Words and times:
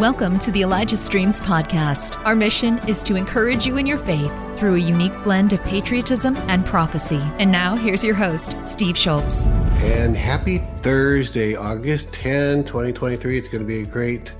Welcome 0.00 0.38
to 0.38 0.50
the 0.50 0.62
Elijah 0.62 0.96
Streams 0.96 1.42
podcast. 1.42 2.24
Our 2.24 2.34
mission 2.34 2.78
is 2.88 3.02
to 3.02 3.16
encourage 3.16 3.66
you 3.66 3.76
in 3.76 3.84
your 3.84 3.98
faith 3.98 4.32
through 4.58 4.76
a 4.76 4.78
unique 4.78 5.12
blend 5.22 5.52
of 5.52 5.62
patriotism 5.64 6.36
and 6.48 6.64
prophecy. 6.64 7.20
And 7.38 7.52
now, 7.52 7.76
here's 7.76 8.02
your 8.02 8.14
host, 8.14 8.56
Steve 8.64 8.96
Shultz. 8.96 9.46
And 9.82 10.16
happy 10.16 10.62
Thursday, 10.80 11.54
August 11.54 12.14
10, 12.14 12.64
2023. 12.64 13.36
It's 13.36 13.48
going 13.48 13.60
to 13.60 13.68
be 13.68 13.80
a 13.80 13.84
great 13.84 14.32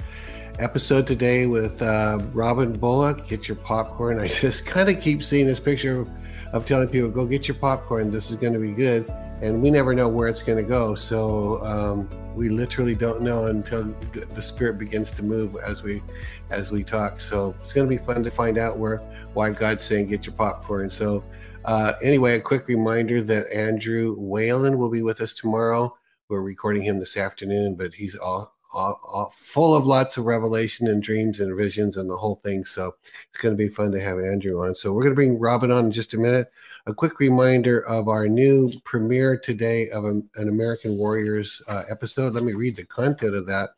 episode 0.59 1.07
today 1.07 1.45
with 1.45 1.83
uh, 1.83 2.21
Robin 2.33 2.73
Bullock. 2.73 3.29
Get 3.29 3.47
your 3.47 3.59
popcorn. 3.59 4.19
I 4.19 4.29
just 4.41 4.65
kind 4.65 4.89
of 4.89 4.99
keep 5.03 5.23
seeing 5.23 5.45
this 5.45 5.61
picture 5.61 6.01
of, 6.01 6.09
of 6.55 6.65
telling 6.65 6.89
people, 6.89 7.11
go 7.11 7.27
get 7.27 7.49
your 7.49 7.57
popcorn. 7.57 8.11
This 8.11 8.31
is 8.31 8.37
going 8.37 8.55
to 8.55 8.59
be 8.59 8.73
good. 8.73 9.07
And 9.43 9.63
we 9.63 9.71
never 9.71 9.95
know 9.95 10.09
where 10.09 10.29
it's 10.29 10.43
going 10.43 10.63
to 10.63 10.69
go. 10.69 10.95
So, 10.95 11.63
um, 11.65 12.09
we 12.35 12.49
literally 12.49 12.95
don't 12.95 13.23
know 13.23 13.47
until 13.47 13.85
the 14.13 14.43
spirit 14.43 14.79
begins 14.79 15.13
to 15.13 15.23
move 15.23 15.57
as 15.63 15.83
we 15.83 16.03
as 16.51 16.71
we 16.71 16.83
talk. 16.85 17.21
So 17.21 17.55
it's 17.61 17.73
going 17.73 17.89
to 17.89 17.97
be 17.97 18.03
fun 18.03 18.23
to 18.23 18.31
find 18.31 18.59
out 18.59 18.79
where 18.79 18.99
why 19.35 19.51
god's 19.51 19.85
saying 19.85 20.07
get 20.07 20.27
your 20.27 20.35
popcorn. 20.35 20.91
So 20.91 21.25
uh, 21.65 21.93
anyway 22.03 22.37
a 22.37 22.41
quick 22.41 22.69
reminder 22.69 23.21
that 23.23 23.53
andrew 23.53 24.17
whalen 24.19 24.79
will 24.79 24.91
be 24.91 25.03
with 25.03 25.21
us 25.21 25.35
tomorrow. 25.35 25.97
We're 26.29 26.43
recording 26.43 26.83
him 26.83 26.99
this 26.99 27.17
afternoon 27.17 27.75
but 27.75 27.93
he's 27.93 28.17
all, 28.17 28.55
all, 28.73 29.01
all 29.05 29.35
full 29.37 29.75
of 29.75 29.85
lots 29.85 30.17
of 30.17 30.25
revelation 30.25 30.89
and 30.89 31.03
dreams 31.03 31.41
and 31.41 31.57
visions 31.57 31.97
and 31.97 32.09
the 32.09 32.17
whole 32.17 32.37
thing. 32.37 32.65
So 32.65 32.95
it's 33.29 33.43
going 33.43 33.57
to 33.57 33.63
be 33.63 33.69
fun 33.69 33.91
to 33.93 34.01
have 34.01 34.19
andrew 34.19 34.65
on. 34.65 34.75
So 34.75 34.93
we're 34.93 35.03
going 35.03 35.13
to 35.13 35.17
bring 35.17 35.39
robin 35.39 35.73
on 35.73 35.87
in 35.87 35.93
just 35.93 36.15
a 36.15 36.19
minute 36.19 36.51
a 36.87 36.95
quick 36.95 37.19
reminder 37.21 37.81
of 37.87 38.09
our 38.09 38.27
new 38.27 38.73
premiere 38.85 39.37
today 39.37 39.91
of 39.91 40.05
an 40.05 40.29
American 40.37 40.97
Warriors 40.97 41.61
uh, 41.69 41.85
episode. 41.91 42.35
Let 42.35 42.45
me 42.45 42.53
read 42.53 42.77
the 42.77 42.85
content 42.85 43.35
of 43.35 43.47
that. 43.47 43.71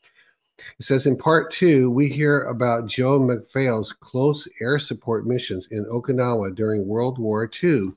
It 0.78 0.84
says 0.84 1.06
in 1.06 1.17
part 1.17 1.50
two, 1.50 1.91
we 1.91 2.09
hear 2.09 2.42
about 2.42 2.86
Joe 2.86 3.19
McPhail's 3.19 3.92
close 3.92 4.47
air 4.61 4.78
support 4.78 5.27
missions 5.27 5.69
in 5.70 5.84
Okinawa 5.86 6.55
during 6.55 6.86
World 6.86 7.19
War 7.19 7.50
II. 7.62 7.92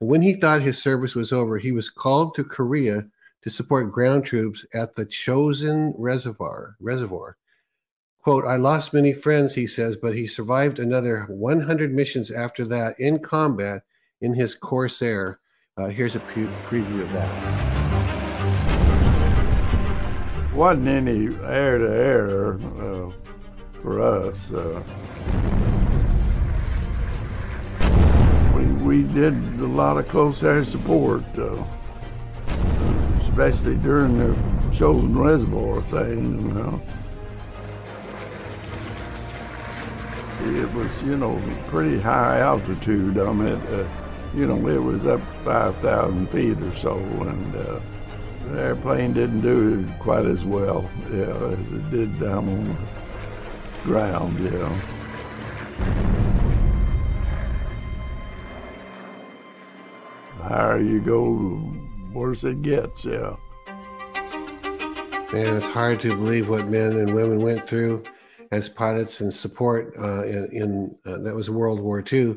And 0.00 0.10
when 0.10 0.22
he 0.22 0.34
thought 0.34 0.62
his 0.62 0.82
service 0.82 1.14
was 1.14 1.32
over, 1.32 1.58
he 1.58 1.70
was 1.70 1.88
called 1.88 2.34
to 2.34 2.44
Korea 2.44 3.06
to 3.42 3.50
support 3.50 3.92
ground 3.92 4.24
troops 4.24 4.64
at 4.74 4.96
the 4.96 5.06
Chosin 5.06 5.94
Reservoir. 5.96 6.76
Reservoir. 6.80 7.36
Quote, 8.20 8.44
I 8.46 8.56
lost 8.56 8.94
many 8.94 9.12
friends, 9.12 9.54
he 9.54 9.66
says, 9.66 9.96
but 9.96 10.14
he 10.14 10.26
survived 10.26 10.78
another 10.78 11.26
100 11.28 11.92
missions 11.92 12.30
after 12.30 12.64
that 12.66 12.98
in 12.98 13.18
combat 13.18 13.82
in 14.22 14.32
his 14.32 14.54
Corsair. 14.54 15.40
Uh, 15.76 15.88
here's 15.88 16.16
a 16.16 16.20
pre- 16.20 16.46
preview 16.68 17.02
of 17.02 17.12
that. 17.12 17.28
Wasn't 20.54 20.86
any 20.86 21.34
air 21.44 21.78
to 21.78 21.90
air 21.90 22.54
uh, 22.54 23.10
for 23.82 24.00
us. 24.00 24.52
Uh, 24.52 24.82
we, 28.54 28.66
we 28.84 29.02
did 29.12 29.34
a 29.60 29.66
lot 29.66 29.96
of 29.96 30.06
close 30.08 30.44
air 30.44 30.62
support, 30.62 31.24
uh, 31.38 31.64
especially 33.20 33.76
during 33.78 34.18
the 34.18 34.34
Chosin 34.70 35.16
Reservoir 35.16 35.82
thing, 35.82 36.40
you 36.46 36.52
know. 36.52 36.80
It 40.44 40.72
was, 40.74 41.02
you 41.02 41.16
know, 41.16 41.40
pretty 41.68 41.98
high 42.00 42.40
altitude. 42.40 43.18
I 43.18 43.32
mean, 43.32 43.54
uh, 43.54 44.01
you 44.34 44.46
know, 44.46 44.66
it 44.68 44.82
was 44.82 45.06
up 45.06 45.20
5,000 45.44 46.30
feet 46.30 46.60
or 46.60 46.72
so, 46.72 46.98
and 46.98 47.56
uh, 47.56 47.80
the 48.46 48.60
airplane 48.60 49.12
didn't 49.12 49.42
do 49.42 49.86
quite 49.98 50.24
as 50.24 50.44
well 50.44 50.88
yeah, 51.10 51.24
as 51.24 51.72
it 51.72 51.90
did 51.90 52.18
down 52.18 52.48
on 52.48 52.68
the 52.68 52.76
ground, 53.82 54.38
yeah. 54.40 54.80
The 60.38 60.42
higher 60.44 60.80
you 60.80 61.00
go, 61.00 61.36
the 62.10 62.18
worse 62.18 62.44
it 62.44 62.62
gets, 62.62 63.04
yeah. 63.04 63.36
Man, 65.32 65.56
it's 65.56 65.66
hard 65.66 66.00
to 66.00 66.14
believe 66.14 66.48
what 66.48 66.68
men 66.68 66.92
and 66.92 67.14
women 67.14 67.40
went 67.40 67.66
through 67.66 68.02
as 68.50 68.68
pilots 68.68 69.20
and 69.20 69.32
support 69.32 69.94
uh, 69.98 70.24
in, 70.24 70.48
in 70.52 70.98
uh, 71.06 71.18
that 71.18 71.34
was 71.34 71.48
World 71.48 71.80
War 71.80 72.04
II 72.10 72.36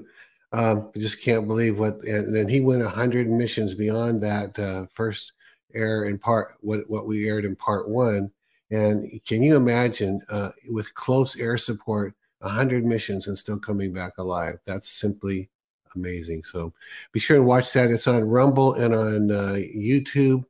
um, 0.55 0.89
I 0.95 0.99
just 0.99 1.21
can't 1.21 1.47
believe 1.47 1.77
what. 1.77 2.01
And 2.03 2.33
then 2.33 2.47
he 2.47 2.61
went 2.61 2.85
hundred 2.85 3.29
missions 3.29 3.75
beyond 3.75 4.21
that 4.23 4.57
uh, 4.57 4.85
first 4.93 5.33
air 5.73 6.05
in 6.05 6.17
part 6.17 6.55
what 6.61 6.89
what 6.89 7.05
we 7.05 7.27
aired 7.27 7.45
in 7.45 7.55
part 7.55 7.89
one. 7.89 8.31
And 8.71 9.21
can 9.27 9.43
you 9.43 9.55
imagine 9.57 10.21
uh, 10.29 10.51
with 10.69 10.93
close 10.95 11.37
air 11.37 11.57
support, 11.57 12.15
hundred 12.41 12.85
missions 12.85 13.27
and 13.27 13.37
still 13.37 13.59
coming 13.59 13.91
back 13.91 14.13
alive? 14.17 14.59
That's 14.65 14.89
simply 14.89 15.49
amazing. 15.95 16.43
So 16.43 16.73
be 17.11 17.19
sure 17.19 17.37
and 17.37 17.45
watch 17.45 17.73
that. 17.73 17.91
It's 17.91 18.07
on 18.07 18.23
Rumble 18.23 18.73
and 18.75 18.95
on 18.95 19.31
uh, 19.31 19.55
YouTube 19.55 20.45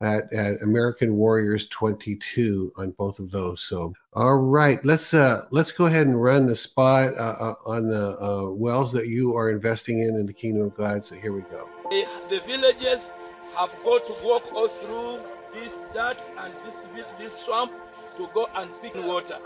at, 0.00 0.32
at 0.32 0.62
American 0.62 1.16
Warriors 1.16 1.66
22 1.66 2.72
on 2.76 2.90
both 2.92 3.18
of 3.18 3.30
those. 3.30 3.60
So, 3.60 3.92
all 4.14 4.36
right, 4.36 4.82
let's 4.84 5.12
uh, 5.14 5.46
let's 5.50 5.72
go 5.72 5.86
ahead 5.86 6.06
and 6.06 6.20
run 6.20 6.46
the 6.46 6.56
spot 6.56 7.14
uh, 7.14 7.36
uh, 7.38 7.54
on 7.66 7.88
the 7.88 8.18
uh, 8.20 8.50
wells 8.50 8.92
that 8.92 9.08
you 9.08 9.36
are 9.36 9.50
investing 9.50 10.00
in 10.00 10.16
in 10.16 10.26
the 10.26 10.32
Kingdom 10.32 10.62
of 10.62 10.76
God. 10.76 11.04
So 11.04 11.14
here 11.14 11.32
we 11.32 11.42
go. 11.42 11.68
The, 11.90 12.06
the 12.28 12.40
villages 12.46 13.12
have 13.56 13.70
got 13.84 14.06
to 14.06 14.14
walk 14.24 14.52
all 14.54 14.68
through 14.68 15.20
this 15.52 15.76
dirt 15.92 16.18
and 16.38 16.52
this 16.64 16.86
this 17.18 17.36
swamp 17.44 17.72
to 18.16 18.28
go 18.32 18.48
and 18.54 18.70
pick 18.80 18.94
water. 19.04 19.36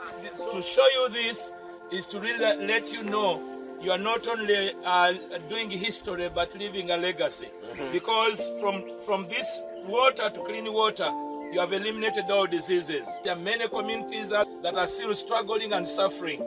To 0.52 0.62
show 0.62 0.86
you 0.96 1.08
this 1.08 1.52
is 1.90 2.06
to 2.08 2.20
really 2.20 2.66
let 2.66 2.92
you 2.92 3.02
know 3.02 3.50
you 3.80 3.90
are 3.90 3.98
not 3.98 4.26
only 4.28 4.72
uh, 4.84 5.12
doing 5.48 5.68
history 5.70 6.30
but 6.34 6.54
leaving 6.54 6.90
a 6.90 6.96
legacy. 6.96 7.48
Mm-hmm. 7.48 7.92
Because 7.92 8.50
from 8.60 8.84
from 9.04 9.28
this 9.28 9.60
water 9.86 10.30
to 10.30 10.40
clean 10.40 10.72
water, 10.72 11.10
you 11.52 11.60
have 11.60 11.72
eliminated 11.72 12.30
all 12.30 12.46
diseases. 12.46 13.08
There 13.24 13.32
are 13.32 13.38
many 13.38 13.68
communities 13.68 14.30
that 14.30 14.74
are 14.74 14.86
still 14.86 15.14
struggling 15.14 15.72
and 15.72 15.86
suffering. 15.86 16.42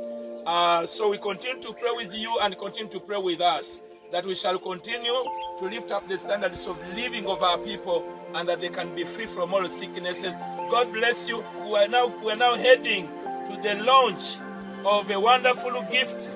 Uh, 0.46 0.86
so 0.86 1.10
we 1.10 1.18
continue 1.18 1.62
to 1.62 1.74
pray 1.74 1.92
with 1.96 2.14
you 2.14 2.38
and 2.42 2.58
continue 2.58 2.92
to 2.92 3.00
pray 3.00 3.18
with 3.18 3.42
us 3.42 3.82
that 4.12 4.26
we 4.26 4.34
shall 4.34 4.58
continue 4.58 5.24
to 5.60 5.66
lift 5.66 5.92
up 5.92 6.08
the 6.08 6.18
standards 6.18 6.66
of 6.68 6.78
living 6.96 7.26
of 7.28 7.44
our 7.44 7.58
people 7.58 8.06
and 8.34 8.48
that 8.48 8.62
they 8.62 8.70
can 8.70 8.96
be 8.96 9.04
free 9.04 9.26
from 9.26 9.54
all 9.54 9.68
sicknesses. 9.68 10.38
God 10.72 10.92
bless 10.94 11.28
you. 11.28 11.44
We 11.66 11.76
are 11.76 11.88
now, 11.88 12.08
we 12.24 12.32
are 12.32 12.38
now 12.38 12.56
heading 12.56 13.08
to 13.08 13.60
the 13.62 13.76
launch 13.84 14.38
of 14.86 15.10
a 15.12 15.20
wonderful 15.20 15.82
gift 15.92 16.30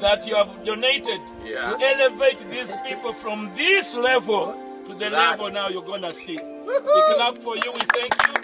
that 0.00 0.26
you 0.26 0.34
have 0.34 0.64
donated 0.64 1.20
yeah. 1.44 1.76
to 1.76 1.84
elevate 1.84 2.38
these 2.50 2.76
people 2.84 3.12
from 3.12 3.52
this 3.56 3.94
level 3.94 4.58
to 4.86 4.94
the 4.94 5.10
level 5.10 5.50
now 5.50 5.68
you're 5.68 5.82
gonna 5.82 6.12
see. 6.12 6.38
We 6.66 6.80
clap 7.14 7.36
for 7.38 7.56
you. 7.56 7.72
We 7.72 7.80
thank 7.80 8.14
you. 8.26 8.34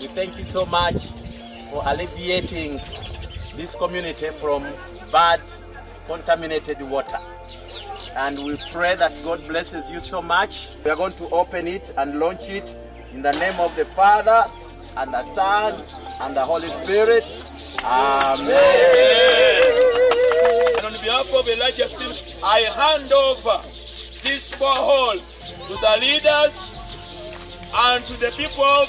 We 0.00 0.08
thank 0.08 0.38
you 0.38 0.44
so 0.44 0.64
much 0.66 0.96
for 1.70 1.82
alleviating 1.86 2.80
this 3.56 3.74
community 3.74 4.30
from 4.30 4.66
bad, 5.12 5.40
contaminated 6.06 6.80
water. 6.82 7.18
And 8.14 8.38
we 8.42 8.56
pray 8.72 8.96
that 8.96 9.12
God 9.24 9.46
blesses 9.46 9.90
you 9.90 10.00
so 10.00 10.22
much. 10.22 10.68
We 10.84 10.90
are 10.90 10.96
going 10.96 11.12
to 11.14 11.28
open 11.30 11.66
it 11.66 11.92
and 11.98 12.18
launch 12.18 12.42
it 12.48 12.64
in 13.12 13.20
the 13.22 13.32
name 13.32 13.60
of 13.60 13.76
the 13.76 13.84
Father 13.86 14.44
and 14.96 15.12
the 15.12 15.22
Son 15.34 15.74
and 16.20 16.36
the 16.36 16.44
Holy 16.44 16.70
Spirit. 16.70 17.24
Amen. 17.84 18.56
And 20.76 20.86
on 20.86 20.92
behalf 20.92 21.32
of 21.34 21.48
Elijah 21.48 21.88
Stream, 21.88 22.12
I 22.42 22.60
hand 22.60 23.12
over 23.12 23.60
this 24.26 24.50
borehole 24.52 25.20
to 25.68 25.74
the 25.80 25.96
leaders 26.00 26.74
and 27.74 28.04
to 28.04 28.14
the 28.14 28.32
people 28.36 28.86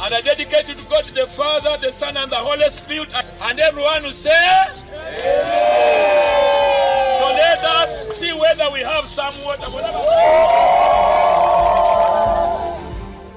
and 0.00 0.14
I 0.14 0.20
dedicate 0.20 0.68
it 0.68 0.78
to 0.78 0.84
God, 0.84 1.06
the 1.08 1.26
Father, 1.26 1.76
the 1.80 1.90
Son, 1.90 2.16
and 2.16 2.30
the 2.30 2.36
Holy 2.36 2.70
Spirit, 2.70 3.12
and 3.42 3.58
everyone 3.58 4.04
who 4.04 4.12
say, 4.12 4.30
Amen. 4.92 6.38
So 7.18 7.24
let 7.32 7.58
us 7.64 8.16
see 8.16 8.32
whether 8.32 8.70
we 8.70 8.78
have 8.80 9.08
some 9.08 9.34
water. 9.42 9.66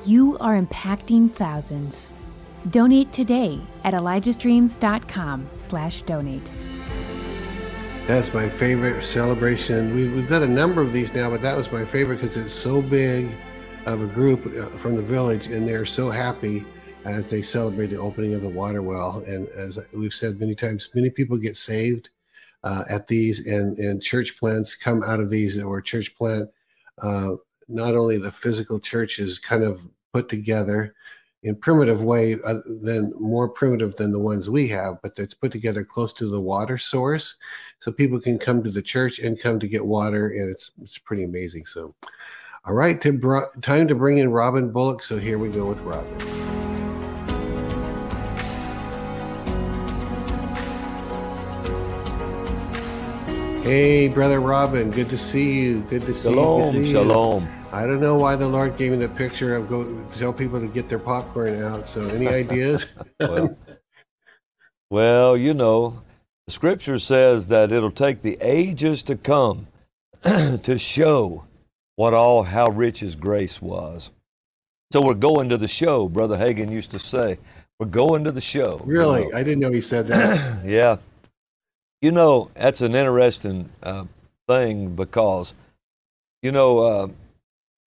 You 0.06 0.38
are 0.40 0.62
impacting 0.62 1.32
thousands. 1.32 2.12
Donate 2.70 3.12
today 3.12 3.60
at 3.84 3.96
elijahstreams.com 3.96 5.50
slash 5.58 6.04
donate. 6.04 6.52
That's 8.08 8.34
my 8.34 8.50
favorite 8.50 9.04
celebration. 9.04 9.96
We, 9.96 10.08
we've 10.10 10.28
got 10.28 10.42
a 10.42 10.48
number 10.48 10.82
of 10.82 10.92
these 10.92 11.14
now, 11.14 11.30
but 11.30 11.42
that 11.44 11.56
was 11.56 11.72
my 11.72 11.86
favorite 11.86 12.16
because 12.16 12.36
it's 12.36 12.54
so 12.54 12.82
big 12.82 13.30
of 13.86 14.02
a 14.02 14.08
group 14.08 14.46
uh, 14.48 14.66
from 14.80 14.96
the 14.96 15.04
village, 15.04 15.48
and 15.48 15.68
they're 15.68 15.86
so 15.86 16.10
happy 16.10 16.66
as 17.06 17.28
they 17.28 17.42
celebrate 17.42 17.88
the 17.88 17.98
opening 17.98 18.34
of 18.34 18.42
the 18.42 18.50
water 18.50 18.82
well. 18.82 19.24
And 19.28 19.48
as 19.50 19.80
we've 19.94 20.14
said 20.14 20.40
many 20.40 20.56
times, 20.56 20.90
many 20.94 21.10
people 21.10 21.38
get 21.38 21.56
saved 21.56 22.10
uh, 22.64 22.84
at 22.90 23.08
these, 23.08 23.46
and, 23.46 23.78
and 23.78 24.02
church 24.02 24.38
plants 24.40 24.76
come 24.76 25.04
out 25.04 25.20
of 25.20 25.30
these, 25.30 25.62
or 25.62 25.80
church 25.80 26.16
plant. 26.16 26.50
Uh, 27.02 27.36
not 27.70 27.96
only 27.96 28.18
the 28.18 28.32
physical 28.32 28.80
church 28.80 29.20
is 29.20 29.40
kind 29.40 29.64
of 29.64 29.80
put 30.12 30.28
together, 30.28 30.96
in 31.44 31.56
primitive 31.56 32.04
way 32.04 32.36
uh, 32.46 32.56
than 32.84 33.12
more 33.20 33.50
primitive 33.50 33.96
than 33.96 34.12
the 34.12 34.20
ones 34.20 34.50
we 34.50 34.68
have, 34.68 35.02
but 35.02 35.14
it's 35.18 35.34
put 35.34 35.52
together 35.52 35.84
close 35.84 36.14
to 36.14 36.30
the 36.30 36.40
water 36.40 36.78
source, 36.78 37.36
so 37.82 37.92
people 37.92 38.20
can 38.20 38.38
come 38.38 38.62
to 38.62 38.70
the 38.70 38.82
church 38.82 39.18
and 39.18 39.40
come 39.40 39.60
to 39.60 39.68
get 39.68 39.84
water, 39.84 40.30
and 40.30 40.52
it's 40.52 40.70
it's 40.84 41.00
pretty 41.00 41.24
amazing. 41.24 41.66
So, 41.66 41.96
all 42.64 42.76
right, 42.76 43.02
to 43.02 43.12
br- 43.12 43.50
time 43.64 43.88
to 43.88 43.96
bring 43.96 44.20
in 44.20 44.32
Robin 44.32 44.72
Bullock. 44.72 45.02
So 45.02 45.18
here 45.18 45.40
we 45.40 45.50
go 45.50 45.66
with 45.66 45.80
Robin. 45.80 46.20
Hey, 53.64 54.10
brother 54.10 54.42
Robin, 54.42 54.92
good 54.92 55.10
to 55.10 55.18
see 55.18 55.62
you. 55.62 55.82
Good 55.82 56.04
to 56.04 56.14
see 56.14 56.30
shalom, 56.30 56.76
you. 56.76 56.86
Shalom, 56.86 57.48
shalom. 57.48 57.50
I 57.72 57.88
don't 57.88 58.00
know 58.00 58.16
why 58.16 58.36
the 58.36 58.48
Lord 58.48 58.78
gave 58.78 58.92
me 58.92 58.98
the 58.98 59.10
picture 59.10 59.56
of 59.56 59.68
go 59.68 60.00
tell 60.20 60.34
people 60.34 60.60
to 60.60 60.68
get 60.68 60.88
their 60.88 61.00
popcorn 61.00 61.64
out. 61.64 61.88
So, 61.88 62.08
any 62.10 62.28
ideas? 62.42 62.86
well, 63.20 63.58
well, 64.92 65.36
you 65.36 65.56
know, 65.56 66.04
Scripture 66.52 67.00
says 67.00 67.48
that 67.48 67.72
it'll 67.72 67.92
take 67.92 68.22
the 68.22 68.38
ages 68.42 69.04
to 69.04 69.16
come 69.16 69.68
to 70.24 70.78
show 70.78 71.46
what 71.96 72.14
all 72.14 72.44
how 72.44 72.70
rich 72.70 73.00
His 73.00 73.16
grace 73.16 73.62
was. 73.62 74.12
So 74.92 75.02
we're 75.02 75.14
going 75.14 75.50
to 75.50 75.58
the 75.58 75.68
show, 75.68 76.10
Brother 76.10 76.38
Hagin 76.38 76.72
used 76.72 76.92
to 76.92 77.00
say. 77.00 77.38
We're 77.80 77.88
going 77.88 78.26
to 78.26 78.32
the 78.32 78.42
show. 78.42 78.82
Really, 78.86 79.24
you 79.24 79.32
know? 79.32 79.38
I 79.38 79.44
didn't 79.44 79.60
know 79.60 79.72
he 79.72 79.82
said 79.82 80.08
that. 80.08 80.64
yeah, 80.66 80.98
you 82.02 82.12
know, 82.12 82.52
that's 82.54 82.82
an 82.82 82.96
interesting 82.96 83.70
uh, 83.82 84.06
thing 84.48 84.96
because, 84.96 85.54
you 86.42 86.52
know, 86.52 86.80
uh, 86.80 87.08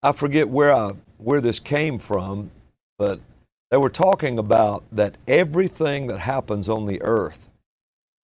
I 0.02 0.12
forget 0.12 0.49
where 0.49 0.72
I 0.72 0.93
where 1.19 1.40
this 1.40 1.61
came 1.61 1.99
from, 1.99 2.50
but 2.99 3.20
they 3.70 3.76
were 3.76 3.90
talking 3.90 4.38
about 4.38 4.84
that 4.93 5.16
everything 5.26 6.06
that 6.08 6.19
happens 6.19 6.69
on 6.69 6.87
the 6.87 7.02
earth 7.02 7.50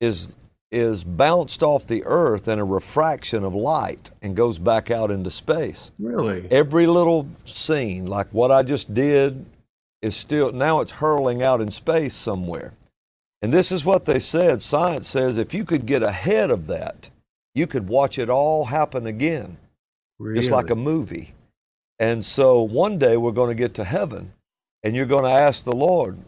is 0.00 0.32
is 0.73 1.02
bounced 1.02 1.64
off 1.64 1.87
the 1.87 2.05
earth 2.05 2.47
in 2.47 2.58
a 2.61 2.64
refraction 2.64 3.43
of 3.43 3.55
light 3.55 4.11
and 4.23 4.37
goes 4.37 4.58
back 4.58 4.88
out 4.88 5.11
into 5.11 5.31
space. 5.31 5.91
Really? 5.99 6.47
Every 6.50 6.87
little 6.87 7.26
scene, 7.44 8.06
like 8.06 8.29
what 8.31 8.52
I 8.52 8.62
just 8.62 8.94
did, 8.94 9.44
is 10.00 10.14
still 10.14 10.52
now 10.52 10.81
it's 10.81 10.93
hurling 10.93 11.43
out 11.43 11.61
in 11.61 11.70
space 11.70 12.14
somewhere. 12.14 12.73
And 13.43 13.52
this 13.52 13.73
is 13.73 13.85
what 13.85 14.05
they 14.05 14.19
said. 14.19 14.62
Science 14.62 15.08
says 15.08 15.38
if 15.38 15.55
you 15.55 15.64
could 15.64 15.87
get 15.87 16.02
ahead 16.02 16.50
of 16.50 16.67
that, 16.69 17.08
you 17.55 17.67
could 17.67 17.88
watch 17.88 18.19
it 18.19 18.31
all 18.31 18.67
happen 18.67 19.06
again, 19.06 19.56
really? 20.19 20.38
just 20.41 20.52
like 20.52 20.70
a 20.70 20.76
movie. 20.76 21.35
And 21.99 22.25
so 22.25 22.62
one 22.62 22.99
day 22.99 23.17
we're 23.17 23.32
going 23.32 23.49
to 23.49 23.61
get 23.61 23.75
to 23.75 23.85
heaven, 23.85 24.32
and 24.82 24.94
you're 24.94 25.06
going 25.06 25.25
to 25.25 25.38
ask 25.38 25.64
the 25.64 25.75
Lord, 25.75 26.19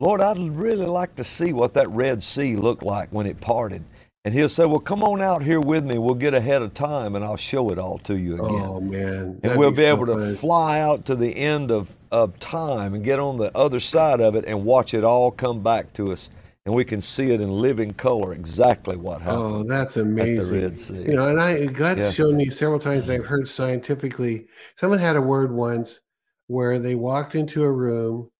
Lord, 0.00 0.22
I'd 0.22 0.38
really 0.38 0.86
like 0.86 1.14
to 1.16 1.24
see 1.24 1.52
what 1.52 1.74
that 1.74 1.90
Red 1.90 2.22
Sea 2.22 2.56
looked 2.56 2.82
like 2.82 3.10
when 3.10 3.26
it 3.26 3.40
parted. 3.40 3.84
And 4.24 4.34
he'll 4.34 4.48
say, 4.48 4.64
Well, 4.64 4.80
come 4.80 5.02
on 5.02 5.20
out 5.20 5.42
here 5.42 5.60
with 5.60 5.84
me. 5.84 5.98
We'll 5.98 6.14
get 6.14 6.34
ahead 6.34 6.62
of 6.62 6.74
time 6.74 7.16
and 7.16 7.24
I'll 7.24 7.36
show 7.36 7.70
it 7.70 7.78
all 7.78 7.98
to 7.98 8.16
you 8.18 8.38
oh, 8.38 8.46
again. 8.46 8.66
Oh, 8.66 8.80
man. 8.80 9.40
That'd 9.40 9.44
and 9.44 9.58
we'll 9.58 9.70
be, 9.70 9.76
be 9.76 9.82
so 9.82 9.94
able 9.94 10.06
to 10.06 10.36
fly 10.36 10.80
out 10.80 11.04
to 11.06 11.14
the 11.14 11.34
end 11.36 11.70
of, 11.70 11.96
of 12.10 12.38
time 12.38 12.94
and 12.94 13.04
get 13.04 13.18
on 13.18 13.36
the 13.36 13.56
other 13.56 13.80
side 13.80 14.20
of 14.20 14.34
it 14.34 14.44
and 14.46 14.64
watch 14.64 14.94
it 14.94 15.04
all 15.04 15.30
come 15.30 15.62
back 15.62 15.92
to 15.94 16.12
us 16.12 16.28
and 16.66 16.74
we 16.74 16.84
can 16.84 17.00
see 17.00 17.30
it 17.30 17.40
in 17.40 17.48
living 17.48 17.92
color 17.92 18.34
exactly 18.34 18.96
what 18.96 19.16
oh, 19.16 19.24
happened. 19.24 19.42
Oh, 19.42 19.62
that's 19.64 19.96
amazing! 19.96 21.06
You 21.06 21.14
know, 21.14 21.28
and 21.28 21.40
I 21.40 21.64
God's 21.66 22.00
yeah. 22.00 22.10
shown 22.10 22.36
me 22.36 22.50
several 22.50 22.78
times. 22.78 23.08
I've 23.08 23.24
heard 23.24 23.48
scientifically. 23.48 24.46
Someone 24.76 24.98
had 24.98 25.16
a 25.16 25.22
word 25.22 25.52
once 25.52 26.00
where 26.48 26.78
they 26.78 26.94
walked 26.94 27.34
into 27.34 27.62
a 27.62 27.72
room 27.72 28.30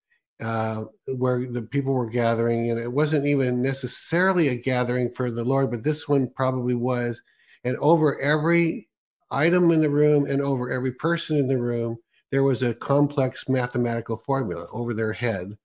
uh, 0.41 0.85
where 1.17 1.47
the 1.47 1.63
people 1.63 1.93
were 1.93 2.09
gathering, 2.09 2.71
and 2.71 2.79
it 2.79 2.93
wasn't 2.93 3.27
even 3.27 3.63
necessarily 3.63 4.49
a 4.49 4.57
gathering 4.57 5.13
for 5.15 5.31
the 5.31 5.45
Lord, 5.45 5.71
but 5.71 5.83
this 5.83 6.09
one 6.09 6.31
probably 6.35 6.75
was. 6.75 7.21
And 7.65 7.77
over 7.79 8.21
every 8.21 8.89
item 9.31 9.71
in 9.71 9.81
the 9.81 9.91
room 9.91 10.27
and 10.27 10.41
over 10.41 10.71
every 10.71 10.93
person 10.93 11.37
in 11.37 11.47
the 11.47 11.59
room, 11.59 11.99
there 12.31 12.43
was 12.43 12.63
a 12.63 12.75
complex 12.75 13.49
mathematical 13.49 14.23
formula 14.25 14.67
over 14.73 14.95
their 14.95 15.13
head 15.13 15.57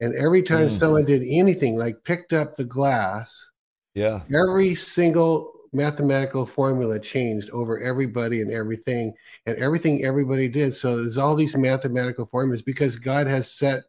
and 0.00 0.14
every 0.14 0.42
time 0.42 0.68
mm. 0.68 0.72
someone 0.72 1.04
did 1.04 1.22
anything 1.22 1.76
like 1.76 2.04
picked 2.04 2.32
up 2.32 2.56
the 2.56 2.64
glass, 2.64 3.50
yeah, 3.94 4.20
every 4.34 4.74
single 4.74 5.52
mathematical 5.72 6.46
formula 6.46 6.98
changed 6.98 7.50
over 7.50 7.80
everybody 7.80 8.40
and 8.40 8.52
everything, 8.52 9.12
and 9.46 9.56
everything 9.56 10.04
everybody 10.04 10.48
did. 10.48 10.72
So 10.72 10.96
there's 10.96 11.18
all 11.18 11.34
these 11.34 11.56
mathematical 11.56 12.26
formulas 12.26 12.62
because 12.62 12.96
God 12.96 13.26
has 13.26 13.50
set 13.50 13.82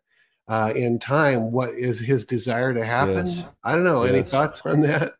uh, 0.49 0.73
in 0.75 0.99
time 0.99 1.51
what 1.51 1.69
is 1.69 1.99
His 1.99 2.25
desire 2.25 2.73
to 2.73 2.83
happen. 2.83 3.27
Yes. 3.27 3.45
I 3.63 3.73
don't 3.73 3.85
know. 3.85 4.03
Yes. 4.03 4.11
Any 4.11 4.23
thoughts 4.23 4.61
on 4.65 4.81
that? 4.81 5.13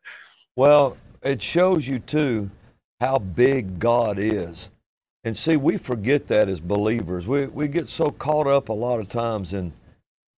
Well, 0.56 0.96
it 1.22 1.40
shows 1.40 1.88
you 1.88 2.00
too 2.00 2.50
how 3.00 3.18
big 3.18 3.78
God 3.78 4.18
is. 4.18 4.68
And 5.24 5.36
see, 5.36 5.56
we 5.56 5.78
forget 5.78 6.28
that 6.28 6.48
as 6.48 6.60
believers. 6.60 7.26
We, 7.26 7.46
we 7.46 7.68
get 7.68 7.88
so 7.88 8.10
caught 8.10 8.46
up 8.46 8.68
a 8.68 8.74
lot 8.74 9.00
of 9.00 9.08
times 9.08 9.52
in 9.52 9.72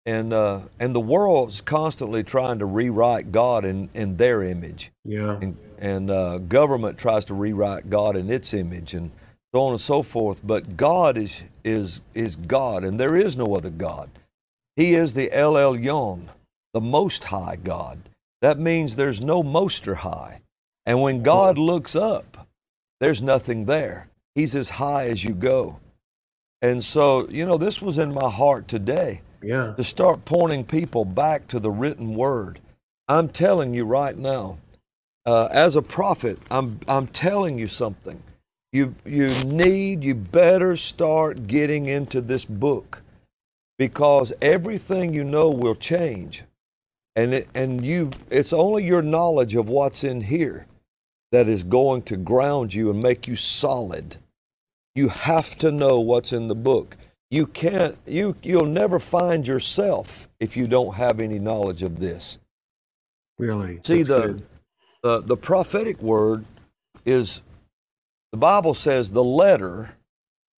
and 0.05 0.33
uh, 0.33 0.61
and 0.81 0.95
the 0.95 1.01
world's 1.01 1.61
constantly 1.61 2.25
trying 2.25 2.59
to 2.59 2.67
rewrite 2.67 3.31
God 3.31 3.65
in, 3.65 3.89
in 3.95 4.17
their 4.17 4.43
image. 4.43 4.91
Yeah. 5.05 5.39
And, 5.41 5.57
and 5.79 6.11
uh, 6.11 6.39
government 6.39 6.99
tries 6.99 7.25
to 7.27 7.35
rewrite 7.35 7.89
God 7.91 8.17
in 8.17 8.31
its 8.31 8.55
image, 8.55 8.95
and 8.95 9.11
so 9.55 9.61
on 9.63 9.73
and 9.73 9.81
so 9.81 10.03
forth. 10.03 10.41
But 10.45 10.77
God 10.77 11.17
is 11.17 11.43
is 11.65 12.01
is 12.15 12.37
God, 12.37 12.85
and 12.85 12.99
there 12.99 13.17
is 13.17 13.37
no 13.37 13.55
other 13.55 13.71
God. 13.71 14.11
He 14.77 14.95
is 14.95 15.15
the 15.15 15.33
El 15.33 15.55
Elyon, 15.55 16.29
the 16.73 16.81
Most 16.81 17.25
High 17.25 17.57
God. 17.57 17.99
That 18.41 18.59
means 18.59 18.97
there's 18.97 19.21
no 19.21 19.43
Moster 19.43 19.97
High. 19.97 20.41
And 20.87 21.01
when 21.01 21.23
God 21.23 21.59
looks 21.59 21.95
up, 21.95 22.49
there's 23.01 23.23
nothing 23.23 23.67
there. 23.67 24.09
He's 24.35 24.55
as 24.55 24.69
high 24.69 25.09
as 25.09 25.23
you 25.23 25.35
go. 25.35 25.79
And 26.63 26.83
so, 26.83 27.29
you 27.29 27.45
know, 27.45 27.59
this 27.59 27.83
was 27.83 27.99
in 27.99 28.15
my 28.15 28.31
heart 28.31 28.69
today 28.69 29.21
yeah. 29.43 29.75
to 29.77 29.85
start 29.85 30.25
pointing 30.25 30.65
people 30.65 31.05
back 31.05 31.49
to 31.49 31.59
the 31.59 31.71
written 31.71 32.15
word. 32.15 32.61
I'm 33.09 33.29
telling 33.29 33.75
you 33.75 33.85
right 33.85 34.17
now, 34.17 34.59
uh, 35.27 35.49
as 35.51 35.77
a 35.77 35.83
prophet, 35.83 36.39
I'm, 36.51 36.81
I'm 36.89 37.09
telling 37.09 37.59
you 37.59 37.69
something. 37.69 38.23
You, 38.73 38.95
you 39.05 39.29
need, 39.45 40.03
you 40.03 40.15
better 40.15 40.77
start 40.77 41.47
getting 41.47 41.87
into 41.87 42.21
this 42.21 42.45
book 42.45 43.02
because 43.79 44.33
everything 44.41 45.15
you 45.15 45.25
know 45.25 45.51
will 45.51 45.75
change. 45.75 46.45
And, 47.17 47.35
it, 47.35 47.49
and 47.55 47.85
you, 47.85 48.11
it's 48.31 48.53
only 48.53 48.85
your 48.85 49.03
knowledge 49.03 49.55
of 49.55 49.69
what's 49.69 50.05
in 50.05 50.21
here 50.23 50.67
that 51.31 51.49
is 51.49 51.63
going 51.63 52.03
to 52.03 52.17
ground 52.17 52.73
you 52.75 52.91
and 52.91 53.03
make 53.03 53.27
you 53.27 53.37
solid. 53.37 54.17
You 54.95 55.09
have 55.09 55.57
to 55.59 55.71
know 55.71 56.01
what's 56.01 56.33
in 56.33 56.49
the 56.49 56.55
book 56.55 56.97
you 57.33 57.47
can't 57.47 57.97
you 58.07 58.37
you'll 58.43 58.67
never 58.67 59.01
find 59.01 59.49
yourself 59.49 60.29
if 60.39 60.55
you 60.55 60.67
don't 60.67 60.95
have 60.95 61.19
any 61.19 61.39
knowledge 61.39 61.83
of 61.83 61.99
this 61.99 62.39
really 63.39 63.81
see 63.83 64.03
the, 64.03 64.41
the 65.03 65.23
the 65.23 65.37
prophetic 65.37 66.01
word 66.03 66.45
is 67.07 67.41
the 68.33 68.37
bible 68.37 68.75
says 68.75 69.13
the 69.13 69.25
letter 69.25 69.95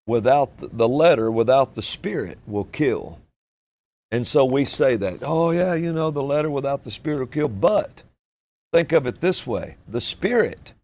without 0.06 0.50
the, 0.58 0.88
letter 0.88 1.30
without 1.30 1.74
the 1.74 1.82
spirit 1.82 2.38
will 2.46 2.64
kill 2.64 3.18
and 4.10 4.26
so 4.26 4.44
we 4.44 4.64
say 4.64 4.96
that 4.96 5.18
oh 5.22 5.50
yeah 5.50 5.74
you 5.74 5.92
know 5.92 6.10
the 6.10 6.22
letter 6.22 6.50
without 6.50 6.84
the 6.84 6.90
spirit 6.90 7.18
will 7.18 7.26
kill 7.26 7.48
but 7.48 8.02
think 8.72 8.92
of 8.92 9.06
it 9.06 9.20
this 9.20 9.46
way 9.46 9.76
the 9.88 10.00
spirit 10.00 10.74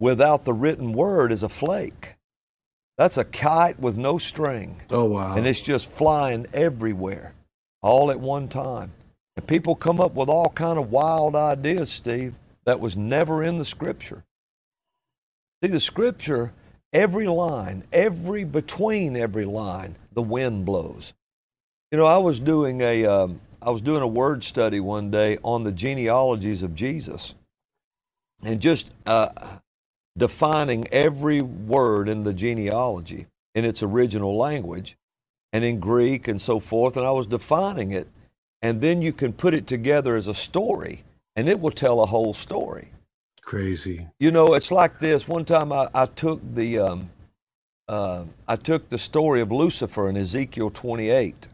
without 0.00 0.44
the 0.44 0.52
written 0.52 0.92
word 0.92 1.30
is 1.30 1.42
a 1.42 1.48
flake 1.48 2.16
that's 2.96 3.18
a 3.18 3.24
kite 3.24 3.78
with 3.78 3.96
no 3.96 4.16
string. 4.18 4.80
Oh, 4.90 5.04
wow. 5.04 5.36
And 5.36 5.46
it's 5.46 5.60
just 5.60 5.90
flying 5.90 6.46
everywhere 6.54 7.34
all 7.82 8.10
at 8.10 8.18
one 8.18 8.48
time. 8.48 8.92
And 9.36 9.46
people 9.46 9.74
come 9.74 10.00
up 10.00 10.14
with 10.14 10.30
all 10.30 10.48
kind 10.48 10.78
of 10.78 10.90
wild 10.90 11.34
ideas, 11.34 11.90
Steve, 11.90 12.34
that 12.64 12.80
was 12.80 12.96
never 12.96 13.42
in 13.42 13.58
the 13.58 13.66
scripture. 13.66 14.24
See, 15.62 15.70
the 15.70 15.80
scripture, 15.80 16.52
every 16.92 17.26
line, 17.26 17.84
every 17.92 18.44
between 18.44 19.16
every 19.16 19.44
line, 19.44 19.96
the 20.12 20.22
wind 20.22 20.64
blows. 20.64 21.14
You 21.90 21.98
know, 21.98 22.06
I 22.06 22.18
was 22.18 22.40
doing 22.40 22.80
a, 22.80 23.04
um, 23.06 23.40
I 23.62 23.70
was 23.70 23.80
doing 23.80 24.02
a 24.02 24.08
word 24.08 24.44
study 24.44 24.80
one 24.80 25.10
day 25.10 25.38
on 25.42 25.64
the 25.64 25.72
genealogies 25.72 26.62
of 26.62 26.74
Jesus, 26.74 27.34
and 28.42 28.60
just 28.60 28.90
uh, 29.06 29.28
defining 30.16 30.86
every 30.92 31.42
word 31.42 32.08
in 32.08 32.24
the 32.24 32.32
genealogy 32.32 33.26
in 33.54 33.64
its 33.64 33.82
original 33.82 34.36
language 34.36 34.96
and 35.52 35.64
in 35.64 35.80
Greek 35.80 36.28
and 36.28 36.40
so 36.40 36.60
forth. 36.60 36.96
And 36.96 37.06
I 37.06 37.10
was 37.10 37.26
defining 37.26 37.92
it. 37.92 38.08
And 38.62 38.80
then 38.80 39.02
you 39.02 39.12
can 39.12 39.32
put 39.32 39.54
it 39.54 39.66
together 39.66 40.16
as 40.16 40.28
a 40.28 40.34
story 40.34 41.02
and 41.36 41.48
it 41.48 41.60
will 41.60 41.70
tell 41.70 42.02
a 42.02 42.06
whole 42.06 42.34
story. 42.34 42.88
Crazy. 43.46 44.08
You 44.20 44.32
know, 44.32 44.54
it's 44.54 44.72
like 44.72 45.00
this. 45.00 45.28
One 45.28 45.46
time 45.46 45.72
I, 45.72 45.88
I 45.94 46.06
took 46.06 46.40
the 46.56 46.80
um, 46.80 47.10
uh, 47.88 48.24
I 48.48 48.56
took 48.56 48.90
the 48.90 48.98
story 48.98 49.40
of 49.42 49.52
Lucifer 49.52 50.10
in 50.10 50.18
Ezekiel 50.18 50.70
28. 50.70 51.48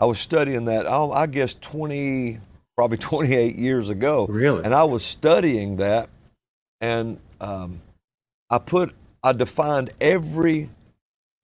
I 0.00 0.06
was 0.06 0.20
studying 0.20 0.66
that. 0.66 0.86
I, 0.86 1.04
I 1.06 1.26
guess 1.28 1.54
twenty, 1.54 2.40
probably 2.76 2.98
twenty 3.00 3.36
eight 3.36 3.56
years 3.56 3.90
ago. 3.90 4.26
Really? 4.28 4.64
And 4.64 4.74
I 4.74 4.84
was 4.84 5.04
studying 5.04 5.78
that, 5.78 6.10
and 6.82 7.18
um, 7.40 7.82
I 8.50 8.58
put 8.58 8.94
I 9.24 9.32
defined 9.32 9.92
every 10.00 10.70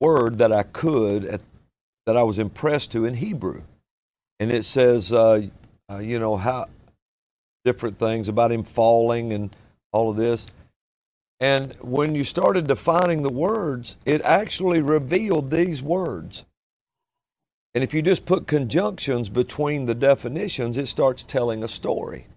word 0.01 0.39
that 0.39 0.53
I 0.53 0.63
could 0.63 1.25
at, 1.25 1.41
that 2.05 2.17
I 2.17 2.23
was 2.23 2.39
impressed 2.39 2.91
to 2.93 3.05
in 3.05 3.15
Hebrew, 3.15 3.63
and 4.39 4.51
it 4.51 4.65
says, 4.65 5.13
uh, 5.13 5.47
uh, 5.91 5.99
you 5.99 6.19
know 6.19 6.37
how 6.37 6.69
different 7.65 7.99
things 7.99 8.29
about 8.29 8.51
him 8.51 8.63
falling 8.63 9.33
and 9.33 9.55
all 9.97 10.11
of 10.11 10.15
this. 10.15 10.45
And 11.39 11.73
when 11.81 12.13
you 12.13 12.23
started 12.23 12.67
defining 12.67 13.23
the 13.23 13.33
words, 13.33 13.95
it 14.05 14.21
actually 14.21 14.81
revealed 14.81 15.49
these 15.49 15.81
words. 15.81 16.45
And 17.73 17.83
if 17.83 17.93
you 17.93 18.01
just 18.01 18.25
put 18.25 18.47
conjunctions 18.47 19.29
between 19.29 19.85
the 19.85 19.95
definitions, 19.95 20.77
it 20.77 20.87
starts 20.87 21.23
telling 21.23 21.63
a 21.63 21.67
story. 21.67 22.27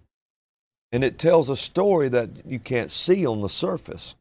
And 0.92 1.04
it 1.04 1.18
tells 1.18 1.48
a 1.48 1.56
story 1.56 2.08
that 2.08 2.30
you 2.46 2.58
can't 2.58 2.90
see 2.90 3.26
on 3.26 3.40
the 3.40 3.48
surface. 3.48 4.14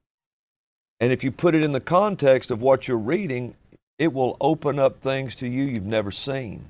And 0.99 1.11
if 1.11 1.23
you 1.23 1.31
put 1.31 1.55
it 1.55 1.63
in 1.63 1.71
the 1.71 1.79
context 1.79 2.51
of 2.51 2.61
what 2.61 2.87
you're 2.87 2.97
reading, 2.97 3.55
it 3.97 4.13
will 4.13 4.37
open 4.39 4.79
up 4.79 5.01
things 5.01 5.33
to 5.35 5.47
you 5.47 5.63
you've 5.63 5.85
never 5.85 6.11
seen. 6.11 6.69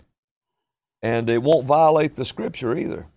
And 1.01 1.29
it 1.29 1.43
won't 1.43 1.65
violate 1.65 2.15
the 2.15 2.25
scripture 2.25 2.77
either. 2.77 3.07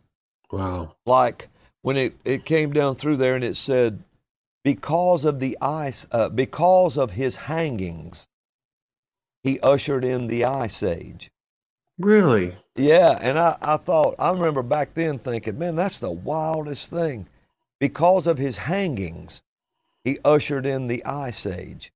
Wow. 0.50 0.96
Like 1.06 1.48
when 1.82 1.96
it, 1.96 2.14
it 2.24 2.44
came 2.44 2.72
down 2.72 2.96
through 2.96 3.16
there 3.16 3.34
and 3.34 3.44
it 3.44 3.56
said, 3.56 4.02
because 4.64 5.24
of 5.24 5.40
the 5.40 5.58
ice, 5.60 6.06
uh, 6.12 6.28
because 6.28 6.96
of 6.96 7.12
his 7.12 7.36
hangings, 7.36 8.28
he 9.42 9.58
ushered 9.60 10.04
in 10.04 10.28
the 10.28 10.44
ice 10.44 10.82
age. 10.82 11.30
Really? 11.98 12.56
Yeah, 12.76 13.18
and 13.20 13.38
I, 13.38 13.56
I 13.60 13.76
thought, 13.76 14.14
I 14.18 14.30
remember 14.30 14.62
back 14.62 14.94
then 14.94 15.18
thinking, 15.18 15.58
man, 15.58 15.76
that's 15.76 15.98
the 15.98 16.10
wildest 16.10 16.90
thing. 16.90 17.26
Because 17.80 18.28
of 18.28 18.38
his 18.38 18.58
hangings, 18.58 19.42
he 20.04 20.18
ushered 20.24 20.64
in 20.64 20.86
the 20.86 21.04
ice 21.04 21.44
age. 21.44 21.92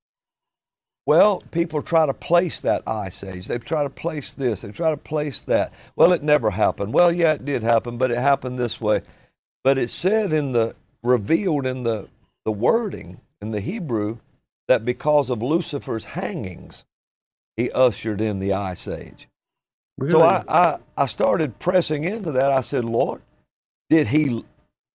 Well, 1.06 1.44
people 1.52 1.82
try 1.82 2.04
to 2.06 2.12
place 2.12 2.58
that 2.60 2.82
ice 2.84 3.22
age. 3.22 3.46
They 3.46 3.58
try 3.58 3.84
to 3.84 3.90
place 3.90 4.32
this. 4.32 4.62
They 4.62 4.72
try 4.72 4.90
to 4.90 4.96
place 4.96 5.40
that. 5.42 5.72
Well, 5.94 6.12
it 6.12 6.24
never 6.24 6.50
happened. 6.50 6.92
Well, 6.92 7.12
yeah, 7.12 7.34
it 7.34 7.44
did 7.44 7.62
happen, 7.62 7.96
but 7.96 8.10
it 8.10 8.18
happened 8.18 8.58
this 8.58 8.80
way. 8.80 9.02
But 9.66 9.78
it 9.78 9.90
said 9.90 10.32
in 10.32 10.52
the 10.52 10.76
revealed 11.02 11.66
in 11.66 11.82
the 11.82 12.06
the 12.44 12.52
wording 12.52 13.20
in 13.42 13.50
the 13.50 13.58
Hebrew 13.58 14.18
that 14.68 14.84
because 14.84 15.28
of 15.28 15.42
Lucifer's 15.42 16.04
hangings, 16.04 16.84
he 17.56 17.72
ushered 17.72 18.20
in 18.20 18.38
the 18.38 18.52
ice 18.52 18.86
age. 18.86 19.26
Really? 19.98 20.12
So 20.12 20.22
I, 20.22 20.44
I, 20.46 20.78
I 20.96 21.06
started 21.06 21.58
pressing 21.58 22.04
into 22.04 22.30
that. 22.30 22.52
I 22.52 22.60
said, 22.60 22.84
Lord, 22.84 23.22
did 23.90 24.06
he 24.06 24.44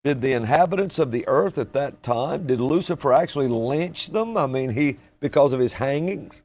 did 0.06 0.22
the 0.22 0.32
inhabitants 0.32 1.00
of 1.00 1.12
the 1.12 1.28
earth 1.28 1.58
at 1.58 1.74
that 1.74 2.02
time, 2.02 2.48
did 2.48 2.62
Lucifer 2.62 3.12
actually 3.12 3.50
lynch 3.50 4.12
them? 4.12 4.38
I 4.38 4.48
mean, 4.48 4.70
he 4.70 5.00
because 5.20 5.52
of 5.52 5.60
his 5.60 5.74
hangings? 5.74 6.44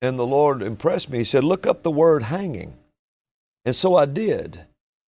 And 0.00 0.16
the 0.16 0.24
Lord 0.24 0.62
impressed 0.62 1.10
me. 1.10 1.18
He 1.18 1.24
said, 1.24 1.42
Look 1.42 1.66
up 1.66 1.82
the 1.82 1.90
word 1.90 2.22
hanging. 2.22 2.74
And 3.64 3.74
so 3.74 3.96
I 3.96 4.06
did. 4.06 4.60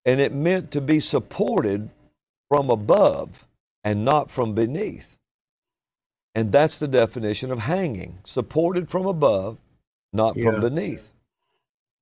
And 0.05 0.21
it 0.21 0.33
meant 0.35 0.73
to 0.73 0.81
be 0.81 0.99
supported 0.99 1.91
from 2.49 2.71
above 2.71 3.47
and 3.85 4.05
not 4.05 4.31
from 4.31 4.55
beneath. 4.55 5.17
And 6.35 6.53
that's 6.53 6.79
the 6.79 6.89
definition 6.89 7.51
of 7.51 7.61
hanging 7.61 8.19
supported 8.25 8.91
from 8.91 9.07
above, 9.07 9.59
not 10.13 10.37
Yeah. 10.37 10.53
from 10.53 10.61
beneath. 10.63 11.13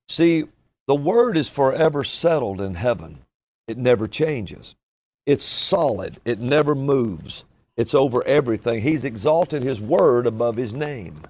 See, 0.08 0.44
the 0.86 0.94
word 0.94 1.36
is 1.36 1.48
forever 1.48 2.04
settled 2.04 2.60
in 2.60 2.74
heaven, 2.74 3.24
it 3.68 3.78
never 3.78 4.08
changes. 4.08 4.74
It's 5.26 5.44
solid, 5.44 6.18
it 6.24 6.38
never 6.38 6.74
moves, 6.74 7.44
it's 7.76 7.94
over 7.94 8.24
everything. 8.26 8.82
He's 8.82 9.04
exalted 9.04 9.62
his 9.62 9.80
word 9.80 10.26
above 10.26 10.56
his 10.56 10.72
name. 10.72 11.22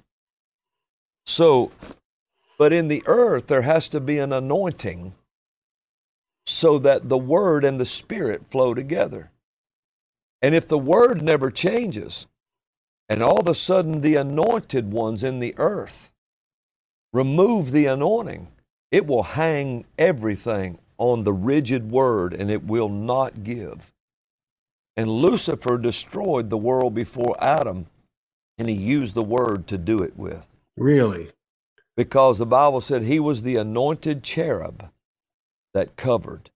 So, 1.27 1.73
but 2.59 2.73
in 2.73 2.89
the 2.89 3.03
earth, 3.07 3.47
there 3.49 3.63
has 3.63 3.89
to 3.91 4.01
be 4.01 4.19
an 4.19 4.33
anointing 4.33 5.15
so 6.47 6.79
that 6.79 7.09
the 7.09 7.19
word 7.19 7.65
and 7.65 7.81
the 7.81 7.87
spirit 7.87 8.47
flow 8.49 8.73
together. 8.75 9.31
And 10.41 10.55
if 10.55 10.69
the 10.69 10.79
word 10.79 11.23
never 11.23 11.51
changes, 11.51 12.27
and 13.09 13.23
all 13.23 13.41
of 13.41 13.49
a 13.49 13.55
sudden 13.55 14.01
the 14.01 14.17
anointed 14.17 14.93
ones 14.93 15.25
in 15.25 15.41
the 15.41 15.55
earth 15.59 16.11
remove 17.13 17.73
the 17.73 17.87
anointing, 17.87 18.49
it 18.91 19.07
will 19.07 19.23
hang 19.23 19.85
everything 19.99 20.79
on 20.99 21.25
the 21.25 21.33
rigid 21.33 21.91
word 21.91 22.33
and 22.33 22.51
it 22.51 22.65
will 22.65 22.89
not 22.89 23.43
give. 23.43 23.93
And 24.97 25.11
Lucifer 25.11 25.79
destroyed 25.79 26.49
the 26.49 26.57
world 26.57 26.95
before 26.95 27.37
Adam, 27.39 27.87
and 28.57 28.69
he 28.69 28.75
used 28.75 29.15
the 29.15 29.23
word 29.23 29.67
to 29.69 29.77
do 29.77 30.03
it 30.03 30.17
with. 30.17 30.49
Really? 30.77 31.31
Because 31.97 32.39
the 32.39 32.47
Bible 32.47 32.81
said 32.81 33.03
he 33.03 33.21
was 33.21 33.43
the 33.43 33.57
anointed 33.57 34.23
cherub 34.23 34.91
that 35.77 35.95
covered. 35.97 36.49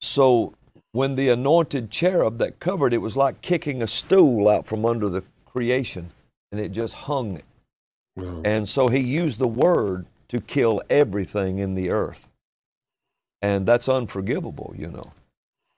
So 0.00 0.54
when 0.92 1.16
the 1.16 1.28
anointed 1.28 1.90
cherub 1.90 2.38
that 2.38 2.60
covered, 2.60 2.92
it 2.92 2.98
was 2.98 3.16
like 3.16 3.42
kicking 3.42 3.82
a 3.82 3.86
stool 3.88 4.48
out 4.48 4.64
from 4.64 4.86
under 4.86 5.08
the 5.08 5.24
creation, 5.44 6.10
and 6.52 6.60
it 6.60 6.70
just 6.70 6.94
hung 6.94 7.36
it. 7.36 7.44
Wow. 8.14 8.42
And 8.44 8.68
so 8.68 8.86
he 8.86 9.00
used 9.00 9.40
the 9.40 9.48
word 9.48 10.06
to 10.28 10.40
kill 10.40 10.80
everything 10.88 11.58
in 11.58 11.74
the 11.74 11.90
earth. 11.90 12.28
And 13.42 13.66
that's 13.66 13.88
unforgivable, 13.88 14.72
you 14.78 14.88
know. 14.88 15.12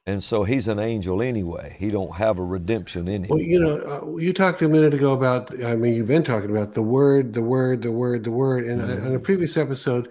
And 0.04 0.23
so 0.23 0.45
he's 0.45 0.68
an 0.68 0.78
angel 0.78 1.23
anyway. 1.23 1.76
He 1.80 1.88
don't 1.88 2.16
have 2.16 2.38
a 2.38 2.45
redemption 2.45 3.09
in 3.09 3.25
him. 3.25 3.30
Well, 3.30 3.40
you 3.40 3.59
know, 3.59 3.76
uh, 3.78 4.18
you 4.18 4.35
talked 4.35 4.61
a 4.61 4.68
minute 4.68 4.92
ago 4.92 5.14
about, 5.14 5.50
I 5.64 5.76
mean, 5.76 5.95
you've 5.95 6.06
been 6.06 6.23
talking 6.23 6.50
about 6.50 6.75
the 6.75 6.83
word, 6.83 7.33
the 7.33 7.42
word, 7.42 7.80
the 7.80 7.90
word, 7.90 8.23
the 8.23 8.30
word. 8.30 8.66
And 8.66 8.83
uh, 8.83 9.06
on 9.06 9.14
a 9.14 9.18
previous 9.18 9.56
episode, 9.56 10.11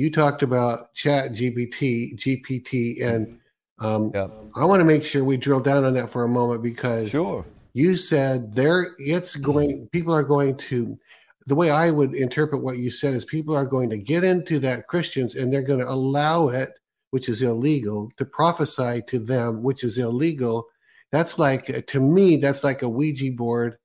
you 0.00 0.10
talked 0.10 0.42
about 0.42 0.94
chat 0.94 1.32
GPT, 1.32 2.16
GPT. 2.16 3.02
And 3.02 3.38
um, 3.80 4.10
Yep. 4.14 4.32
I 4.56 4.64
want 4.64 4.80
to 4.80 4.84
make 4.86 5.04
sure 5.04 5.22
we 5.22 5.36
drill 5.36 5.60
down 5.60 5.84
on 5.84 5.92
that 5.92 6.10
for 6.10 6.24
a 6.24 6.28
moment 6.28 6.62
because 6.62 7.10
Sure. 7.10 7.44
you 7.74 7.96
said 7.96 8.54
there, 8.54 8.94
it's 8.96 9.36
going, 9.36 9.88
people 9.92 10.14
are 10.14 10.22
going 10.22 10.56
to, 10.56 10.98
the 11.46 11.54
way 11.54 11.70
I 11.70 11.90
would 11.90 12.14
interpret 12.14 12.62
what 12.62 12.78
you 12.78 12.90
said 12.90 13.12
is 13.12 13.26
people 13.26 13.54
are 13.54 13.66
going 13.66 13.90
to 13.90 13.98
get 13.98 14.24
into 14.24 14.58
that 14.60 14.86
Christians 14.88 15.34
and 15.34 15.52
they're 15.52 15.60
going 15.60 15.80
to 15.80 15.90
allow 15.90 16.48
it, 16.48 16.72
which 17.10 17.28
is 17.28 17.42
illegal, 17.42 18.10
to 18.16 18.24
prophesy 18.24 19.02
to 19.08 19.18
them, 19.18 19.62
which 19.62 19.84
is 19.84 19.98
illegal. 19.98 20.66
That's 21.12 21.38
like 21.38 21.86
to 21.88 22.00
me, 22.00 22.38
that's 22.38 22.64
like 22.64 22.80
a 22.80 22.88
Ouija 22.88 23.32
board, 23.32 23.76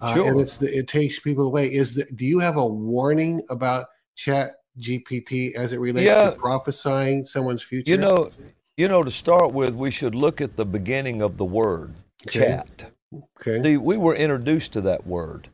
uh, 0.00 0.22
and 0.24 0.40
it's 0.40 0.56
the, 0.56 0.74
it 0.74 0.86
takes 0.86 1.18
people 1.18 1.46
away. 1.46 1.66
Is 1.66 1.94
the, 1.96 2.06
do 2.14 2.24
you 2.24 2.38
have 2.38 2.56
a 2.56 2.64
warning 2.64 3.42
about 3.50 3.88
Chat 4.14 4.57
GPT 4.80 5.54
as 5.54 5.72
it 5.72 5.80
relates 5.80 6.06
Yeah. 6.06 6.30
to 6.30 6.36
prophesying 6.38 7.26
someone's 7.26 7.62
future? 7.62 7.90
You 7.90 7.98
know, 7.98 8.30
you 8.76 8.88
know, 8.88 9.02
to 9.02 9.10
start 9.10 9.52
with, 9.52 9.74
we 9.74 9.90
should 9.90 10.14
look 10.14 10.40
at 10.40 10.56
the 10.56 10.66
beginning 10.66 11.22
of 11.22 11.36
the 11.36 11.44
word 11.44 11.94
Okay. 12.26 12.40
chat. 12.40 12.92
okay, 13.40 13.62
See, 13.64 13.76
we 13.76 13.96
were 13.96 14.14
introduced 14.14 14.72
to 14.74 14.80
that 14.82 15.06
word 15.06 15.48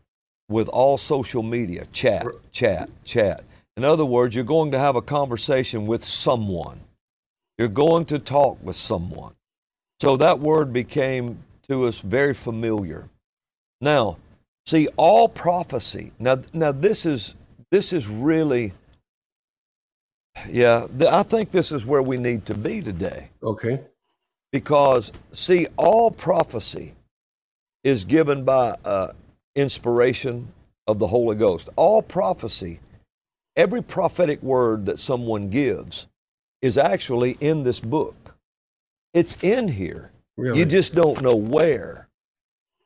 with 0.49 0.69
all 0.69 0.99
social 0.99 1.43
media 1.43 1.87
chat, 1.93 2.27
chat, 2.53 2.91
chat. 3.05 3.45
In 3.77 3.85
other 3.85 4.05
words, 4.05 4.35
you're 4.35 4.45
going 4.45 4.73
to 4.73 4.79
have 4.79 4.97
a 4.97 5.03
conversation 5.03 5.87
with 5.87 6.05
someone, 6.05 6.81
you're 7.59 7.69
going 7.69 8.07
to 8.07 8.19
talk 8.19 8.59
with 8.63 8.77
someone. 8.77 9.35
So 10.01 10.17
that 10.19 10.41
word 10.41 10.73
became 10.73 11.39
to 11.69 11.87
us 11.87 12.01
very 12.01 12.35
familiar. 12.35 13.09
Now, 13.81 14.19
see, 14.67 14.89
all 14.97 15.29
prophecy. 15.29 16.13
Now, 16.19 16.41
now 16.53 16.73
this 16.73 17.07
is 17.07 17.35
this 17.71 17.93
is 17.93 18.09
really, 18.09 18.73
yeah. 20.49 20.87
th- 20.99 21.11
I 21.11 21.23
think 21.23 21.51
this 21.51 21.73
is 21.73 21.85
where 21.87 22.03
we 22.03 22.17
need 22.17 22.47
to 22.47 22.55
be 22.55 22.81
today. 22.83 23.31
Okay, 23.43 23.81
because 24.53 25.13
see 25.33 25.67
all 25.77 26.11
prophecy 26.11 26.95
is 27.83 28.05
given 28.05 28.45
by 28.45 28.77
uh, 28.85 29.09
inspiration 29.57 30.49
of 30.87 30.99
the 30.99 31.07
holy 31.09 31.37
ghost. 31.37 31.69
All 31.77 32.03
prophecy 32.03 32.81
every 33.57 33.83
prophetic 33.83 34.43
word 34.43 34.87
that 34.87 34.99
someone 34.99 35.49
gives 35.51 36.07
is 36.63 36.79
actually 36.79 37.37
in 37.41 37.63
this 37.63 37.81
book. 37.81 38.37
It's 39.13 39.37
in 39.43 39.69
here. 39.69 40.11
Really, 40.37 40.59
you 40.61 40.65
just 40.65 40.95
don't 40.95 41.23
know 41.23 41.37
where. 41.37 42.09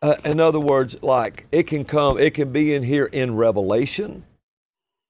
Uh, 0.00 0.14
in 0.24 0.38
other 0.38 0.60
words 0.60 0.96
like 1.02 1.46
it 1.50 1.64
can 1.64 1.84
come 1.84 2.18
it 2.20 2.32
can 2.32 2.52
be 2.52 2.72
in 2.72 2.84
here 2.84 3.06
in 3.06 3.34
revelation 3.34 4.22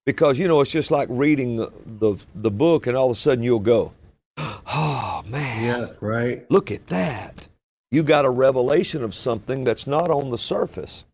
because 0.09 0.39
you 0.39 0.49
know 0.49 0.63
it's 0.63 0.71
just 0.71 0.91
like 0.91 1.07
reading 1.11 1.57
the, 1.57 1.71
the, 2.01 2.17
the 2.35 2.51
book 2.51 2.87
and 2.87 2.97
all 2.97 3.11
of 3.11 3.17
a 3.19 3.21
sudden 3.21 3.45
you'll 3.45 3.59
go 3.59 3.93
oh 4.39 5.23
man 5.27 5.63
yeah, 5.63 5.87
right, 6.01 6.51
Look 6.51 6.71
at 6.71 6.87
that. 6.87 7.47
You 7.91 8.03
got 8.03 8.25
a 8.25 8.31
revelation 8.31 9.03
of 9.03 9.15
something 9.15 9.65
that's 9.65 9.87
not 9.87 10.11
on 10.11 10.31
the 10.31 10.39
surface. 10.39 11.05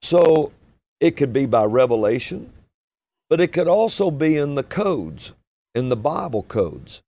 So 0.00 0.52
it 0.98 1.10
could 1.18 1.34
be 1.34 1.44
by 1.44 1.64
revelation, 1.64 2.50
but 3.28 3.38
it 3.38 3.48
could 3.48 3.68
also 3.68 4.10
be 4.10 4.38
in 4.38 4.54
the 4.54 4.62
codes. 4.62 5.32
in 5.74 5.90
the 5.90 5.96
Bible 5.96 6.44
codes. 6.44 7.02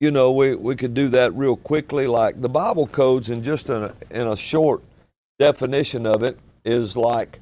You 0.00 0.10
know, 0.10 0.32
we, 0.32 0.54
we 0.54 0.74
could 0.74 0.94
do 0.94 1.10
that 1.10 1.34
real 1.34 1.56
quickly. 1.56 2.06
Like 2.06 2.40
the 2.40 2.48
Bible 2.48 2.86
codes, 2.86 3.28
in 3.28 3.44
just 3.44 3.68
in 3.68 3.82
a, 3.82 3.94
in 4.10 4.26
a 4.26 4.38
short 4.38 4.82
definition 5.38 6.06
of 6.06 6.22
it, 6.22 6.38
is 6.64 6.96
like 6.96 7.40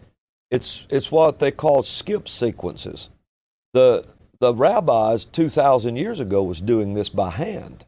it's 0.51 0.87
it's 0.91 1.13
what 1.13 1.39
they 1.39 1.51
call 1.51 1.83
skip 1.83 2.29
sequences. 2.29 3.09
The 3.73 4.07
the 4.41 4.55
rabbis 4.55 5.25
two 5.25 5.49
thousand 5.49 5.97
years 5.97 6.21
ago 6.21 6.43
was 6.43 6.61
doing 6.61 6.95
this 6.95 7.09
by 7.09 7.31
hand, 7.31 7.87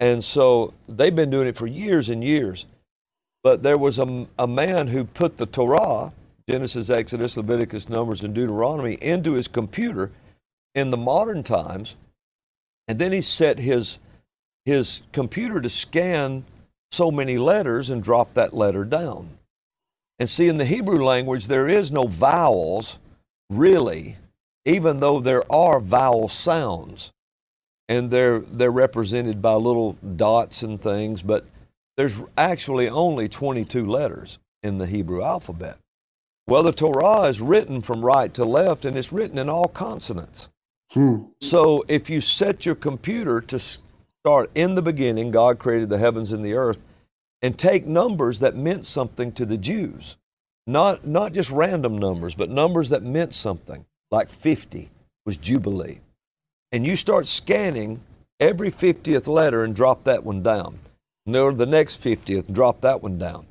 and 0.00 0.24
so 0.24 0.74
they've 0.88 1.14
been 1.14 1.30
doing 1.30 1.48
it 1.48 1.56
for 1.56 1.66
years 1.66 2.08
and 2.08 2.24
years. 2.24 2.66
But 3.42 3.62
there 3.64 3.78
was 3.78 3.98
a, 3.98 4.26
a 4.38 4.46
man 4.46 4.86
who 4.88 5.04
put 5.04 5.36
the 5.36 5.46
Torah, 5.46 6.12
Genesis, 6.48 6.88
Exodus, 6.88 7.36
Leviticus, 7.36 7.88
Numbers, 7.88 8.22
and 8.22 8.32
Deuteronomy, 8.34 8.94
into 9.02 9.32
his 9.32 9.48
computer 9.48 10.12
in 10.76 10.90
the 10.90 10.96
modern 10.96 11.42
times, 11.42 11.96
and 12.86 12.98
then 12.98 13.12
he 13.12 13.20
set 13.20 13.58
his 13.58 13.98
his 14.64 15.02
computer 15.12 15.60
to 15.60 15.68
scan 15.68 16.44
so 16.92 17.10
many 17.10 17.36
letters 17.36 17.90
and 17.90 18.02
drop 18.02 18.34
that 18.34 18.54
letter 18.54 18.84
down. 18.84 19.30
And 20.18 20.28
see, 20.28 20.48
in 20.48 20.58
the 20.58 20.64
Hebrew 20.64 21.02
language, 21.02 21.46
there 21.46 21.68
is 21.68 21.90
no 21.90 22.04
vowels, 22.06 22.98
really, 23.50 24.16
even 24.64 25.00
though 25.00 25.20
there 25.20 25.50
are 25.52 25.80
vowel 25.80 26.28
sounds. 26.28 27.12
And 27.88 28.10
they're, 28.10 28.40
they're 28.40 28.70
represented 28.70 29.42
by 29.42 29.54
little 29.54 29.94
dots 29.94 30.62
and 30.62 30.80
things, 30.80 31.22
but 31.22 31.44
there's 31.96 32.22
actually 32.38 32.88
only 32.88 33.28
22 33.28 33.84
letters 33.84 34.38
in 34.62 34.78
the 34.78 34.86
Hebrew 34.86 35.22
alphabet. 35.22 35.78
Well, 36.46 36.62
the 36.62 36.72
Torah 36.72 37.22
is 37.22 37.40
written 37.40 37.82
from 37.82 38.04
right 38.04 38.32
to 38.34 38.44
left, 38.44 38.84
and 38.84 38.96
it's 38.96 39.12
written 39.12 39.38
in 39.38 39.48
all 39.48 39.68
consonants. 39.68 40.48
Hmm. 40.90 41.24
So 41.40 41.84
if 41.88 42.10
you 42.10 42.20
set 42.20 42.66
your 42.66 42.74
computer 42.74 43.40
to 43.40 43.58
start 43.58 44.50
in 44.54 44.74
the 44.74 44.82
beginning, 44.82 45.30
God 45.30 45.58
created 45.58 45.88
the 45.88 45.98
heavens 45.98 46.32
and 46.32 46.44
the 46.44 46.54
earth, 46.54 46.78
and 47.42 47.58
take 47.58 47.86
numbers 47.86 48.40
that 48.40 48.56
meant 48.56 48.86
something 48.86 49.32
to 49.32 49.44
the 49.44 49.58
Jews, 49.58 50.16
not, 50.66 51.06
not 51.06 51.32
just 51.32 51.50
random 51.50 51.98
numbers, 51.98 52.34
but 52.34 52.48
numbers 52.48 52.88
that 52.90 53.02
meant 53.02 53.34
something, 53.34 53.84
like 54.10 54.30
50 54.30 54.90
was 55.26 55.36
Jubilee. 55.36 56.00
And 56.70 56.86
you 56.86 56.96
start 56.96 57.26
scanning 57.26 58.00
every 58.40 58.70
50th 58.70 59.26
letter 59.26 59.64
and 59.64 59.74
drop 59.74 60.04
that 60.04 60.24
one 60.24 60.42
down. 60.42 60.78
Or 61.26 61.52
the 61.52 61.66
next 61.66 62.02
50th, 62.02 62.52
drop 62.52 62.80
that 62.80 63.02
one 63.02 63.18
down. 63.18 63.46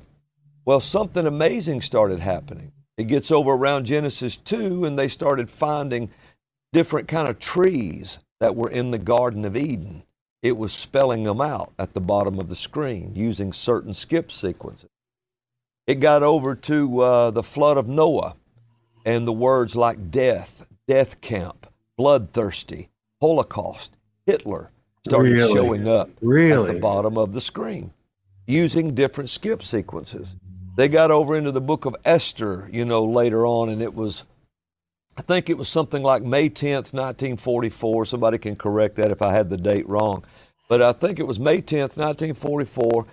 Well, 0.64 0.80
something 0.80 1.26
amazing 1.26 1.80
started 1.80 2.20
happening. 2.20 2.72
It 2.98 3.04
gets 3.04 3.30
over 3.30 3.52
around 3.52 3.86
Genesis 3.86 4.36
2, 4.36 4.84
and 4.84 4.98
they 4.98 5.08
started 5.08 5.50
finding 5.50 6.10
different 6.72 7.08
kind 7.08 7.28
of 7.28 7.38
trees 7.38 8.18
that 8.40 8.54
were 8.54 8.70
in 8.70 8.90
the 8.90 8.98
Garden 8.98 9.44
of 9.44 9.56
Eden. 9.56 10.02
It 10.42 10.56
was 10.56 10.72
spelling 10.72 11.22
them 11.22 11.40
out 11.40 11.72
at 11.78 11.94
the 11.94 12.00
bottom 12.00 12.38
of 12.38 12.48
the 12.48 12.56
screen 12.56 13.12
using 13.14 13.52
certain 13.52 13.94
skip 13.94 14.32
sequences. 14.32 14.90
It 15.86 15.96
got 15.96 16.22
over 16.22 16.54
to 16.54 17.00
uh, 17.02 17.30
the 17.30 17.42
flood 17.42 17.78
of 17.78 17.88
Noah 17.88 18.34
and 19.04 19.26
the 19.26 19.32
words 19.32 19.76
like 19.76 20.10
death, 20.10 20.64
death 20.88 21.20
camp, 21.20 21.66
bloodthirsty, 21.96 22.88
Holocaust, 23.20 23.96
Hitler 24.26 24.70
started 25.06 25.32
Really? 25.32 25.52
showing 25.52 25.88
up 25.88 26.08
at 26.08 26.20
the 26.20 26.78
bottom 26.80 27.16
of 27.18 27.32
the 27.32 27.40
screen 27.40 27.92
using 28.46 28.94
different 28.94 29.30
skip 29.30 29.62
sequences. 29.62 30.36
They 30.76 30.88
got 30.88 31.10
over 31.10 31.36
into 31.36 31.52
the 31.52 31.60
book 31.60 31.84
of 31.84 31.94
Esther, 32.04 32.68
you 32.72 32.84
know, 32.84 33.04
later 33.04 33.46
on, 33.46 33.68
and 33.68 33.82
it 33.82 33.94
was, 33.94 34.24
I 35.16 35.22
think 35.22 35.50
it 35.50 35.58
was 35.58 35.68
something 35.68 36.02
like 36.02 36.22
May 36.24 36.50
10th, 36.50 36.92
1944. 36.92 38.06
Somebody 38.06 38.38
can 38.38 38.56
correct 38.56 38.96
that 38.96 39.12
if 39.12 39.22
I 39.22 39.32
had 39.32 39.50
the 39.50 39.56
date 39.58 39.88
wrong. 39.88 40.24
But 40.68 40.82
I 40.82 40.92
think 40.92 41.20
it 41.20 41.26
was 41.26 41.38
May 41.40 41.62
10th, 41.62 41.96
1944, 41.98 43.06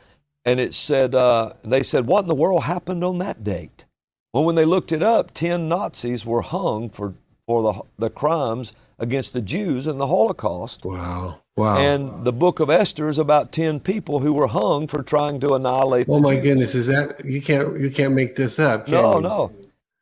and 0.45 0.59
it 0.59 0.73
said, 0.73 1.15
uh, 1.15 1.53
they 1.63 1.83
said, 1.83 2.07
what 2.07 2.21
in 2.23 2.27
the 2.29 2.35
world 2.35 2.63
happened 2.63 3.03
on 3.03 3.19
that 3.19 3.43
date? 3.43 3.85
Well, 4.33 4.45
when 4.45 4.55
they 4.55 4.65
looked 4.65 4.91
it 4.93 5.03
up, 5.03 5.33
10 5.33 5.67
Nazis 5.69 6.25
were 6.25 6.41
hung 6.41 6.89
for, 6.89 7.15
for 7.47 7.63
the, 7.63 7.81
the 8.07 8.09
crimes 8.09 8.73
against 8.99 9.33
the 9.33 9.41
Jews 9.41 9.87
in 9.87 9.97
the 9.99 10.07
Holocaust. 10.07 10.85
Wow. 10.85 11.41
Wow. 11.57 11.77
And 11.77 12.25
the 12.25 12.33
book 12.33 12.59
of 12.59 12.69
Esther 12.69 13.09
is 13.09 13.19
about 13.19 13.51
10 13.51 13.81
people 13.81 14.19
who 14.19 14.33
were 14.33 14.47
hung 14.47 14.87
for 14.87 15.03
trying 15.03 15.39
to 15.41 15.55
annihilate 15.55 16.09
oh 16.09 16.13
the 16.13 16.21
my 16.21 16.35
Jews. 16.35 16.43
goodness, 16.43 16.75
is 16.75 16.87
that 16.87 17.25
you 17.25 17.41
can't 17.41 17.79
you 17.79 17.91
can't 17.91 18.13
make 18.13 18.35
this 18.35 18.59
up? 18.59 18.87
Can 18.87 18.93
No, 18.93 19.11
you? 19.11 19.21
no. 19.21 19.53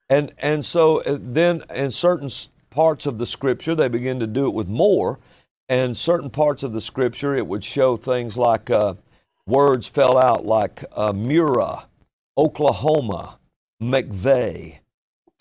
And 0.09 0.33
and 0.39 0.65
so 0.65 1.01
uh, 1.03 1.17
then 1.19 1.63
in 1.73 1.91
certain 1.91 2.29
parts 2.69 3.05
of 3.05 3.17
the 3.17 3.25
scripture 3.25 3.75
they 3.75 3.87
begin 3.89 4.19
to 4.19 4.27
do 4.27 4.47
it 4.47 4.53
with 4.53 4.67
more, 4.67 5.19
and 5.69 5.97
certain 5.97 6.29
parts 6.29 6.63
of 6.63 6.73
the 6.73 6.81
scripture 6.81 7.35
it 7.35 7.47
would 7.47 7.63
show 7.63 7.97
things 7.97 8.37
like 8.37 8.69
uh, 8.69 8.95
words 9.47 9.87
fell 9.87 10.17
out 10.17 10.45
like 10.45 10.85
uh, 10.95 11.11
Murrah, 11.13 11.85
Oklahoma, 12.37 13.39
McVeigh, 13.81 14.79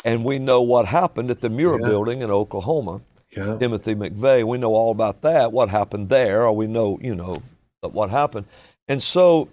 and 0.05 0.25
we 0.25 0.39
know 0.39 0.63
what 0.63 0.87
happened 0.87 1.31
at 1.31 1.41
the 1.41 1.49
Murrah 1.51 1.81
Yeah. 1.81 1.89
building 1.89 2.23
in 2.23 2.31
Oklahoma. 2.31 3.03
Yeah. 3.37 3.59
Timothy 3.59 3.95
McVeigh. 3.95 4.45
We 4.45 4.59
know 4.59 4.75
all 4.75 4.91
about 4.91 5.23
that, 5.23 5.53
what 5.53 5.69
happened 5.71 6.09
there, 6.09 6.47
or 6.47 6.53
we 6.57 6.67
know, 6.67 6.99
you 7.03 7.15
know, 7.15 7.43
what 7.83 8.11
happened. 8.11 8.47
And 8.89 9.03
so 9.03 9.49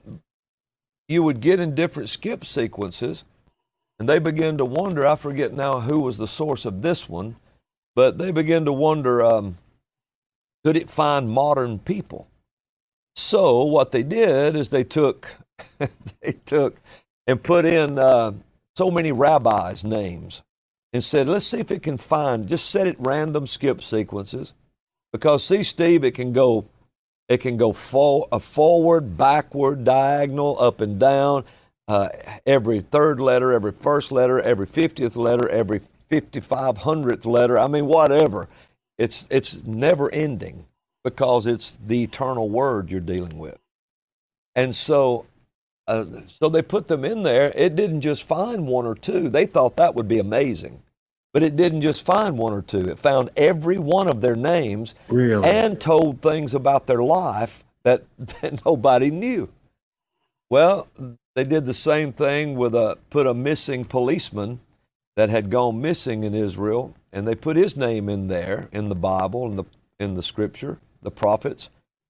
you 1.08 1.24
would 1.24 1.42
get 1.42 1.60
in 1.60 1.76
different 1.76 2.10
skip 2.10 2.46
sequences, 2.46 3.26
and 4.00 4.10
they 4.10 4.20
begin 4.20 4.58
to 4.60 4.66
wonder. 4.66 5.06
I 5.08 5.16
forget 5.16 5.54
now 5.54 5.82
who 5.82 6.00
was 6.02 6.18
the 6.18 6.28
source 6.28 6.66
of 6.66 6.82
this 6.82 7.10
one, 7.10 7.38
but 7.96 8.18
they 8.18 8.32
begin 8.32 8.66
to 8.66 8.74
wonder 8.74 9.24
um, 9.24 9.58
could 10.64 10.78
it 10.78 10.90
find 10.90 11.30
modern 11.30 11.80
people? 11.80 12.28
So 13.16 13.64
what 13.64 13.92
they 13.92 14.04
did 14.04 14.56
is 14.56 14.70
they 14.70 14.84
took, 14.84 15.30
they 16.22 16.34
took 16.46 16.78
and 17.28 17.42
put 17.42 17.66
in 17.66 18.00
uh, 18.00 18.34
so 18.76 18.92
many 18.92 19.12
rabbis' 19.12 19.84
names 19.84 20.42
and 20.94 21.04
said, 21.04 21.28
let's 21.28 21.46
see 21.48 21.60
if 21.60 21.72
it 21.72 21.84
can 21.84 21.98
find, 21.98 22.48
just 22.48 22.70
set 22.70 22.88
it 22.88 22.96
random 23.00 23.48
skip 23.48 23.82
sequences. 23.84 24.54
Because 25.12 25.44
see, 25.44 25.64
Steve, 25.64 26.04
it 26.04 26.12
can 26.16 26.34
go, 26.34 26.66
it 27.30 27.38
can 27.40 27.58
go 27.58 27.74
for, 27.74 28.28
uh, 28.32 28.40
forward, 28.40 29.18
backward, 29.18 29.84
diagonal, 29.84 30.60
up 30.60 30.82
and 30.82 31.00
down, 31.00 31.46
uh, 31.88 32.10
every 32.46 32.82
third 32.82 33.20
letter, 33.20 33.52
every 33.54 33.72
first 33.72 34.12
letter, 34.12 34.40
every 34.42 34.68
50th 34.68 35.16
letter, 35.16 35.50
every 35.50 35.82
5500th 36.12 37.26
letter. 37.26 37.58
I 37.60 37.68
mean, 37.68 37.88
whatever. 37.88 38.48
It's, 38.98 39.28
it's 39.30 39.64
never 39.64 40.12
ending 40.12 40.66
because 41.04 41.46
it's 41.46 41.78
the 41.86 42.04
eternal 42.04 42.50
word 42.50 42.90
you're 42.90 43.00
dealing 43.02 43.38
with. 43.38 43.58
And 44.56 44.76
so 44.76 45.26
uh, 45.88 46.06
so 46.28 46.50
they 46.50 46.62
put 46.62 46.88
them 46.88 47.04
in 47.04 47.24
there. 47.24 47.52
It 47.56 47.76
didn't 47.76 48.02
just 48.02 48.24
find 48.28 48.68
one 48.68 48.86
or 48.86 48.96
two. 48.96 49.30
They 49.30 49.46
thought 49.46 49.76
that 49.78 49.96
would 49.96 50.08
be 50.08 50.20
amazing. 50.20 50.82
But 51.34 51.44
it 51.44 51.56
didn't 51.56 51.82
just 51.82 52.06
find 52.06 52.38
one 52.38 52.54
or 52.54 52.62
two. 52.62 52.90
It 52.90 53.00
found 53.00 53.32
every 53.36 53.78
one 53.80 54.08
of 54.08 54.22
their 54.22 54.36
names 54.36 54.96
Really? 55.10 55.48
and 55.50 55.80
told 55.82 56.22
things 56.22 56.54
about 56.54 56.88
their 56.88 57.04
life 57.04 57.64
that, 57.84 58.04
that 58.20 58.64
nobody 58.66 59.12
knew. 59.12 59.50
Well, 60.50 60.88
they 61.36 61.44
did 61.44 61.66
the 61.66 61.74
same 61.74 62.12
thing 62.12 62.56
with 62.56 62.76
a 62.76 62.98
put 63.10 63.28
a 63.28 63.34
missing 63.34 63.86
policeman 63.86 64.60
that 65.16 65.30
had 65.30 65.50
gone 65.50 65.82
missing 65.82 66.24
in 66.24 66.34
Israel, 66.34 66.96
and 67.12 67.28
they 67.28 67.36
put 67.36 67.56
his 67.56 67.78
name 67.78 68.10
in 68.10 68.28
there 68.28 68.70
in 68.72 68.90
the 68.90 68.96
Bible 68.96 69.46
and 69.48 69.58
the 69.58 69.66
in 70.00 70.16
the 70.16 70.24
Scripture, 70.24 70.80
the 71.02 71.12
prophets, 71.12 71.70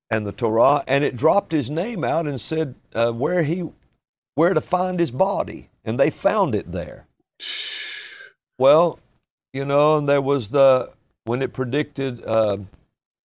and 0.10 0.26
the 0.26 0.32
Torah, 0.32 0.84
and 0.88 1.04
it 1.04 1.16
dropped 1.16 1.52
his 1.52 1.70
name 1.70 2.04
out 2.04 2.28
and 2.28 2.40
said 2.40 2.76
uh, 2.94 3.12
where 3.12 3.44
he 3.44 3.70
where 4.36 4.54
to 4.54 4.62
find 4.62 5.00
his 5.00 5.12
body, 5.12 5.70
and 5.86 6.00
they 6.00 6.10
found 6.10 6.56
it 6.56 6.72
there. 6.72 7.08
Well, 8.58 9.00
you 9.52 9.66
know, 9.66 9.98
and 9.98 10.10
there 10.10 10.22
was 10.22 10.52
the 10.52 10.92
when 11.26 11.42
it 11.42 11.54
predicted, 11.54 12.24
uh, 12.26 12.58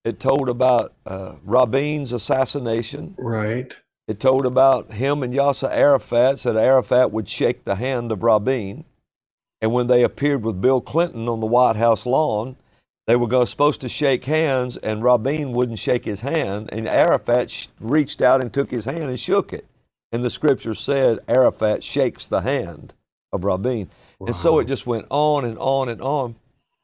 it 0.04 0.20
told 0.20 0.48
about 0.48 0.92
uh, 1.06 1.34
Rabin's 1.44 2.12
assassination. 2.12 3.14
right. 3.18 3.76
It 4.08 4.18
told 4.18 4.46
about 4.46 4.92
him 4.94 5.22
and 5.22 5.34
Yasser 5.34 5.70
Arafat, 5.70 6.38
said 6.38 6.56
Arafat 6.56 7.12
would 7.12 7.28
shake 7.28 7.64
the 7.64 7.76
hand 7.76 8.10
of 8.10 8.22
Rabin. 8.22 8.86
And 9.60 9.72
when 9.72 9.86
they 9.86 10.02
appeared 10.02 10.42
with 10.42 10.62
Bill 10.62 10.80
Clinton 10.80 11.28
on 11.28 11.40
the 11.40 11.46
White 11.46 11.76
House 11.76 12.06
lawn, 12.06 12.56
they 13.06 13.16
were 13.16 13.46
supposed 13.46 13.82
to 13.82 13.88
shake 13.88 14.24
hands, 14.24 14.76
and 14.78 15.02
Rabin 15.02 15.52
wouldn't 15.52 15.78
shake 15.78 16.06
his 16.06 16.22
hand. 16.22 16.70
And 16.72 16.88
Arafat 16.88 17.50
sh- 17.50 17.68
reached 17.80 18.22
out 18.22 18.40
and 18.40 18.52
took 18.52 18.70
his 18.70 18.86
hand 18.86 19.04
and 19.04 19.20
shook 19.20 19.52
it. 19.52 19.66
And 20.10 20.24
the 20.24 20.30
scripture 20.30 20.74
said 20.74 21.20
Arafat 21.28 21.84
shakes 21.84 22.26
the 22.26 22.40
hand 22.40 22.94
of 23.32 23.44
Rabin. 23.44 23.90
And 24.20 24.34
so 24.34 24.58
it 24.58 24.68
just 24.68 24.86
went 24.86 25.06
on 25.10 25.44
and 25.44 25.58
on 25.58 25.88
and 25.90 26.00
on. 26.00 26.36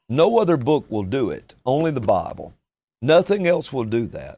No 0.09 0.37
other 0.37 0.57
book 0.57 0.85
will 0.89 1.03
do 1.03 1.31
it, 1.31 1.55
only 1.65 1.89
the 1.89 2.01
Bible. 2.01 2.53
Nothing 3.01 3.47
else 3.47 3.73
will 3.73 3.83
do 3.83 4.05
that. 4.07 4.37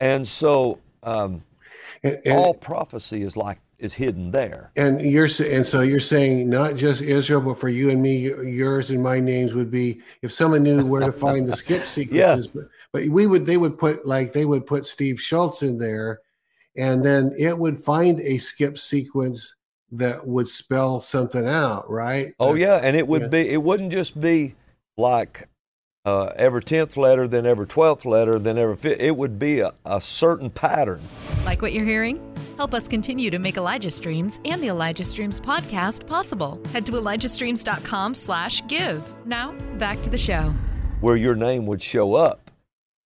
And 0.00 0.26
so 0.26 0.78
um, 1.02 1.42
And, 2.14 2.26
and- 2.26 2.38
all 2.38 2.54
prophecy 2.54 3.22
is 3.22 3.36
like 3.36 3.58
is 3.78 3.92
hidden 3.92 4.30
there. 4.30 4.70
And 4.76 5.02
you're 5.02 5.28
and 5.44 5.66
so 5.66 5.82
you're 5.82 6.00
saying 6.00 6.48
not 6.48 6.76
just 6.76 7.02
Israel, 7.02 7.42
but 7.42 7.60
for 7.60 7.68
you 7.68 7.90
and 7.90 8.00
me, 8.00 8.16
yours 8.42 8.88
and 8.90 9.02
my 9.02 9.20
names 9.20 9.52
would 9.52 9.70
be 9.70 10.00
if 10.22 10.32
someone 10.32 10.62
knew 10.62 10.84
where 10.84 11.02
to 11.02 11.12
find 11.12 11.46
the 11.46 11.54
skip 11.56 11.86
sequences. 11.86 12.46
But, 12.46 12.68
but 12.92 13.06
we 13.08 13.26
would 13.26 13.44
they 13.44 13.58
would 13.58 13.78
put 13.78 14.06
like 14.06 14.32
they 14.32 14.46
would 14.46 14.66
put 14.66 14.86
Steve 14.86 15.20
Shultz 15.20 15.62
in 15.62 15.76
there, 15.78 16.20
and 16.76 17.04
then 17.04 17.32
it 17.38 17.58
would 17.58 17.84
find 17.84 18.18
a 18.20 18.38
skip 18.38 18.78
sequence 18.78 19.54
that 19.92 20.26
would 20.26 20.48
spell 20.48 21.00
something 21.00 21.46
out, 21.46 21.88
right? 21.90 22.32
Oh 22.40 22.54
That- 22.54 22.58
yeah, 22.60 22.76
and 22.76 22.96
it 22.96 23.06
would 23.06 23.22
yeah. 23.22 23.28
be 23.28 23.48
it 23.50 23.62
wouldn't 23.62 23.92
just 23.92 24.18
be 24.18 24.54
like 24.96 25.48
uh, 26.06 26.32
every 26.36 26.62
tenth 26.62 26.96
letter, 26.96 27.28
then 27.28 27.44
every 27.44 27.66
twelfth 27.66 28.06
letter, 28.06 28.38
then 28.38 28.56
every 28.56 28.76
fifth. 28.76 29.00
It 29.00 29.16
would 29.18 29.38
be 29.38 29.60
a, 29.60 29.74
a 29.84 30.00
certain 30.00 30.48
pattern. 30.48 31.02
Like 31.46 31.62
what 31.62 31.72
you're 31.72 31.84
hearing? 31.84 32.20
Help 32.56 32.74
us 32.74 32.88
continue 32.88 33.30
to 33.30 33.38
make 33.38 33.56
Elijah 33.56 33.90
Streams 33.90 34.40
and 34.44 34.60
the 34.60 34.66
Elijah 34.66 35.04
Streams 35.04 35.40
podcast 35.40 36.04
possible. 36.06 36.60
Head 36.72 36.84
to 36.86 36.92
ElijahStreams.com 36.92 38.14
slash 38.14 38.66
give. 38.66 39.14
Now, 39.24 39.52
back 39.78 40.02
to 40.02 40.10
the 40.10 40.18
show. 40.18 40.52
where 41.00 41.16
your 41.16 41.36
name 41.36 41.66
would 41.66 41.80
show 41.82 42.14
up. 42.14 42.50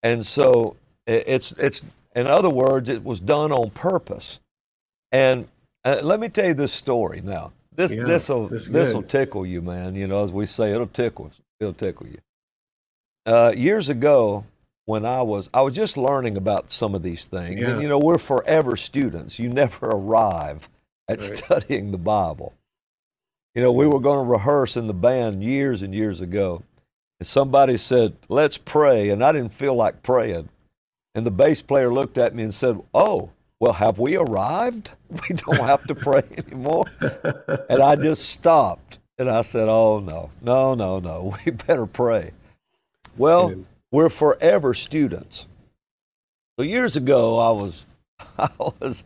And 0.02 0.24
so 0.24 0.76
it's 1.06 1.52
it's 1.52 1.82
in 2.16 2.26
other 2.26 2.48
words, 2.48 2.88
it 2.88 3.04
was 3.04 3.20
done 3.20 3.52
on 3.52 3.70
purpose. 3.70 4.40
And 5.12 5.46
uh, 5.84 6.00
let 6.02 6.18
me 6.18 6.28
tell 6.30 6.46
you 6.46 6.54
this 6.54 6.72
story 6.72 7.20
now. 7.22 7.52
This 7.74 7.92
Yeah, 7.92 8.04
this 8.04 8.28
will 8.28 8.48
this 8.48 8.94
will 8.94 9.02
tickle 9.02 9.44
you, 9.44 9.60
man. 9.60 9.94
You 9.96 10.06
know, 10.06 10.24
as 10.24 10.30
we 10.30 10.46
say, 10.46 10.72
it'll 10.72 10.86
tickle 10.86 11.30
it'll 11.60 11.74
tickle 11.74 12.06
you. 12.06 12.18
Uh, 13.26 13.52
years 13.54 13.90
ago, 13.90 14.44
when 14.90 15.06
I 15.06 15.22
was 15.22 15.48
I 15.54 15.62
was 15.62 15.74
just 15.74 15.96
learning 15.96 16.36
about 16.36 16.70
some 16.70 16.94
of 16.94 17.02
these 17.02 17.24
things, 17.26 17.60
Yeah. 17.60 17.70
and 17.70 17.82
you 17.82 17.88
know, 17.88 17.98
we're 17.98 18.18
forever 18.18 18.76
students. 18.76 19.38
You 19.38 19.48
never 19.48 19.86
arrive 19.86 20.68
at 21.08 21.20
Right. 21.20 21.38
studying 21.38 21.90
the 21.92 21.98
Bible. 21.98 22.52
You 23.54 23.62
know, 23.62 23.72
we 23.72 23.86
were 23.86 24.00
going 24.00 24.18
to 24.24 24.30
rehearse 24.30 24.76
in 24.76 24.86
the 24.86 24.94
band 24.94 25.42
years 25.42 25.82
and 25.82 25.94
years 25.94 26.20
ago. 26.20 26.62
And 27.20 27.26
somebody 27.26 27.76
said, 27.76 28.14
Let's 28.28 28.58
pray. 28.58 29.10
And 29.10 29.24
I 29.24 29.32
didn't 29.32 29.52
feel 29.52 29.74
like 29.74 30.02
praying. 30.02 30.48
And 31.14 31.24
the 31.26 31.30
bass 31.30 31.60
player 31.62 31.92
looked 31.92 32.18
at 32.18 32.34
me 32.34 32.42
and 32.44 32.54
said, 32.54 32.80
Oh, 32.94 33.30
well, 33.60 33.72
have 33.74 33.98
we 33.98 34.16
arrived? 34.16 34.92
We 35.10 35.34
don't 35.34 35.66
have 35.72 35.84
to 35.88 35.94
pray 35.94 36.22
anymore. 36.46 36.86
And 37.68 37.82
I 37.82 37.96
just 37.96 38.28
stopped. 38.30 38.98
And 39.18 39.28
I 39.30 39.42
said, 39.42 39.68
Oh, 39.68 39.98
no, 40.00 40.30
no, 40.42 40.74
no, 40.74 40.98
no. 41.00 41.36
We 41.44 41.52
better 41.52 41.86
pray. 41.86 42.30
Well. 43.16 43.54
We're 43.92 44.10
forever 44.10 44.74
students. 44.74 45.46
So 46.58 46.64
years 46.64 46.96
ago, 46.96 47.38
I 47.38 47.50
was, 47.52 47.86
I 48.38 48.50
was, 48.58 49.04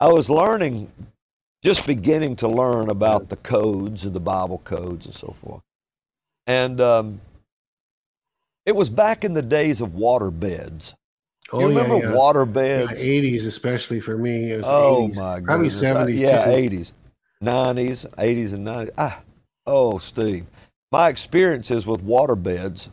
I 0.00 0.08
was 0.08 0.30
learning, 0.30 0.92
just 1.62 1.86
beginning 1.86 2.36
to 2.36 2.48
learn 2.48 2.90
about 2.90 3.28
the 3.30 3.36
codes 3.36 4.04
and 4.04 4.14
the 4.14 4.20
Bible 4.20 4.58
codes 4.64 5.06
and 5.06 5.14
so 5.14 5.36
forth. 5.42 5.62
And 6.46 6.80
um, 6.80 7.20
it 8.66 8.76
was 8.76 8.90
back 8.90 9.24
in 9.24 9.34
the 9.34 9.42
days 9.42 9.80
of 9.80 9.94
water 9.94 10.30
beds. 10.30 10.94
Oh, 11.52 11.60
you 11.60 11.68
yeah, 11.68 11.82
remember 11.82 11.96
yeah. 11.96 12.14
water 12.14 12.44
Yeah, 12.74 12.86
beds? 12.86 12.92
80s, 12.92 13.46
especially 13.46 14.00
for 14.00 14.18
me. 14.18 14.52
It 14.52 14.58
was 14.58 14.70
oh 14.70 15.08
80s. 15.08 15.14
my 15.14 15.40
Probably 15.44 15.70
goodness. 15.70 15.82
70s. 15.82 16.18
Yeah, 16.18 16.44
too. 16.44 16.50
80s, 16.50 16.92
90s, 17.42 18.06
80s, 18.16 18.52
and 18.54 18.66
90s. 18.66 18.90
Ah, 18.98 19.22
oh, 19.66 19.98
Steve. 19.98 20.46
My 20.92 21.08
experiences 21.08 21.86
with 21.86 22.02
water 22.02 22.36
beds. 22.36 22.90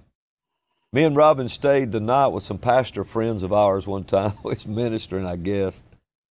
Me 0.95 1.03
and 1.03 1.17
Robin 1.17 1.49
stayed 1.49 1.91
the 1.91 1.99
night 1.99 2.27
with 2.29 2.43
some 2.43 2.57
pastor 2.57 3.03
friends 3.03 3.43
of 3.43 3.51
ours 3.51 3.85
one 3.85 4.05
time. 4.05 4.29
who 4.43 4.47
was 4.47 4.65
ministering, 4.65 5.25
I 5.25 5.35
guess. 5.35 5.81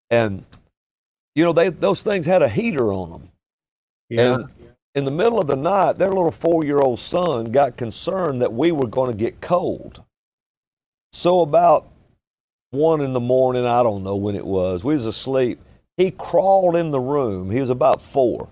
And, 0.08 0.42
you 1.34 1.44
know, 1.44 1.52
they 1.52 1.68
those 1.68 2.02
things 2.02 2.24
had 2.24 2.40
a 2.40 2.48
heater 2.48 2.90
on 2.90 3.10
them. 3.10 3.28
Yeah. 4.08 4.36
And 4.36 4.48
in 4.94 5.04
the 5.04 5.10
middle 5.10 5.38
of 5.38 5.48
the 5.48 5.56
night, 5.56 5.98
their 5.98 6.08
little 6.08 6.30
four 6.30 6.64
year 6.64 6.78
old 6.78 6.98
son 6.98 7.52
got 7.52 7.76
concerned 7.76 8.40
that 8.40 8.54
we 8.54 8.72
were 8.72 8.86
going 8.86 9.10
to 9.10 9.16
get 9.16 9.42
cold. 9.42 10.02
So, 11.12 11.42
about 11.42 11.86
one 12.70 13.02
in 13.02 13.12
the 13.12 13.20
morning, 13.20 13.66
I 13.66 13.82
don't 13.82 14.02
know 14.02 14.16
when 14.16 14.34
it 14.34 14.46
was, 14.46 14.82
we 14.82 14.94
was 14.94 15.04
asleep. 15.04 15.60
He 15.98 16.10
crawled 16.10 16.74
in 16.74 16.90
the 16.90 17.00
room. 17.00 17.50
He 17.50 17.60
was 17.60 17.68
about 17.68 18.00
four. 18.00 18.48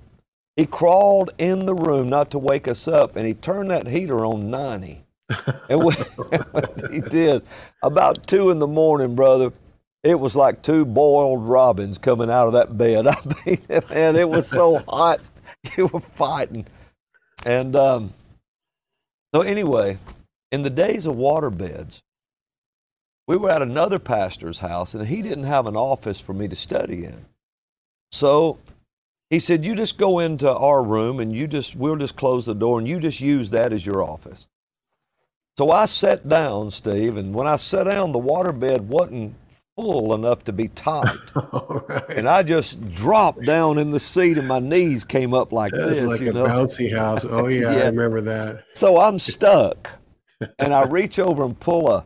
He 0.57 0.67
crawled 0.67 1.31
in 1.39 1.65
the 1.65 1.75
room 1.75 2.11
not 2.11 2.31
to 2.33 2.39
wake 2.39 2.69
us 2.69 2.87
up, 2.87 3.17
and 3.17 3.27
he 3.27 3.33
turned 3.33 3.71
that 3.71 3.87
heater 3.87 4.27
on 4.27 4.51
90. 4.51 5.02
And 5.71 5.85
we, 5.85 5.95
he 6.93 7.01
did. 7.01 7.43
About 7.83 8.27
two 8.27 8.51
in 8.51 8.59
the 8.59 8.67
morning, 8.67 9.15
brother, 9.15 9.53
it 10.03 10.19
was 10.19 10.37
like 10.37 10.63
two 10.63 10.85
boiled 10.85 11.47
robins 11.47 11.99
coming 11.99 12.31
out 12.31 12.49
of 12.49 12.53
that 12.55 12.77
bed. 12.77 13.07
I 13.09 13.17
mean, 13.47 13.59
man, 13.91 14.17
it 14.17 14.29
was 14.29 14.49
so 14.49 14.79
hot. 14.89 15.21
You 15.77 15.87
were 15.89 16.01
fighting. 16.01 16.67
And 17.47 17.77
um, 17.77 18.15
so, 19.35 19.43
anyway, 19.43 19.99
in 20.53 20.63
the 20.63 20.71
days 20.71 21.07
of 21.07 21.17
water 21.17 21.51
beds, 21.51 22.03
we 23.29 23.37
were 23.37 23.51
at 23.51 23.63
another 23.63 23.99
pastor's 23.99 24.61
house, 24.61 24.95
and 24.95 25.07
he 25.07 25.23
didn't 25.23 25.45
have 25.45 25.67
an 25.67 25.77
office 25.77 26.21
for 26.21 26.33
me 26.35 26.49
to 26.49 26.57
study 26.57 27.05
in. 27.05 27.27
So 28.13 28.59
he 29.31 29.41
said, 29.41 29.65
You 29.65 29.75
just 29.75 29.99
go 29.99 30.19
into 30.21 30.51
our 30.53 30.85
room 30.85 31.21
and 31.21 31.35
you 31.35 31.47
just, 31.47 31.77
we'll 31.77 31.97
just 31.97 32.17
close 32.17 32.47
the 32.47 32.55
door 32.55 32.79
and 32.79 32.89
you 32.89 33.01
just 33.01 33.21
use 33.21 33.51
that 33.51 33.73
as 33.73 33.87
your 33.87 34.03
office. 34.05 34.49
So 35.59 35.71
I 35.71 35.87
sat 35.87 36.29
down, 36.29 36.71
Steve, 36.71 37.17
and 37.17 37.35
when 37.35 37.47
I 37.47 37.57
sat 37.57 37.85
down, 37.85 38.13
the 38.13 38.19
waterbed 38.19 38.81
wasn't 38.83 39.35
full 39.77 40.15
enough 40.15 40.45
to 40.45 40.53
be 40.53 40.69
tight. 40.69 41.17
Right. 41.89 42.11
and 42.17 42.29
I 42.29 42.43
just 42.43 42.87
dropped 42.91 43.45
down 43.45 43.79
in 43.79 43.91
the 43.91 44.01
seat 44.01 44.39
and 44.39 44.47
my 44.49 44.59
knees 44.61 45.05
came 45.05 45.35
up 45.35 45.53
like 45.53 45.73
That's 45.73 46.01
this. 46.01 46.03
like 46.03 46.21
you 46.21 46.31
a 46.31 46.33
know? 46.33 46.47
bouncy 46.47 46.95
house. 46.97 47.25
Oh, 47.29 47.47
yeah, 47.49 47.69
I 47.71 47.87
remember 47.87 48.21
that. 48.23 48.65
So 48.75 48.99
I'm 48.99 49.19
stuck, 49.19 49.91
and 50.59 50.75
I 50.75 50.85
reach 50.85 51.19
over 51.19 51.45
and 51.45 51.59
pull 51.59 51.91
a 51.91 52.05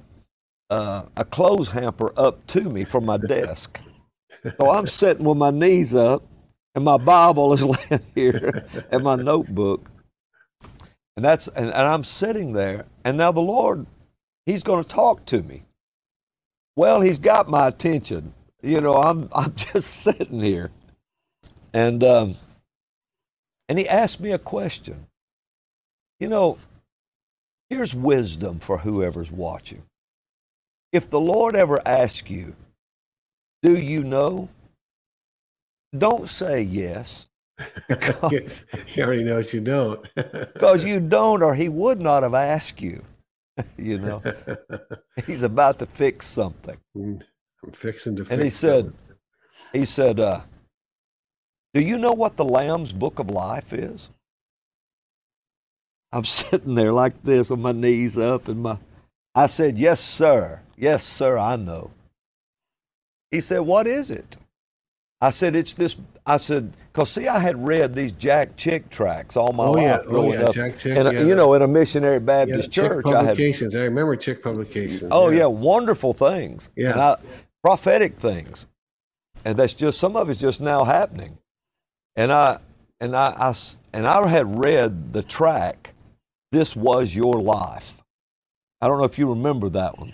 uh, 0.71 1.05
a 1.17 1.25
clothes 1.25 1.69
hamper 1.71 2.13
up 2.19 2.47
to 2.49 2.63
me 2.71 2.85
from 2.85 3.05
my 3.05 3.19
desk. 3.19 3.81
So 4.61 4.71
I'm 4.71 4.87
sitting 4.87 5.25
with 5.25 5.37
my 5.39 5.51
knees 5.51 5.95
up, 5.95 6.25
and 6.75 6.85
my 6.85 6.97
Bible 6.99 7.53
is 7.53 7.63
laying 7.63 8.03
here, 8.15 8.67
and 8.91 9.03
my 9.05 9.17
notebook, 9.17 9.91
and 11.17 11.25
that's 11.25 11.49
and, 11.49 11.67
and 11.67 11.75
I'm 11.75 12.05
sitting 12.05 12.53
there, 12.53 12.87
and 13.05 13.17
now 13.17 13.33
the 13.33 13.41
Lord, 13.41 13.87
He's 14.47 14.63
going 14.63 14.85
to 14.85 14.89
talk 14.89 15.25
to 15.27 15.43
me. 15.43 15.65
Well, 16.77 17.01
He's 17.01 17.19
got 17.19 17.49
my 17.49 17.69
attention. 17.69 18.35
You 18.63 18.81
know, 18.81 18.97
I'm 18.97 19.29
I'm 19.35 19.55
just 19.57 19.91
sitting 19.91 20.41
here, 20.41 20.71
and 21.73 22.05
um, 22.05 22.35
and 23.69 23.79
He 23.79 23.89
asked 23.89 24.21
me 24.21 24.33
a 24.33 24.39
question. 24.39 25.07
You 26.21 26.29
know, 26.29 26.59
here's 27.71 27.95
wisdom 27.95 28.61
for 28.61 28.79
whoever's 28.79 29.33
watching. 29.33 29.83
If 30.93 31.11
the 31.11 31.21
Lord 31.21 31.57
ever 31.57 31.81
asks 31.87 32.31
you, 32.31 32.55
Do 33.63 33.77
you 33.77 34.05
know? 34.05 34.49
Don't 35.97 36.29
say 36.29 36.63
yes. 36.63 37.29
Because, 37.89 38.65
you 38.95 39.03
already 39.05 39.25
knows 39.25 39.55
you 39.55 39.61
don't. 39.61 40.07
because 40.15 40.85
you 40.85 41.01
don't, 41.01 41.43
or 41.43 41.55
He 41.55 41.69
would 41.69 42.01
not 42.01 42.23
have 42.23 42.35
asked 42.35 42.81
you. 42.83 43.03
you 43.79 43.99
know, 43.99 44.23
He's 45.27 45.43
about 45.43 45.79
to 45.79 45.87
fix 45.87 46.27
something. 46.27 46.77
I'm 46.95 47.23
fixing 47.73 48.17
to 48.17 48.25
fix. 48.25 48.33
And 48.33 48.43
he 48.43 48.51
said, 48.51 48.85
something. 48.87 49.17
He 49.73 49.85
said, 49.87 50.21
uh, 50.21 50.41
Do 51.75 51.81
you 51.81 51.99
know 51.99 52.13
what 52.13 52.37
the 52.37 52.45
Lamb's 52.45 52.93
book 52.93 53.19
of 53.19 53.31
life 53.31 53.73
is? 53.73 54.11
I'm 56.13 56.25
sitting 56.25 56.75
there 56.75 56.93
like 56.93 57.23
this 57.23 57.51
with 57.51 57.61
my 57.61 57.73
knees 57.73 58.17
up 58.17 58.49
and 58.49 58.63
my 58.63 58.79
I 59.35 59.49
said, 59.49 59.79
Yes, 59.79 60.01
sir. 60.01 60.61
Yes, 60.77 61.05
sir, 61.05 61.39
I 61.39 61.57
know. 61.57 61.91
He 63.31 63.41
said, 63.41 63.61
What 63.61 63.87
is 63.87 64.11
it? 64.11 64.37
I 65.21 65.31
said, 65.31 65.55
It's 65.55 65.75
this 65.75 65.97
I 66.29 66.39
said, 66.39 66.77
because 66.93 67.11
see, 67.11 67.29
I 67.29 67.39
had 67.39 67.65
read 67.65 67.95
these 67.95 68.11
Jack 68.13 68.57
Chick 68.57 68.91
tracks 68.91 69.37
all 69.37 69.53
my 69.53 69.65
Oh, 69.65 69.73
life 69.73 69.83
yeah. 69.83 69.99
Oh, 70.09 70.33
yeah, 70.33 70.41
up. 70.43 70.55
Jack 70.55 70.79
Chick, 70.79 70.97
and, 70.97 71.07
uh, 71.07 71.13
yeah, 71.13 71.23
you 71.23 71.37
know, 71.37 71.55
in 71.55 71.63
a 71.63 71.69
missionary 71.69 72.15
Yeah, 72.15 72.19
Baptist 72.19 72.73
Chick 72.73 72.85
church, 72.85 73.07
I 73.07 73.19
had 73.19 73.27
publications. 73.29 73.75
I, 73.75 73.85
remember 73.85 74.17
Chick 74.17 74.43
publications. 74.43 75.11
Oh 75.13 75.31
yeah, 75.31 75.47
wonderful 75.47 76.13
things. 76.13 76.69
Yeah. 76.75 76.93
And 76.93 77.01
I, 77.01 77.17
prophetic 77.63 78.19
things, 78.19 78.67
and 79.45 79.57
that's 79.57 79.75
just 79.75 80.01
some 80.01 80.17
of 80.17 80.29
it's 80.29 80.41
just 80.41 80.61
now 80.61 80.85
happening. 80.85 81.39
And 82.17 82.33
I 82.33 82.59
and 83.01 83.15
I, 83.15 83.29
I 83.39 83.55
and 83.93 84.07
I 84.07 84.27
had 84.27 84.59
read 84.59 85.13
the 85.13 85.23
track. 85.23 85.95
This 86.51 86.75
was 86.75 87.15
your 87.15 87.35
life. 87.41 88.03
I 88.81 88.89
don't 88.89 88.99
know 88.99 89.05
if 89.05 89.19
you 89.19 89.29
remember 89.29 89.69
that 89.71 89.99
one. 89.99 90.13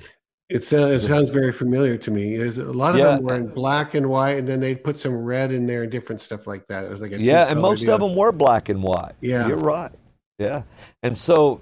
It 0.54 0.64
sounds, 0.66 1.02
it 1.02 1.08
sounds 1.08 1.30
very 1.30 1.52
familiar 1.52 1.96
to 1.96 2.10
me. 2.10 2.36
There's 2.36 2.58
a 2.58 2.64
lot 2.72 2.94
of 2.94 2.98
Yeah. 3.00 3.16
them 3.16 3.22
were 3.24 3.34
in 3.36 3.46
black 3.48 3.94
and 3.94 4.08
white, 4.10 4.36
and 4.38 4.46
then 4.46 4.60
they'd 4.60 4.84
put 4.84 4.98
some 4.98 5.14
red 5.14 5.50
in 5.50 5.66
there 5.66 5.82
and 5.84 5.90
different 5.90 6.20
stuff 6.20 6.46
like 6.46 6.66
that. 6.68 6.84
It 6.84 6.90
was 6.90 7.00
like 7.00 7.12
a 7.12 7.20
Yeah, 7.20 7.46
and 7.50 7.60
most 7.60 7.80
deal. 7.86 7.94
of 7.94 8.00
them 8.00 8.14
were 8.14 8.32
black 8.32 8.68
and 8.68 8.82
white. 8.82 9.12
Yeah. 9.20 9.48
you're 9.48 9.56
right. 9.56 9.90
Yeah, 10.38 10.62
and 11.02 11.16
so 11.16 11.60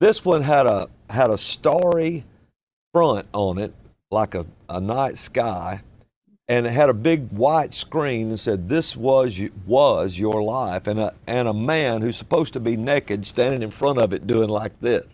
this 0.00 0.24
one 0.24 0.42
had 0.42 0.66
a 0.66 0.88
had 1.10 1.30
a 1.30 1.36
starry 1.36 2.24
front 2.94 3.26
on 3.34 3.58
it, 3.58 3.74
like 4.10 4.34
a, 4.34 4.46
a 4.68 4.80
night 4.80 5.16
sky, 5.18 5.82
and 6.48 6.66
it 6.66 6.70
had 6.70 6.88
a 6.88 6.94
big 6.94 7.28
white 7.32 7.74
screen 7.74 8.28
and 8.30 8.40
said, 8.40 8.68
"This 8.68 8.96
was 8.96 9.40
was 9.66 10.18
your 10.18 10.42
life," 10.42 10.86
and 10.86 10.98
a 11.00 11.12
and 11.26 11.46
a 11.48 11.54
man 11.54 12.00
who's 12.02 12.16
supposed 12.16 12.52
to 12.54 12.60
be 12.60 12.76
naked 12.76 13.26
standing 13.26 13.62
in 13.62 13.70
front 13.70 13.98
of 13.98 14.12
it 14.12 14.26
doing 14.26 14.48
like 14.48 14.78
this. 14.80 15.04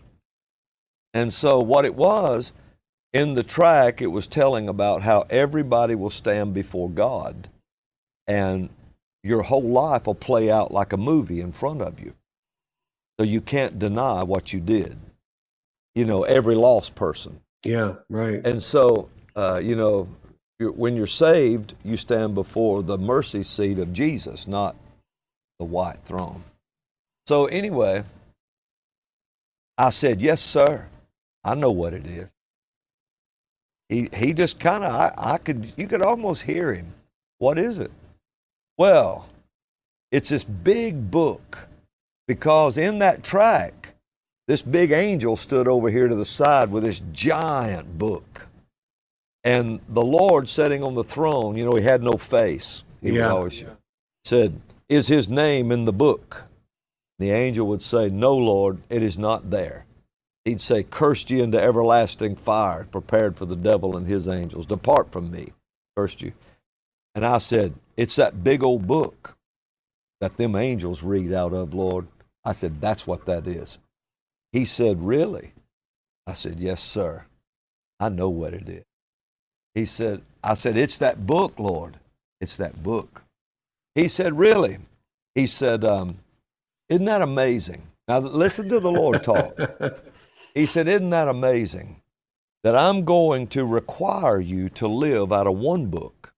And 1.13 1.33
so 1.33 1.59
what 1.59 1.83
it 1.85 1.95
was 1.95 2.51
in 3.13 3.35
the 3.35 3.43
track, 3.43 4.01
it 4.01 4.07
was 4.07 4.27
telling 4.27 4.69
about 4.69 5.01
how 5.01 5.25
everybody 5.29 5.95
will 5.95 6.09
stand 6.09 6.53
before 6.53 6.89
God, 6.89 7.49
and 8.27 8.69
your 9.23 9.43
whole 9.43 9.63
life 9.63 10.07
will 10.07 10.15
play 10.15 10.51
out 10.51 10.71
like 10.71 10.93
a 10.93 10.97
movie 10.97 11.41
in 11.41 11.51
front 11.51 11.81
of 11.81 11.99
you. 11.99 12.13
So 13.19 13.25
you 13.25 13.41
can't 13.41 13.79
deny 13.79 14.23
what 14.23 14.53
you 14.53 14.59
did. 14.59 14.97
You 15.95 16.05
know, 16.05 16.23
every 16.23 16.55
lost 16.55 16.95
person. 16.95 17.41
Yeah, 17.63 17.95
right. 18.09 18.45
And 18.45 18.61
so, 18.61 19.09
uh, 19.35 19.59
you 19.63 19.75
know, 19.75 20.07
you're, 20.59 20.71
when 20.71 20.95
you're 20.95 21.07
saved, 21.07 21.73
you 21.83 21.97
stand 21.97 22.35
before 22.35 22.83
the 22.83 22.97
mercy 22.97 23.43
seat 23.43 23.79
of 23.79 23.93
Jesus, 23.93 24.47
not 24.47 24.75
the 25.59 25.65
white 25.65 25.99
throne. 26.05 26.43
So, 27.25 27.47
anyway, 27.47 28.03
I 29.77 29.89
said, 29.89 30.21
Yes, 30.21 30.41
sir. 30.41 30.87
I 31.43 31.55
know 31.55 31.71
what 31.71 31.93
it 31.93 32.05
is. 32.05 32.31
He, 33.89 34.09
he 34.13 34.33
just 34.33 34.59
kind 34.59 34.83
of, 34.83 34.91
I, 34.91 35.13
I 35.17 35.37
could, 35.37 35.71
you 35.77 35.87
could 35.87 36.01
almost 36.01 36.41
hear 36.43 36.73
him. 36.73 36.93
What 37.39 37.57
is 37.57 37.79
it? 37.79 37.91
Well, 38.77 39.27
it's 40.11 40.29
this 40.29 40.43
big 40.43 41.09
book 41.09 41.67
because 42.27 42.77
in 42.77 42.99
that 42.99 43.23
track, 43.23 43.93
this 44.47 44.61
big 44.61 44.91
angel 44.91 45.35
stood 45.37 45.67
over 45.67 45.89
here 45.89 46.07
to 46.07 46.15
the 46.15 46.25
side 46.25 46.71
with 46.71 46.83
this 46.83 47.01
giant 47.11 47.97
book. 47.97 48.47
And 49.43 49.79
the 49.89 50.03
Lord 50.03 50.49
sitting 50.49 50.83
on 50.83 50.95
the 50.95 51.03
throne, 51.03 51.55
you 51.57 51.65
know, 51.65 51.75
he 51.75 51.83
had 51.83 52.03
no 52.03 52.13
face. 52.13 52.83
He 53.01 53.11
Yeah. 53.11 53.31
always 53.31 53.63
said, 54.25 54.59
Is 54.89 55.07
his 55.07 55.29
name 55.29 55.71
in 55.71 55.85
the 55.85 55.93
book? 55.93 56.45
The 57.19 57.31
angel 57.31 57.67
would 57.67 57.81
say, 57.81 58.09
No, 58.09 58.35
Lord, 58.35 58.79
it 58.89 59.01
is 59.01 59.17
not 59.17 59.49
there. 59.49 59.85
He'd 60.47 60.61
say, 60.61 60.83
Cursed 60.83 61.29
you 61.29 61.43
into 61.43 61.61
everlasting 61.61 62.37
fire, 62.37 62.85
prepared 62.85 63.35
for 63.35 63.45
the 63.45 63.57
devil 63.57 63.97
and 63.97 64.07
his 64.07 64.29
angels. 64.29 64.65
Depart 64.65 65.11
from 65.11 65.29
me, 65.29 65.51
cursed 65.93 66.21
you. 66.21 66.31
And 67.13 67.25
I 67.25 67.39
said, 67.39 67.73
It's 67.97 68.15
that 68.15 68.45
big 68.45 68.63
old 68.63 68.87
book 68.87 69.35
that 70.21 70.37
them 70.37 70.55
angels 70.55 71.03
read 71.03 71.33
out 71.33 71.51
of, 71.51 71.73
Lord. 71.73 72.07
I 72.45 72.53
said, 72.53 72.79
That's 72.79 73.05
what 73.05 73.25
that 73.25 73.45
is. 73.45 73.77
He 74.53 74.63
said, 74.63 75.03
Really? 75.03 75.51
I 76.25 76.31
said, 76.31 76.61
Yes, 76.61 76.81
sir. 76.81 77.25
I 77.99 78.07
know 78.07 78.29
what 78.29 78.53
it 78.53 78.69
is. 78.69 78.85
He 79.75 79.85
said, 79.85 80.21
I 80.41 80.53
said, 80.53 80.77
It's 80.77 80.97
that 80.99 81.27
book, 81.27 81.59
Lord. 81.59 81.99
It's 82.39 82.55
that 82.55 82.81
book. 82.81 83.21
He 83.95 84.07
said, 84.07 84.37
Really? 84.37 84.77
He 85.35 85.45
said, 85.45 85.83
um, 85.83 86.19
Isn't 86.87 87.03
that 87.03 87.21
amazing? 87.21 87.81
Now, 88.07 88.19
listen 88.19 88.69
to 88.69 88.79
the 88.79 88.89
Lord 88.89 89.23
talk. 89.23 89.59
He 90.57 90.65
said, 90.65 90.87
Isn't 90.87 91.11
that 91.11 91.27
amazing 91.27 92.01
that 92.63 92.75
I'm 92.75 93.05
going 93.05 93.45
to 93.49 93.63
require 93.63 94.39
you 94.39 94.69
to 94.69 94.87
live 94.87 95.31
out 95.31 95.45
of 95.45 95.55
one 95.55 95.85
book 95.85 96.33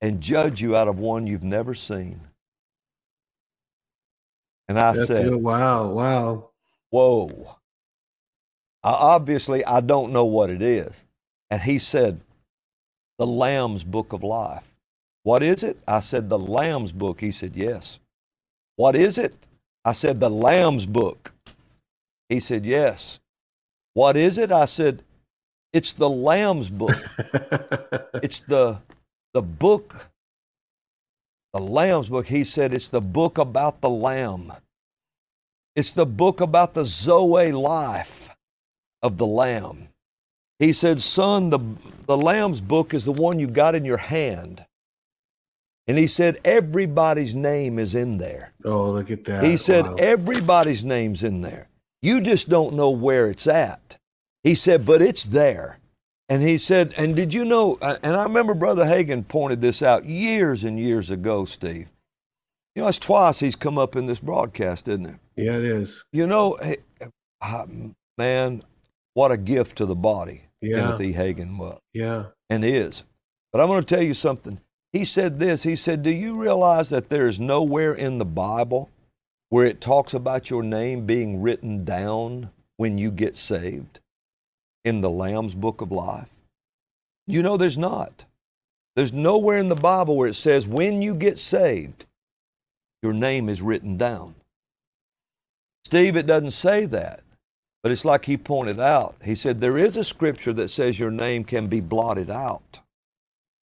and 0.00 0.22
judge 0.22 0.62
you 0.62 0.74
out 0.74 0.88
of 0.88 0.98
one 0.98 1.26
you've 1.26 1.44
never 1.44 1.74
seen? 1.74 2.22
And 4.68 4.78
I 4.78 4.92
That's 4.92 5.08
said, 5.08 5.26
it. 5.26 5.36
Wow, 5.38 5.90
wow. 5.90 6.50
Whoa. 6.88 7.56
I, 8.82 8.90
obviously, 8.90 9.66
I 9.66 9.82
don't 9.82 10.12
know 10.12 10.24
what 10.24 10.48
it 10.48 10.62
is. 10.62 11.04
And 11.50 11.60
he 11.60 11.78
said, 11.78 12.20
The 13.18 13.26
Lamb's 13.26 13.84
Book 13.84 14.14
of 14.14 14.22
Life. 14.22 14.64
What 15.24 15.42
is 15.42 15.62
it? 15.62 15.76
I 15.86 16.00
said, 16.00 16.30
The 16.30 16.38
Lamb's 16.38 16.92
Book. 16.92 17.20
He 17.20 17.32
said, 17.32 17.54
Yes. 17.54 17.98
What 18.76 18.96
is 18.96 19.18
it? 19.18 19.34
I 19.84 19.92
said, 19.92 20.20
The 20.20 20.30
Lamb's 20.30 20.86
Book. 20.86 21.34
He 22.30 22.40
said, 22.40 22.64
Yes. 22.64 23.20
What 23.92 24.16
is 24.16 24.38
it? 24.38 24.50
I 24.52 24.64
said, 24.64 25.02
It's 25.74 25.92
the 25.92 26.08
Lamb's 26.08 26.70
Book. 26.70 26.96
it's 28.22 28.40
the, 28.40 28.78
the 29.34 29.42
book, 29.42 30.08
the 31.52 31.60
Lamb's 31.60 32.08
Book. 32.08 32.26
He 32.28 32.44
said, 32.44 32.72
It's 32.72 32.88
the 32.88 33.00
book 33.02 33.36
about 33.36 33.82
the 33.82 33.90
Lamb. 33.90 34.52
It's 35.76 35.92
the 35.92 36.06
book 36.06 36.40
about 36.40 36.74
the 36.74 36.84
Zoe 36.84 37.52
life 37.52 38.30
of 39.02 39.18
the 39.18 39.26
Lamb. 39.26 39.88
He 40.60 40.72
said, 40.72 41.00
Son, 41.00 41.50
the, 41.50 41.58
the 42.06 42.16
Lamb's 42.16 42.60
book 42.60 42.94
is 42.94 43.04
the 43.04 43.12
one 43.12 43.40
you 43.40 43.48
got 43.48 43.74
in 43.74 43.84
your 43.84 43.96
hand. 43.96 44.66
And 45.88 45.98
he 45.98 46.06
said, 46.06 46.38
Everybody's 46.44 47.34
name 47.34 47.80
is 47.80 47.96
in 47.96 48.18
there. 48.18 48.52
oh, 48.64 48.92
look 48.92 49.10
at 49.10 49.24
that. 49.24 49.42
He 49.42 49.56
said, 49.56 49.84
Wow. 49.84 49.94
Everybody's 49.94 50.84
name's 50.84 51.24
in 51.24 51.40
there. 51.40 51.69
You 52.02 52.20
just 52.20 52.48
don't 52.48 52.74
know 52.74 52.90
where 52.90 53.28
it's 53.28 53.46
at. 53.46 53.96
He 54.42 54.54
said, 54.54 54.86
But 54.86 55.02
it's 55.02 55.24
there. 55.24 55.78
And 56.28 56.42
he 56.42 56.58
said, 56.58 56.94
And 56.96 57.14
did 57.16 57.34
you 57.34 57.44
know? 57.44 57.78
uh, 57.82 57.98
And 58.02 58.16
I 58.16 58.22
remember 58.22 58.54
Brother 58.54 58.84
Hagin 58.84 59.26
pointed 59.26 59.60
this 59.60 59.82
out 59.82 60.04
years 60.04 60.64
and 60.64 60.78
years 60.78 61.10
ago, 61.10 61.44
Steve. 61.44 61.88
You 62.74 62.82
know, 62.82 62.88
it's 62.88 62.98
twice 62.98 63.40
he's 63.40 63.56
come 63.56 63.78
up 63.78 63.96
in 63.96 64.06
this 64.06 64.20
broadcast, 64.20 64.88
isn't 64.88 65.06
it? 65.06 65.16
yeah, 65.36 65.56
it 65.56 65.64
is. 65.64 66.04
You 66.12 66.26
know, 66.26 66.58
uh, 67.42 67.66
man, 68.16 68.62
what 69.14 69.32
a 69.32 69.36
gift 69.36 69.76
to 69.78 69.86
the 69.86 69.96
body 69.96 70.42
Yeah. 70.60 70.82
Timothy 70.82 71.14
Hagin 71.14 71.58
was 71.58 71.80
Yeah. 71.92 72.26
and 72.48 72.64
is. 72.64 73.02
But 73.52 73.60
I'm 73.60 73.66
going 73.68 73.82
to 73.84 73.94
tell 73.94 74.04
you 74.04 74.14
something. 74.14 74.60
He 74.92 75.04
said 75.04 75.38
this. 75.40 75.64
He 75.64 75.74
said, 75.76 76.02
Do 76.02 76.10
you 76.10 76.34
realize 76.40 76.88
that 76.90 77.08
there 77.10 77.26
is 77.26 77.40
nowhere 77.40 77.92
in 77.92 78.18
the 78.18 78.24
Bible 78.24 78.88
where 79.50 79.66
it 79.66 79.80
talks 79.80 80.14
about 80.14 80.50
your 80.50 80.64
name 80.64 81.06
being 81.06 81.42
written 81.42 81.84
down 81.84 82.50
when 82.78 82.98
you 82.98 83.10
get 83.12 83.36
saved 83.36 84.00
in 84.84 85.02
the 85.02 85.10
Lamb's 85.10 85.54
Book 85.54 85.82
of 85.82 85.92
Life? 85.92 86.28
You 87.28 87.42
know, 87.42 87.56
there's 87.56 87.78
not. 87.78 88.24
There's 88.96 89.12
nowhere 89.12 89.58
in 89.58 89.68
the 89.68 89.76
Bible 89.76 90.16
where 90.16 90.28
it 90.28 90.34
says 90.34 90.66
when 90.66 91.02
you 91.02 91.14
get 91.14 91.38
saved, 91.38 92.06
your 93.02 93.12
name 93.12 93.48
is 93.48 93.62
written 93.62 93.96
down. 93.98 94.34
Steve, 95.86 96.16
it 96.16 96.26
doesn't 96.26 96.52
say 96.52 96.86
that. 96.86 97.20
But 97.82 97.92
it's 97.92 98.04
like 98.04 98.26
he 98.26 98.36
pointed 98.36 98.80
out. 98.80 99.16
He 99.24 99.34
said 99.34 99.60
there 99.60 99.78
is 99.78 99.96
a 99.96 100.04
scripture 100.04 100.52
that 100.54 100.68
says 100.68 100.98
your 100.98 101.10
name 101.10 101.44
can 101.44 101.66
be 101.68 101.80
blotted 101.80 102.30
out. 102.30 102.80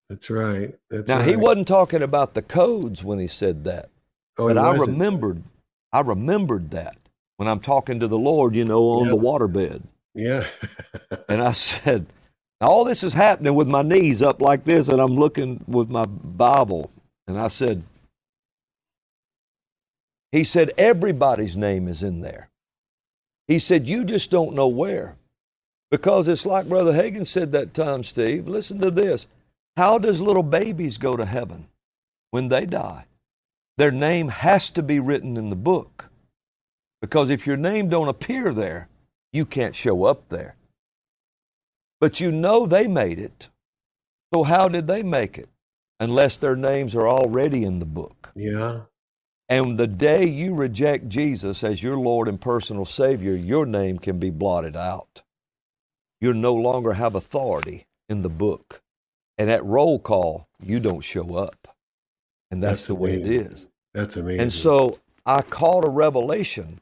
That's 0.09 0.29
right. 0.29 0.75
That's 0.89 1.07
Now, 1.07 1.19
right. 1.19 1.27
he 1.27 1.35
wasn't 1.35 1.67
talking 1.67 2.01
about 2.01 2.33
the 2.33 2.41
codes 2.41 3.03
when 3.03 3.19
he 3.19 3.27
said 3.27 3.65
that, 3.65 3.89
Oh, 4.39 4.47
but 4.47 4.57
I 4.57 4.75
remembered, 4.75 5.43
I 5.93 6.01
remembered 6.01 6.71
that 6.71 6.97
when 7.37 7.47
I'm 7.47 7.59
talking 7.59 7.99
to 8.01 8.07
the 8.07 8.17
Lord, 8.19 8.55
you 8.55 8.65
know, 8.65 8.83
on 8.89 9.05
Yeah. 9.05 9.11
the 9.11 9.17
waterbed. 9.17 9.83
Yeah. 10.15 10.47
And 11.29 11.41
I 11.41 11.51
said, 11.53 12.05
now 12.61 12.67
all 12.69 12.85
this 12.85 13.03
is 13.03 13.13
happening 13.13 13.55
with 13.55 13.67
my 13.67 13.81
knees 13.83 14.21
up 14.21 14.41
like 14.41 14.65
this, 14.65 14.87
and 14.87 14.99
I'm 15.01 15.15
looking 15.17 15.63
with 15.67 15.89
my 15.89 16.05
Bible. 16.05 16.91
And 17.27 17.39
I 17.39 17.49
said, 17.49 17.83
he 20.31 20.43
said, 20.43 20.71
everybody's 20.77 21.57
name 21.57 21.87
is 21.87 22.03
in 22.03 22.21
there. 22.21 22.49
He 23.47 23.59
said, 23.59 23.87
you 23.87 24.05
just 24.05 24.31
don't 24.31 24.55
know 24.55 24.67
where. 24.67 25.15
Because 25.91 26.27
it's 26.27 26.45
like 26.45 26.67
Brother 26.69 26.93
Hagin 26.93 27.25
said 27.25 27.51
that 27.53 27.73
time, 27.73 28.03
Steve. 28.03 28.47
Listen 28.47 28.79
to 28.81 28.91
this. 28.91 29.27
How 29.77 29.97
does 29.99 30.19
little 30.21 30.43
babies 30.43 30.97
go 30.97 31.15
to 31.17 31.25
heaven 31.25 31.67
when 32.31 32.49
they 32.49 32.65
die? 32.65 33.05
Their 33.77 33.91
name 33.91 34.29
has 34.29 34.69
to 34.71 34.83
be 34.83 34.99
written 34.99 35.37
in 35.37 35.49
the 35.49 35.55
book. 35.55 36.09
Because 37.01 37.29
if 37.29 37.45
your 37.45 37.57
name 37.57 37.89
don't 37.89 38.07
appear 38.07 38.53
there, 38.53 38.89
you 39.31 39.45
can't 39.45 39.75
show 39.75 40.05
up 40.05 40.29
there. 40.29 40.55
But 41.99 42.19
you 42.19 42.31
know 42.31 42.65
they 42.65 42.87
made 42.87 43.19
it. 43.19 43.49
So 44.33 44.43
how 44.43 44.67
did 44.69 44.87
they 44.87 45.03
make 45.03 45.37
it? 45.37 45.49
Unless 45.99 46.37
their 46.37 46.55
names 46.55 46.95
are 46.95 47.07
already 47.07 47.63
in 47.63 47.79
the 47.79 47.85
book. 47.85 48.31
yeah. 48.35 48.81
And 49.49 49.77
the 49.77 49.87
day 49.87 50.25
you 50.25 50.55
reject 50.55 51.07
Jesus 51.07 51.63
as 51.63 51.81
your 51.81 51.97
Lord 51.97 52.27
and 52.27 52.39
personal 52.41 52.85
Savior, 52.85 53.33
your 53.33 53.65
name 53.65 53.97
can 53.97 54.19
be 54.19 54.29
blotted 54.29 54.75
out. 54.75 55.23
You 56.19 56.33
no 56.33 56.53
longer 56.53 56.93
have 56.93 57.15
authority 57.15 57.87
in 58.09 58.23
the 58.23 58.29
book. 58.29 58.81
And 59.37 59.49
at 59.49 59.63
roll 59.63 59.99
call, 59.99 60.49
you 60.61 60.79
don't 60.81 61.01
show 61.01 61.35
up. 61.35 61.76
And 62.51 62.63
that's, 62.63 62.81
That's 62.81 62.87
the 62.87 62.95
way 62.95 63.21
it 63.21 63.27
is. 63.27 63.67
That's 63.93 64.15
amazing. 64.15 64.41
And 64.41 64.53
so 64.53 64.99
I 65.25 65.41
caught 65.41 65.85
a 65.85 65.89
revelation 65.89 66.79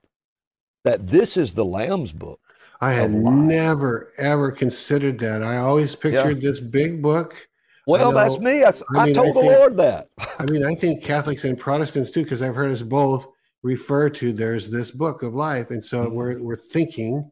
that 0.83 1.07
this 1.07 1.37
is 1.37 1.55
the 1.55 1.65
Lamb's 1.65 2.11
book. 2.11 2.39
I 2.81 2.91
had 2.91 3.11
never 3.11 4.11
ever 4.17 4.51
considered 4.51 5.17
that. 5.19 5.41
I 5.41 5.57
always 5.57 5.95
pictured 5.95 6.41
this 6.41 6.59
big 6.59 7.01
book. 7.01 7.47
Well, 7.87 8.11
know. 8.11 8.17
that's 8.17 8.39
me. 8.39 8.63
I, 8.63 8.69
I 8.95 9.03
I 9.03 9.11
told 9.11 9.37
I 9.37 9.41
the 9.41 9.47
Lord 9.47 9.77
that. 9.77 10.09
I 10.39 10.45
mean, 10.45 10.65
I 10.65 10.75
think 10.75 11.03
Catholics 11.03 11.45
and 11.45 11.57
Protestants 11.57 12.11
too, 12.11 12.23
because 12.23 12.41
I've 12.41 12.55
heard 12.55 12.71
us 12.71 12.81
both 12.81 13.27
refer 13.63 14.09
to 14.09 14.33
there's 14.33 14.69
this 14.69 14.91
book 14.91 15.23
of 15.23 15.33
life, 15.33 15.71
and 15.71 15.83
so 15.83 16.05
Mhm. 16.05 16.11
we're 16.11 16.39
we're 16.41 16.55
thinking, 16.55 17.31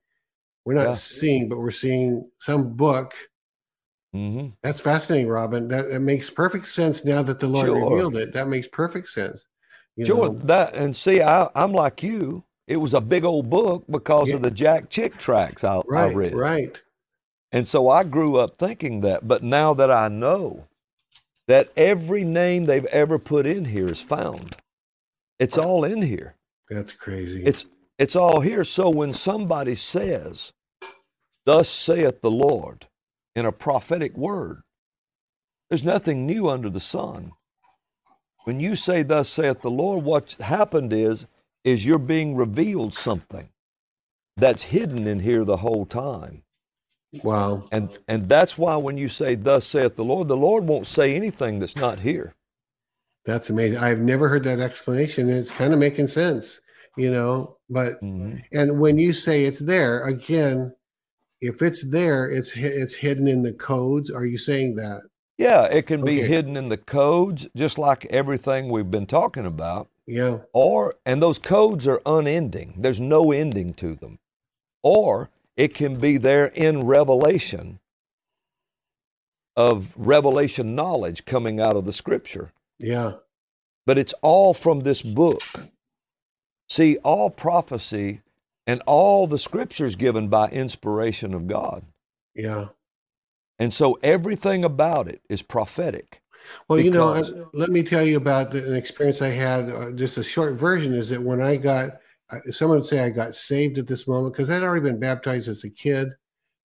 we're 0.65 0.75
not 0.75 0.87
Yeah. 0.87 0.93
seeing, 0.95 1.49
but 1.49 1.59
we're 1.59 1.71
seeing 1.71 2.27
some 2.39 2.73
book 2.75 3.13
hmm 4.13 4.47
That's 4.63 4.79
fascinating, 4.79 5.29
Robin. 5.29 5.67
That, 5.67 5.89
that 5.89 6.01
makes 6.01 6.29
perfect 6.29 6.67
sense 6.67 7.05
now 7.05 7.21
that 7.23 7.39
the 7.39 7.47
Lord 7.47 7.67
Sure. 7.67 7.89
revealed 7.89 8.17
it. 8.17 8.33
That 8.33 8.47
makes 8.47 8.67
perfect 8.67 9.09
sense. 9.09 9.45
You 9.95 10.07
Sure, 10.07 10.29
know? 10.29 10.39
that 10.45 10.75
and 10.75 10.95
see, 10.95 11.21
I, 11.21 11.49
I'm 11.55 11.73
like 11.73 12.03
you. 12.03 12.43
It 12.67 12.77
was 12.77 12.93
a 12.93 13.01
big 13.01 13.25
old 13.25 13.49
book 13.49 13.85
because 13.89 14.29
Yeah. 14.29 14.35
of 14.35 14.41
the 14.41 14.51
Jack 14.51 14.89
Chick 14.89 15.17
tracks 15.17 15.63
I, 15.63 15.77
I 15.77 15.81
Right, 15.87 16.15
read. 16.15 16.33
right. 16.33 16.81
And 17.51 17.67
so 17.67 17.89
I 17.89 18.03
grew 18.03 18.37
up 18.37 18.57
thinking 18.57 19.01
that. 19.01 19.27
But 19.27 19.43
now 19.43 19.73
that 19.75 19.91
I 19.91 20.07
know 20.07 20.67
that 21.47 21.71
every 21.77 22.23
name 22.23 22.65
they've 22.65 22.85
ever 22.85 23.19
put 23.19 23.45
in 23.45 23.65
here 23.65 23.87
is 23.89 24.01
found, 24.01 24.55
it's 25.39 25.57
all 25.57 25.83
in 25.83 26.01
here. 26.03 26.35
That's 26.69 26.93
crazy. 26.93 27.43
It's 27.45 27.65
it's 27.99 28.15
all 28.15 28.41
here. 28.41 28.63
So 28.63 28.89
when 28.89 29.13
somebody 29.13 29.75
says, 29.75 30.51
"Thus 31.45 31.69
saith 31.69 32.21
the 32.21 32.31
Lord," 32.31 32.87
in 33.35 33.45
a 33.45 33.51
prophetic 33.51 34.17
word, 34.17 34.63
there's 35.69 35.83
nothing 35.83 36.25
new 36.27 36.49
under 36.49 36.69
the 36.69 36.79
sun. 36.81 37.33
When 38.45 38.59
you 38.59 38.75
say, 38.75 39.03
"Thus 39.03 39.29
saith 39.29 39.61
the 39.61 39.71
Lord," 39.71 40.03
what's 40.05 40.35
happened 40.35 40.93
is 40.93 41.27
is 41.63 41.85
you're 41.85 41.99
being 41.99 42.35
revealed 42.35 42.93
something 42.93 43.49
that's 44.37 44.63
hidden 44.63 45.07
in 45.07 45.19
here 45.21 45.45
the 45.45 45.57
whole 45.57 45.85
time. 45.85 46.43
wow. 47.23 47.67
And 47.71 47.97
and 48.07 48.29
that's 48.29 48.57
why 48.57 48.77
when 48.77 48.97
you 48.97 49.09
say, 49.09 49.35
"Thus 49.35 49.65
saith 49.67 49.95
the 49.97 50.05
Lord," 50.05 50.27
the 50.29 50.37
Lord 50.37 50.65
won't 50.65 50.87
say 50.87 51.15
anything 51.15 51.59
that's 51.59 51.77
not 51.77 52.01
here. 52.01 52.35
That's 53.25 53.49
amazing. 53.49 53.79
I've 53.79 53.99
never 53.99 54.27
heard 54.29 54.43
that 54.45 54.59
explanation. 54.59 55.29
It's 55.29 55.51
kind 55.51 55.73
of 55.73 55.79
making 55.79 56.07
sense, 56.07 56.61
you 56.97 57.11
know. 57.11 57.57
But 57.69 58.01
Mhm. 58.03 58.43
and 58.51 58.79
when 58.79 58.97
you 58.97 59.13
say 59.13 59.45
it's 59.45 59.59
there 59.59 60.03
again, 60.05 60.75
if 61.43 61.61
it's 61.61 61.81
there, 61.83 62.29
it's 62.29 62.55
it's 62.55 62.95
hidden 62.95 63.27
in 63.27 63.43
the 63.43 63.53
codes. 63.53 64.09
Are 64.09 64.25
you 64.25 64.37
saying 64.37 64.75
that? 64.75 65.01
Yeah, 65.37 65.65
it 65.65 65.87
can 65.87 66.03
be 66.03 66.19
Okay. 66.19 66.27
hidden 66.27 66.55
in 66.57 66.69
the 66.69 66.77
codes, 66.77 67.47
just 67.55 67.77
like 67.77 68.05
everything 68.05 68.69
we've 68.69 68.91
been 68.91 69.07
talking 69.07 69.45
about. 69.45 69.89
Yeah. 70.05 70.39
or 70.51 70.95
and 71.05 71.21
those 71.23 71.39
codes 71.39 71.87
are 71.87 72.01
unending 72.05 72.73
there's 72.77 72.99
no 72.99 73.31
ending 73.31 73.73
to 73.75 73.95
them 73.95 74.19
or 74.83 75.29
it 75.55 75.73
can 75.73 75.97
be 75.97 76.17
there 76.17 76.47
in 76.47 76.81
revelation 76.85 77.79
of 79.55 79.93
revelation 79.95 80.75
knowledge 80.75 81.23
coming 81.23 81.61
out 81.61 81.77
of 81.77 81.85
the 81.85 81.93
scripture 81.93 82.51
Yeah. 82.79 83.13
but 83.85 83.97
it's 83.97 84.13
all 84.21 84.53
from 84.53 84.81
this 84.81 85.01
book 85.01 85.41
see 86.67 86.97
all 86.97 87.29
prophecy 87.29 88.19
and 88.67 88.81
all 88.85 89.27
the 89.27 89.39
scriptures 89.39 89.95
given 89.95 90.27
by 90.27 90.49
inspiration 90.49 91.33
of 91.33 91.47
god 91.47 91.85
Yeah. 92.35 92.67
and 93.59 93.73
so 93.73 93.99
everything 94.03 94.63
about 94.63 95.07
it 95.07 95.21
is 95.29 95.41
prophetic 95.41 96.21
Well, 96.67 96.79
you 96.79 96.91
know, 96.91 97.49
let 97.53 97.69
me 97.69 97.83
tell 97.83 98.03
you 98.03 98.17
about 98.17 98.51
the, 98.51 98.65
an 98.65 98.75
experience 98.75 99.21
I 99.21 99.29
had. 99.29 99.69
Uh, 99.69 99.91
just 99.91 100.17
a 100.17 100.23
short 100.23 100.55
version 100.55 100.93
is 100.93 101.07
that 101.07 101.21
when 101.21 101.41
I 101.41 101.55
got, 101.55 101.91
uh, 102.31 102.39
someone 102.51 102.79
would 102.79 102.85
say 102.85 102.99
I 102.99 103.11
got 103.11 103.33
saved 103.33 103.77
at 103.77 103.87
this 103.87 104.09
moment 104.09 104.33
because 104.33 104.49
I'd 104.49 104.61
already 104.61 104.83
been 104.83 104.99
baptized 104.99 105.47
as 105.47 105.63
a 105.63 105.69
kid, 105.69 106.09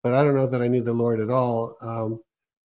but 0.01 0.13
I 0.15 0.23
don't 0.23 0.35
know 0.35 0.47
that 0.47 0.63
I 0.63 0.67
knew 0.67 0.81
the 0.81 0.93
Lord 0.93 1.19
at 1.19 1.29
all. 1.29 1.75
Um, 1.81 2.19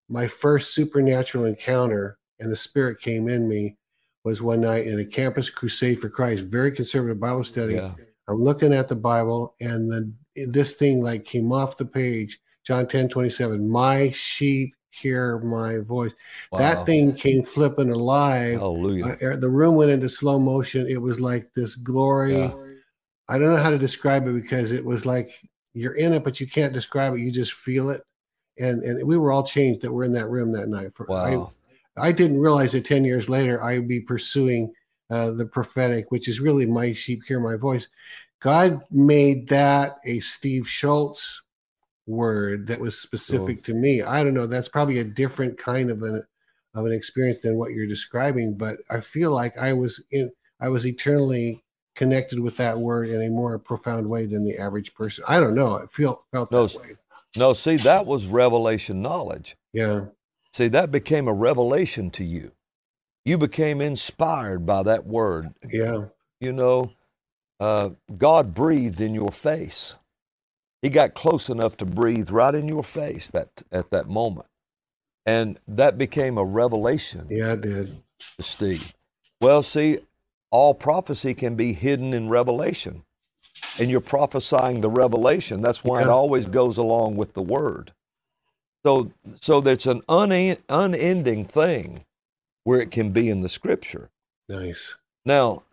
my 0.09 0.27
first 0.27 0.73
supernatural 0.73 1.45
encounter 1.45 2.17
and 2.39 2.51
the 2.51 2.55
Spirit 2.55 2.99
came 2.99 3.29
in 3.29 3.47
me 3.47 3.77
was 4.23 4.41
one 4.41 4.61
night 4.61 4.87
in 4.87 4.99
a 4.99 5.05
campus 5.05 5.51
crusade 5.51 6.01
for 6.01 6.09
Christ, 6.09 6.45
very 6.45 6.71
conservative 6.71 7.19
Bible 7.19 7.43
study. 7.43 7.75
yeah 7.75 7.93
I'm 8.27 8.41
looking 8.41 8.73
at 8.73 8.89
the 8.89 8.95
Bible, 8.95 9.55
and 9.59 9.91
then 9.91 10.15
this 10.35 10.75
thing 10.75 11.01
like 11.01 11.25
came 11.25 11.51
off 11.51 11.77
the 11.77 11.85
page. 11.85 12.39
John 12.65 12.87
10 12.87 13.09
27. 13.09 13.69
My 13.69 14.11
sheep 14.11 14.73
hear 14.89 15.39
my 15.39 15.79
voice. 15.79 16.11
Wow. 16.51 16.59
That 16.59 16.85
thing 16.85 17.13
came 17.13 17.43
flipping 17.43 17.91
alive. 17.91 18.59
hallelujah 18.59 19.17
Uh, 19.21 19.35
the 19.35 19.49
room 19.49 19.75
went 19.75 19.91
into 19.91 20.07
slow 20.07 20.39
motion. 20.39 20.87
It 20.87 21.01
was 21.01 21.19
like 21.19 21.51
this 21.55 21.75
glory. 21.75 22.37
Yeah. 22.37 22.53
I 23.27 23.37
don't 23.37 23.49
know 23.49 23.63
how 23.63 23.69
to 23.69 23.77
describe 23.77 24.27
it 24.27 24.33
because 24.33 24.71
it 24.71 24.85
was 24.85 25.05
like 25.05 25.31
you're 25.73 25.95
in 25.95 26.13
it, 26.13 26.23
but 26.23 26.39
you 26.39 26.47
can't 26.47 26.73
describe 26.73 27.15
it. 27.15 27.21
You 27.21 27.31
just 27.31 27.53
feel 27.53 27.89
it. 27.89 28.03
And 28.59 28.83
and 28.83 29.05
we 29.05 29.17
were 29.17 29.31
all 29.31 29.43
changed 29.43 29.81
that 29.81 29.91
were 29.91 30.03
in 30.03 30.13
that 30.13 30.29
room 30.29 30.51
that 30.53 30.69
night. 30.69 30.91
For, 30.95 31.05
wow 31.07 31.51
I, 31.97 32.07
I 32.07 32.11
didn't 32.11 32.39
realize 32.39 32.71
that 32.73 32.85
10 32.85 33.05
years 33.05 33.29
later 33.29 33.61
I 33.61 33.77
would 33.77 33.87
be 33.87 34.01
pursuing 34.01 34.71
uh, 35.09 35.31
the 35.31 35.45
prophetic, 35.45 36.11
which 36.11 36.27
is 36.27 36.39
really 36.39 36.65
my 36.65 36.93
sheep 36.93 37.21
hear 37.27 37.39
my 37.39 37.55
voice. 37.55 37.87
God 38.39 38.81
made 38.91 39.47
that 39.49 39.97
a 40.05 40.19
Steve 40.19 40.67
Shultz 40.67 41.41
word 42.07 42.67
that 42.67 42.79
was 42.79 42.99
specific 42.99 43.63
to 43.63 43.73
me. 43.73 44.01
I 44.01 44.23
don't 44.23 44.33
know. 44.33 44.45
That's 44.45 44.67
probably 44.67 44.99
a 44.99 45.03
different 45.03 45.57
kind 45.57 45.89
of 45.89 46.03
an 46.03 46.23
of 46.75 46.85
an 46.85 46.91
experience 46.91 47.39
than 47.39 47.55
what 47.55 47.71
you're 47.71 47.87
describing, 47.87 48.55
but 48.57 48.77
I 48.89 48.99
feel 48.99 49.31
like 49.31 49.57
I 49.57 49.73
was 49.73 50.03
in 50.11 50.31
I 50.59 50.69
was 50.69 50.85
eternally 50.85 51.63
connected 51.95 52.39
with 52.39 52.57
that 52.57 52.77
word 52.77 53.09
in 53.09 53.21
a 53.21 53.29
more 53.29 53.59
profound 53.59 54.09
way 54.09 54.25
than 54.25 54.43
the 54.43 54.57
average 54.57 54.93
person. 54.95 55.23
I 55.27 55.39
don't 55.39 55.53
know. 55.53 55.77
I 55.77 55.85
feel 55.91 56.25
felt 56.31 56.51
No, 56.51 56.65
that 56.65 56.79
way. 56.81 56.95
no 57.35 57.53
see 57.53 57.77
that 57.77 58.05
was 58.05 58.25
revelation 58.25 59.01
knowledge 59.01 59.55
Yeah. 59.73 60.05
See, 60.51 60.67
that 60.67 60.91
became 60.91 61.27
a 61.27 61.33
revelation 61.33 62.11
to 62.11 62.23
you. 62.23 62.51
You 63.25 63.37
became 63.37 63.81
inspired 63.81 64.65
by 64.65 64.83
that 64.83 65.05
word. 65.05 65.53
Yeah. 65.69 66.05
You 66.41 66.53
know, 66.53 66.93
uh, 67.59 67.91
God 68.17 68.53
breathed 68.55 69.01
in 69.01 69.13
your 69.15 69.31
face. 69.31 69.95
He 70.81 70.89
got 70.89 71.15
close 71.15 71.49
enough 71.49 71.77
to 71.77 71.85
breathe 71.85 72.31
right 72.31 72.55
in 72.55 72.67
your 72.67 72.83
face 72.83 73.29
that 73.31 73.63
at 73.71 73.91
that 73.91 74.07
moment, 74.09 74.47
and 75.25 75.59
that 75.67 75.97
became 75.97 76.37
a 76.37 76.45
revelation 76.45 77.29
Yeah, 77.29 77.53
it 77.53 77.61
did. 77.61 78.03
to 78.37 78.43
Steve. 78.43 78.93
Well, 79.41 79.63
see, 79.63 79.99
all 80.51 80.73
prophecy 80.75 81.33
can 81.35 81.55
be 81.55 81.73
hidden 81.73 82.13
in 82.13 82.29
revelation, 82.29 83.03
and 83.79 83.91
you're 83.91 84.01
prophesying 84.01 84.81
the 84.81 84.89
revelation. 84.91 85.61
That's 85.61 85.83
why 85.83 86.01
it 86.03 86.09
always 86.09 86.47
goes 86.47 86.77
along 86.77 87.17
with 87.17 87.33
the 87.33 87.43
word. 87.43 87.93
So, 88.85 89.11
so 89.41 89.61
that's 89.61 89.87
an 89.87 90.03
une- 90.09 90.57
unending 90.69 91.45
thing 91.45 92.05
where 92.63 92.81
it 92.81 92.91
can 92.91 93.11
be 93.11 93.29
in 93.29 93.41
the 93.41 93.49
scripture. 93.49 94.09
Nice. 94.49 94.95
Now, 95.25 95.63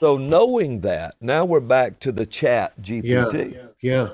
so 0.00 0.16
knowing 0.16 0.80
that, 0.82 1.16
now 1.20 1.44
we're 1.44 1.60
back 1.60 2.00
to 2.00 2.12
the 2.12 2.26
chat 2.26 2.74
Yeah. 2.78 3.24
GPT. 3.24 3.72
Yeah. 3.82 4.08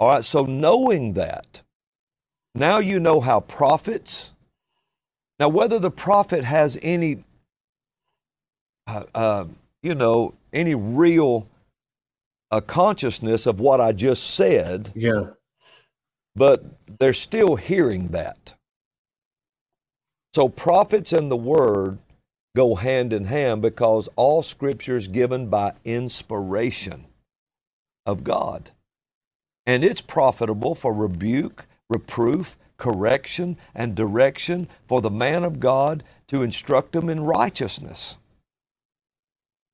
All 0.00 0.08
right, 0.14 0.24
so 0.24 0.44
knowing 0.44 1.14
that, 1.14 1.62
now 2.54 2.78
you 2.78 3.00
know 3.00 3.20
how 3.20 3.40
prophets, 3.40 4.32
now 5.40 5.48
whether 5.48 5.78
the 5.78 5.90
prophet 5.90 6.44
has 6.44 6.78
any, 6.82 7.24
uh, 8.86 9.04
uh, 9.14 9.46
you 9.82 9.94
know, 9.94 10.34
any 10.52 10.74
real 10.74 11.48
uh, 12.50 12.60
consciousness 12.60 13.46
of 13.46 13.60
what 13.60 13.80
I 13.80 13.92
just 13.92 14.24
said, 14.24 14.92
Yeah. 14.94 15.30
but 16.36 16.64
they're 16.98 17.12
still 17.14 17.56
hearing 17.56 18.08
that. 18.08 18.54
So 20.34 20.48
prophets 20.48 21.12
and 21.12 21.30
the 21.30 21.36
word 21.36 21.98
go 22.56 22.74
hand 22.74 23.12
in 23.12 23.26
hand 23.26 23.62
because 23.62 24.08
all 24.16 24.42
scripture 24.42 24.96
is 24.96 25.08
given 25.08 25.48
by 25.48 25.74
inspiration 25.84 27.06
of 28.06 28.24
God. 28.24 28.70
And 29.66 29.84
it's 29.84 30.00
profitable 30.00 30.74
for 30.74 30.92
rebuke, 30.92 31.66
reproof, 31.88 32.56
correction, 32.78 33.56
and 33.74 33.94
direction 33.94 34.68
for 34.88 35.00
the 35.00 35.10
man 35.10 35.44
of 35.44 35.60
God 35.60 36.02
to 36.28 36.42
instruct 36.42 36.96
him 36.96 37.08
in 37.08 37.20
righteousness. 37.20 38.16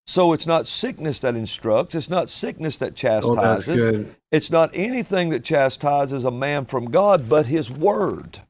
So 0.07 0.33
it's 0.33 0.47
not 0.47 0.67
sickness 0.67 1.21
that 1.21 1.37
instructs, 1.37 1.95
it's 1.95 2.11
not 2.11 2.29
sickness 2.29 2.79
that 2.79 2.93
Oh, 3.05 3.35
chastises. 3.35 3.77
good. 3.77 4.15
It's 4.33 4.51
not 4.51 4.71
anything 4.73 5.29
that 5.31 5.45
chastises 5.45 6.25
a 6.25 6.31
man 6.31 6.65
from 6.65 6.91
God, 6.91 7.29
but 7.29 7.47
His 7.47 7.71
Word. 7.71 8.41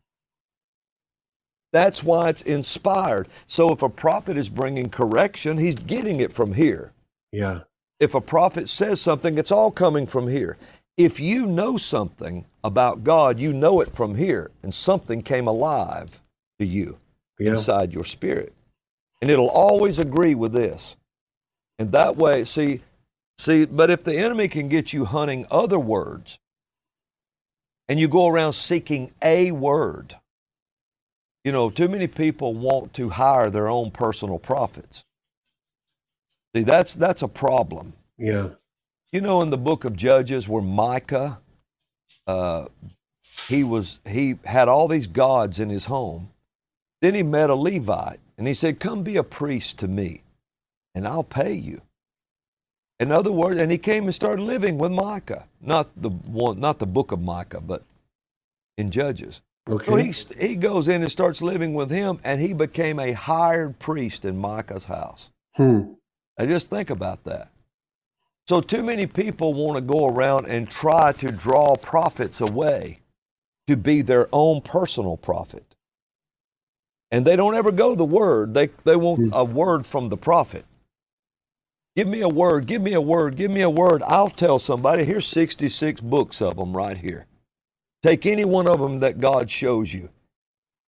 That's 1.73 2.03
why 2.03 2.31
it's 2.31 2.43
inspired. 2.43 3.29
So 3.47 3.71
if 3.73 3.83
a 3.83 3.89
prophet 3.89 4.37
is 4.37 4.49
bringing 4.49 4.89
correction, 4.89 5.59
he's 5.59 5.75
getting 5.75 6.21
it 6.21 6.33
from 6.33 6.55
here. 6.55 6.93
Yeah. 7.33 7.61
If 8.01 8.15
a 8.15 8.21
prophet 8.21 8.69
says 8.69 9.01
something, 9.01 9.39
it's 9.39 9.53
all 9.53 9.71
coming 9.71 10.07
from 10.07 10.29
here. 10.29 10.57
If 10.97 11.21
you 11.21 11.47
know 11.47 11.77
something 11.77 12.47
about 12.65 13.05
God, 13.05 13.39
you 13.39 13.53
know 13.53 13.81
it 13.81 13.95
from 13.95 14.15
here, 14.15 14.51
and 14.63 14.75
something 14.75 15.21
came 15.23 15.47
alive 15.47 16.21
to 16.59 16.67
you 16.67 16.99
Yeah. 17.39 17.53
inside 17.53 17.93
your 17.93 18.05
spirit. 18.05 18.53
And 19.21 19.31
it'll 19.31 19.51
always 19.51 19.99
agree 19.99 20.35
with 20.35 20.53
this. 20.53 20.97
And 21.79 21.93
that 21.93 22.17
way, 22.17 22.45
see, 22.45 22.83
see, 23.39 23.65
but 23.65 23.91
if 23.91 24.05
the 24.05 24.17
enemy 24.17 24.49
can 24.49 24.69
get 24.69 24.93
you 24.93 25.05
hunting 25.05 25.47
other 25.51 25.79
words, 25.79 26.39
and 27.89 27.99
you 27.99 28.09
go 28.09 28.27
around 28.27 28.53
seeking 28.55 29.13
a 29.23 29.51
word, 29.53 30.17
you 31.49 31.53
know, 31.53 31.71
too 31.71 31.89
many 31.89 32.07
people 32.07 32.53
want 32.53 32.93
to 32.93 33.09
hire 33.09 33.49
their 33.49 33.71
own 33.71 33.91
personal 33.91 34.39
prophets. 34.39 35.03
See, 36.55 36.63
that's 36.63 36.93
that's 36.93 37.23
a 37.23 37.27
problem. 37.27 37.95
Yeah. 38.19 38.51
You 39.13 39.23
know, 39.23 39.41
in 39.41 39.49
the 39.49 39.57
book 39.57 39.87
of 39.87 39.97
Judges, 39.97 40.47
where 40.47 40.61
Micah 40.63 41.39
uh, 42.27 42.67
he 43.49 43.65
was 43.65 43.99
he 44.07 44.37
had 44.45 44.69
all 44.69 44.89
these 44.89 45.07
gods 45.07 45.59
in 45.59 45.71
his 45.71 45.87
home. 45.87 46.29
Then 47.01 47.15
he 47.15 47.23
met 47.23 47.49
a 47.49 47.55
Levite 47.55 48.21
and 48.37 48.47
he 48.47 48.53
said, 48.53 48.79
Come 48.79 49.03
be 49.03 49.17
a 49.17 49.23
priest 49.23 49.79
to 49.79 49.89
me, 49.89 50.25
and 50.95 51.09
I'll 51.09 51.25
pay 51.25 51.55
you. 51.55 51.81
In 53.01 53.11
other 53.11 53.33
words, 53.33 53.59
and 53.59 53.73
he 53.73 53.79
came 53.79 54.05
and 54.05 54.15
started 54.15 54.43
living 54.43 54.77
with 54.77 54.93
Micah. 54.93 55.47
Not 55.63 55.89
the 55.97 56.11
one 56.11 56.61
not 56.61 56.79
the 56.79 56.87
book 56.87 57.11
of 57.11 57.23
Micah, 57.23 57.63
but 57.63 57.85
in 58.77 58.91
Judges. 58.91 59.41
Okay. 59.69 59.87
So 59.87 59.97
he, 59.97 60.49
he 60.49 60.57
goes 60.57 60.89
in 60.89 61.03
and 61.03 61.13
starts 61.13 61.43
living 61.43 61.75
with 61.75 61.91
him, 61.91 62.21
and 62.25 62.41
he 62.41 62.55
became 62.55 62.99
a 62.99 63.13
hired 63.13 63.79
priest 63.79 64.25
in 64.25 64.39
Micah's 64.39 64.85
house. 64.87 65.31
Hmm. 65.57 65.93
Now 66.39 66.47
just 66.47 66.69
think 66.69 66.91
about 66.91 67.25
that. 67.25 67.51
So, 68.49 68.63
too 68.63 68.83
many 68.83 69.07
people 69.07 69.53
want 69.53 69.77
to 69.77 69.83
go 69.83 70.07
around 70.07 70.47
and 70.47 70.71
try 70.71 71.13
to 71.13 71.31
draw 71.31 71.77
prophets 71.77 72.41
away 72.41 73.01
to 73.67 73.77
be 73.77 74.01
their 74.01 74.27
own 74.33 74.63
personal 74.63 75.19
prophet. 75.19 75.67
And 77.11 77.27
they 77.27 77.37
don't 77.37 77.55
ever 77.55 77.71
go 77.73 77.95
the 77.95 78.05
word, 78.07 78.55
they, 78.55 78.69
they 78.85 78.97
want 78.97 79.31
a 79.35 79.45
word 79.45 79.87
from 79.87 80.09
the 80.09 80.17
prophet. 80.17 80.65
Give 81.95 82.09
me 82.09 82.23
a 82.23 82.29
word, 82.29 82.67
give 82.67 82.81
me 82.81 82.95
a 82.95 83.03
word, 83.03 83.37
give 83.37 83.51
me 83.51 83.61
a 83.61 83.71
word. 83.71 84.03
I'll 84.07 84.31
tell 84.31 84.59
somebody, 84.59 85.05
here's 85.05 85.27
66 85.27 86.01
books 86.01 86.41
of 86.41 86.57
them 86.57 86.75
right 86.75 86.97
here. 86.97 87.28
Take 88.09 88.27
any 88.27 88.47
one 88.47 88.67
of 88.67 88.81
them 88.81 89.01
that 89.01 89.21
God 89.21 89.51
shows 89.51 89.93
you, 89.93 90.09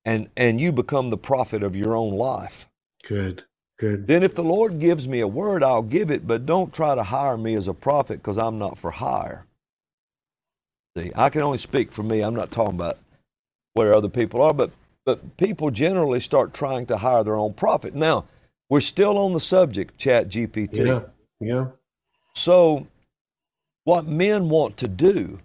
and, 0.05 0.29
and 0.37 0.61
you 0.61 0.71
become 0.71 1.09
the 1.09 1.17
prophet 1.17 1.63
of 1.63 1.75
your 1.75 1.93
own 1.93 2.13
life. 2.13 2.69
Good. 3.05 3.43
Good. 3.77 4.07
Then, 4.07 4.23
if 4.23 4.35
the 4.35 4.43
Lord 4.43 4.79
gives 4.79 5.05
me 5.05 5.19
a 5.19 5.27
word, 5.27 5.61
I'll 5.61 5.81
give 5.81 6.11
it, 6.11 6.25
but 6.25 6.45
don't 6.45 6.73
try 6.73 6.95
to 6.95 7.03
hire 7.03 7.37
me 7.37 7.55
as 7.55 7.67
a 7.67 7.73
prophet 7.73 8.19
because 8.19 8.37
I'm 8.37 8.57
not 8.57 8.77
for 8.77 8.91
hire. 8.91 9.45
See, 10.97 11.11
I 11.13 11.29
can 11.29 11.41
only 11.41 11.57
speak 11.57 11.91
for 11.91 12.03
me. 12.03 12.21
I'm 12.21 12.35
not 12.35 12.51
talking 12.51 12.75
about 12.75 12.97
where 13.73 13.93
other 13.93 14.09
people 14.09 14.41
are, 14.41 14.53
but, 14.53 14.71
but 15.05 15.37
people 15.37 15.71
generally 15.71 16.21
start 16.21 16.53
trying 16.53 16.85
to 16.85 16.97
hire 16.97 17.23
their 17.25 17.35
own 17.35 17.53
prophet. 17.53 17.95
Now, 17.95 18.25
we're 18.69 18.81
still 18.81 19.17
on 19.17 19.33
the 19.33 19.41
subject, 19.41 19.97
Chat 19.97 20.29
GPT. 20.29 20.85
Yeah. 20.85 21.01
Yeah. 21.41 21.65
So, 22.33 22.87
what 23.83 24.05
men 24.07 24.47
want 24.47 24.77
to 24.77 24.87
do 24.87 25.39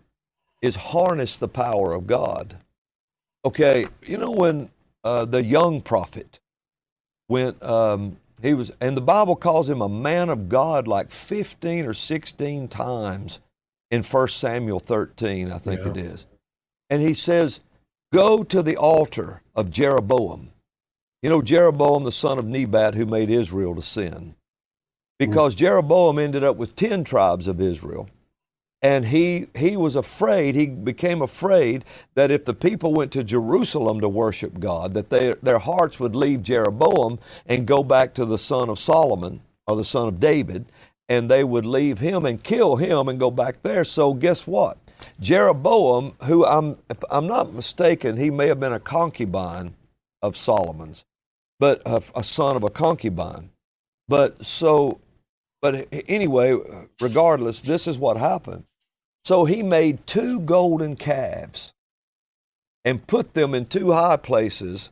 is 0.64 0.76
harness 0.76 1.36
the 1.36 1.46
power 1.48 1.92
of 1.92 2.06
God. 2.06 2.56
Okay, 3.44 3.86
you 4.02 4.16
know 4.16 4.30
when 4.30 4.70
uh, 5.04 5.26
the 5.26 5.44
young 5.44 5.82
prophet 5.82 6.40
went, 7.28 7.62
um, 7.62 8.16
he 8.40 8.54
was, 8.54 8.72
and 8.80 8.96
the 8.96 9.02
Bible 9.02 9.36
calls 9.36 9.68
him 9.68 9.82
a 9.82 9.88
man 9.90 10.30
of 10.30 10.48
God 10.48 10.88
like 10.88 11.10
15 11.10 11.84
or 11.84 11.92
16 11.92 12.68
times 12.68 13.40
in 13.90 14.02
1 14.02 14.28
Samuel 14.28 14.80
13, 14.80 15.52
I 15.52 15.58
think 15.58 15.82
Yeah. 15.82 15.90
it 15.90 15.96
is. 15.98 16.26
And 16.88 17.02
he 17.02 17.12
says, 17.12 17.60
Go 18.10 18.42
to 18.44 18.62
the 18.62 18.76
altar 18.78 19.42
of 19.54 19.70
Jeroboam. 19.70 20.50
You 21.22 21.28
know, 21.28 21.42
Jeroboam, 21.42 22.04
the 22.04 22.12
son 22.12 22.38
of 22.38 22.46
Nebat, 22.46 22.94
who 22.94 23.04
made 23.04 23.28
Israel 23.28 23.74
to 23.74 23.82
sin. 23.82 24.34
Because 25.18 25.54
Jeroboam 25.54 26.18
ended 26.18 26.42
up 26.42 26.56
with 26.56 26.74
10 26.76 27.04
tribes 27.04 27.46
of 27.48 27.60
Israel. 27.60 28.08
And 28.84 29.06
he, 29.06 29.46
he 29.56 29.78
was 29.78 29.96
afraid, 29.96 30.54
he 30.54 30.66
became 30.66 31.22
afraid 31.22 31.86
that 32.16 32.30
if 32.30 32.44
the 32.44 32.52
people 32.52 32.92
went 32.92 33.12
to 33.12 33.24
Jerusalem 33.24 33.98
to 34.02 34.10
worship 34.10 34.60
God, 34.60 34.92
that 34.92 35.08
they, 35.08 35.32
their 35.42 35.58
hearts 35.58 35.98
would 35.98 36.14
leave 36.14 36.42
Jeroboam 36.42 37.18
and 37.46 37.66
go 37.66 37.82
back 37.82 38.12
to 38.14 38.26
the 38.26 38.36
son 38.36 38.68
of 38.68 38.78
Solomon 38.78 39.40
or 39.66 39.76
the 39.76 39.86
son 39.86 40.06
of 40.06 40.20
David, 40.20 40.66
and 41.08 41.30
they 41.30 41.44
would 41.44 41.64
leave 41.64 41.98
him 42.00 42.26
and 42.26 42.42
kill 42.44 42.76
him 42.76 43.08
and 43.08 43.18
go 43.18 43.30
back 43.30 43.62
there. 43.62 43.84
So 43.84 44.12
guess 44.12 44.46
what? 44.46 44.76
Jeroboam, 45.18 46.12
who 46.24 46.44
I'm, 46.44 46.76
if 46.90 46.98
I'm 47.10 47.26
not 47.26 47.54
mistaken, 47.54 48.18
he 48.18 48.30
may 48.30 48.48
have 48.48 48.60
been 48.60 48.74
a 48.74 48.80
concubine 48.80 49.74
of 50.20 50.36
Solomon's, 50.36 51.06
but 51.58 51.80
a, 51.86 52.02
a 52.14 52.22
son 52.22 52.54
of 52.54 52.62
a 52.64 52.70
concubine. 52.70 53.48
But 54.08 54.44
so, 54.44 55.00
but 55.62 55.88
anyway, 56.06 56.58
regardless, 57.00 57.62
this 57.62 57.86
is 57.86 57.96
what 57.96 58.18
happened. 58.18 58.64
So 59.24 59.44
he 59.46 59.62
made 59.62 60.06
two 60.06 60.40
golden 60.40 60.96
calves 60.96 61.72
and 62.84 63.06
put 63.06 63.34
them 63.34 63.54
in 63.54 63.66
two 63.66 63.92
high 63.92 64.18
places 64.18 64.90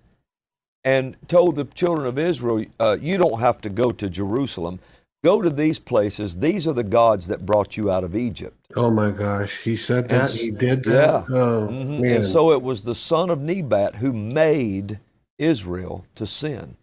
and 0.85 1.17
told 1.29 1.57
the 1.57 1.65
children 1.65 2.07
of 2.07 2.19
Israel, 2.19 2.67
uh, 2.81 2.99
You 3.01 3.19
don't 3.19 3.41
have 3.41 3.61
to 3.63 3.71
go 3.71 3.93
to 3.93 4.11
Jerusalem. 4.11 4.81
Go 5.25 5.43
to 5.43 5.51
these 5.51 5.79
places. 5.79 6.37
These 6.39 6.67
are 6.67 6.75
the 6.75 6.85
gods 6.85 7.29
that 7.29 7.47
brought 7.47 7.77
you 7.77 7.91
out 7.91 8.05
of 8.05 8.17
Egypt. 8.17 8.57
Oh 8.77 8.91
my 8.91 9.11
gosh. 9.13 9.61
He 9.61 9.77
said 9.77 10.09
that. 10.11 10.25
s- 10.25 10.35
He 10.35 10.51
did 10.51 10.85
that. 10.85 10.95
yeah. 10.95 11.25
Oh 11.31 11.69
Mhm. 11.71 11.99
man. 11.99 12.17
And 12.17 12.27
so 12.27 12.53
it 12.53 12.63
was 12.63 12.83
the 12.83 12.95
son 12.97 13.31
of 13.31 13.41
Nebat 13.41 13.97
who 13.97 14.13
made 14.13 15.01
Israel 15.39 16.07
to 16.17 16.27
sin. 16.27 16.77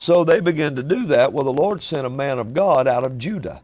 So 0.00 0.24
they 0.24 0.40
began 0.40 0.76
to 0.76 0.82
do 0.82 1.06
that. 1.06 1.32
Well, 1.32 1.44
the 1.44 1.52
Lord 1.52 1.82
sent 1.82 2.06
a 2.06 2.10
man 2.10 2.38
of 2.38 2.54
God 2.54 2.88
out 2.88 3.04
of 3.04 3.18
Judah. 3.18 3.62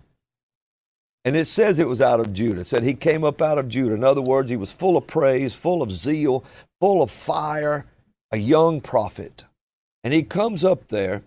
And 1.29 1.37
it 1.37 1.45
says 1.45 1.79
it 1.79 1.87
was 1.87 2.01
out 2.01 2.21
of 2.21 2.33
Judah. 2.33 2.63
It 2.63 2.65
said 2.65 2.83
he 2.83 2.95
came 2.95 3.23
up 3.23 3.43
out 3.43 3.59
of 3.59 3.69
Judah. 3.69 3.95
In 3.95 4.03
other 4.03 4.23
words, 4.23 4.49
he 4.49 4.57
was 4.57 4.73
full 4.73 4.97
of 4.97 5.07
praise, 5.07 5.53
full 5.53 5.83
of 5.83 5.93
zeal, 5.93 6.43
full 6.81 7.03
of 7.03 7.11
fire, 7.11 7.85
a 8.33 8.39
young 8.39 8.81
prophet. 8.81 9.45
And 10.03 10.15
he 10.15 10.23
comes 10.23 10.65
up 10.65 10.89
there, 10.89 11.21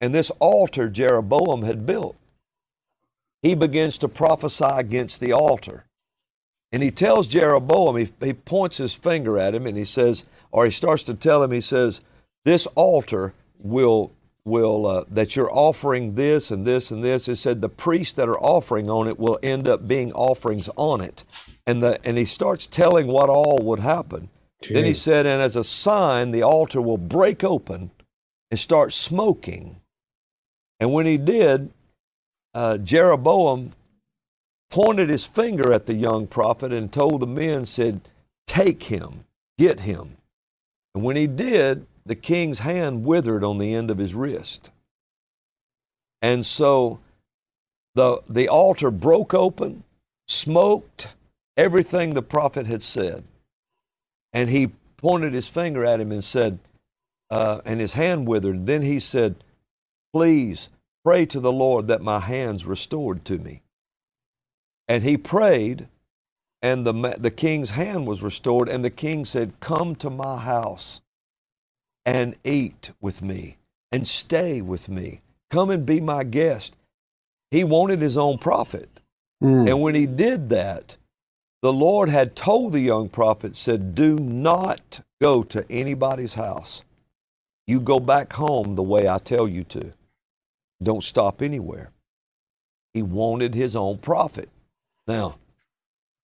and 0.00 0.14
this 0.14 0.30
altar 0.38 0.88
Jeroboam 0.88 1.62
had 1.64 1.84
built. 1.84 2.14
He 3.42 3.56
begins 3.56 3.98
to 3.98 4.06
prophesy 4.06 4.64
against 4.64 5.18
the 5.18 5.32
altar. 5.32 5.86
And 6.70 6.80
he 6.80 6.92
tells 6.92 7.26
Jeroboam, 7.26 7.96
he, 7.96 8.12
he 8.24 8.34
points 8.34 8.76
his 8.76 8.94
finger 8.94 9.40
at 9.40 9.56
him 9.56 9.66
and 9.66 9.76
he 9.76 9.84
says, 9.84 10.24
or 10.52 10.66
he 10.66 10.70
starts 10.70 11.02
to 11.02 11.14
tell 11.14 11.42
him, 11.42 11.50
he 11.50 11.60
says, 11.60 12.00
This 12.44 12.66
altar 12.76 13.34
will, 13.58 14.12
will 14.44 14.86
uh, 14.86 15.04
that 15.08 15.36
you're 15.36 15.52
offering 15.52 16.14
this 16.14 16.50
and 16.50 16.66
this 16.66 16.90
and 16.90 17.02
this. 17.02 17.26
He 17.26 17.34
said, 17.34 17.60
The 17.60 17.68
priests 17.68 18.14
that 18.14 18.28
are 18.28 18.40
offering 18.40 18.90
on 18.90 19.08
it 19.08 19.18
will 19.18 19.38
end 19.42 19.68
up 19.68 19.86
being 19.86 20.12
offerings 20.12 20.68
on 20.76 21.00
it. 21.00 21.24
And, 21.66 21.82
the, 21.82 22.00
and 22.04 22.18
he 22.18 22.24
starts 22.24 22.66
telling 22.66 23.06
what 23.06 23.28
all 23.28 23.58
would 23.62 23.80
happen. 23.80 24.28
Then 24.68 24.84
he 24.84 24.94
said, 24.94 25.26
And 25.26 25.42
as 25.42 25.56
a 25.56 25.64
sign, 25.64 26.30
the 26.30 26.42
altar 26.42 26.80
will 26.80 26.98
break 26.98 27.44
open 27.44 27.90
and 28.50 28.58
start 28.58 28.92
smoking. 28.92 29.76
And 30.80 30.92
when 30.92 31.06
he 31.06 31.18
did, 31.18 31.70
uh, 32.54 32.78
Jeroboam 32.78 33.72
pointed 34.70 35.08
his 35.08 35.24
finger 35.24 35.72
at 35.72 35.86
the 35.86 35.94
young 35.94 36.26
prophet 36.26 36.72
and 36.72 36.92
told 36.92 37.20
the 37.20 37.26
men, 37.26 37.64
said, 37.64 38.00
Take 38.46 38.84
him, 38.84 39.24
get 39.58 39.80
him. 39.80 40.16
And 40.94 41.04
when 41.04 41.16
he 41.16 41.26
did, 41.26 41.86
the 42.04 42.14
king's 42.14 42.60
hand 42.60 43.04
withered 43.04 43.44
on 43.44 43.58
the 43.58 43.74
end 43.74 43.90
of 43.90 43.98
his 43.98 44.14
wrist. 44.14 44.70
And 46.20 46.44
so 46.44 47.00
the, 47.94 48.22
the 48.28 48.48
altar 48.48 48.90
broke 48.90 49.34
open, 49.34 49.84
smoked 50.26 51.08
everything 51.56 52.14
the 52.14 52.22
prophet 52.22 52.66
had 52.66 52.82
said. 52.82 53.24
And 54.32 54.48
he 54.48 54.72
pointed 54.96 55.32
his 55.32 55.48
finger 55.48 55.84
at 55.84 56.00
him 56.00 56.12
and 56.12 56.24
said, 56.24 56.58
uh, 57.32 57.62
and 57.64 57.80
his 57.80 57.94
hand 57.94 58.28
withered. 58.28 58.66
Then 58.66 58.82
he 58.82 59.00
said, 59.00 59.36
Please 60.12 60.68
pray 61.02 61.24
to 61.26 61.40
the 61.40 61.52
Lord 61.52 61.88
that 61.88 62.02
my 62.02 62.20
hand's 62.20 62.66
restored 62.66 63.24
to 63.24 63.38
me. 63.38 63.62
And 64.86 65.02
he 65.02 65.16
prayed, 65.16 65.88
and 66.60 66.86
the, 66.86 67.16
the 67.18 67.30
king's 67.30 67.70
hand 67.70 68.06
was 68.06 68.22
restored. 68.22 68.68
And 68.68 68.84
the 68.84 68.90
king 68.90 69.24
said, 69.24 69.58
Come 69.60 69.96
to 69.96 70.10
my 70.10 70.36
house 70.36 71.00
and 72.06 72.36
eat 72.44 72.92
with 73.00 73.22
me 73.22 73.58
and 73.92 74.08
stay 74.08 74.60
with 74.62 74.88
me. 74.88 75.20
Come 75.50 75.70
and 75.70 75.86
be 75.86 76.00
my 76.00 76.24
guest. 76.24 76.76
He 77.50 77.64
wanted 77.64 78.00
his 78.02 78.16
own 78.16 78.38
prophet. 78.38 79.00
Mm. 79.42 79.68
And 79.70 79.82
when 79.82 79.94
he 79.94 80.06
did 80.06 80.50
that, 80.50 80.96
the 81.62 81.72
Lord 81.72 82.08
had 82.08 82.36
told 82.36 82.72
the 82.72 82.80
young 82.80 83.08
prophet, 83.08 83.56
said, 83.56 83.94
Do 83.94 84.16
not 84.16 85.00
go 85.22 85.42
to 85.44 85.64
anybody's 85.70 86.34
house. 86.34 86.82
You 87.66 87.80
go 87.80 88.00
back 88.00 88.34
home 88.34 88.76
the 88.76 88.82
way 88.82 89.08
I 89.08 89.18
tell 89.18 89.48
you 89.48 89.64
to. 89.64 89.92
Don't 90.82 91.04
stop 91.04 91.42
anywhere. 91.42 91.90
He 92.94 93.02
wanted 93.02 93.54
his 93.54 93.76
own 93.76 93.98
prophet. 93.98 94.50
Now, 95.06 95.36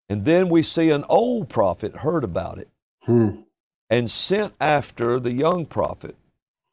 and 0.08 0.24
then 0.24 0.48
we 0.48 0.62
see 0.62 0.90
an 0.90 1.04
old 1.08 1.48
prophet 1.48 1.96
heard 1.98 2.24
about 2.24 2.58
it 2.58 2.68
Hmm. 3.04 3.30
And 3.90 4.10
sent 4.10 4.54
after 4.60 5.18
the 5.18 5.32
young 5.32 5.66
prophet, 5.66 6.16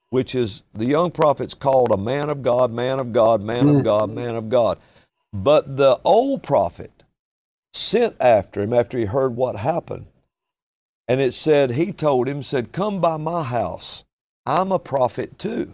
which 0.10 0.36
is 0.36 0.64
the 0.74 0.86
young 0.86 1.12
prophet's 1.12 1.54
called 1.54 1.92
a 1.92 1.98
man 1.98 2.30
of 2.30 2.42
God, 2.42 2.72
man 2.72 3.00
of 3.00 3.14
God, 3.14 3.42
man 3.42 3.68
of 3.68 3.76
mm. 3.78 3.84
God, 3.84 4.12
man 4.12 4.36
of 4.36 4.50
God. 4.50 4.78
But 5.34 5.78
the 5.78 6.00
old 6.04 6.44
prophet 6.44 7.04
sent 7.74 8.16
after 8.20 8.62
him 8.62 8.74
after 8.74 8.98
he 8.98 9.06
heard 9.06 9.36
what 9.36 9.58
happened. 9.58 10.08
And 11.08 11.22
it 11.22 11.34
said, 11.34 11.72
he 11.72 11.92
told 11.92 12.28
him, 12.28 12.42
said, 12.42 12.72
Come 12.72 13.00
by 13.00 13.18
my 13.18 13.44
house. 13.44 14.04
I'm 14.46 14.72
a 14.72 14.80
prophet 14.80 15.38
too. 15.38 15.74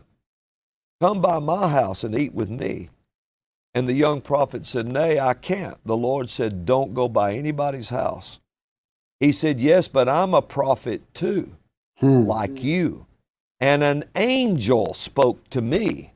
Come 1.02 1.22
by 1.22 1.40
my 1.40 1.68
house 1.70 2.04
and 2.04 2.18
eat 2.18 2.34
with 2.34 2.50
me. 2.50 2.90
And 3.74 3.88
the 3.88 3.94
young 3.94 4.22
prophet 4.22 4.66
said, 4.66 4.88
Nay, 4.88 5.20
I 5.20 5.34
can't. 5.34 5.78
The 5.86 5.98
Lord 5.98 6.30
said, 6.30 6.66
Don't 6.66 6.94
go 6.94 7.08
by 7.08 7.36
anybody's 7.36 7.90
house. 7.90 8.40
He 9.22 9.32
said, 9.32 9.62
Yes, 9.62 9.88
but 9.88 10.10
I'm 10.10 10.34
a 10.34 10.42
prophet 10.42 11.02
too, 11.14 11.56
Hmm. 12.00 12.26
like 12.26 12.62
you. 12.64 13.06
And 13.60 13.84
an 13.84 14.04
angel 14.16 14.96
spoke 14.96 15.48
to 15.52 15.62
me 15.62 16.14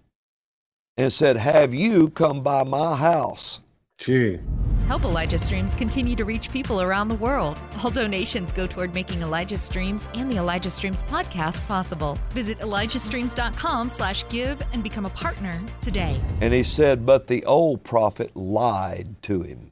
and 0.98 1.14
said, 1.14 1.38
Have 1.38 1.74
you 1.74 2.10
come 2.10 2.42
by 2.42 2.64
my 2.64 2.96
house? 2.96 3.60
Gee. 4.00 4.40
Help 4.88 5.04
Elijah 5.04 5.40
Streams 5.40 5.74
continue 5.76 6.16
to 6.16 6.26
reach 6.26 6.52
people 6.52 6.82
around 6.82 7.08
the 7.08 7.16
world. 7.16 7.60
All 7.84 7.90
donations 7.92 8.52
go 8.52 8.66
toward 8.68 8.94
making 8.94 9.22
Elijah 9.22 9.58
Streams 9.58 10.08
and 10.16 10.30
the 10.32 10.38
Elijah 10.38 10.70
Streams 10.72 11.02
podcast 11.04 11.66
possible. 11.68 12.18
Visit 12.32 12.58
elijahstreams.com 12.60 13.90
slash 13.90 14.28
give 14.30 14.62
and 14.74 14.84
become 14.84 15.06
a 15.06 15.10
partner 15.12 15.62
today. 15.82 16.20
And 16.42 16.54
he 16.54 16.64
said, 16.64 17.06
But 17.06 17.28
the 17.28 17.46
old 17.46 17.84
prophet 17.84 18.36
lied 18.36 19.22
to 19.24 19.42
him. 19.44 19.72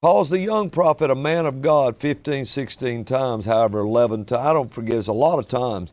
Calls 0.00 0.30
the 0.30 0.38
young 0.38 0.70
prophet 0.70 1.10
a 1.10 1.16
man 1.16 1.44
of 1.44 1.60
God 1.60 1.96
15, 1.96 2.44
16 2.44 3.04
times, 3.04 3.46
however, 3.46 3.80
11 3.80 4.26
times. 4.26 4.46
I 4.46 4.52
don't 4.52 4.72
forget, 4.72 4.96
it's 4.96 5.08
a 5.08 5.12
lot 5.12 5.40
of 5.40 5.48
times. 5.48 5.92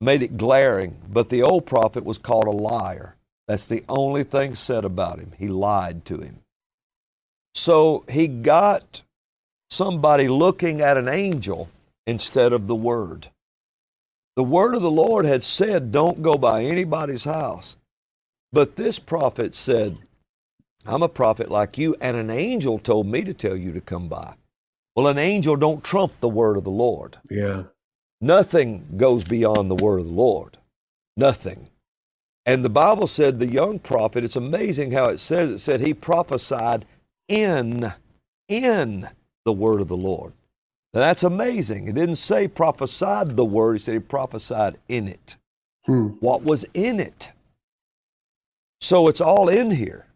Made 0.00 0.22
it 0.22 0.36
glaring. 0.36 0.96
But 1.08 1.28
the 1.28 1.42
old 1.42 1.64
prophet 1.64 2.04
was 2.04 2.18
called 2.18 2.46
a 2.46 2.50
liar. 2.50 3.14
That's 3.46 3.66
the 3.66 3.84
only 3.88 4.24
thing 4.24 4.54
said 4.54 4.84
about 4.84 5.20
him. 5.20 5.32
He 5.38 5.48
lied 5.48 6.04
to 6.06 6.18
him. 6.18 6.40
So 7.54 8.04
he 8.08 8.26
got 8.26 9.02
somebody 9.70 10.28
looking 10.28 10.80
at 10.80 10.96
an 10.96 11.08
angel 11.08 11.68
instead 12.06 12.52
of 12.52 12.66
the 12.66 12.74
word. 12.74 13.28
The 14.36 14.44
word 14.44 14.74
of 14.74 14.82
the 14.82 14.90
Lord 14.90 15.24
had 15.24 15.44
said, 15.44 15.92
Don't 15.92 16.22
go 16.22 16.34
by 16.34 16.64
anybody's 16.64 17.24
house. 17.24 17.76
But 18.52 18.76
this 18.76 18.98
prophet 18.98 19.54
said, 19.54 19.98
I'm 20.86 21.02
a 21.02 21.08
prophet 21.08 21.50
like 21.50 21.78
you, 21.78 21.96
and 22.00 22.16
an 22.16 22.30
angel 22.30 22.78
told 22.78 23.06
me 23.06 23.22
to 23.24 23.34
tell 23.34 23.56
you 23.56 23.72
to 23.72 23.80
come 23.80 24.08
by. 24.08 24.34
Well, 24.96 25.08
an 25.08 25.18
angel 25.18 25.56
don't 25.56 25.84
trump 25.84 26.12
the 26.20 26.28
word 26.28 26.56
of 26.56 26.64
the 26.64 26.70
Lord. 26.70 27.18
Yeah. 27.30 27.64
Nothing 28.20 28.86
goes 28.96 29.24
beyond 29.24 29.70
the 29.70 29.84
word 29.84 30.00
of 30.00 30.06
the 30.06 30.12
Lord. 30.12 30.58
Nothing. 31.16 31.68
And 32.46 32.64
the 32.64 32.70
Bible 32.70 33.06
said 33.06 33.38
the 33.38 33.46
young 33.46 33.78
prophet, 33.78 34.24
it's 34.24 34.36
amazing 34.36 34.92
how 34.92 35.06
it 35.10 35.18
says 35.18 35.50
it 35.50 35.58
said 35.60 35.80
he 35.80 35.94
prophesied 35.94 36.86
in 37.28 37.92
in 38.48 39.08
the 39.44 39.52
word 39.52 39.80
of 39.80 39.88
the 39.88 39.96
Lord. 39.96 40.32
Now 40.94 41.00
that's 41.00 41.22
amazing. 41.22 41.88
It 41.88 41.94
didn't 41.94 42.16
say 42.16 42.48
prophesied 42.48 43.36
the 43.36 43.44
word, 43.44 43.74
he 43.74 43.78
said 43.80 43.94
he 43.94 44.00
prophesied 44.00 44.78
in 44.88 45.08
it. 45.08 45.36
Hmm. 45.84 46.08
What 46.20 46.42
was 46.42 46.64
in 46.74 46.98
it? 47.00 47.32
So 48.80 49.08
it's 49.08 49.20
all 49.20 49.48
in 49.48 49.70
here. 49.70 50.07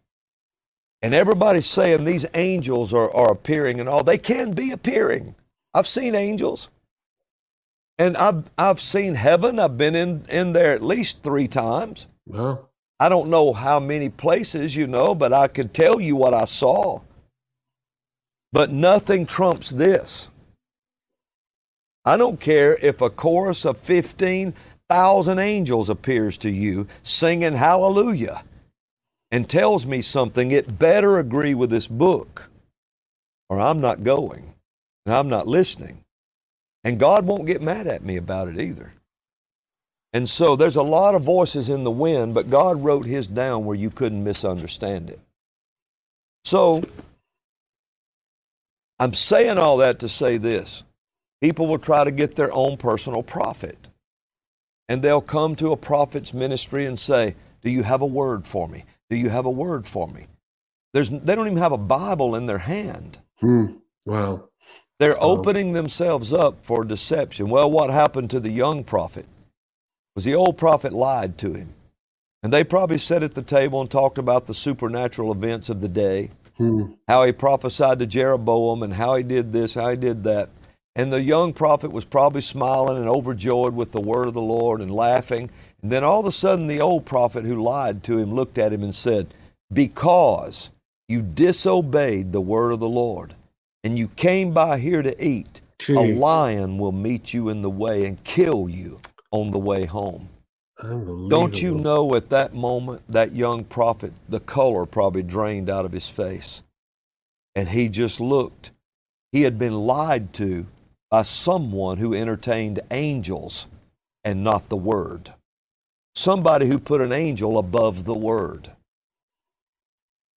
And 1.03 1.13
everybody's 1.13 1.65
saying 1.65 2.05
these 2.05 2.25
angels 2.33 2.93
are, 2.93 3.13
are 3.13 3.33
appearing 3.33 3.81
and 3.81 3.89
all. 3.89 4.05
They 4.05 4.17
can 4.17 4.53
be 4.53 4.71
appearing. 4.71 5.35
I've 5.73 5.85
seen 5.85 6.15
angels. 6.15 6.69
And 7.99 8.15
I've, 8.15 8.49
I've 8.57 8.79
seen 8.79 9.15
heaven. 9.15 9.59
I've 9.59 9.77
been 9.77 9.95
in, 9.95 10.25
in 10.29 10.53
there 10.53 10.71
at 10.73 10.81
least 10.81 11.21
three 11.21 11.49
times. 11.49 12.07
Well, 12.25 12.69
I 13.01 13.09
don't 13.09 13.29
know 13.29 13.51
how 13.51 13.81
many 13.81 14.07
places, 14.07 14.77
you 14.77 14.87
know, 14.87 15.13
but 15.13 15.33
I 15.33 15.49
could 15.49 15.73
tell 15.73 15.99
you 15.99 16.15
what 16.15 16.33
I 16.33 16.45
saw. 16.45 17.01
But 18.53 18.71
nothing 18.71 19.25
trumps 19.25 19.69
this. 19.71 20.29
I 22.05 22.15
don't 22.15 22.39
care 22.39 22.77
if 22.77 23.01
a 23.01 23.09
chorus 23.09 23.65
of 23.65 23.77
15,000 23.77 25.39
angels 25.39 25.89
appears 25.89 26.37
to 26.37 26.49
you 26.49 26.87
singing 27.01 27.53
hallelujah 27.53 28.43
and 29.33 29.49
tells 29.49 29.83
me 29.83 29.99
something, 29.99 30.51
it 30.51 30.77
better 30.77 31.17
agree 31.17 31.55
with 31.55 31.71
this 31.71 31.87
book, 31.87 32.51
or 33.49 33.59
I'm 33.59 33.81
not 33.81 34.03
going 34.03 34.53
and 35.07 35.15
I'm 35.15 35.27
not 35.27 35.47
listening. 35.47 36.03
And 36.83 36.99
God 36.99 37.25
won't 37.25 37.47
get 37.47 37.59
mad 37.59 37.87
at 37.87 38.05
me 38.05 38.15
about 38.15 38.47
it 38.47 38.61
either. 38.61 38.93
And 40.13 40.29
so 40.29 40.55
there's 40.55 40.75
a 40.75 40.83
lot 40.83 41.15
of 41.15 41.23
voices 41.23 41.67
in 41.67 41.83
the 41.83 41.89
wind, 41.89 42.35
but 42.35 42.51
God 42.51 42.83
wrote 42.83 43.07
His 43.07 43.25
down 43.25 43.65
where 43.65 43.75
you 43.75 43.89
couldn't 43.89 44.23
misunderstand 44.23 45.09
it. 45.09 45.19
So 46.43 46.83
I'm 48.99 49.15
saying 49.15 49.57
all 49.57 49.77
that 49.77 49.97
to 50.01 50.09
say 50.09 50.37
this 50.37 50.83
people 51.41 51.65
will 51.65 51.79
try 51.79 52.03
to 52.03 52.11
get 52.11 52.35
their 52.35 52.53
own 52.53 52.77
personal 52.77 53.23
prophet. 53.23 53.79
And 54.87 55.01
they'll 55.01 55.21
come 55.21 55.55
to 55.55 55.71
a 55.71 55.77
prophet's 55.77 56.35
ministry 56.35 56.85
and 56.85 56.99
say, 56.99 57.33
Do 57.63 57.71
you 57.71 57.81
have 57.81 58.01
a 58.01 58.05
word 58.05 58.45
for 58.45 58.67
me? 58.67 58.85
Do 59.13 59.19
you 59.19 59.29
have 59.29 59.45
a 59.45 59.51
word 59.51 59.85
for 59.85 60.07
me? 60.07 60.25
There's, 60.93 61.11
they 61.11 61.35
don't 61.35 61.45
even 61.45 61.59
have 61.59 61.71
a 61.71 61.77
Bible 61.77 62.35
in 62.35 62.47
their 62.47 62.57
hand. 62.57 63.19
hmm. 63.39 63.65
Wow. 64.07 64.45
They're 64.99 65.21
Oh. 65.21 65.37
opening 65.37 65.73
themselves 65.73 66.33
up 66.33 66.65
for 66.65 66.83
deception. 66.83 67.49
Well, 67.49 67.69
what 67.69 67.91
happened 67.91 68.31
to 68.31 68.39
the 68.39 68.49
young 68.49 68.83
prophet? 68.83 69.27
Was 70.15 70.23
the 70.23 70.33
old 70.33 70.57
prophet 70.57 70.93
lied 70.93 71.37
to 71.39 71.53
him? 71.53 71.75
And 72.41 72.51
they 72.51 72.63
probably 72.63 72.97
sat 72.97 73.21
at 73.21 73.35
the 73.35 73.43
table 73.43 73.81
and 73.81 73.89
talked 73.91 74.17
about 74.17 74.47
the 74.47 74.55
supernatural 74.55 75.31
events 75.31 75.69
of 75.69 75.79
the 75.81 75.87
day, 75.87 76.31
Hmm. 76.57 76.93
how 77.07 77.23
he 77.23 77.31
prophesied 77.33 77.99
to 77.99 78.07
Jeroboam 78.07 78.81
and 78.81 78.93
how 78.95 79.15
he 79.15 79.21
did 79.23 79.53
this, 79.53 79.75
how 79.75 79.89
he 79.89 79.95
did 79.95 80.23
that. 80.23 80.49
And 80.95 81.13
the 81.13 81.21
young 81.21 81.53
prophet 81.53 81.91
was 81.91 82.03
probably 82.05 82.41
smiling 82.41 82.97
and 82.97 83.07
overjoyed 83.07 83.75
with 83.75 83.91
the 83.91 84.01
word 84.01 84.27
of 84.27 84.33
the 84.33 84.41
Lord 84.41 84.81
and 84.81 84.91
laughing. 84.91 85.51
And 85.83 85.91
then 85.91 86.03
all 86.05 86.21
of 86.21 86.27
a 86.27 86.33
sudden, 86.33 86.67
the 86.67 86.81
old 86.81 87.05
prophet 87.05 87.45
who 87.45 87.61
lied 87.61 88.03
to 88.05 88.17
him 88.19 88.33
looked 88.33 88.57
at 88.59 88.73
him 88.73 88.83
and 88.83 88.95
said, 88.95 89.35
Because 89.73 90.71
you 91.09 91.21
disobeyed 91.21 92.33
the 92.33 92.41
word 92.41 92.71
of 92.73 92.81
the 92.81 92.89
Lord 92.89 93.35
and 93.83 93.99
you 93.99 94.09
came 94.09 94.53
by 94.53 94.79
here 94.79 95.03
to 95.03 95.25
eat, 95.25 95.61
a 95.89 96.07
lion 96.15 96.77
will 96.79 96.93
meet 96.93 97.33
you 97.33 97.49
in 97.49 97.61
the 97.61 97.71
way 97.71 98.05
and 98.05 98.23
kill 98.23 98.69
you 98.69 98.99
on 99.31 99.51
the 99.51 99.59
way 99.59 99.85
home. 99.85 100.29
Don't 101.29 101.61
you 101.61 101.75
know 101.75 102.15
at 102.15 102.29
that 102.29 102.53
moment, 102.55 103.03
that 103.09 103.33
young 103.33 103.65
prophet, 103.65 104.13
the 104.29 104.39
color 104.41 104.85
probably 104.85 105.23
drained 105.23 105.69
out 105.69 105.85
of 105.85 105.91
his 105.93 106.09
face. 106.09 106.63
And 107.55 107.69
he 107.69 107.89
just 107.89 108.19
looked. 108.21 108.71
He 109.31 109.43
had 109.43 109.59
been 109.59 109.75
lied 109.75 110.33
to 110.35 110.67
by 111.11 111.23
someone 111.23 111.97
who 111.99 112.13
entertained 112.15 112.81
angels 112.91 113.67
and 114.23 114.43
not 114.43 114.69
the 114.69 114.77
Word. 114.77 115.33
Somebody 116.15 116.67
who 116.67 116.79
put 116.79 117.01
an 117.01 117.11
angel 117.11 117.57
above 117.57 118.05
the 118.05 118.13
Word. 118.13 118.71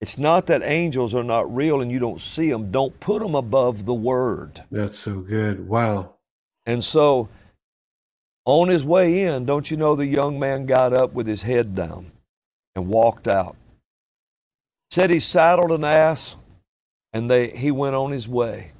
It's 0.01 0.19
not 0.19 0.47
that 0.47 0.63
angels 0.63 1.15
are 1.15 1.25
not 1.25 1.55
real 1.55 1.81
and 1.81 1.91
you 1.91 1.99
don't 1.99 2.21
see 2.21 2.51
them. 2.51 2.71
Don't 2.71 2.99
put 3.01 3.23
them 3.23 3.35
above 3.35 3.87
the 3.87 3.95
Word. 3.95 4.63
That's 4.71 4.99
so 4.99 5.21
good. 5.21 5.69
Wow. 5.69 6.15
And 6.67 6.83
so, 6.83 7.29
on 8.45 8.69
his 8.69 8.85
way 8.85 9.23
in, 9.23 9.45
don't 9.45 9.71
you 9.71 9.77
know 9.77 9.95
the 9.95 10.07
young 10.07 10.39
man 10.39 10.67
got 10.67 10.93
up 10.93 11.13
with 11.13 11.27
his 11.27 11.43
head 11.43 11.75
down 11.75 12.13
and 12.75 12.89
walked 12.89 13.29
out? 13.29 13.57
Said 14.91 15.11
he 15.11 15.21
saddled 15.21 15.73
an 15.73 15.85
ass 15.85 16.37
and 17.13 17.31
they, 17.31 17.49
he 17.49 17.71
went 17.71 17.97
on 17.97 18.13
his 18.13 18.29
way. 18.29 18.73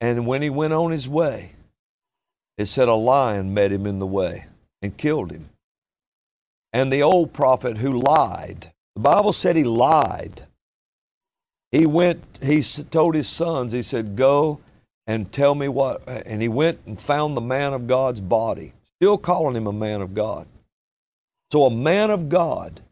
And 0.00 0.26
when 0.26 0.42
he 0.42 0.50
went 0.50 0.72
on 0.72 0.92
his 0.92 1.08
way, 1.08 1.52
it 2.56 2.66
said 2.66 2.88
a 2.88 2.94
lion 2.94 3.52
met 3.52 3.72
him 3.72 3.86
in 3.86 3.98
the 3.98 4.06
way 4.06 4.46
and 4.80 4.96
killed 4.96 5.30
him. 5.32 5.48
And 6.72 6.92
the 6.92 7.02
old 7.02 7.32
prophet 7.32 7.78
who 7.78 7.92
lied, 7.92 8.72
the 8.94 9.00
Bible 9.00 9.32
said 9.32 9.56
he 9.56 9.64
lied. 9.64 10.42
He 11.70 11.86
went, 11.86 12.22
he 12.42 12.62
told 12.62 13.14
his 13.14 13.28
sons, 13.28 13.72
he 13.72 13.82
said, 13.82 14.16
Go 14.16 14.60
and 15.06 15.32
tell 15.32 15.54
me 15.54 15.68
what. 15.68 16.02
And 16.06 16.42
he 16.42 16.48
went 16.48 16.80
and 16.86 17.00
found 17.00 17.36
the 17.36 17.42
man 17.42 17.72
of 17.72 17.86
God's 17.86 18.20
body, 18.20 18.72
still 18.96 19.18
calling 19.18 19.56
him 19.56 19.66
a 19.66 19.72
man 19.72 20.00
of 20.00 20.14
God. 20.14 20.46
So, 21.50 21.64
a 21.64 21.70
man 21.70 22.10
of 22.10 22.28
God 22.28 22.82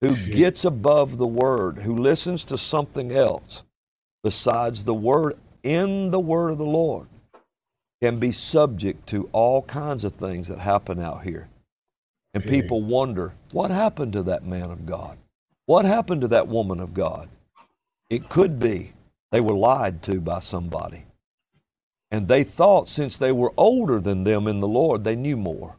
who 0.00 0.14
gets 0.14 0.64
above 0.64 1.16
the 1.18 1.26
word, 1.26 1.78
who 1.78 1.96
listens 1.96 2.44
to 2.44 2.58
something 2.58 3.10
else 3.10 3.62
besides 4.22 4.84
the 4.84 4.94
word 4.94 5.34
in 5.62 6.10
the 6.10 6.20
word 6.20 6.50
of 6.50 6.58
the 6.58 6.64
Lord, 6.64 7.08
can 8.02 8.18
be 8.18 8.30
subject 8.30 9.08
to 9.08 9.28
all 9.32 9.62
kinds 9.62 10.04
of 10.04 10.12
things 10.12 10.48
that 10.48 10.58
happen 10.58 11.00
out 11.00 11.24
here. 11.24 11.48
And 12.34 12.44
people 12.44 12.82
wonder, 12.82 13.34
what 13.52 13.70
happened 13.70 14.12
to 14.14 14.22
that 14.24 14.44
man 14.44 14.70
of 14.70 14.86
God? 14.86 15.18
What 15.66 15.84
happened 15.84 16.22
to 16.22 16.28
that 16.28 16.48
woman 16.48 16.80
of 16.80 16.94
God? 16.94 17.28
It 18.10 18.28
could 18.28 18.60
be 18.60 18.92
they 19.32 19.40
were 19.40 19.54
lied 19.54 20.02
to 20.04 20.20
by 20.20 20.40
somebody. 20.40 21.04
And 22.10 22.28
they 22.28 22.44
thought 22.44 22.88
since 22.88 23.18
they 23.18 23.32
were 23.32 23.52
older 23.56 24.00
than 24.00 24.24
them 24.24 24.48
in 24.48 24.60
the 24.60 24.68
Lord, 24.68 25.04
they 25.04 25.16
knew 25.16 25.36
more. 25.36 25.76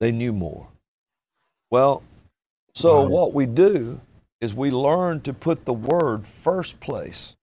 They 0.00 0.12
knew 0.12 0.32
more. 0.32 0.68
Well, 1.70 2.02
so 2.74 3.02
Wow. 3.02 3.08
what 3.08 3.34
we 3.34 3.46
do 3.46 4.00
is 4.40 4.54
we 4.54 4.70
learn 4.70 5.20
to 5.22 5.34
put 5.34 5.64
the 5.66 5.74
word 5.74 6.26
first 6.26 6.80
place. 6.80 7.36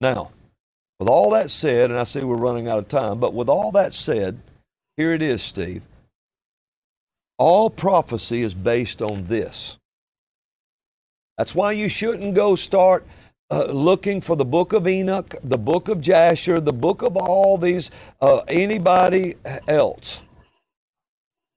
Now, 0.00 0.32
with 1.00 1.08
all 1.08 1.30
that 1.32 1.50
said, 1.50 1.90
and 1.90 2.00
I 2.00 2.04
see 2.04 2.20
we're 2.24 2.36
running 2.36 2.68
out 2.68 2.78
of 2.78 2.88
time, 2.88 3.20
but 3.20 3.34
with 3.34 3.48
all 3.48 3.72
that 3.72 3.94
said, 3.94 4.40
here 4.96 5.14
it 5.14 5.22
is, 5.22 5.42
Steve. 5.42 5.82
All 7.38 7.70
prophecy 7.70 8.42
is 8.42 8.54
based 8.54 9.02
on 9.02 9.26
this. 9.26 9.78
That's 11.38 11.54
why 11.54 11.72
you 11.72 11.88
shouldn't 11.88 12.34
go 12.34 12.54
start 12.54 13.06
uh, 13.50 13.64
looking 13.64 14.20
for 14.20 14.36
the 14.36 14.44
book 14.44 14.72
of 14.72 14.86
Enoch, 14.88 15.34
the 15.42 15.58
book 15.58 15.88
of 15.88 16.00
Jasher, 16.00 16.60
the 16.60 16.72
book 16.72 17.02
of 17.02 17.16
all 17.16 17.58
these, 17.58 17.90
uh, 18.20 18.42
anybody 18.48 19.34
else, 19.68 20.22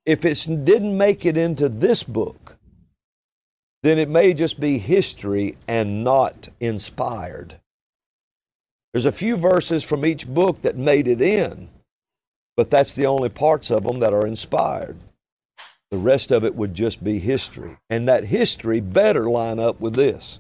if 0.05 0.25
it 0.25 0.45
didn't 0.65 0.97
make 0.97 1.25
it 1.25 1.37
into 1.37 1.69
this 1.69 2.03
book, 2.03 2.57
then 3.83 3.97
it 3.97 4.09
may 4.09 4.33
just 4.33 4.59
be 4.59 4.77
history 4.77 5.57
and 5.67 6.03
not 6.03 6.49
inspired. 6.59 7.59
There's 8.93 9.05
a 9.05 9.11
few 9.11 9.37
verses 9.37 9.83
from 9.83 10.05
each 10.05 10.27
book 10.27 10.61
that 10.63 10.77
made 10.77 11.07
it 11.07 11.21
in, 11.21 11.69
but 12.57 12.69
that's 12.69 12.93
the 12.93 13.05
only 13.05 13.29
parts 13.29 13.69
of 13.69 13.83
them 13.83 13.99
that 13.99 14.13
are 14.13 14.27
inspired. 14.27 14.97
The 15.95 16.01
rest 16.01 16.29
of 16.29 16.43
it 16.43 16.55
would 16.55 16.73
just 16.73 17.01
be 17.05 17.19
history. 17.19 17.77
And 17.89 18.05
that 18.09 18.25
history 18.25 18.81
better 18.81 19.29
line 19.29 19.59
up 19.59 19.79
with 19.79 19.93
this. 19.93 20.39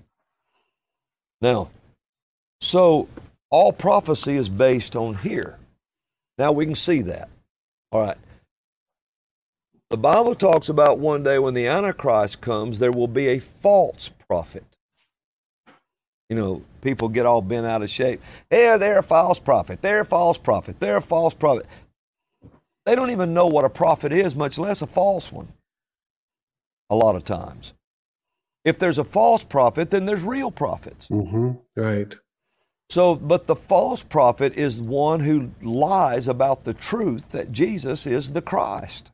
Now, 1.39 1.69
so 2.59 3.07
all 3.49 3.71
prophecy 3.71 4.35
is 4.35 4.49
based 4.49 4.97
on 4.97 5.15
here. 5.15 5.57
Now 6.37 6.51
we 6.51 6.65
can 6.65 6.75
see 6.75 7.01
that. 7.03 7.29
All 7.93 8.01
right. 8.01 8.17
The 9.89 9.95
Bible 9.95 10.35
talks 10.35 10.67
about 10.67 10.99
one 10.99 11.23
day 11.23 11.39
when 11.39 11.53
the 11.53 11.67
Antichrist 11.67 12.41
comes, 12.41 12.79
there 12.79 12.91
will 12.91 13.07
be 13.07 13.27
a 13.27 13.39
false 13.39 14.09
prophet. 14.27 14.65
You 16.29 16.35
know, 16.35 16.63
people 16.81 17.07
get 17.07 17.25
all 17.25 17.41
bent 17.41 17.65
out 17.65 17.81
of 17.81 17.89
shape. 17.89 18.19
Yeah, 18.51 18.75
they're 18.75 18.99
a 18.99 19.03
false 19.03 19.39
prophet. 19.39 19.81
They're 19.81 20.01
a 20.01 20.05
false 20.05 20.37
prophet. 20.37 20.81
They're 20.81 20.97
a 20.97 21.01
false 21.01 21.33
prophet. 21.33 21.65
They 22.85 22.95
don't 22.95 23.11
even 23.11 23.33
know 23.33 23.47
what 23.47 23.65
a 23.65 23.69
prophet 23.69 24.11
is, 24.11 24.35
much 24.35 24.57
less 24.57 24.81
a 24.81 24.87
false 24.87 25.31
one. 25.31 25.47
A 26.89 26.95
lot 26.95 27.15
of 27.15 27.23
times. 27.23 27.73
If 28.63 28.77
there's 28.79 28.97
a 28.97 29.03
false 29.03 29.43
prophet, 29.43 29.91
then 29.91 30.05
there's 30.05 30.23
real 30.23 30.51
prophets. 30.51 31.07
Mm-hmm. 31.07 31.51
Right. 31.75 32.15
So, 32.89 33.15
but 33.15 33.47
the 33.47 33.55
false 33.55 34.03
prophet 34.03 34.53
is 34.55 34.79
one 34.79 35.21
who 35.21 35.51
lies 35.61 36.27
about 36.27 36.63
the 36.63 36.73
truth 36.73 37.31
that 37.31 37.51
Jesus 37.51 38.05
is 38.05 38.33
the 38.33 38.41
Christ. 38.41 39.11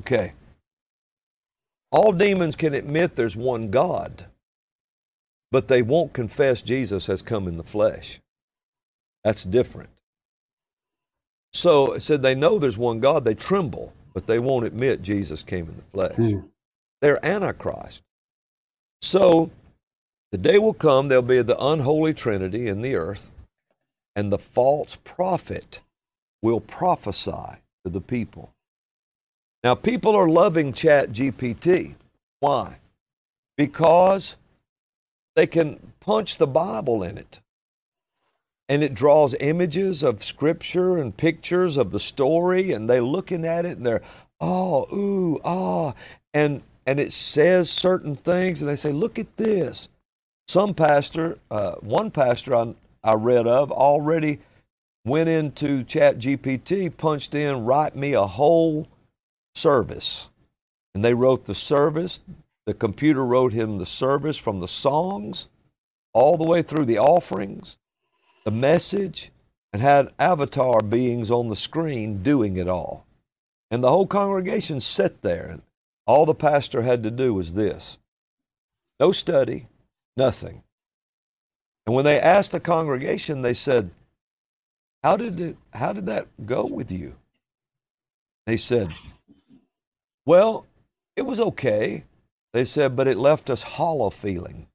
Okay. 0.00 0.32
All 1.90 2.12
demons 2.12 2.56
can 2.56 2.74
admit 2.74 3.16
there's 3.16 3.36
one 3.36 3.70
God, 3.70 4.26
but 5.50 5.68
they 5.68 5.82
won't 5.82 6.12
confess 6.12 6.62
Jesus 6.62 7.06
has 7.06 7.22
come 7.22 7.46
in 7.46 7.56
the 7.56 7.64
flesh. 7.64 8.20
That's 9.24 9.44
different. 9.44 9.90
So 11.52 11.92
it 11.92 12.00
said 12.00 12.22
they 12.22 12.34
know 12.34 12.58
there's 12.58 12.78
one 12.78 13.00
God, 13.00 13.24
they 13.24 13.34
tremble, 13.34 13.92
but 14.14 14.26
they 14.26 14.38
won't 14.38 14.66
admit 14.66 15.02
Jesus 15.02 15.42
came 15.42 15.68
in 15.68 15.76
the 15.76 15.82
flesh. 15.92 16.16
Hmm. 16.16 16.40
They're 17.00 17.24
Antichrist. 17.24 18.02
So 19.02 19.50
the 20.30 20.38
day 20.38 20.58
will 20.58 20.72
come, 20.72 21.08
there'll 21.08 21.22
be 21.22 21.42
the 21.42 21.62
unholy 21.62 22.14
trinity 22.14 22.68
in 22.68 22.80
the 22.80 22.94
earth, 22.94 23.30
and 24.16 24.32
the 24.32 24.38
false 24.38 24.96
prophet 25.04 25.80
will 26.40 26.60
prophesy 26.60 27.58
to 27.84 27.90
the 27.90 28.00
people. 28.00 28.52
Now, 29.62 29.74
people 29.74 30.16
are 30.16 30.28
loving 30.28 30.72
Chat 30.72 31.12
GPT. 31.12 31.94
Why? 32.40 32.76
Because 33.56 34.36
they 35.36 35.46
can 35.46 35.92
punch 36.00 36.38
the 36.38 36.46
Bible 36.46 37.02
in 37.02 37.18
it 37.18 37.41
and 38.72 38.82
it 38.82 38.94
draws 38.94 39.34
images 39.34 40.02
of 40.02 40.24
scripture 40.24 40.96
and 40.96 41.14
pictures 41.14 41.76
of 41.76 41.90
the 41.90 42.00
story 42.00 42.72
and 42.72 42.88
they're 42.88 43.02
looking 43.02 43.44
at 43.44 43.66
it 43.66 43.76
and 43.76 43.84
they're 43.84 44.00
oh 44.40 44.86
ooh 44.90 45.38
ah. 45.44 45.92
And 46.32 46.62
and 46.86 46.98
it 46.98 47.12
says 47.12 47.68
certain 47.68 48.16
things 48.16 48.62
and 48.62 48.70
they 48.70 48.76
say 48.76 48.90
look 48.90 49.18
at 49.18 49.36
this. 49.36 49.90
Some 50.48 50.72
pastor 50.72 51.38
uh, 51.50 51.72
one 51.82 52.10
pastor 52.10 52.56
I, 52.56 52.74
I 53.04 53.12
read 53.12 53.46
of 53.46 53.70
already 53.70 54.38
went 55.04 55.28
into 55.28 55.84
chat 55.84 56.18
gpt 56.18 56.96
punched 56.96 57.34
in 57.34 57.66
write 57.66 57.94
me 57.94 58.14
a 58.14 58.26
whole 58.26 58.88
service. 59.54 60.30
And 60.94 61.04
they 61.04 61.12
wrote 61.12 61.44
the 61.44 61.54
service. 61.54 62.22
The 62.64 62.72
computer 62.72 63.22
wrote 63.22 63.52
him 63.52 63.76
the 63.76 63.84
service 63.84 64.38
from 64.38 64.60
the 64.60 64.68
songs 64.68 65.48
all 66.14 66.38
the 66.38 66.48
way 66.48 66.62
through 66.62 66.86
the 66.86 66.96
offerings 66.96 67.76
the 68.44 68.50
message, 68.50 69.30
and 69.72 69.80
had 69.80 70.12
avatar 70.18 70.82
beings 70.82 71.30
on 71.30 71.48
the 71.48 71.56
screen 71.56 72.22
doing 72.22 72.56
it 72.56 72.68
all. 72.68 73.06
And 73.70 73.82
the 73.82 73.90
whole 73.90 74.06
congregation 74.06 74.80
sat 74.80 75.22
there, 75.22 75.46
and 75.46 75.62
all 76.06 76.26
the 76.26 76.34
pastor 76.34 76.82
had 76.82 77.02
to 77.04 77.10
do 77.10 77.32
was 77.34 77.54
this 77.54 77.98
no 79.00 79.12
study, 79.12 79.66
nothing. 80.16 80.62
And 81.86 81.94
when 81.94 82.04
they 82.04 82.20
asked 82.20 82.52
the 82.52 82.60
congregation, 82.60 83.42
they 83.42 83.54
said, 83.54 83.90
How 85.02 85.16
did, 85.16 85.40
it, 85.40 85.56
how 85.72 85.92
did 85.92 86.06
that 86.06 86.28
go 86.46 86.64
with 86.66 86.92
you? 86.92 87.16
They 88.46 88.56
said, 88.56 88.92
Well, 90.24 90.66
it 91.16 91.22
was 91.22 91.40
okay. 91.40 92.04
They 92.52 92.64
said, 92.64 92.96
but 92.96 93.08
it 93.08 93.16
left 93.16 93.50
us 93.50 93.62
hollow 93.62 94.10
feeling. 94.10 94.66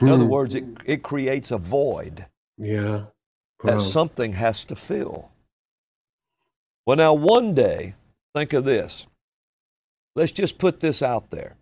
In 0.00 0.08
other 0.08 0.24
Hmm. 0.24 0.30
words, 0.30 0.54
it, 0.54 0.64
it 0.84 1.02
creates 1.02 1.50
a 1.50 1.58
void 1.58 2.26
Yeah. 2.58 3.06
that 3.62 3.80
something 3.80 4.32
has 4.34 4.64
to 4.64 4.76
fill. 4.76 5.30
Well, 6.86 6.96
now, 6.96 7.14
one 7.14 7.54
day, 7.54 7.94
think 8.34 8.52
of 8.52 8.64
this. 8.64 9.06
Let's 10.16 10.32
just 10.32 10.58
put 10.58 10.80
this 10.80 11.02
out 11.02 11.30
there. 11.30 11.56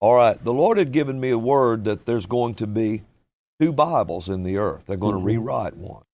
All 0.00 0.14
right, 0.14 0.42
the 0.42 0.52
Lord 0.52 0.78
had 0.78 0.92
given 0.92 1.20
me 1.20 1.30
a 1.30 1.38
word 1.38 1.84
that 1.84 2.06
there's 2.06 2.26
going 2.26 2.54
to 2.56 2.66
be 2.66 3.02
two 3.60 3.72
Bibles 3.72 4.28
in 4.28 4.42
the 4.44 4.56
earth. 4.56 4.84
They're 4.86 4.96
going 4.96 5.16
Mhm. 5.16 5.20
to 5.20 5.24
rewrite 5.24 5.76
one. 5.76 6.04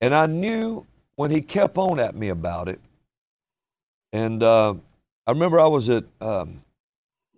And 0.00 0.14
I 0.14 0.26
knew 0.26 0.86
when 1.16 1.30
He 1.30 1.40
kept 1.42 1.78
on 1.78 1.98
at 2.00 2.14
me 2.16 2.28
about 2.28 2.68
it. 2.68 2.80
And 4.12 4.42
uh, 4.42 4.74
I 5.26 5.30
remember 5.32 5.60
I 5.60 5.66
was 5.66 5.88
at 5.88 6.04
um, 6.20 6.62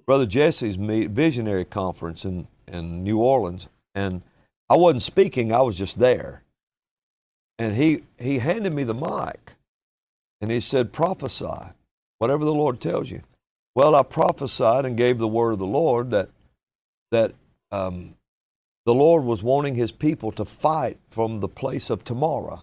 Brother 0.07 0.27
Jesse's 0.27 0.79
meet, 0.79 1.11
visionary 1.11 1.65
conference 1.65 2.25
in, 2.25 2.47
in 2.69 3.03
New 3.03 3.19
Orleans, 3.19 3.69
and 3.95 4.23
I 4.69 4.77
wasn't 4.77 5.03
speaking, 5.03 5.53
I 5.53 5.62
was 5.62 5.79
just 5.79 5.99
there. 5.99 6.43
And 7.59 7.75
he, 7.75 8.03
he 8.19 8.39
handed 8.39 8.73
me 8.73 8.85
the 8.85 8.95
mic 8.95 9.55
and 10.41 10.51
he 10.51 10.61
said, 10.61 10.93
Prophesy, 10.93 11.73
whatever 12.19 12.45
the 12.45 12.55
Lord 12.55 12.81
tells 12.81 13.11
you. 13.11 13.23
Well, 13.75 13.95
I 13.95 14.03
prophesied 14.03 14.85
and 14.87 14.97
gave 14.97 15.19
the 15.19 15.29
word 15.29 15.53
of 15.53 15.59
the 15.59 15.66
Lord 15.66 16.11
that, 16.11 16.31
that 17.11 17.33
um, 17.71 18.14
the 18.87 18.95
Lord 18.95 19.25
was 19.25 19.43
wanting 19.43 19.75
his 19.75 19.93
people 19.93 20.33
to 20.33 20.45
fight 20.45 20.99
from 21.09 21.41
the 21.41 21.49
place 21.49 21.91
of 21.91 22.05
tomorrow, 22.05 22.62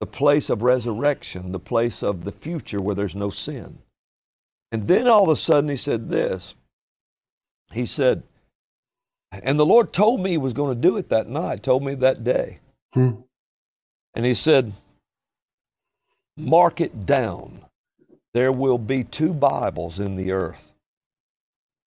the 0.00 0.06
place 0.06 0.50
of 0.50 0.62
resurrection, 0.62 1.52
the 1.52 1.58
place 1.58 2.02
of 2.02 2.24
the 2.24 2.32
future 2.32 2.80
where 2.80 2.94
there's 2.94 3.14
no 3.14 3.30
sin. 3.30 3.78
And 4.72 4.86
then 4.86 5.06
all 5.06 5.24
of 5.24 5.30
a 5.30 5.36
sudden 5.36 5.70
he 5.70 5.76
said 5.76 6.08
this. 6.08 6.54
He 7.72 7.86
said, 7.86 8.22
and 9.32 9.58
the 9.58 9.66
Lord 9.66 9.92
told 9.92 10.20
me 10.20 10.30
he 10.30 10.38
was 10.38 10.52
going 10.52 10.74
to 10.74 10.80
do 10.80 10.96
it 10.96 11.08
that 11.10 11.28
night, 11.28 11.62
told 11.62 11.84
me 11.84 11.94
that 11.96 12.24
day. 12.24 12.58
Hmm. 12.94 13.12
And 14.14 14.26
he 14.26 14.34
said, 14.34 14.72
Mark 16.36 16.80
it 16.80 17.06
down. 17.06 17.64
There 18.34 18.52
will 18.52 18.78
be 18.78 19.04
two 19.04 19.34
Bibles 19.34 19.98
in 19.98 20.16
the 20.16 20.32
earth. 20.32 20.72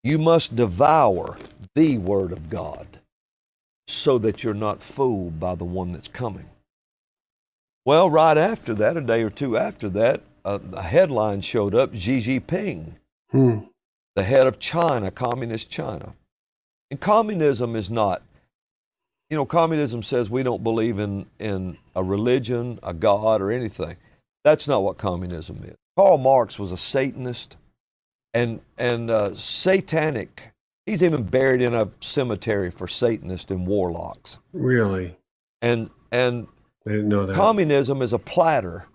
You 0.04 0.18
must 0.18 0.56
devour 0.56 1.38
the 1.76 1.98
Word 1.98 2.32
of 2.32 2.50
God 2.50 3.00
so 3.88 4.18
that 4.20 4.44
you're 4.44 4.54
not 4.54 4.82
fooled 4.82 5.40
by 5.40 5.56
the 5.56 5.64
one 5.66 5.92
that's 5.92 6.08
coming. 6.08 6.50
Well, 7.86 8.10
right 8.10 8.38
after 8.38 8.74
that, 8.76 8.98
a 8.98 9.02
day 9.02 9.24
or 9.24 9.30
two 9.30 9.58
after 9.58 9.90
that, 9.90 10.22
a, 10.46 10.60
a 10.74 10.82
headline 10.82 11.42
showed 11.42 11.76
up 11.76 11.96
Xi 11.96 12.20
Jinping, 12.20 12.94
Hmm. 13.32 13.60
the 14.16 14.24
head 14.24 14.46
of 14.46 14.60
China, 14.60 15.10
communist 15.12 15.70
China. 15.70 16.14
And 16.94 17.02
communism 17.02 17.76
is 17.76 17.90
not, 17.90 18.22
you 19.32 19.36
know, 19.36 19.48
communism 19.48 20.04
says 20.04 20.30
we 20.30 20.44
don't 20.44 20.64
believe 20.64 21.00
in, 21.00 21.26
in 21.40 21.80
a 21.96 22.04
religion, 22.04 22.78
a 22.84 22.94
God, 22.94 23.42
or 23.42 23.52
anything. 23.52 23.98
That's 24.44 24.68
not 24.68 24.84
what 24.84 25.00
communism 25.00 25.64
is. 25.64 25.74
Karl 25.98 26.20
Marx 26.20 26.60
was 26.60 26.72
a 26.72 26.78
Satanist 26.78 27.58
and, 28.36 28.62
and 28.78 29.10
uh, 29.10 29.34
satanic. 29.34 30.54
He's 30.86 31.02
even 31.02 31.24
buried 31.24 31.64
in 31.64 31.74
a 31.74 31.90
cemetery 32.00 32.70
for 32.70 32.88
Satanists 32.88 33.50
and 33.50 33.66
warlocks. 33.66 34.38
Really? 34.54 35.18
And, 35.64 35.90
and 36.12 36.46
I 36.86 36.92
didn't 36.92 37.10
know 37.10 37.26
that. 37.26 37.36
communism 37.36 38.04
is 38.04 38.14
a 38.14 38.20
platter 38.20 38.86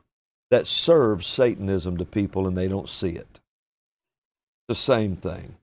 that 0.53 0.69
serves 0.69 1.27
Satanism 1.27 1.97
to 1.97 2.05
people 2.05 2.47
and 2.47 2.57
they 2.57 2.69
don't 2.69 2.89
see 2.89 3.17
it. 3.17 3.41
The 4.69 4.77
same 4.77 5.17
thing. 5.17 5.57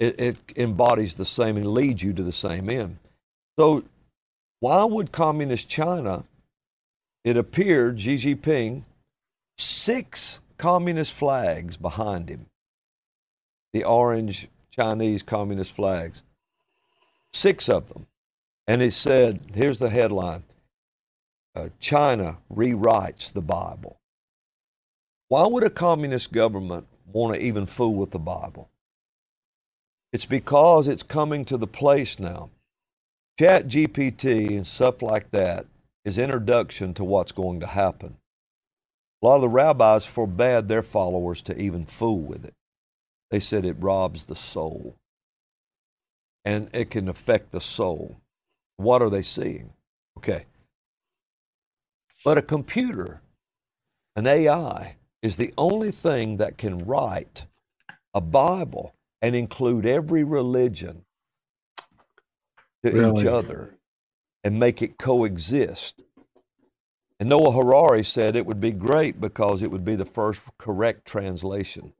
It, 0.00 0.20
it 0.20 0.36
embodies 0.56 1.16
the 1.16 1.24
same 1.24 1.56
and 1.56 1.72
leads 1.72 2.02
you 2.02 2.12
to 2.14 2.22
the 2.22 2.32
same 2.32 2.70
end. 2.70 2.98
So, 3.58 3.84
why 4.60 4.84
would 4.84 5.12
communist 5.12 5.68
China, 5.68 6.24
it 7.24 7.36
appeared, 7.36 8.00
Xi 8.00 8.16
Jinping, 8.16 8.84
six 9.58 10.40
communist 10.58 11.14
flags 11.14 11.76
behind 11.76 12.28
him, 12.30 12.46
the 13.72 13.84
orange 13.84 14.48
Chinese 14.70 15.22
communist 15.22 15.76
flags. 15.76 16.22
six 17.32 17.68
of 17.68 17.88
them. 17.88 18.06
And 18.66 18.82
he 18.82 18.90
said, 18.90 19.40
here's 19.54 19.78
the 19.78 19.90
headline 19.90 20.44
uh, 21.56 21.68
China 21.80 22.38
rewrites 22.54 23.32
the 23.32 23.42
Bible. 23.42 23.98
Why 25.28 25.46
would 25.46 25.64
a 25.64 25.70
communist 25.70 26.32
government 26.32 26.86
want 27.12 27.36
to 27.36 27.42
even 27.42 27.66
fool 27.66 27.94
with 27.94 28.12
the 28.12 28.20
Bible? 28.20 28.70
It's 30.14 30.26
because 30.26 30.88
it's 30.88 31.02
coming 31.02 31.44
to 31.46 31.58
the 31.58 31.66
place 31.66 32.20
now. 32.20 32.50
Chat 33.38 33.66
GPT 33.66 34.50
and 34.50 34.66
stuff 34.66 35.02
like 35.02 35.32
that 35.32 35.66
is 36.04 36.18
introduction 36.18 36.94
to 36.94 37.04
what's 37.04 37.32
going 37.32 37.60
to 37.60 37.66
happen. 37.66 38.18
A 39.20 39.26
lot 39.26 39.36
of 39.36 39.42
the 39.42 39.48
rabbis 39.48 40.06
forbade 40.06 40.68
their 40.68 40.84
followers 40.84 41.42
to 41.42 41.60
even 41.60 41.84
fool 41.84 42.20
with 42.20 42.44
it. 42.44 42.54
They 43.32 43.40
said 43.40 43.64
it 43.64 43.76
robs 43.80 44.24
the 44.24 44.36
soul 44.36 44.94
and 46.44 46.70
it 46.72 46.90
can 46.90 47.08
affect 47.08 47.50
the 47.50 47.60
soul. 47.60 48.18
What 48.76 49.02
are 49.02 49.10
they 49.10 49.22
seeing? 49.22 49.72
Okay. 50.18 50.44
But 52.24 52.38
a 52.38 52.42
computer, 52.42 53.20
an 54.16 54.28
AI, 54.28 54.96
is 55.22 55.36
the 55.36 55.52
only 55.58 55.90
thing 55.90 56.36
that 56.36 56.58
can 56.58 56.78
write 56.78 57.46
a 58.14 58.20
Bible 58.20 58.93
and 59.24 59.34
include 59.34 59.86
every 59.86 60.22
religion 60.24 61.04
to 62.84 62.92
Really? 62.92 63.22
each 63.22 63.26
other 63.26 63.76
and 64.44 64.60
make 64.60 64.82
it 64.82 64.98
coexist. 64.98 66.02
And 67.18 67.30
Noah 67.30 67.52
Harari 67.52 68.04
said 68.04 68.36
it 68.36 68.44
would 68.46 68.60
be 68.60 68.72
great 68.72 69.20
because 69.20 69.62
it 69.62 69.70
would 69.70 69.84
be 69.84 69.96
the 69.96 70.04
first 70.04 70.42
correct 70.58 71.06
translation. 71.06 71.94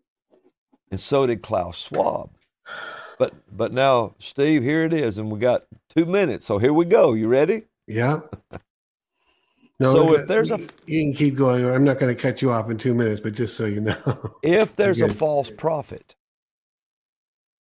And 0.90 1.00
so 1.00 1.26
did 1.26 1.42
Klaus 1.42 1.78
Schwab. 1.78 2.30
But 3.18 3.32
but 3.56 3.72
now, 3.72 4.14
Steve, 4.18 4.62
here 4.62 4.84
it 4.84 4.92
is, 4.92 5.18
and 5.18 5.30
we 5.30 5.38
got 5.38 5.64
two 5.88 6.04
minutes. 6.04 6.44
So 6.46 6.58
here 6.58 6.72
we 6.74 6.84
go. 6.84 7.14
You 7.14 7.28
ready? 7.28 7.64
Yeah. 7.86 8.20
So 9.82 10.14
if 10.14 10.28
there's 10.28 10.52
a- 10.52 10.60
you 10.86 11.02
can 11.02 11.14
keep 11.14 11.34
going. 11.34 11.66
I'm 11.68 11.84
not 11.84 11.98
going 11.98 12.14
to 12.14 12.20
cut 12.20 12.40
you 12.40 12.52
off 12.52 12.70
in 12.70 12.78
two 12.78 12.94
minutes, 12.94 13.20
but 13.20 13.34
just 13.34 13.56
so 13.56 13.66
you 13.66 13.80
know. 13.80 14.34
If 14.42 14.76
there's 14.76 15.00
a 15.00 15.08
false 15.08 15.50
prophet, 15.50 16.14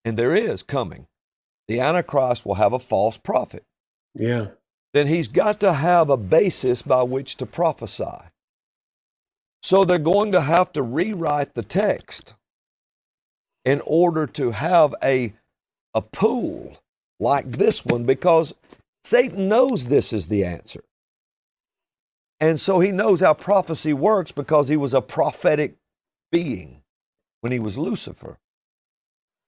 and 0.04 0.18
there 0.18 0.34
is 0.34 0.62
coming, 0.62 1.06
the 1.68 1.80
Antichrist 1.80 2.46
will 2.46 2.56
have 2.56 2.72
a 2.74 2.78
false 2.80 3.18
prophet. 3.18 3.64
yeah. 4.14 4.48
Then 4.94 5.08
he's 5.08 5.28
got 5.28 5.60
to 5.60 5.74
have 5.74 6.10
a 6.10 6.16
basis 6.18 6.82
by 6.82 7.02
which 7.04 7.36
to 7.38 7.46
prophesy. 7.46 8.22
So 9.62 9.84
they're 9.84 9.98
going 9.98 10.32
to 10.32 10.42
have 10.42 10.72
to 10.74 10.82
rewrite 10.82 11.54
the 11.54 11.62
text 11.62 12.34
in 13.64 13.82
order 13.86 14.26
to 14.28 14.52
have 14.52 14.94
a, 15.02 15.34
a 15.94 16.02
pool 16.02 16.78
like 17.20 17.52
this 17.58 17.84
one 17.84 18.04
because 18.04 18.54
Satan 19.04 19.48
knows 19.48 19.88
this 19.88 20.12
is 20.12 20.28
the 20.28 20.44
answer. 20.44 20.84
And 22.40 22.60
so 22.60 22.80
he 22.80 22.92
knows 22.92 23.20
how 23.20 23.34
prophecy 23.34 23.94
works 23.94 24.32
because 24.32 24.68
he 24.68 24.76
was 24.76 24.94
a 24.94 25.02
prophetic 25.02 25.76
being 26.32 26.82
when 27.42 27.52
he 27.52 27.60
was 27.60 27.78
Lucifer. 27.78 28.38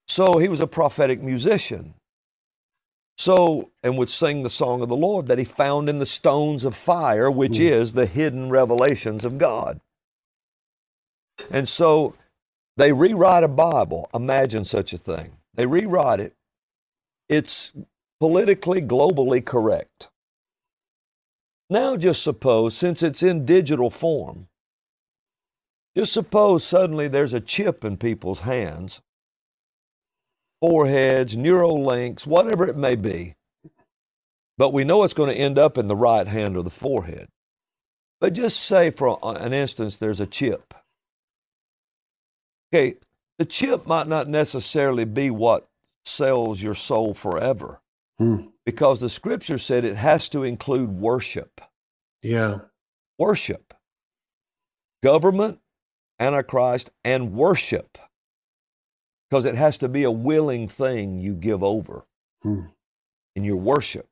So 0.08 0.38
he 0.38 0.48
was 0.48 0.60
a 0.60 0.66
prophetic 0.66 1.22
musician. 1.22 1.94
So, 3.18 3.70
and 3.82 3.96
would 3.96 4.10
sing 4.10 4.42
the 4.42 4.50
song 4.50 4.82
of 4.82 4.88
the 4.88 4.96
Lord 4.96 5.26
that 5.28 5.38
he 5.38 5.44
found 5.44 5.88
in 5.88 5.98
the 5.98 6.06
stones 6.06 6.64
of 6.64 6.76
fire, 6.76 7.30
which 7.30 7.56
Hmm. 7.56 7.62
is 7.64 7.92
the 7.94 8.06
hidden 8.06 8.50
revelations 8.50 9.24
of 9.24 9.38
God. 9.38 9.80
And 11.50 11.68
so 11.68 12.14
they 12.76 12.92
rewrite 12.92 13.42
a 13.44 13.48
Bible. 13.48 14.10
Imagine 14.14 14.64
such 14.64 14.92
a 14.92 14.98
thing. 14.98 15.38
They 15.54 15.66
rewrite 15.66 16.20
it. 16.20 16.34
It's 17.28 17.72
politically, 18.20 18.82
globally 18.82 19.44
correct. 19.44 20.10
Now, 21.68 21.96
just 21.96 22.22
suppose, 22.22 22.76
since 22.76 23.02
it's 23.02 23.22
in 23.22 23.44
digital 23.44 23.90
form, 23.90 24.48
just 25.96 26.12
suppose 26.12 26.64
suddenly 26.64 27.08
there's 27.08 27.34
a 27.34 27.40
chip 27.40 27.84
in 27.84 27.96
people's 27.96 28.40
hands, 28.40 29.00
foreheads, 30.60 31.36
neural 31.36 31.84
links, 31.84 32.26
whatever 32.26 32.66
it 32.68 32.76
may 32.76 32.96
be. 32.96 33.34
But 34.58 34.72
we 34.72 34.84
know 34.84 35.04
it's 35.04 35.14
going 35.14 35.34
to 35.34 35.40
end 35.40 35.58
up 35.58 35.76
in 35.78 35.88
the 35.88 35.96
right 35.96 36.26
hand 36.26 36.56
or 36.56 36.62
the 36.62 36.70
forehead. 36.70 37.28
But 38.20 38.32
just 38.32 38.60
say, 38.60 38.90
for 38.90 39.18
an 39.22 39.52
instance, 39.52 39.96
there's 39.98 40.20
a 40.20 40.26
chip. 40.26 40.72
Okay, 42.72 42.96
the 43.38 43.44
chip 43.44 43.86
might 43.86 44.08
not 44.08 44.28
necessarily 44.28 45.04
be 45.04 45.30
what 45.30 45.68
sells 46.04 46.62
your 46.62 46.74
soul 46.74 47.14
forever 47.14 47.80
Hmm. 48.18 48.46
because 48.64 49.00
the 49.00 49.10
scripture 49.10 49.58
said 49.58 49.84
it 49.84 49.96
has 49.96 50.28
to 50.30 50.42
include 50.42 50.90
worship. 50.90 51.60
Yeah. 52.22 52.60
Worship. 53.18 53.74
Government, 55.02 55.58
Antichrist, 56.18 56.90
and 57.04 57.34
worship. 57.34 57.98
Because 59.28 59.44
it 59.44 59.56
has 59.56 59.78
to 59.78 59.88
be 59.88 60.04
a 60.04 60.10
willing 60.10 60.68
thing 60.68 61.18
you 61.20 61.34
give 61.34 61.62
over 61.62 62.04
Hmm. 62.42 62.66
in 63.34 63.44
your 63.44 63.56
worship. 63.56 64.06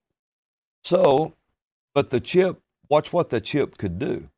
So, 0.83 1.35
but 1.95 2.11
the 2.11 2.21
chip, 2.21 2.61
watch 2.91 3.12
what 3.12 3.31
the 3.31 3.41
chip 3.41 3.79
could 3.79 3.99
do. 3.99 4.29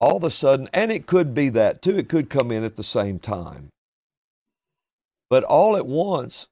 All 0.00 0.16
of 0.18 0.24
a 0.24 0.30
sudden, 0.30 0.68
and 0.72 0.92
it 0.92 1.06
could 1.06 1.34
be 1.34 1.48
that 1.50 1.82
too, 1.82 1.98
it 1.98 2.08
could 2.08 2.30
come 2.30 2.50
in 2.52 2.64
at 2.64 2.76
the 2.76 2.84
same 2.84 3.18
time. 3.18 3.70
But 5.30 5.44
all 5.44 5.76
at 5.76 5.86
once, 5.86 6.46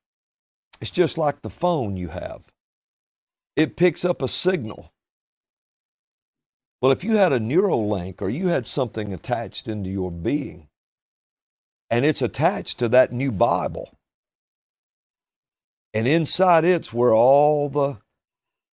it's 0.81 0.91
just 0.91 1.17
like 1.19 1.43
the 1.43 1.51
phone 1.51 1.97
you 1.97 2.09
have. 2.09 2.53
It 3.57 3.77
picks 3.77 4.05
up 4.05 4.23
a 4.23 4.29
signal. 4.29 4.93
Well, 6.83 6.93
if 6.93 7.05
you 7.05 7.17
had 7.17 7.33
a 7.33 7.41
neural 7.41 7.89
link 7.89 8.21
or 8.21 8.29
you 8.29 8.49
had 8.49 8.67
something 8.67 9.13
attached 9.15 9.69
into 9.69 9.89
your 9.91 10.11
being, 10.11 10.69
and 11.91 12.05
it's 12.05 12.23
attached 12.23 12.79
to 12.79 12.89
that 12.91 13.13
new 13.13 13.33
Bible, 13.33 13.91
and 15.93 16.07
inside 16.07 16.65
it's 16.65 16.93
where 16.93 17.15
all 17.15 17.69
the 17.69 17.99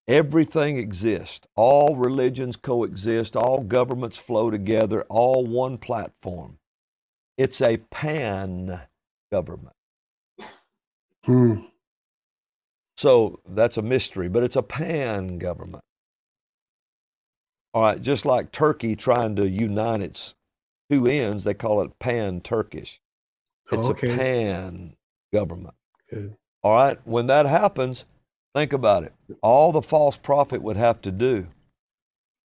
everything 0.07 0.77
exists, 0.77 1.47
all 1.55 1.95
religions 1.95 2.57
coexist, 2.57 3.35
all 3.35 3.61
governments 3.61 4.17
flow 4.17 4.49
together, 4.49 5.03
all 5.09 5.45
one 5.45 5.77
platform. 5.77 6.57
It's 7.37 7.61
a 7.61 7.77
pan 7.77 8.81
government. 9.31 9.75
Hmm. 11.23 11.61
So 12.97 13.39
that's 13.47 13.77
a 13.77 13.81
mystery, 13.81 14.27
but 14.29 14.43
it's 14.43 14.55
a 14.55 14.63
pan 14.63 15.37
government. 15.37 15.83
All 17.73 17.83
right, 17.83 18.01
just 18.01 18.25
like 18.25 18.51
Turkey 18.51 18.95
trying 18.95 19.37
to 19.37 19.49
unite 19.49 20.01
its 20.01 20.35
two 20.91 21.07
ends, 21.07 21.45
they 21.45 21.55
call 21.55 21.81
it 21.81 21.99
pan 21.99 22.41
Turkish. 22.41 23.01
It's 23.71 23.89
Okay. 23.89 24.13
a 24.13 24.17
pan 24.17 24.97
government. 25.33 25.75
Good. 26.09 26.37
All 26.63 26.75
right, 26.75 26.99
when 27.05 27.27
that 27.27 27.45
happens, 27.47 28.05
think 28.55 28.73
about 28.73 29.03
it. 29.03 29.13
All 29.41 29.71
the 29.71 29.81
false 29.81 30.17
prophet 30.17 30.61
would 30.61 30.77
have 30.77 31.01
to 31.03 31.11
do 31.11 31.47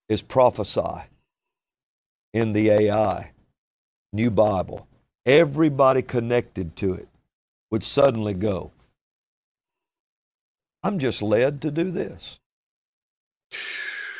is 0.09 0.21
prophesy 0.23 1.03
in 2.33 2.53
the 2.53 2.71
AI, 2.71 3.31
new 4.13 4.31
Bible. 4.31 4.87
Everybody 5.25 6.01
connected 6.03 6.75
to 6.77 6.93
it 6.93 7.09
would 7.71 7.83
suddenly 7.83 8.33
go, 8.33 8.71
I'm 10.83 10.99
just 10.99 11.21
led 11.21 11.61
to 11.63 11.71
do 11.71 11.91
this. 11.91 12.39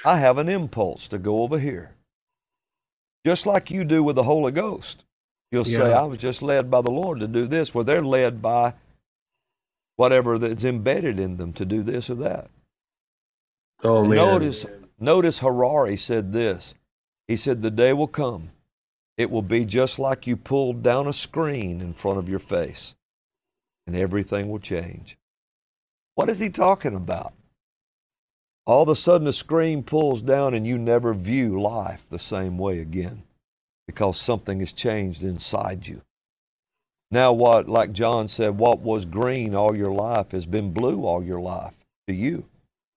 I 0.05 0.19
have 0.19 0.39
an 0.39 0.49
impulse 0.49 1.07
to 1.09 1.19
go 1.19 1.43
over 1.43 1.59
here. 1.59 1.96
Just 3.26 3.45
like 3.45 3.72
you 3.72 3.84
do 3.84 4.03
with 4.03 4.15
the 4.15 4.24
Holy 4.24 4.51
Ghost. 4.51 5.03
You'll 5.51 5.65
say, 5.65 5.93
I 5.93 6.03
was 6.03 6.18
just 6.18 6.41
led 6.41 6.70
by 6.70 6.82
the 6.82 6.91
Lord 6.91 7.20
to 7.22 7.28
do 7.28 7.47
this. 7.47 7.74
Well, 7.74 7.84
they're 7.84 8.01
led 8.01 8.41
by 8.41 8.74
whatever 9.95 10.38
that's 10.38 10.65
embedded 10.65 11.20
in 11.20 11.38
them 11.38 11.53
to 11.53 11.65
do 11.65 11.84
this 11.84 12.09
or 12.09 12.15
that. 12.15 12.49
Oh 13.84 14.03
man. 14.03 14.18
Notice, 14.18 14.65
notice 14.99 15.39
Harari 15.39 15.97
said 15.97 16.34
this. 16.34 16.74
He 17.28 17.38
said, 17.38 17.61
The 17.61 17.72
day 17.72 17.93
will 17.93 18.07
come. 18.07 18.51
It 19.18 19.32
will 19.32 19.41
be 19.41 19.65
just 19.65 19.99
like 19.99 20.28
you 20.28 20.38
pulled 20.38 20.84
down 20.84 21.07
a 21.07 21.13
screen 21.13 21.82
in 21.82 21.93
front 21.93 22.20
of 22.20 22.30
your 22.30 22.39
face, 22.39 22.95
and 23.88 23.95
everything 23.95 24.49
will 24.49 24.59
change. 24.59 25.18
What 26.15 26.30
is 26.30 26.39
he 26.39 26.49
talking 26.49 26.95
about? 26.95 27.34
All 28.68 28.84
of 28.84 28.89
a 28.89 28.95
sudden, 28.97 29.26
the 29.26 29.34
screen 29.34 29.82
pulls 29.82 30.22
down, 30.22 30.53
and 30.53 30.68
you 30.68 30.78
never 30.78 31.13
view 31.13 31.59
life 31.59 32.05
the 32.09 32.20
same 32.20 32.57
way 32.57 32.80
again 32.80 33.24
because 33.88 34.20
something 34.20 34.59
has 34.59 34.74
changed 34.74 35.24
inside 35.24 35.88
you. 35.88 36.01
Now, 37.09 37.32
what, 37.32 37.70
like 37.70 37.93
John 37.93 38.28
said, 38.28 38.57
what 38.57 38.80
was 38.80 39.05
green 39.05 39.55
all 39.55 39.74
your 39.74 39.93
life 39.93 40.32
has 40.32 40.45
been 40.45 40.74
blue 40.74 41.05
all 41.05 41.24
your 41.24 41.39
life 41.39 41.78
to 42.07 42.13
you 42.13 42.43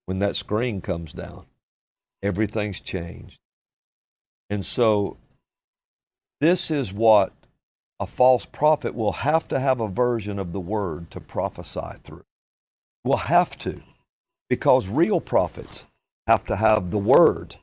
when 0.06 0.18
that 0.18 0.34
screen 0.34 0.80
comes 0.80 1.12
down. 1.12 1.46
Everything's 2.20 2.80
changed. 2.80 3.38
And 4.50 4.66
so, 4.66 5.18
this 6.40 6.72
is 6.72 6.92
what 6.92 7.32
a 8.00 8.08
false 8.08 8.44
prophet 8.44 8.96
will 8.96 9.12
have 9.12 9.46
to 9.46 9.60
have 9.60 9.78
a 9.78 9.86
version 9.86 10.40
of 10.40 10.52
the 10.52 10.58
word 10.58 11.12
to 11.12 11.20
prophesy 11.20 11.92
through. 12.02 12.24
will 13.04 13.18
have 13.18 13.56
to, 13.58 13.80
because 14.50 14.88
real 14.88 15.20
prophets 15.20 15.86
have 16.26 16.44
to 16.44 16.56
have 16.56 16.90
the 16.90 16.98
word 16.98 17.56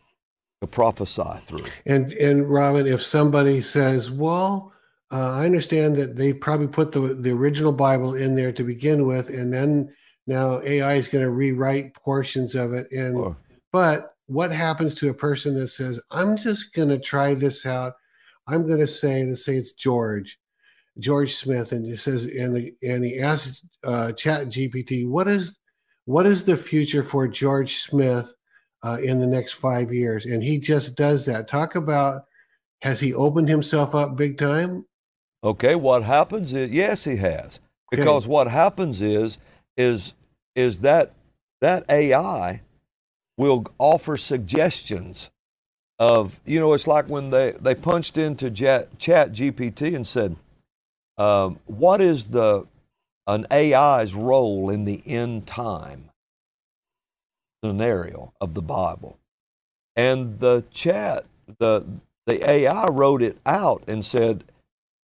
to 0.62 0.68
prophesy 0.68 1.40
through. 1.44 1.66
And 1.86 2.12
and 2.14 2.50
Robin, 2.50 2.88
if 2.88 3.04
somebody 3.04 3.62
says, 3.62 4.10
"Well," 4.10 4.74
uh, 5.12 5.34
I 5.34 5.46
understand 5.46 5.96
that 5.98 6.16
they 6.16 6.34
probably 6.34 6.68
put 6.68 6.92
the 6.92 7.00
the 7.02 7.32
original 7.32 7.74
Bible 7.74 8.16
in 8.16 8.34
there 8.34 8.52
to 8.54 8.64
begin 8.64 9.06
with, 9.06 9.30
and 9.30 9.54
then 9.54 9.94
now 10.26 10.62
AI 10.62 10.96
is 10.96 11.08
going 11.08 11.24
to 11.24 11.30
rewrite 11.30 11.94
portions 11.94 12.56
of 12.56 12.74
it. 12.74 12.92
And 12.92 13.16
Sure. 13.16 13.38
but 13.72 14.16
what 14.26 14.52
happens 14.52 14.96
to 14.96 15.10
a 15.10 15.14
person 15.14 15.54
that 15.60 15.68
says, 15.68 16.00
"I'm 16.10 16.38
just 16.38 16.74
going 16.74 16.90
to 16.90 17.00
try 17.00 17.36
this 17.36 17.66
out. 17.66 17.94
I'm 18.48 18.66
going 18.66 18.80
to 18.80 18.88
say, 18.88 19.24
let's 19.26 19.46
say 19.46 19.58
it's 19.58 19.74
George, 19.74 20.40
George 21.00 21.36
Smith," 21.36 21.72
and 21.74 21.86
he 21.86 21.96
says, 21.96 22.26
and 22.26 22.56
the, 22.56 22.74
and 22.82 23.06
he 23.06 23.20
asks 23.20 23.64
uh, 23.84 24.14
Chat 24.14 24.48
GPT, 24.48 25.08
"What 25.08 25.28
is 25.28 25.58
what 26.08 26.26
is 26.26 26.46
the 26.46 26.58
future 26.58 27.04
for 27.04 27.28
George 27.28 27.78
Smith 27.78 28.34
uh, 28.84 28.98
in 29.04 29.20
the 29.20 29.28
next 29.28 29.54
five 29.54 29.94
years?" 29.94 30.26
And 30.26 30.42
he 30.42 30.58
just 30.58 30.96
does 30.96 31.26
that. 31.26 31.48
Talk 31.48 31.76
about 31.76 32.24
has 32.82 33.00
he 33.00 33.14
opened 33.14 33.50
himself 33.50 33.94
up 33.94 34.16
big 34.16 34.38
time? 34.38 34.86
Okay, 35.44 35.76
what 35.76 36.04
happens 36.04 36.54
is 36.54 36.70
yes, 36.72 37.04
he 37.04 37.18
has. 37.18 37.60
Okay. 37.94 38.02
Because 38.02 38.28
what 38.28 38.48
happens 38.48 39.02
is 39.02 39.38
is 39.76 40.14
is 40.56 40.80
that 40.80 41.14
that 41.62 41.86
AI 41.90 42.62
will 43.38 43.66
offer 43.78 44.18
suggestions 44.18 45.30
of 46.00 46.40
you 46.46 46.60
know 46.60 46.74
it's 46.74 46.88
like 46.88 47.10
when 47.10 47.30
they 47.30 47.52
they 47.60 47.76
punched 47.76 48.18
into 48.18 48.52
chat, 48.52 48.98
chat 49.00 49.32
GPT 49.32 49.96
and 49.96 50.06
said, 50.06 50.36
um, 51.18 51.60
"What 51.66 52.02
is 52.02 52.26
the 52.26 52.66
an 53.28 53.46
AI's 53.52 54.16
role 54.16 54.70
in 54.72 54.86
the 54.86 55.04
end 55.08 55.48
time 55.48 56.12
scenario 57.64 58.34
of 58.42 58.54
the 58.56 58.64
Bible?" 58.64 59.20
And 59.96 60.40
the 60.40 60.66
chat 60.72 61.26
the 61.60 61.86
the 62.28 62.50
AI 62.50 62.88
wrote 62.88 63.22
it 63.24 63.38
out 63.46 63.84
and 63.88 64.06
said, 64.06 64.44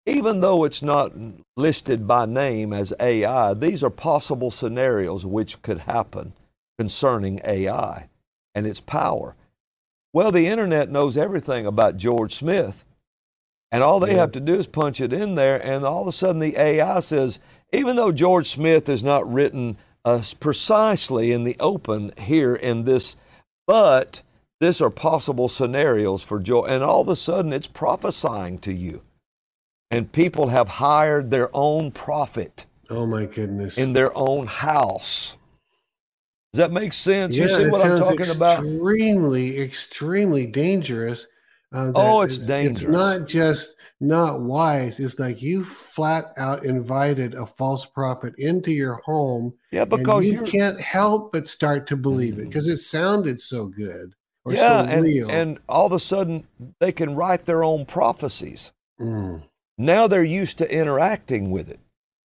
even 0.06 0.42
though 0.42 0.66
it's 0.66 0.84
not 0.84 1.14
listed 1.58 2.08
by 2.08 2.28
name 2.28 2.74
as 2.74 2.94
AI, 3.00 3.56
these 3.56 3.84
are 3.84 3.92
possible 3.92 4.52
scenarios 4.52 5.26
which 5.26 5.62
could 5.64 5.80
happen 5.80 6.34
concerning 6.78 7.42
AI 7.46 8.10
and 8.56 8.68
its 8.68 8.82
power. 8.82 9.36
Well, 10.14 10.32
the 10.32 10.48
internet 10.48 10.90
knows 10.92 11.18
everything 11.18 11.66
about 11.66 11.98
George 11.98 12.36
Smith, 12.36 12.86
and 13.72 13.84
all 13.84 14.00
they 14.00 14.14
Yeah. 14.14 14.22
have 14.22 14.32
to 14.34 14.42
do 14.42 14.56
is 14.56 14.68
punch 14.68 15.02
it 15.02 15.14
in 15.14 15.36
there, 15.36 15.58
and 15.66 15.86
all 15.86 16.04
of 16.04 16.08
a 16.10 16.14
sudden 16.14 16.40
the 16.40 16.58
AI 16.58 17.00
says, 17.02 17.40
even 17.74 17.98
though 17.98 18.14
George 18.14 18.50
Smith 18.50 18.90
is 18.90 19.04
not 19.04 19.32
written 19.32 19.78
uh, 20.06 20.22
precisely 20.40 21.34
in 21.34 21.44
the 21.46 21.58
open 21.60 22.14
here 22.20 22.56
in 22.56 22.86
this, 22.86 23.18
but 23.68 24.24
these 24.62 24.82
are 24.82 24.92
possible 24.92 25.50
scenarios 25.50 26.24
for 26.24 26.40
George, 26.40 26.72
and 26.72 26.84
all 26.84 27.02
of 27.02 27.10
a 27.10 27.18
sudden 27.18 27.54
it's 27.54 27.68
prophesying 27.68 28.60
to 28.60 28.74
you 28.74 29.02
and 29.92 30.12
people 30.12 30.48
have 30.50 30.70
hired 30.70 31.32
their 31.32 31.50
own 31.56 31.92
prophet 31.92 32.66
Oh 32.90 33.06
my 33.08 33.26
goodness! 33.26 33.78
in 33.78 33.94
their 33.94 34.16
own 34.18 34.48
house. 34.48 35.38
Does 36.54 36.60
that 36.60 36.72
make 36.72 36.94
sense? 36.94 37.36
you 37.36 37.48
see 37.50 37.70
what 37.70 37.82
I'm 37.82 38.00
talking 38.00 38.30
about? 38.30 38.60
extremely, 38.64 39.60
extremely 39.62 40.46
dangerous. 40.48 41.28
Uh, 41.74 41.92
Oh, 41.96 42.22
it's 42.22 42.38
It's 42.38 42.46
dangerous. 42.48 42.94
not 42.94 43.28
just 43.28 43.76
not 44.00 44.42
wise. 44.42 45.00
It's 45.00 45.20
like 45.20 45.42
you 45.42 45.64
flat 45.64 46.34
out 46.38 46.66
invited 46.66 47.34
a 47.34 47.46
false 47.46 47.86
prophet 47.86 48.34
into 48.38 48.72
your 48.72 48.96
home, 49.06 49.54
Yeah, 49.72 49.86
because 49.86 50.26
you 50.26 50.44
can't 50.44 50.80
help 50.80 51.32
but 51.32 51.48
start 51.48 51.88
to 51.88 51.98
believe 51.98 52.40
it 52.40 52.46
because 52.46 52.68
it 52.68 52.78
sounded 52.78 53.40
so 53.40 53.68
good 53.68 54.14
or 54.46 54.54
yeah, 54.54 54.84
so 54.84 54.90
and, 54.90 55.04
real. 55.04 55.30
and 55.32 55.60
all 55.70 55.86
of 55.86 55.94
a 55.94 56.00
sudden 56.00 56.46
they 56.80 56.92
can 56.92 57.16
write 57.16 57.46
their 57.46 57.64
own 57.64 57.86
prophecies. 57.86 58.72
Mm. 59.00 59.44
Now 59.78 60.08
they're 60.08 60.24
used 60.24 60.58
to 60.60 60.72
interacting 60.72 61.50
with 61.50 61.70
it. 61.70 61.80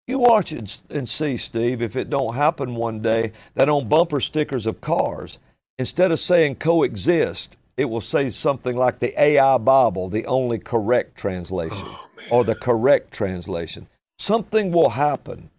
You 0.06 0.20
watch 0.20 0.52
it 0.52 0.80
and 0.88 1.08
see, 1.08 1.36
Steve, 1.36 1.82
if 1.82 1.96
it 1.96 2.08
don't 2.08 2.34
happen 2.34 2.76
one 2.76 3.00
day, 3.00 3.32
that 3.54 3.68
on 3.68 3.88
bumper 3.88 4.20
stickers 4.20 4.66
of 4.66 4.80
cars, 4.80 5.38
instead 5.78 6.12
of 6.12 6.20
saying 6.20 6.56
coexist, 6.56 7.56
it 7.76 7.86
will 7.86 8.00
say 8.00 8.30
something 8.30 8.76
like 8.76 8.98
the 8.98 9.20
AI 9.20 9.58
Bible, 9.58 10.08
the 10.08 10.26
only 10.26 10.58
correct 10.58 11.16
translation, 11.16 11.86
Oh, 11.86 12.06
or 12.30 12.44
the 12.44 12.54
correct 12.54 13.12
translation. 13.12 13.86
Something 14.18 14.72
will 14.72 14.90
happen, 14.90 15.50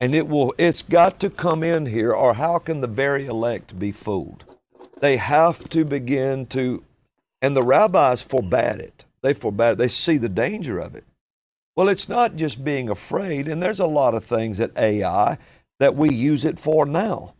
and 0.00 0.14
it 0.14 0.28
will. 0.28 0.54
It's 0.58 0.82
got 0.82 1.20
to 1.20 1.30
come 1.30 1.62
in 1.62 1.86
here, 1.86 2.12
or 2.12 2.34
how 2.34 2.58
can 2.58 2.80
the 2.80 2.86
very 2.86 3.26
elect 3.26 3.78
be 3.78 3.92
fooled? 3.92 4.44
They 5.00 5.18
have 5.18 5.68
to 5.70 5.84
begin 5.84 6.46
to, 6.46 6.82
and 7.42 7.56
the 7.56 7.62
rabbis 7.62 8.22
forbade 8.22 8.80
it. 8.80 9.04
They 9.22 9.34
forbade. 9.34 9.78
They 9.78 9.88
see 9.88 10.16
the 10.18 10.28
danger 10.28 10.78
of 10.78 10.94
it. 10.94 11.04
Well, 11.76 11.88
it's 11.88 12.08
not 12.08 12.36
just 12.36 12.64
being 12.64 12.88
afraid, 12.88 13.46
and 13.46 13.62
there's 13.62 13.80
a 13.80 13.86
lot 13.86 14.14
of 14.14 14.24
things 14.24 14.58
at 14.58 14.76
AI 14.76 15.38
that 15.78 15.94
we 15.94 16.10
use 16.10 16.44
it 16.44 16.58
for 16.58 16.86
now. 16.86 17.34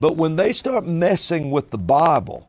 But 0.00 0.16
when 0.16 0.36
they 0.36 0.52
start 0.52 0.84
messing 0.86 1.50
with 1.50 1.70
the 1.70 1.78
Bible, 1.78 2.47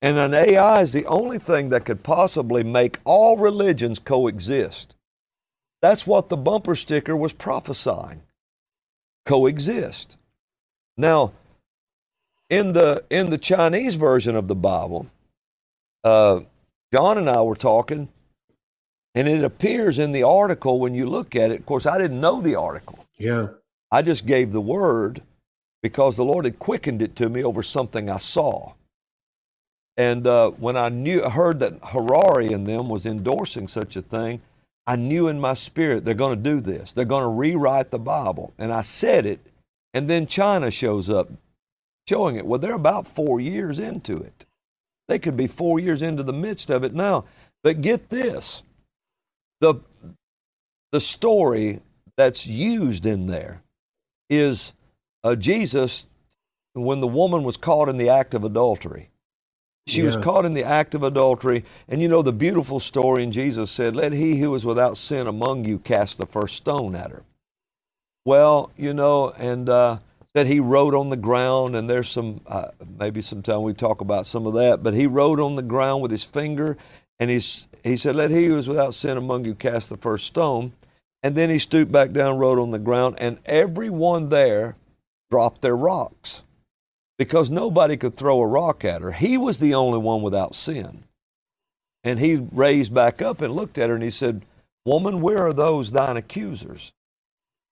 and 0.00 0.16
an 0.16 0.34
AI 0.34 0.80
is 0.82 0.92
the 0.92 1.06
only 1.06 1.38
thing 1.38 1.70
that 1.70 1.84
could 1.84 2.02
possibly 2.02 2.62
make 2.62 2.98
all 3.04 3.36
religions 3.36 3.98
coexist. 3.98 4.94
That's 5.82 6.06
what 6.06 6.28
the 6.28 6.36
bumper 6.36 6.76
sticker 6.76 7.16
was 7.16 7.32
prophesying. 7.32 8.22
Coexist. 9.26 10.16
Now, 10.96 11.32
in 12.50 12.72
the 12.72 13.04
in 13.10 13.30
the 13.30 13.38
Chinese 13.38 13.96
version 13.96 14.34
of 14.36 14.48
the 14.48 14.54
Bible, 14.54 15.06
uh, 16.04 16.40
John 16.92 17.18
and 17.18 17.28
I 17.28 17.42
were 17.42 17.56
talking, 17.56 18.08
and 19.14 19.28
it 19.28 19.44
appears 19.44 19.98
in 19.98 20.12
the 20.12 20.22
article 20.22 20.80
when 20.80 20.94
you 20.94 21.06
look 21.06 21.36
at 21.36 21.50
it. 21.50 21.60
Of 21.60 21.66
course, 21.66 21.86
I 21.86 21.98
didn't 21.98 22.20
know 22.20 22.40
the 22.40 22.54
article. 22.54 23.04
Yeah. 23.18 23.48
I 23.90 24.02
just 24.02 24.26
gave 24.26 24.52
the 24.52 24.60
word 24.60 25.22
because 25.82 26.16
the 26.16 26.24
Lord 26.24 26.44
had 26.44 26.58
quickened 26.58 27.02
it 27.02 27.16
to 27.16 27.28
me 27.28 27.44
over 27.44 27.62
something 27.62 28.10
I 28.10 28.18
saw. 28.18 28.72
And 29.98 30.28
uh, 30.28 30.50
when 30.50 30.76
I 30.76 30.88
knew, 30.88 31.20
heard 31.28 31.58
that 31.58 31.74
Harari 31.82 32.52
and 32.52 32.66
them 32.66 32.88
was 32.88 33.04
endorsing 33.04 33.66
such 33.66 33.96
a 33.96 34.00
thing, 34.00 34.40
I 34.86 34.94
knew 34.94 35.26
in 35.26 35.40
my 35.40 35.54
spirit 35.54 36.04
they're 36.04 36.14
going 36.14 36.36
to 36.36 36.50
do 36.50 36.60
this. 36.60 36.92
They're 36.92 37.04
going 37.04 37.24
to 37.24 37.28
rewrite 37.28 37.90
the 37.90 37.98
Bible. 37.98 38.54
And 38.58 38.72
I 38.72 38.82
said 38.82 39.26
it, 39.26 39.40
and 39.92 40.08
then 40.08 40.28
China 40.28 40.70
shows 40.70 41.10
up 41.10 41.28
showing 42.08 42.36
it. 42.36 42.46
Well, 42.46 42.60
they're 42.60 42.72
about 42.74 43.08
four 43.08 43.40
years 43.40 43.80
into 43.80 44.16
it. 44.16 44.46
They 45.08 45.18
could 45.18 45.36
be 45.36 45.48
four 45.48 45.80
years 45.80 46.00
into 46.00 46.22
the 46.22 46.32
midst 46.32 46.70
of 46.70 46.84
it 46.84 46.94
now. 46.94 47.24
But 47.64 47.80
get 47.80 48.08
this 48.08 48.62
the, 49.60 49.74
the 50.92 51.00
story 51.00 51.80
that's 52.16 52.46
used 52.46 53.04
in 53.04 53.26
there 53.26 53.62
is 54.30 54.72
uh, 55.24 55.34
Jesus 55.34 56.06
when 56.74 57.00
the 57.00 57.08
woman 57.08 57.42
was 57.42 57.56
caught 57.56 57.88
in 57.88 57.96
the 57.96 58.10
act 58.10 58.34
of 58.34 58.44
adultery. 58.44 59.07
She 59.88 60.02
was 60.02 60.16
caught 60.16 60.44
in 60.44 60.54
the 60.54 60.64
act 60.64 60.94
of 60.94 61.02
adultery. 61.02 61.64
And 61.88 62.02
you 62.02 62.08
know 62.08 62.22
the 62.22 62.32
beautiful 62.32 62.80
story, 62.80 63.22
and 63.22 63.32
Jesus 63.32 63.70
said, 63.70 63.96
Let 63.96 64.12
he 64.12 64.38
who 64.38 64.54
is 64.54 64.66
without 64.66 64.96
sin 64.96 65.26
among 65.26 65.64
you 65.64 65.78
cast 65.78 66.18
the 66.18 66.26
first 66.26 66.56
stone 66.56 66.94
at 66.94 67.10
her. 67.10 67.22
Well, 68.24 68.70
you 68.76 68.92
know, 68.92 69.30
and 69.30 69.68
uh, 69.68 69.98
that 70.34 70.46
he 70.46 70.60
wrote 70.60 70.94
on 70.94 71.10
the 71.10 71.16
ground, 71.16 71.74
and 71.74 71.88
there's 71.88 72.10
some, 72.10 72.40
uh, 72.46 72.68
maybe 72.98 73.22
sometime 73.22 73.62
we 73.62 73.72
talk 73.72 74.00
about 74.00 74.26
some 74.26 74.46
of 74.46 74.54
that, 74.54 74.82
but 74.82 74.94
he 74.94 75.06
wrote 75.06 75.40
on 75.40 75.56
the 75.56 75.62
ground 75.62 76.02
with 76.02 76.10
his 76.10 76.24
finger, 76.24 76.76
and 77.18 77.30
he's, 77.30 77.66
he 77.82 77.96
said, 77.96 78.14
Let 78.14 78.30
he 78.30 78.46
who 78.46 78.56
is 78.58 78.68
without 78.68 78.94
sin 78.94 79.16
among 79.16 79.44
you 79.44 79.54
cast 79.54 79.88
the 79.88 79.96
first 79.96 80.26
stone. 80.26 80.72
And 81.22 81.34
then 81.34 81.50
he 81.50 81.58
stooped 81.58 81.90
back 81.90 82.12
down, 82.12 82.38
wrote 82.38 82.58
on 82.58 82.70
the 82.70 82.78
ground, 82.78 83.16
and 83.18 83.38
everyone 83.44 84.28
there 84.28 84.76
dropped 85.30 85.62
their 85.62 85.76
rocks 85.76 86.42
because 87.18 87.50
nobody 87.50 87.96
could 87.96 88.16
throw 88.16 88.40
a 88.40 88.46
rock 88.46 88.84
at 88.84 89.02
her. 89.02 89.12
He 89.12 89.38
was 89.38 89.58
the 89.60 89.74
only 89.74 89.98
one 89.98 90.22
without 90.22 90.54
sin. 90.54 91.04
And 92.04 92.20
he 92.20 92.36
raised 92.36 92.94
back 92.94 93.22
up 93.22 93.42
and 93.42 93.54
looked 93.54 93.78
at 93.78 93.90
her 93.90 93.94
and 93.96 94.04
he 94.04 94.10
said, 94.10 94.44
Woman, 94.86 95.20
where 95.20 95.46
are 95.46 95.52
those 95.52 95.92
thine 95.92 96.16
accusers? 96.16 96.92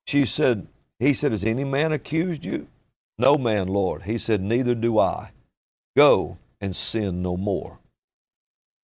She 0.06 0.26
said, 0.26 0.66
He 0.98 1.14
said, 1.14 1.32
Has 1.32 1.44
any 1.44 1.64
man 1.64 1.92
accused 1.92 2.44
you? 2.44 2.68
No 3.18 3.36
man, 3.38 3.68
Lord. 3.68 4.04
He 4.04 4.18
said, 4.18 4.42
Neither 4.42 4.74
do 4.74 4.98
I. 4.98 5.30
Go 5.96 6.38
and 6.60 6.76
sin 6.76 7.22
no 7.22 7.36
more. 7.36 7.78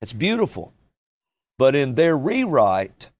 It's 0.02 0.12
beautiful. 0.14 0.72
But 1.58 1.74
in 1.74 1.94
their 1.96 2.16
rewrite, 2.16 3.10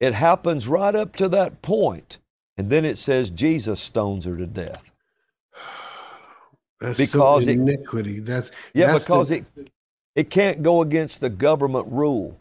it 0.00 0.14
happens 0.14 0.68
right 0.68 0.94
up 0.94 1.16
to 1.16 1.28
that 1.30 1.62
point, 1.62 2.18
And 2.58 2.70
then 2.70 2.84
it 2.84 2.98
says 2.98 3.30
Jesus 3.30 3.80
stones 3.80 4.24
her 4.26 4.36
to 4.36 4.46
death. 4.46 4.90
That's 6.80 6.98
Because 6.98 7.44
so 7.44 7.50
it- 7.50 7.54
iniquity. 7.58 8.20
That's 8.20 8.50
Yeah, 8.74 8.92
that's 8.92 9.04
because 9.04 9.28
the- 9.28 9.36
it 9.36 9.70
it 10.16 10.30
can't 10.30 10.62
go 10.62 10.82
against 10.82 11.20
the 11.20 11.30
government 11.30 11.86
rule 11.88 12.38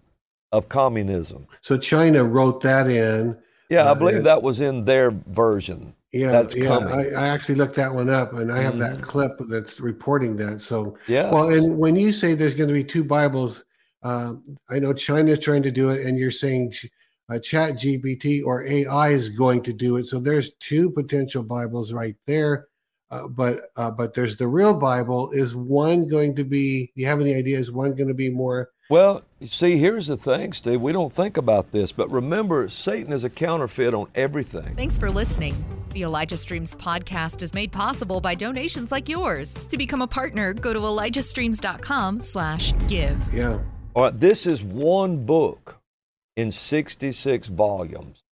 of 0.51 0.69
communism. 0.69 1.45
So 1.61 1.77
China 1.77 2.23
wrote 2.23 2.61
that 2.63 2.89
in. 2.89 3.37
Yeah, 3.69 3.85
I 3.85 3.89
Uh, 3.89 3.93
believe 3.95 4.17
it- 4.17 4.23
that 4.23 4.41
was 4.41 4.59
in 4.59 4.85
their 4.85 5.11
version. 5.27 5.93
Yeah, 6.11 6.31
That's 6.31 6.55
yeah. 6.55 6.79
I, 6.79 7.03
I 7.09 7.27
actually 7.27 7.55
looked 7.55 7.75
that 7.75 7.93
one 7.93 8.09
up, 8.09 8.33
and 8.33 8.51
I 8.51 8.59
have 8.61 8.73
Mhm. 8.75 8.79
that 8.79 9.01
clip 9.03 9.37
that's 9.47 9.79
reporting 9.79 10.35
that. 10.37 10.59
So, 10.61 10.97
Yeah. 11.07 11.31
well, 11.31 11.49
and 11.49 11.77
when 11.77 11.95
you 11.95 12.11
say 12.11 12.33
there's 12.33 12.55
going 12.55 12.67
to 12.69 12.73
be 12.73 12.83
two 12.83 13.03
Bibles, 13.03 13.63
uh, 14.01 14.33
I 14.69 14.79
know 14.79 14.91
China 14.93 15.31
is 15.33 15.39
trying 15.39 15.61
to 15.63 15.71
do 15.71 15.89
it, 15.91 16.03
and 16.05 16.17
you're 16.17 16.31
saying 16.31 16.73
uh, 17.31 17.37
Chat 17.37 17.75
GPT 17.77 18.41
or 18.43 18.65
AI 18.65 19.09
is 19.09 19.29
going 19.29 19.61
to 19.61 19.71
do 19.71 19.97
it. 19.97 20.07
So 20.07 20.19
there's 20.19 20.55
two 20.55 20.89
potential 20.89 21.43
Bibles 21.43 21.93
right 21.93 22.15
there. 22.25 22.68
Uh, 23.11 23.27
but 23.27 23.61
uh, 23.75 23.89
but 23.91 24.13
there's 24.13 24.37
the 24.37 24.47
real 24.47 24.79
Bible. 24.79 25.31
Is 25.31 25.55
one 25.55 26.07
going 26.07 26.35
to 26.35 26.43
be? 26.43 26.91
Do 26.95 27.01
you 27.01 27.07
have 27.07 27.21
any 27.21 27.33
idea? 27.35 27.57
Is 27.57 27.71
one 27.71 27.95
going 27.95 28.07
to 28.07 28.13
be 28.13 28.31
more? 28.31 28.69
Well, 28.89 29.23
you 29.39 29.47
see, 29.47 29.77
here's 29.77 30.07
the 30.07 30.17
thing, 30.17 30.51
Steve. 30.51 30.81
We 30.81 30.91
don't 30.91 31.13
think 31.13 31.37
about 31.37 31.71
this, 31.71 31.91
but 31.91 32.11
remember, 32.11 32.69
Satan 32.69 33.13
is 33.13 33.23
a 33.23 33.29
counterfeit 33.29 33.93
on 33.93 34.07
everything. 34.15 34.75
Thanks 34.75 34.97
for 34.97 35.11
listening. 35.11 35.53
The 35.93 36.01
Elijah 36.03 36.37
Streams 36.37 36.73
podcast 36.73 37.43
is 37.43 37.53
made 37.53 37.71
possible 37.71 38.19
by 38.19 38.33
donations 38.33 38.91
like 38.91 39.07
yours. 39.07 39.53
To 39.67 39.77
become 39.77 40.01
a 40.01 40.07
partner, 40.07 40.53
go 40.53 40.73
to 40.73 40.79
elijahstreams.com 40.79 42.21
slash 42.21 42.73
give. 42.87 43.31
Yeah, 43.33 43.59
All 43.93 44.05
right, 44.05 44.19
this 44.19 44.47
is 44.47 44.63
one 44.63 45.23
book 45.25 45.79
in 46.35 46.51
66 46.51 47.47
volumes, 47.49 48.23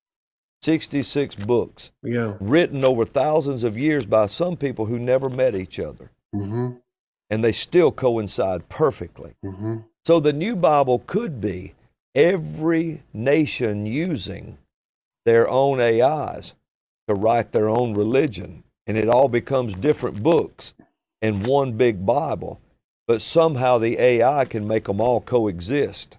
66 0.62 1.36
books, 1.36 1.92
yeah. 2.04 2.34
written 2.40 2.84
over 2.84 3.06
thousands 3.06 3.64
of 3.64 3.78
years 3.78 4.06
by 4.06 4.26
some 4.28 4.58
people 4.58 4.86
who 4.86 5.00
never 5.00 5.30
met 5.30 5.56
each 5.56 5.80
other, 5.80 6.12
Mm-hmm. 6.36 6.72
and 7.30 7.44
they 7.44 7.52
still 7.54 7.92
coincide 7.92 8.68
perfectly. 8.70 9.34
Mm-hmm. 9.46 9.78
So 10.06 10.20
the 10.20 10.34
new 10.34 10.56
Bible 10.56 11.00
could 11.08 11.40
be 11.40 11.74
every 12.16 13.04
nation 13.14 13.86
using 13.86 14.58
their 15.26 15.48
own 15.50 15.80
AIs 15.80 16.54
to 17.08 17.16
write 17.16 17.52
their 17.52 17.70
own 17.70 17.94
religion, 17.94 18.64
and 18.88 18.98
it 18.98 19.08
all 19.10 19.30
becomes 19.30 19.74
different 19.74 20.22
books 20.24 20.74
in 21.22 21.44
one 21.44 21.74
big 21.74 22.06
Bible. 22.06 22.60
But 23.08 23.22
somehow 23.22 23.78
the 23.78 23.98
AI 24.00 24.44
can 24.46 24.68
make 24.68 24.86
them 24.86 25.00
all 25.00 25.22
coexist 25.22 26.18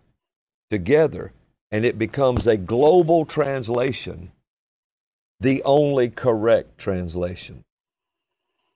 together, 0.70 1.32
and 1.70 1.84
it 1.84 1.98
becomes 1.98 2.46
a 2.46 2.56
global 2.56 3.24
translation, 3.24 4.32
the 5.40 5.62
only 5.64 6.08
correct 6.08 6.78
translation. 6.78 7.64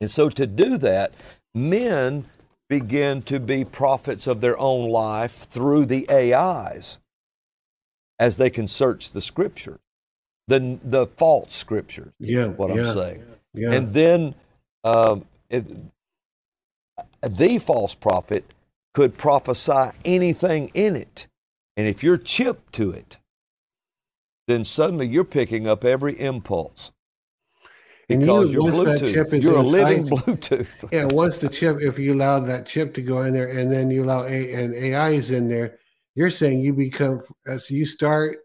And 0.01 0.11
so 0.11 0.29
to 0.31 0.47
do 0.47 0.79
that, 0.79 1.13
men 1.55 2.25
begin 2.69 3.23
to 3.23 3.39
be 3.39 3.65
prophets 3.65 4.27
of 4.27 4.41
their 4.41 4.59
own 4.59 4.89
life 4.89 5.47
through 5.51 5.87
the 5.87 6.09
AIs 6.11 6.99
as 8.19 8.37
they 8.37 8.51
can 8.51 8.67
search 8.67 9.13
the 9.13 9.21
scripture, 9.21 9.81
the, 10.49 10.79
the 10.83 11.07
false 11.07 11.55
scriptures, 11.55 12.13
Yeah, 12.19 12.47
what 12.47 12.75
yeah, 12.75 12.89
I'm 12.89 12.95
saying. 12.95 13.25
Yeah, 13.55 13.73
And 13.73 13.93
then 13.93 14.35
um, 14.85 15.25
it, 15.51 15.67
the 17.23 17.59
false 17.59 17.95
prophet 17.95 18.45
could 18.95 19.17
prophesy 19.17 19.91
anything 20.05 20.71
in 20.75 20.97
it. 20.97 21.27
And 21.77 21.87
if 21.87 22.03
you're 22.03 22.19
chipped 22.19 22.73
to 22.75 22.91
it, 22.91 23.19
then 24.49 24.65
suddenly 24.65 25.07
you're 25.07 25.25
picking 25.25 25.67
up 25.67 25.85
every 25.85 26.19
impulse. 26.21 26.91
and 28.11 28.21
Because 28.21 28.53
you 28.53 28.63
once 28.63 28.77
that 28.79 29.01
Bluetooth. 29.01 29.13
chip 29.15 29.33
is 29.33 29.45
you're 29.45 29.59
a 29.59 29.63
living 29.63 30.07
Bluetooth. 30.07 30.89
yeah. 30.93 31.05
Once 31.07 31.39
the 31.39 31.49
chip, 31.49 31.79
if 31.81 31.99
you 31.99 32.15
allow 32.15 32.41
that 32.41 32.67
chip 32.67 32.93
to 32.95 33.03
go 33.03 33.23
in 33.23 33.33
there, 33.33 33.49
and 33.49 33.71
then 33.71 33.91
you 33.91 34.05
allow 34.05 34.25
a 34.25 34.53
and 34.55 34.75
AI 34.75 35.11
is 35.11 35.31
in 35.31 35.49
there, 35.49 35.79
you're 36.15 36.31
saying 36.31 36.61
you 36.61 36.75
become 36.75 37.23
as 37.47 37.71
you 37.71 37.87
start 37.87 38.39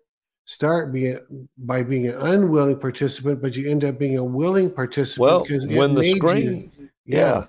start 0.45 0.93
being 0.93 1.19
by 1.57 1.83
being 1.83 2.07
an 2.07 2.15
unwilling 2.15 2.79
participant, 2.79 3.41
but 3.41 3.57
you 3.57 3.69
end 3.69 3.83
up 3.83 3.99
being 3.99 4.17
a 4.17 4.23
willing 4.23 4.71
participant 4.73 5.19
Well, 5.21 5.41
because 5.41 5.67
when 5.67 5.93
the 5.95 6.01
made 6.01 6.07
you- 6.11 6.15
screen- 6.15 6.71
yeah, 7.05 7.45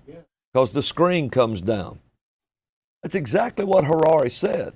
because 0.53 0.73
the 0.73 0.83
screen 0.83 1.31
comes 1.31 1.61
down. 1.61 2.01
That's 3.05 3.15
exactly 3.15 3.65
what 3.65 3.85
Harari 3.85 4.31
said. 4.31 4.73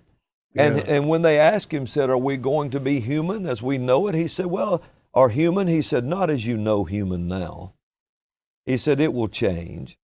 And, 0.55 0.77
yeah. 0.77 0.85
and 0.87 1.09
when 1.09 1.23
they 1.23 1.39
asked 1.39 1.73
him, 1.73 1.87
said, 1.87 2.11
Are 2.11 2.19
we 2.19 2.37
going 2.37 2.71
to 2.71 2.81
be 2.81 3.01
human 3.01 3.47
as 3.47 3.63
we 3.63 3.79
know 3.79 4.09
it? 4.09 4.15
He 4.15 4.29
said, 4.29 4.47
Well, 4.47 4.83
are 5.15 5.29
human? 5.29 5.67
He 5.67 5.83
said, 5.83 6.05
Not 6.05 6.31
as 6.31 6.47
you 6.47 6.57
know 6.57 6.85
human 6.85 7.29
now. 7.29 7.75
He 8.67 8.77
said, 8.77 9.01
It 9.01 9.13
will 9.13 9.29
change. 9.29 9.99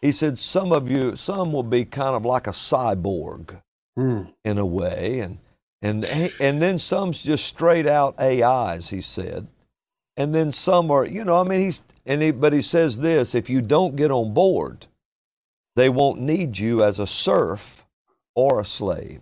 He 0.00 0.12
said, 0.12 0.38
Some 0.38 0.72
of 0.72 0.90
you, 0.90 1.16
some 1.16 1.52
will 1.52 1.62
be 1.62 1.84
kind 1.84 2.16
of 2.16 2.24
like 2.24 2.46
a 2.46 2.52
cyborg 2.52 3.60
Hmm. 3.96 4.22
in 4.44 4.56
a 4.58 4.64
way. 4.64 5.20
And, 5.20 5.38
and, 5.82 6.32
and 6.40 6.62
then 6.62 6.78
some's 6.78 7.22
just 7.22 7.44
straight 7.44 7.86
out 7.86 8.18
AIs, 8.18 8.88
he 8.88 9.00
said. 9.00 9.48
And 10.16 10.34
then 10.34 10.52
some 10.52 10.90
are, 10.90 11.06
you 11.06 11.24
know, 11.24 11.40
I 11.40 11.44
mean, 11.44 11.60
he's, 11.60 11.82
and 12.06 12.22
he, 12.22 12.30
but 12.30 12.52
he 12.52 12.62
says 12.62 12.98
this 13.00 13.34
if 13.34 13.50
you 13.50 13.60
don't 13.60 13.96
get 13.96 14.10
on 14.10 14.32
board, 14.32 14.86
they 15.76 15.88
won't 15.88 16.20
need 16.20 16.58
you 16.58 16.82
as 16.82 16.98
a 16.98 17.06
serf 17.06 17.84
or 18.34 18.60
a 18.60 18.64
slave. 18.64 19.20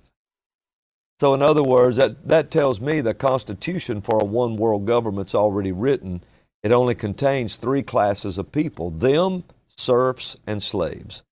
So, 1.21 1.35
in 1.35 1.43
other 1.43 1.63
words, 1.63 1.99
that, 1.99 2.27
that 2.29 2.51
tells 2.51 2.81
me 2.81 3.03
the 3.03 3.13
Constitution 3.13 4.01
for 4.01 4.19
a 4.19 4.25
one 4.25 4.57
world 4.57 4.87
government's 4.87 5.35
already 5.35 5.71
written. 5.71 6.23
It 6.63 6.73
only 6.73 6.95
contains 6.95 7.57
three 7.57 7.83
classes 7.83 8.39
of 8.39 8.53
people 8.53 8.91
them, 8.91 9.45
serfs, 9.77 10.39
and 10.47 10.63
slaves. 10.63 11.23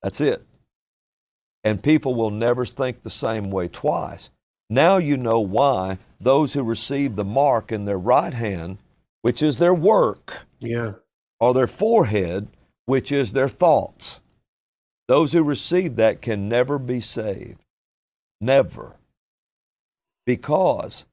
That's 0.00 0.20
it. 0.20 0.46
And 1.64 1.82
people 1.82 2.14
will 2.14 2.30
never 2.30 2.64
think 2.64 3.02
the 3.02 3.10
same 3.10 3.50
way 3.50 3.66
twice. 3.66 4.30
Now 4.70 4.98
you 4.98 5.16
know 5.16 5.40
why 5.40 5.98
those 6.20 6.52
who 6.52 6.62
receive 6.62 7.16
the 7.16 7.24
mark 7.24 7.72
in 7.72 7.84
their 7.84 7.98
right 7.98 8.32
hand, 8.32 8.78
which 9.22 9.42
is 9.42 9.58
their 9.58 9.74
work, 9.74 10.46
yeah, 10.60 10.92
or 11.40 11.52
their 11.52 11.66
forehead, 11.66 12.48
which 12.86 13.10
is 13.10 13.32
their 13.32 13.48
thoughts. 13.48 14.20
Those 15.08 15.32
who 15.32 15.42
receive 15.42 15.96
that 15.96 16.22
can 16.22 16.48
never 16.48 16.78
be 16.78 17.00
saved. 17.00 17.58
Never. 18.40 18.96
Because 20.26 21.04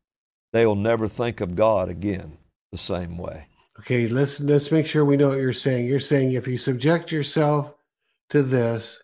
they 0.54 0.66
will 0.66 0.76
never 0.76 1.08
think 1.08 1.42
of 1.42 1.56
God 1.56 1.90
again 1.90 2.38
the 2.72 2.78
same 2.78 3.18
way. 3.18 3.46
Okay, 3.80 4.08
let's 4.08 4.40
let's 4.42 4.72
make 4.72 4.86
sure 4.86 5.06
we 5.06 5.18
know 5.18 5.30
what 5.30 5.40
you're 5.40 5.54
saying. 5.54 5.86
You're 5.88 6.00
saying 6.00 6.34
if 6.34 6.48
you 6.48 6.58
subject 6.58 7.12
yourself 7.12 7.74
to 8.30 8.44
this, 8.44 9.02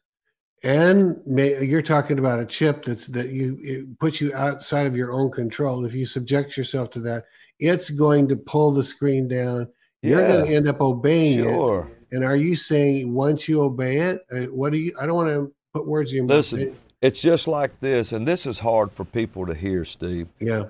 and 0.64 1.26
may, 1.26 1.64
you're 1.64 1.82
talking 1.82 2.20
about 2.20 2.40
a 2.40 2.46
chip 2.46 2.84
that's 2.84 3.08
that 3.08 3.30
you 3.30 3.58
it 3.62 4.00
puts 4.00 4.20
you 4.20 4.34
outside 4.34 4.86
of 4.86 4.96
your 4.96 5.14
own 5.14 5.32
control. 5.32 5.86
If 5.86 5.94
you 5.94 6.06
subject 6.06 6.58
yourself 6.58 6.90
to 6.92 7.00
that, 7.02 7.26
it's 7.60 7.90
going 7.90 8.28
to 8.28 8.36
pull 8.36 8.74
the 8.74 8.84
screen 8.84 9.28
down. 9.28 9.68
You're 10.02 10.22
Yeah. 10.22 10.28
going 10.28 10.46
to 10.46 10.56
end 10.56 10.68
up 10.68 10.82
obeying 10.82 11.40
it. 11.40 11.44
Sure. 11.44 11.90
And 12.12 12.24
are 12.24 12.36
you 12.36 12.56
saying 12.56 13.14
once 13.14 13.48
you 13.48 13.62
obey 13.62 13.98
it, 13.98 14.26
uh, 14.32 14.46
what 14.52 14.74
do 14.74 14.80
you? 14.80 14.94
I 15.00 15.06
don't 15.06 15.16
want 15.16 15.30
to 15.30 15.54
put 15.74 15.88
words 15.88 16.12
in 16.12 16.18
your 16.18 16.26
mouth. 16.26 16.52
Listen, 16.52 16.76
it's 17.06 17.22
just 17.22 17.48
like 17.48 17.80
this, 17.82 18.12
and 18.12 18.28
this 18.28 18.48
is 18.48 18.60
hard 18.60 18.92
for 18.92 19.06
people 19.06 19.46
to 19.46 19.54
hear, 19.54 19.86
Steve. 19.86 20.28
Yeah, 20.40 20.66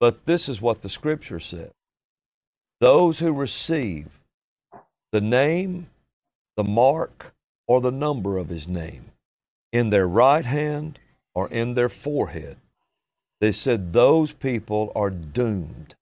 But 0.00 0.26
this 0.26 0.48
is 0.48 0.60
what 0.60 0.82
the 0.82 0.88
scripture 0.88 1.40
said 1.40 1.70
those 2.80 3.20
who 3.20 3.32
receive 3.32 4.08
the 5.12 5.20
name, 5.20 5.88
the 6.56 6.64
mark, 6.64 7.34
or 7.68 7.80
the 7.80 7.92
number 7.92 8.38
of 8.38 8.48
his 8.48 8.66
name 8.68 9.12
in 9.72 9.90
their 9.90 10.08
right 10.08 10.44
hand 10.44 10.98
or 11.34 11.48
in 11.48 11.74
their 11.74 11.88
forehead, 11.88 12.56
they 13.40 13.52
said 13.52 13.92
those 13.92 14.32
people 14.32 14.92
are 14.96 15.10
doomed. 15.10 15.94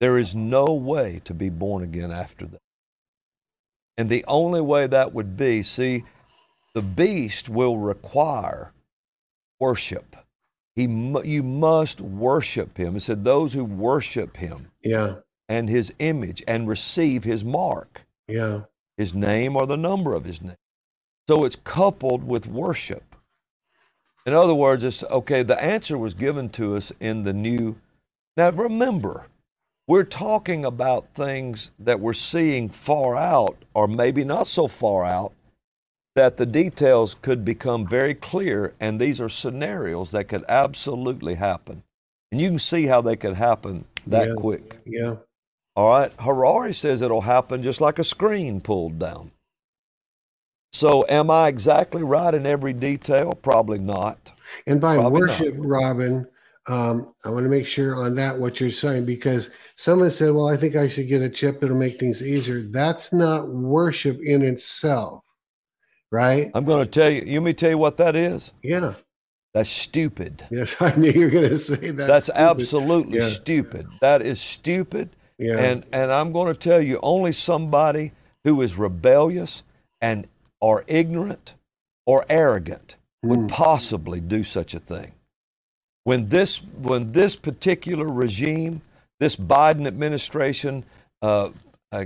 There 0.00 0.18
is 0.18 0.34
no 0.34 0.64
way 0.66 1.20
to 1.24 1.34
be 1.34 1.50
born 1.50 1.82
again 1.82 2.10
after 2.10 2.46
that. 2.46 2.60
And 3.98 4.08
the 4.08 4.24
only 4.26 4.60
way 4.60 4.86
that 4.86 5.12
would 5.12 5.36
be 5.36 5.62
see, 5.62 6.04
the 6.74 6.82
beast 6.82 7.48
will 7.48 7.78
require 7.78 8.72
worship. 9.64 10.16
He, 10.76 10.82
you 10.82 11.42
must 11.42 12.00
worship 12.00 12.76
him. 12.76 12.96
It 12.96 13.02
said, 13.02 13.24
those 13.24 13.52
who 13.52 13.64
worship 13.64 14.36
him 14.36 14.70
yeah, 14.82 15.16
and 15.48 15.68
his 15.68 15.92
image 15.98 16.42
and 16.48 16.68
receive 16.68 17.24
his 17.24 17.42
mark, 17.44 18.02
yeah, 18.28 18.62
his 18.96 19.14
name 19.14 19.56
or 19.56 19.66
the 19.66 19.76
number 19.76 20.14
of 20.14 20.24
his 20.24 20.42
name. 20.42 20.62
So 21.28 21.44
it's 21.44 21.56
coupled 21.56 22.24
with 22.24 22.46
worship. 22.46 23.16
In 24.26 24.34
other 24.34 24.54
words, 24.54 24.84
it's 24.84 25.02
okay, 25.04 25.42
the 25.42 25.62
answer 25.62 25.96
was 25.96 26.14
given 26.14 26.48
to 26.50 26.76
us 26.76 26.92
in 27.00 27.24
the 27.24 27.32
new. 27.32 27.76
Now 28.36 28.50
remember, 28.50 29.26
we're 29.86 30.04
talking 30.26 30.64
about 30.64 31.14
things 31.14 31.70
that 31.78 32.00
we're 32.00 32.14
seeing 32.32 32.68
far 32.68 33.16
out, 33.16 33.56
or 33.74 33.86
maybe 33.86 34.24
not 34.24 34.46
so 34.46 34.66
far 34.66 35.04
out, 35.04 35.32
that 36.14 36.36
the 36.36 36.46
details 36.46 37.16
could 37.22 37.44
become 37.44 37.86
very 37.86 38.14
clear, 38.14 38.74
and 38.80 39.00
these 39.00 39.20
are 39.20 39.28
scenarios 39.28 40.12
that 40.12 40.28
could 40.28 40.44
absolutely 40.48 41.34
happen. 41.34 41.82
And 42.30 42.40
you 42.40 42.48
can 42.50 42.58
see 42.58 42.86
how 42.86 43.00
they 43.00 43.16
could 43.16 43.34
happen 43.34 43.84
that 44.06 44.28
Yeah. 44.28 44.34
quick. 44.34 44.78
yeah. 44.86 45.16
All 45.76 45.92
right. 45.92 46.12
Harari 46.20 46.72
says 46.72 47.02
it'll 47.02 47.22
happen 47.22 47.62
just 47.62 47.80
like 47.80 47.98
a 47.98 48.04
screen 48.04 48.60
pulled 48.60 48.98
down. 49.00 49.32
So, 50.72 51.04
am 51.08 51.30
I 51.30 51.48
exactly 51.48 52.02
right 52.04 52.32
in 52.32 52.46
every 52.46 52.72
detail? 52.72 53.32
Probably 53.32 53.78
not. 53.78 54.32
And 54.68 54.80
by 54.80 54.96
Probably 54.96 55.20
not. 55.22 55.30
worship, 55.40 55.54
Robin, 55.58 56.26
um, 56.66 57.12
I 57.24 57.30
want 57.30 57.44
to 57.44 57.50
make 57.50 57.66
sure 57.66 57.96
on 57.96 58.14
that 58.16 58.38
what 58.38 58.60
you're 58.60 58.70
saying 58.70 59.04
because 59.04 59.50
someone 59.76 60.10
said, 60.12 60.32
"Well, 60.32 60.48
I 60.48 60.56
think 60.56 60.76
I 60.76 60.88
should 60.88 61.08
get 61.08 61.22
a 61.22 61.28
chip; 61.28 61.62
it'll 61.62 61.76
make 61.76 61.98
things 61.98 62.22
easier." 62.22 62.62
That's 62.62 63.12
not 63.12 63.48
worship 63.48 64.20
in 64.22 64.42
itself, 64.42 65.23
right? 66.14 66.50
I'm 66.54 66.64
going 66.64 66.84
to 66.84 66.90
tell 66.90 67.10
you. 67.10 67.22
You 67.26 67.40
me 67.40 67.52
tell 67.54 67.70
you 67.70 67.78
what 67.78 67.96
that 67.98 68.16
is? 68.16 68.52
Yeah. 68.62 68.94
That's 69.54 69.70
stupid. 69.70 70.46
Yes, 70.50 70.76
I 70.80 70.94
knew 70.96 71.10
you 71.10 71.26
were 71.26 71.30
going 71.30 71.48
to 71.50 71.58
say 71.58 71.90
that. 71.90 72.06
That's 72.06 72.26
stupid. 72.26 72.40
absolutely 72.40 73.18
Yeah. 73.18 73.28
stupid. 73.28 73.88
That 74.00 74.22
is 74.22 74.40
stupid. 74.40 75.10
Yeah. 75.38 75.58
And 75.58 75.84
and 75.92 76.12
I'm 76.12 76.32
going 76.32 76.52
to 76.54 76.58
tell 76.58 76.80
you, 76.80 76.98
only 77.02 77.32
somebody 77.32 78.12
who 78.44 78.62
is 78.62 78.76
rebellious 78.78 79.62
and 80.00 80.26
or 80.60 80.84
ignorant 80.86 81.54
or 82.06 82.24
arrogant 82.28 82.96
would 83.22 83.40
Hmm. 83.40 83.46
possibly 83.48 84.20
do 84.20 84.44
such 84.44 84.74
a 84.74 84.78
thing. 84.78 85.12
When 86.04 86.28
this 86.28 86.58
when 86.82 87.12
this 87.12 87.36
particular 87.36 88.06
regime, 88.06 88.82
this 89.20 89.36
Biden 89.36 89.86
administration, 89.86 90.84
uh, 91.22 91.50
uh, 91.92 92.04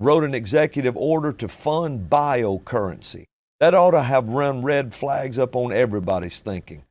wrote 0.00 0.24
an 0.24 0.34
executive 0.34 0.96
order 0.96 1.30
to 1.30 1.46
fund 1.46 2.08
biocurrency, 2.10 3.26
that 3.60 3.74
ought 3.74 3.90
to 3.90 4.02
have 4.02 4.26
run 4.28 4.62
red 4.62 4.94
flags 4.94 5.38
up 5.38 5.54
on 5.54 5.72
everybody's 5.72 6.40
thinking. 6.40 6.82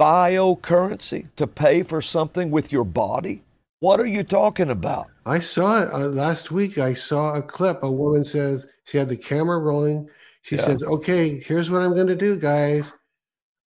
Biocurrency 0.00 1.28
to 1.36 1.46
pay 1.46 1.82
for 1.82 2.00
something 2.00 2.50
with 2.50 2.70
your 2.70 2.84
body? 2.84 3.42
What 3.80 3.98
are 3.98 4.06
you 4.06 4.22
talking 4.22 4.70
about? 4.70 5.08
I 5.26 5.40
saw 5.40 5.82
it 5.82 5.92
uh, 5.92 6.06
last 6.08 6.50
week. 6.50 6.78
I 6.78 6.94
saw 6.94 7.34
a 7.34 7.42
clip. 7.42 7.82
A 7.82 7.90
woman 7.90 8.24
says 8.24 8.66
she 8.84 8.96
had 8.96 9.08
the 9.08 9.16
camera 9.16 9.58
rolling. 9.58 10.08
She 10.42 10.54
Yeah. 10.56 10.62
says, 10.66 10.82
"Okay, 10.82 11.40
here's 11.40 11.70
what 11.70 11.82
I'm 11.82 11.94
going 11.94 12.06
to 12.06 12.16
do, 12.16 12.38
guys. 12.38 12.92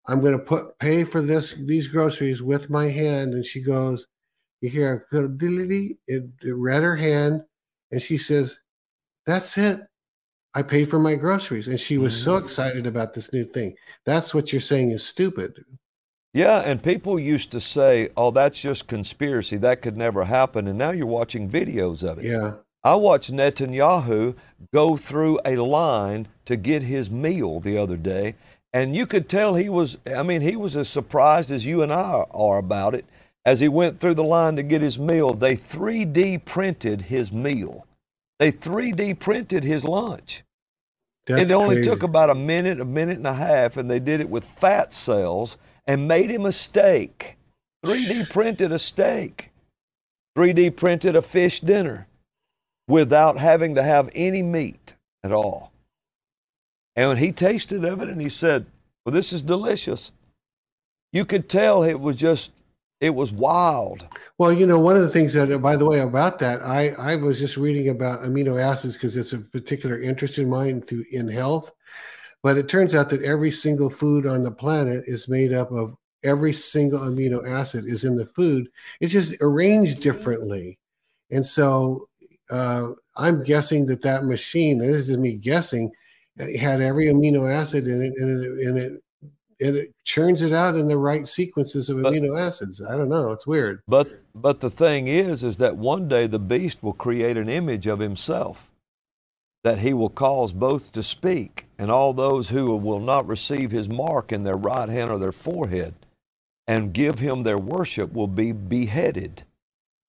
I'm 0.08 0.20
going 0.20 0.32
to 0.32 0.44
put 0.44 0.78
pay 0.78 1.04
for 1.04 1.20
this 1.20 1.52
these 1.66 1.86
groceries 1.86 2.42
with 2.42 2.70
my 2.70 2.88
hand." 2.88 3.34
And 3.34 3.44
she 3.44 3.60
goes, 3.60 4.06
"You 4.62 4.70
hear 4.70 5.06
a 5.12 5.16
diddly?" 5.28 5.98
It, 6.06 6.24
it 6.42 6.54
read 6.54 6.82
her 6.82 6.96
hand, 6.96 7.42
and 7.92 8.00
she 8.00 8.16
says, 8.16 8.58
"That's 9.26 9.58
it. 9.58 9.80
I 10.54 10.62
paid 10.62 10.90
for 10.90 10.98
my 10.98 11.14
groceries." 11.14 11.68
And 11.68 11.78
she 11.78 11.98
was 11.98 12.20
so 12.20 12.32
mm-hmm. 12.32 12.44
excited 12.46 12.86
about 12.86 13.14
this 13.14 13.32
new 13.32 13.44
thing. 13.44 13.74
That's 14.06 14.34
what 14.34 14.52
you're 14.52 14.60
saying 14.60 14.90
is 14.90 15.06
stupid. 15.06 15.64
Yeah, 16.32 16.60
and 16.60 16.80
people 16.80 17.18
used 17.18 17.50
to 17.52 17.60
say, 17.60 18.10
oh, 18.16 18.30
that's 18.30 18.60
just 18.60 18.86
conspiracy. 18.86 19.56
That 19.56 19.82
could 19.82 19.96
never 19.96 20.24
happen. 20.24 20.68
And 20.68 20.78
now 20.78 20.92
you're 20.92 21.06
watching 21.06 21.50
videos 21.50 22.08
of 22.08 22.20
it. 22.20 22.26
Yeah. 22.26 22.52
I 22.84 22.94
watched 22.94 23.32
Netanyahu 23.32 24.36
go 24.72 24.96
through 24.96 25.40
a 25.44 25.56
line 25.56 26.28
to 26.46 26.56
get 26.56 26.82
his 26.82 27.10
meal 27.10 27.60
the 27.60 27.76
other 27.76 27.96
day, 27.96 28.36
and 28.72 28.96
you 28.96 29.06
could 29.06 29.28
tell 29.28 29.54
he 29.54 29.68
was, 29.68 29.98
I 30.06 30.22
mean, 30.22 30.40
he 30.40 30.56
was 30.56 30.76
as 30.76 30.88
surprised 30.88 31.50
as 31.50 31.66
you 31.66 31.82
and 31.82 31.92
I 31.92 32.24
are 32.30 32.58
about 32.58 32.94
it. 32.94 33.04
As 33.44 33.60
he 33.60 33.68
went 33.68 34.00
through 34.00 34.14
the 34.14 34.24
line 34.24 34.56
to 34.56 34.62
get 34.62 34.80
his 34.80 34.98
meal, 34.98 35.34
they 35.34 35.56
3D 35.56 36.44
printed 36.44 37.02
his 37.02 37.32
meal. 37.32 37.86
They 38.40 38.50
3D 38.50 39.18
printed 39.18 39.62
his 39.62 39.84
lunch. 39.84 40.42
That's 41.26 41.50
it 41.50 41.54
only 41.54 41.76
crazy. 41.76 41.90
took 41.90 42.02
about 42.02 42.30
a 42.30 42.34
minute, 42.34 42.80
a 42.80 42.86
minute 42.86 43.18
and 43.18 43.26
a 43.26 43.34
half, 43.34 43.76
and 43.76 43.88
they 43.88 44.00
did 44.00 44.20
it 44.20 44.30
with 44.30 44.44
fat 44.44 44.94
cells 44.94 45.58
and 45.86 46.08
made 46.08 46.30
him 46.30 46.46
a 46.46 46.52
steak. 46.52 47.36
3D 47.84 48.30
printed 48.30 48.72
a 48.72 48.78
steak. 48.78 49.50
3D 50.36 50.74
printed 50.74 51.14
a 51.14 51.22
fish 51.22 51.60
dinner 51.60 52.06
without 52.88 53.36
having 53.36 53.74
to 53.74 53.82
have 53.82 54.10
any 54.14 54.42
meat 54.42 54.94
at 55.22 55.32
all. 55.32 55.70
And 56.96 57.08
when 57.08 57.18
he 57.18 57.32
tasted 57.32 57.84
of 57.84 58.00
it 58.00 58.08
and 58.08 58.22
he 58.22 58.30
said, 58.30 58.64
Well, 59.04 59.12
this 59.12 59.34
is 59.34 59.42
delicious, 59.42 60.12
you 61.12 61.26
could 61.26 61.48
tell 61.48 61.82
it 61.82 62.00
was 62.00 62.16
just, 62.16 62.52
it 63.00 63.10
was 63.10 63.32
wild. 63.32 64.06
Well, 64.38 64.52
you 64.52 64.66
know, 64.66 64.78
one 64.78 64.96
of 64.96 65.02
the 65.02 65.08
things 65.08 65.32
that, 65.32 65.60
by 65.62 65.76
the 65.76 65.86
way, 65.86 66.00
about 66.00 66.38
that, 66.40 66.60
I, 66.62 66.90
I 66.98 67.16
was 67.16 67.38
just 67.38 67.56
reading 67.56 67.88
about 67.88 68.22
amino 68.22 68.62
acids 68.62 68.94
because 68.94 69.16
it's 69.16 69.32
a 69.32 69.38
particular 69.38 70.00
interest 70.00 70.38
in 70.38 70.48
mine 70.48 70.82
to 70.82 71.04
in 71.10 71.26
health. 71.26 71.72
But 72.42 72.58
it 72.58 72.68
turns 72.68 72.94
out 72.94 73.10
that 73.10 73.22
every 73.22 73.50
single 73.50 73.90
food 73.90 74.26
on 74.26 74.42
the 74.42 74.50
planet 74.50 75.04
is 75.06 75.28
made 75.28 75.52
up 75.52 75.70
of 75.72 75.94
every 76.22 76.52
single 76.52 77.00
amino 77.00 77.46
acid 77.48 77.86
is 77.86 78.04
in 78.04 78.16
the 78.16 78.26
food. 78.26 78.68
It's 79.00 79.12
just 79.12 79.34
arranged 79.40 80.02
differently, 80.02 80.78
and 81.30 81.44
so 81.44 82.04
uh, 82.50 82.90
I'm 83.16 83.42
guessing 83.44 83.86
that 83.86 84.02
that 84.02 84.24
machine, 84.24 84.78
this 84.78 85.08
is 85.08 85.16
me 85.16 85.36
guessing, 85.36 85.90
had 86.58 86.80
every 86.80 87.06
amino 87.06 87.50
acid 87.50 87.86
in 87.86 88.02
it, 88.02 88.12
and 88.16 88.44
it, 88.44 88.66
and 88.66 88.78
it 88.78 88.92
and 88.92 89.00
it 89.60 89.92
churns 90.04 90.42
it 90.42 90.52
out 90.52 90.76
in 90.76 90.88
the 90.88 90.96
right 90.98 91.26
sequences 91.28 91.88
of 91.90 92.02
But- 92.02 92.12
amino 92.14 92.38
acids. 92.38 92.80
I 92.82 92.96
don't 92.96 93.08
know. 93.08 93.30
It's 93.32 93.46
weird. 93.46 93.80
But 93.86 94.08
but 94.34 94.60
the 94.60 94.70
thing 94.70 95.06
is, 95.08 95.42
is 95.44 95.56
that 95.56 95.76
one 95.76 96.08
day 96.08 96.26
the 96.26 96.38
beast 96.38 96.82
will 96.82 96.92
create 96.92 97.36
an 97.36 97.48
image 97.48 97.86
of 97.86 97.98
himself 97.98 98.70
that 99.62 99.80
he 99.80 99.92
will 99.92 100.08
cause 100.08 100.52
both 100.54 100.90
to 100.92 101.02
speak, 101.02 101.66
and 101.78 101.90
all 101.90 102.14
those 102.14 102.48
who 102.48 102.74
will 102.76 103.00
not 103.00 103.26
receive 103.26 103.70
his 103.70 103.88
mark 103.90 104.32
in 104.32 104.42
their 104.44 104.56
right 104.56 104.88
hand 104.88 105.10
or 105.10 105.18
their 105.18 105.32
forehead, 105.32 105.94
and 106.66 106.94
give 106.94 107.18
him 107.18 107.42
their 107.42 107.58
worship 107.58 108.12
will 108.14 108.26
be 108.28 108.52
beheaded. 108.52 109.42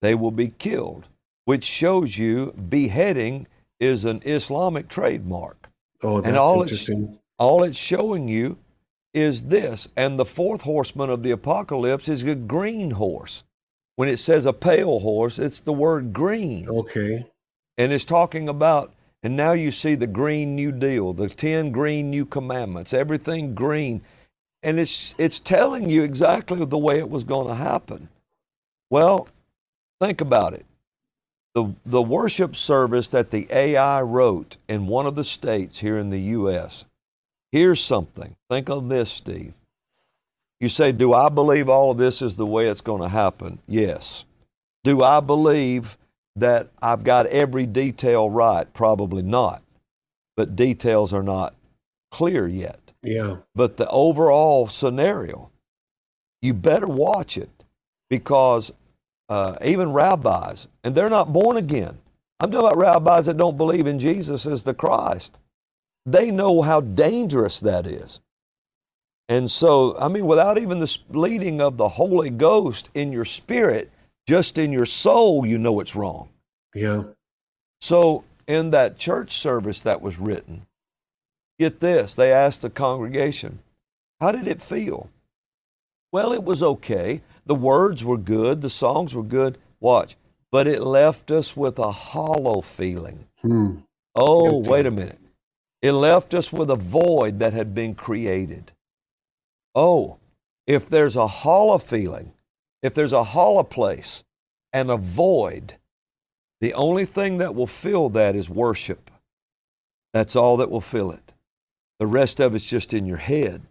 They 0.02 0.16
will 0.16 0.32
be 0.32 0.48
killed, 0.50 1.08
which 1.46 1.66
shows 1.66 2.18
you 2.18 2.54
beheading 2.54 3.46
is 3.80 4.06
an 4.06 4.22
Islamic 4.24 4.88
trademark. 4.88 5.68
Oh, 6.02 6.18
that's 6.22 6.28
And 6.30 6.38
all 6.38 6.62
it's- 6.64 6.88
interesting. 6.88 7.20
All 7.38 7.64
it's 7.64 7.78
showing 7.78 8.28
you 8.30 8.58
is 9.14 9.44
this. 9.44 9.88
And 9.96 10.20
the 10.20 10.26
fourth 10.26 10.62
horseman 10.62 11.10
of 11.10 11.24
the 11.24 11.32
apocalypse 11.32 12.08
is 12.08 12.24
a 12.24 12.36
green 12.36 12.92
horse. 12.92 13.44
When 13.96 14.10
it 14.10 14.18
says 14.18 14.46
a 14.46 14.54
pale 14.54 15.00
horse, 15.00 15.38
it's 15.38 15.60
the 15.60 15.74
word 15.74 16.14
green. 16.14 16.68
Okay. 16.70 17.26
And 17.78 17.92
it's 17.92 18.06
talking 18.06 18.50
about, 18.50 18.94
and 19.24 19.36
now 19.36 19.54
you 19.54 19.72
see 19.72 19.96
the 19.96 20.08
Green 20.08 20.56
New 20.56 20.72
Deal, 20.72 21.14
the 21.14 21.30
10 21.30 21.72
green 21.72 22.10
new 22.10 22.26
commandments, 22.26 22.94
everything 22.94 23.54
green. 23.54 24.02
And 24.64 24.80
it's, 24.80 25.16
it's 25.18 25.40
telling 25.40 25.90
you 25.90 26.04
exactly 26.04 26.64
the 26.66 26.78
way 26.78 27.00
it 27.00 27.10
was 27.10 27.24
going 27.24 27.48
to 27.48 27.56
happen. 27.56 28.10
Well, 28.90 29.28
think 30.00 30.22
about 30.22 30.54
it. 30.54 30.66
The, 31.54 31.74
the 31.86 32.02
worship 32.02 32.56
service 32.56 33.08
that 33.10 33.32
the 33.32 33.48
AI 33.52 34.02
wrote 34.02 34.58
in 34.70 34.88
one 34.88 35.06
of 35.06 35.16
the 35.16 35.24
states 35.24 35.80
here 35.80 35.98
in 35.98 36.10
the 36.10 36.22
U.S. 36.22 36.86
Here's 37.52 37.84
something. 37.84 38.36
Think 38.50 38.70
of 38.70 38.90
this, 38.90 39.12
Steve. 39.12 39.54
You 40.60 40.70
say, 40.70 40.92
Do 40.92 41.14
I 41.14 41.30
believe 41.30 41.68
all 41.70 41.92
of 41.92 41.98
this 41.98 42.22
is 42.22 42.36
the 42.36 42.46
way 42.46 42.68
it's 42.68 42.82
going 42.82 43.02
to 43.02 43.10
happen? 43.10 43.60
Yes. 43.68 44.26
Do 44.84 45.04
I 45.04 45.20
believe 45.20 45.98
that 46.36 46.70
I've 46.82 47.04
got 47.04 47.26
every 47.28 47.66
detail 47.66 48.30
right? 48.30 48.72
Probably 48.74 49.22
not. 49.22 49.64
But 50.38 50.56
details 50.56 51.14
are 51.14 51.24
not 51.24 51.56
clear 52.12 52.48
yet. 52.48 52.80
Yeah. 53.04 53.38
But 53.56 53.78
the 53.78 53.90
overall 53.90 54.68
scenario, 54.68 55.50
you 56.42 56.54
better 56.54 56.88
watch 56.88 57.38
it 57.38 57.50
because 58.10 58.72
uh, 59.30 59.56
even 59.64 59.94
rabbis, 59.94 60.68
and 60.84 60.94
they're 60.96 61.10
not 61.10 61.34
born 61.34 61.58
again. 61.58 61.98
I'm 62.40 62.52
talking 62.52 62.68
about 62.68 62.78
rabbis 62.78 63.28
that 63.28 63.38
don't 63.38 63.58
believe 63.58 63.88
in 63.88 64.00
Jesus 64.00 64.46
as 64.46 64.64
the 64.64 64.74
Christ. 64.74 65.40
They 66.06 66.32
know 66.32 66.62
how 66.62 66.82
dangerous 66.82 67.60
that 67.60 67.86
is. 67.86 68.20
And 69.30 69.50
so, 69.50 69.98
I 69.98 70.08
mean, 70.08 70.26
without 70.26 70.58
even 70.58 70.80
the 70.80 70.98
leading 71.10 71.62
of 71.62 71.78
the 71.78 71.88
Holy 71.88 72.30
Ghost 72.30 72.90
in 72.94 73.14
your 73.14 73.26
spirit, 73.26 73.90
just 74.28 74.58
in 74.58 74.74
your 74.74 74.86
soul, 74.86 75.46
you 75.46 75.58
know 75.58 75.80
it's 75.80 75.96
wrong. 75.96 76.30
Yeah. 76.76 77.04
So, 77.80 78.24
in 78.48 78.72
that 78.72 78.98
church 78.98 79.32
service 79.32 79.80
that 79.82 80.02
was 80.02 80.20
written, 80.20 80.66
get 81.60 81.80
this 81.80 82.14
they 82.14 82.32
asked 82.32 82.62
the 82.64 82.70
congregation, 82.70 83.60
How 84.20 84.32
did 84.32 84.48
it 84.48 84.62
feel? 84.62 85.10
Well, 86.12 86.34
it 86.34 86.44
was 86.44 86.62
okay. 86.62 87.22
The 87.46 87.56
words 87.56 88.04
were 88.04 88.18
good, 88.18 88.62
the 88.62 88.70
songs 88.70 89.16
were 89.16 89.24
good. 89.24 89.58
Watch. 89.80 90.18
But 90.52 90.68
it 90.68 90.82
left 90.82 91.32
us 91.32 91.56
with 91.56 91.80
a 91.80 91.92
hollow 91.92 92.60
feeling. 92.60 93.28
Hmm. 93.42 93.78
Oh, 94.14 94.58
wait 94.58 94.86
a 94.86 94.92
minute. 94.92 95.21
It 95.82 95.94
left 95.94 96.34
us 96.34 96.54
with 96.54 96.70
a 96.70 96.76
void 96.76 97.40
that 97.40 97.54
had 97.54 97.74
been 97.74 97.96
created. 97.96 98.72
Oh, 99.74 100.18
if 100.68 100.90
there's 100.90 101.16
a 101.16 101.28
hollow 101.28 101.80
feeling, 101.80 102.34
if 102.84 102.94
there's 102.94 103.14
a 103.14 103.24
hollow 103.24 103.64
place 103.64 104.24
and 104.74 104.92
a 104.92 104.98
void, 104.98 105.76
the 106.60 106.74
only 106.74 107.06
thing 107.06 107.40
that 107.40 107.56
will 107.56 107.68
fill 107.68 108.10
that 108.10 108.36
is 108.36 108.50
worship. 108.50 109.10
That's 110.14 110.36
all 110.36 110.58
that 110.58 110.70
will 110.70 110.82
fill 110.82 111.12
it. 111.12 111.34
The 112.00 112.08
rest 112.08 112.40
of 112.40 112.54
it's 112.54 112.66
just 112.66 112.94
in 112.94 113.06
your 113.06 113.18
head. 113.18 113.64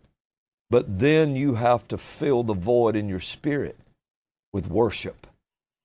But 0.70 1.00
then 1.00 1.36
you 1.36 1.54
have 1.54 1.86
to 1.88 1.98
fill 1.98 2.42
the 2.42 2.54
void 2.54 2.96
in 2.96 3.08
your 3.08 3.20
spirit 3.20 3.76
with 4.52 4.68
worship. 4.68 5.26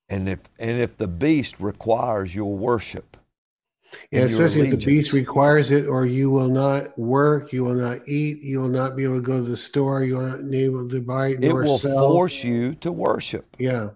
And 0.10 0.30
if, 0.30 0.40
and 0.60 0.80
if 0.80 0.98
the 0.98 1.08
beast 1.08 1.60
requires 1.60 2.36
your 2.36 2.56
worship, 2.56 3.18
Yeah, 4.12 4.22
especially 4.22 4.70
if 4.70 4.80
the 4.80 4.86
beast 4.86 5.14
requires 5.14 5.72
it, 5.72 5.88
or 5.88 6.06
you 6.06 6.30
will 6.30 6.48
not 6.48 6.98
work, 6.98 7.52
you 7.54 7.64
will 7.64 7.74
not 7.76 8.00
eat, 8.08 8.42
you 8.42 8.60
will 8.60 8.70
not 8.70 8.96
be 8.96 9.04
able 9.04 9.16
to 9.16 9.22
go 9.22 9.38
to 9.44 9.50
the 9.50 9.58
store, 9.58 10.04
you 10.04 10.16
will 10.18 10.28
not 10.28 10.50
be 10.50 10.64
able 10.64 10.88
to 10.90 11.02
buy 11.02 11.28
It 11.30 11.40
nor 11.42 11.64
will 11.64 11.78
sell. 11.78 12.12
force 12.12 12.44
you 12.44 12.76
to 12.76 12.92
worship. 12.92 13.46
yeah, 13.58 13.90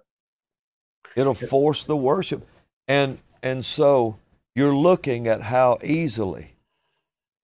It'll 1.16 1.34
force 1.34 1.84
the 1.84 1.98
worship. 1.98 2.46
And 2.88 3.20
and 3.42 3.64
so 3.64 4.18
you're 4.56 4.76
looking 4.76 5.28
at 5.28 5.42
how 5.44 5.78
easily 5.84 6.54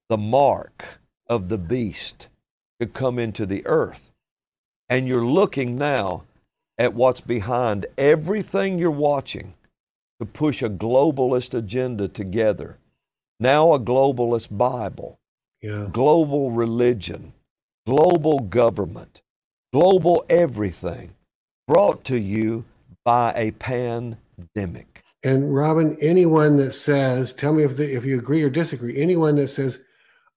the 0.09 0.17
mark 0.17 0.99
of 1.27 1.49
the 1.49 1.57
beast 1.57 2.27
could 2.79 2.93
come 2.93 3.17
into 3.19 3.45
the 3.45 3.65
earth. 3.65 4.11
And 4.89 5.07
you're 5.07 5.25
looking 5.25 5.77
now 5.77 6.23
at 6.77 6.93
what's 6.93 7.21
behind 7.21 7.85
everything 7.97 8.77
you're 8.77 8.91
watching 8.91 9.53
to 10.19 10.25
push 10.25 10.61
a 10.61 10.69
globalist 10.69 11.53
agenda 11.53 12.07
together. 12.07 12.77
Now 13.39 13.73
a 13.73 13.79
globalist 13.79 14.55
Bible, 14.55 15.19
yeah. 15.61 15.87
global 15.91 16.51
religion, 16.51 17.33
global 17.85 18.39
government, 18.39 19.21
global 19.73 20.25
everything 20.29 21.15
brought 21.67 22.03
to 22.05 22.17
you 22.17 22.63
by 23.03 23.33
a 23.35 23.51
pandemic. 23.51 25.03
And 25.23 25.53
Robin, 25.53 25.97
anyone 26.01 26.57
that 26.57 26.73
says, 26.73 27.33
tell 27.33 27.51
me 27.51 27.63
if 27.63 27.75
the, 27.77 27.95
if 27.95 28.05
you 28.05 28.19
agree 28.19 28.43
or 28.43 28.49
disagree. 28.49 29.01
Anyone 29.01 29.35
that 29.37 29.47
says, 29.47 29.79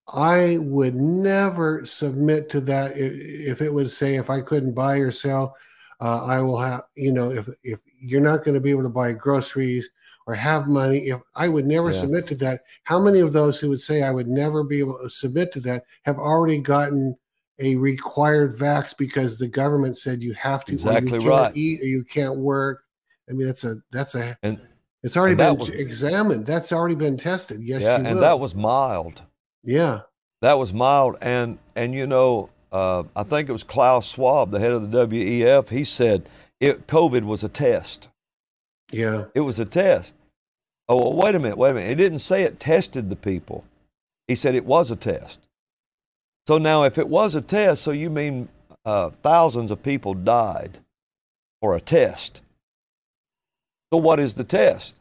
I 0.09 0.57
would 0.61 0.95
never 0.95 1.85
submit 1.85 2.49
to 2.51 2.61
that 2.63 2.97
if, 2.97 3.13
if 3.13 3.63
it 3.63 3.73
would 3.73 3.91
say 3.91 4.17
if 4.17 4.31
I 4.31 4.41
couldn't 4.41 4.73
buy 4.73 4.97
or 4.97 5.13
sell, 5.13 5.57
uh, 6.01 6.25
I 6.25 6.41
will 6.41 6.59
have. 6.59 6.85
You 6.95 7.13
know, 7.13 7.31
if 7.31 7.49
if 7.63 7.81
you're 8.01 8.21
not 8.21 8.45
going 8.45 8.55
to 8.55 8.61
be 8.61 8.71
able 8.71 8.83
to 8.85 8.89
buy 8.89 9.13
groceries 9.13 9.89
or 10.27 10.35
have 10.35 10.69
money, 10.69 11.09
if 11.09 11.21
I 11.35 11.49
would 11.49 11.67
never 11.67 11.91
Yeah. 11.91 12.01
submit 12.01 12.27
to 12.29 12.35
that. 12.37 12.61
How 12.85 13.01
many 13.01 13.21
of 13.21 13.33
those 13.33 13.59
who 13.59 13.71
would 13.71 13.81
say 13.81 14.03
I 14.03 14.11
would 14.11 14.29
never 14.29 14.63
be 14.63 14.79
able 14.79 14.99
to 15.03 15.09
submit 15.09 15.53
to 15.55 15.61
that 15.61 15.85
have 16.03 16.19
already 16.19 16.59
gotten 16.61 17.17
a 17.61 17.77
required 17.77 18.57
vax 18.59 18.95
because 18.97 19.37
the 19.39 19.49
government 19.49 19.97
said 19.99 20.23
you 20.23 20.35
have 20.35 20.65
to, 20.67 20.73
or 20.73 20.75
Exactly 20.75 21.13
you 21.15 21.19
can't 21.29 21.31
right. 21.31 21.57
eat 21.57 21.81
or 21.83 21.87
you 21.87 22.05
can't 22.05 22.37
work. 22.37 22.83
I 23.29 23.33
mean, 23.33 23.47
that's 23.47 23.65
a 23.65 23.79
that's 23.91 24.15
a 24.15 24.37
And 24.43 24.61
it's 25.03 25.17
already 25.17 25.33
and 25.33 25.41
that 25.41 25.51
been 25.53 25.59
was- 25.61 25.71
examined. 25.71 26.47
That's 26.47 26.73
already 26.73 26.95
been 26.95 27.17
tested. 27.17 27.63
Yes, 27.63 27.83
yeah, 27.83 27.99
you 27.99 28.05
and 28.05 28.15
will. 28.17 28.21
that 28.23 28.39
was 28.39 28.55
mild. 28.55 29.23
yeah, 29.65 30.01
That 30.43 30.59
was 30.59 30.73
mild, 30.73 31.17
and 31.21 31.59
and 31.75 31.95
you 31.95 32.07
know, 32.07 32.51
uh, 32.71 33.03
I 33.17 33.23
think 33.25 33.49
it 33.49 33.53
was 33.53 33.65
Klaus 33.65 34.07
Schwab, 34.11 34.51
the 34.51 34.61
head 34.61 34.73
of 34.73 34.83
the 34.91 35.07
WEF. 35.07 35.69
He 35.71 35.85
said 35.85 36.29
it, 36.61 36.87
COVID 36.87 37.23
was 37.25 37.45
a 37.45 37.49
test. 37.49 38.09
yeah, 38.91 39.25
It 39.35 39.41
was 39.41 39.59
a 39.59 39.65
test. 39.65 40.15
Oh, 40.89 40.97
well, 40.97 41.13
wait 41.13 41.35
a 41.35 41.39
minute, 41.39 41.59
wait 41.59 41.73
a 41.73 41.75
minute. 41.75 41.91
It 41.93 41.97
didn't 41.97 42.21
say 42.21 42.43
it 42.43 42.59
tested 42.59 43.11
the 43.11 43.17
people. 43.17 43.65
He 44.27 44.35
said 44.35 44.55
it 44.55 44.65
was 44.65 44.91
a 44.91 44.97
test. 44.97 45.41
So 46.47 46.57
now, 46.59 46.85
if 46.85 46.97
it 46.97 47.09
was 47.09 47.35
a 47.35 47.43
test, 47.43 47.83
so 47.83 47.91
you 47.91 48.09
mean 48.09 48.49
uh, 48.85 49.11
thousands 49.23 49.71
of 49.71 49.83
people 49.83 50.15
died 50.15 50.79
for 51.61 51.77
a 51.77 51.81
test. 51.81 52.41
So 53.93 53.99
what 53.99 54.19
is 54.19 54.35
the 54.35 54.45
test? 54.45 54.97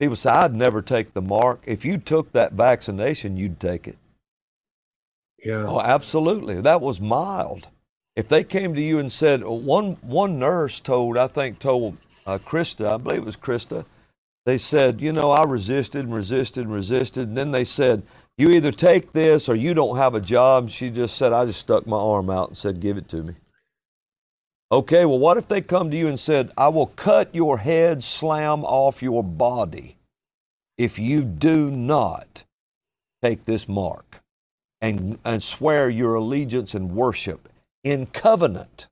People 0.00 0.16
say, 0.16 0.30
I'd 0.30 0.54
never 0.54 0.80
take 0.80 1.12
the 1.12 1.20
mark. 1.22 1.62
If 1.66 1.84
you 1.84 1.98
took 1.98 2.32
that 2.32 2.52
vaccination, 2.52 3.36
you'd 3.36 3.60
take 3.60 3.86
it. 3.88 3.98
yeah. 5.44 5.64
Oh, 5.66 5.80
absolutely. 5.80 6.60
That 6.60 6.80
was 6.80 7.00
mild. 7.00 7.68
If 8.18 8.26
they 8.26 8.42
came 8.42 8.74
to 8.74 8.82
you 8.82 8.98
and 8.98 9.12
said, 9.12 9.44
uh, 9.44 9.50
one, 9.52 9.92
one 10.00 10.40
nurse 10.40 10.80
told, 10.80 11.16
I 11.16 11.28
think, 11.28 11.60
told 11.60 11.96
uh, 12.26 12.38
Krista, 12.38 12.94
I 12.94 12.96
believe 12.96 13.20
it 13.20 13.24
was 13.24 13.36
Krista, 13.36 13.84
they 14.44 14.58
said, 14.58 15.00
you 15.00 15.12
know, 15.12 15.30
I 15.30 15.44
resisted 15.44 16.04
and 16.04 16.12
resisted 16.12 16.64
and 16.64 16.74
resisted. 16.74 17.28
And 17.28 17.38
then 17.38 17.52
they 17.52 17.62
said, 17.62 18.02
you 18.36 18.50
either 18.50 18.72
take 18.72 19.12
this 19.12 19.48
or 19.48 19.54
you 19.54 19.72
don't 19.72 19.98
have 19.98 20.16
a 20.16 20.20
job. 20.20 20.68
She 20.68 20.90
just 20.90 21.16
said, 21.16 21.32
I 21.32 21.44
just 21.44 21.60
stuck 21.60 21.86
my 21.86 21.96
arm 21.96 22.28
out 22.28 22.48
and 22.48 22.58
said, 22.58 22.80
give 22.80 22.96
it 22.96 23.08
to 23.10 23.22
me. 23.22 23.34
Okay, 24.72 25.04
well, 25.04 25.20
what 25.20 25.36
if 25.36 25.46
they 25.46 25.60
come 25.60 25.88
to 25.92 25.96
you 25.96 26.08
and 26.08 26.18
said, 26.18 26.50
I 26.58 26.66
will 26.68 26.88
cut 26.88 27.32
your 27.32 27.58
head 27.58 28.02
slam 28.02 28.64
off 28.64 29.00
your 29.00 29.22
body 29.22 29.96
if 30.76 30.98
you 30.98 31.22
do 31.22 31.70
not 31.70 32.42
take 33.22 33.44
this 33.44 33.68
mark 33.68 34.22
and, 34.80 35.20
and 35.24 35.40
swear 35.40 35.88
your 35.88 36.16
allegiance 36.16 36.74
and 36.74 36.90
worship 36.96 37.48
in 37.88 38.06
covenant? 38.06 38.88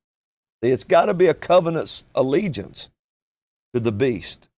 It's 0.63 0.85
got 0.85 1.07
to 1.07 1.15
be 1.15 1.27
a 1.27 1.35
covenant 1.35 2.03
allegiance 2.15 2.89
to 3.75 3.81
the 3.81 3.93
beast, 3.93 4.49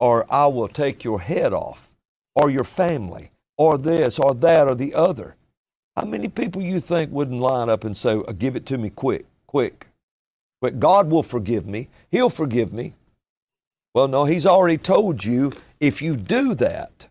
or 0.00 0.26
I 0.32 0.46
will 0.46 0.68
take 0.68 1.04
your 1.04 1.20
head 1.20 1.52
off, 1.52 1.90
or 2.34 2.50
your 2.50 2.64
family, 2.64 3.30
or 3.56 3.78
this, 3.78 4.18
or 4.18 4.34
that, 4.34 4.66
or 4.66 4.74
the 4.74 4.94
other. 4.94 5.36
How 5.96 6.04
many 6.04 6.28
people 6.28 6.62
you 6.62 6.80
think 6.80 7.12
wouldn't 7.12 7.40
line 7.40 7.68
up 7.68 7.84
and 7.84 7.96
say, 7.96 8.14
"Uh, 8.14 8.32
Give 8.32 8.56
it 8.56 8.66
to 8.66 8.78
me 8.78 8.90
quick, 8.90 9.26
quick? 9.46 9.88
But 10.60 10.80
God 10.80 11.10
will 11.10 11.22
forgive 11.22 11.66
me. 11.66 11.88
He'll 12.10 12.30
forgive 12.30 12.72
me. 12.72 12.94
Well, 13.94 14.08
no, 14.08 14.24
He's 14.24 14.46
already 14.46 14.78
told 14.78 15.24
you 15.24 15.52
if 15.78 16.02
you 16.02 16.16
do 16.16 16.54
that, 16.56 17.08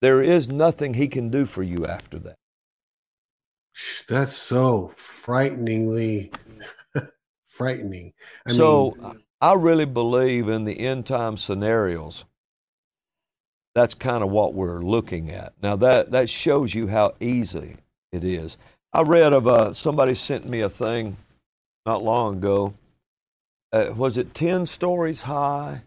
there 0.00 0.22
is 0.22 0.48
nothing 0.48 0.94
He 0.94 1.08
can 1.08 1.28
do 1.28 1.44
for 1.44 1.62
you 1.62 1.86
after 1.86 2.18
that. 2.20 2.36
That's 4.08 4.36
so 4.36 4.92
frighteningly 4.96 6.32
frightening. 7.48 8.12
I 8.46 8.52
so 8.52 8.96
mean, 8.98 9.22
I 9.40 9.54
really 9.54 9.84
believe 9.84 10.48
in 10.48 10.64
the 10.64 10.80
end 10.80 11.06
time 11.06 11.36
scenarios. 11.36 12.24
That's 13.74 13.94
kind 13.94 14.22
of 14.22 14.30
what 14.30 14.54
we're 14.54 14.80
looking 14.82 15.30
at. 15.30 15.52
Now 15.62 15.76
that 15.76 16.12
that 16.12 16.30
shows 16.30 16.74
you 16.74 16.88
how 16.88 17.14
easy 17.20 17.76
it 18.12 18.24
is. 18.24 18.56
I 18.92 19.02
read 19.02 19.32
of 19.32 19.48
uh, 19.48 19.74
somebody 19.74 20.14
sent 20.14 20.48
me 20.48 20.60
a 20.60 20.70
thing 20.70 21.16
not 21.84 22.04
long 22.04 22.36
ago. 22.38 22.74
Uh, 23.72 23.92
was 23.96 24.16
it 24.16 24.34
ten 24.34 24.66
stories 24.66 25.22
high 25.22 25.82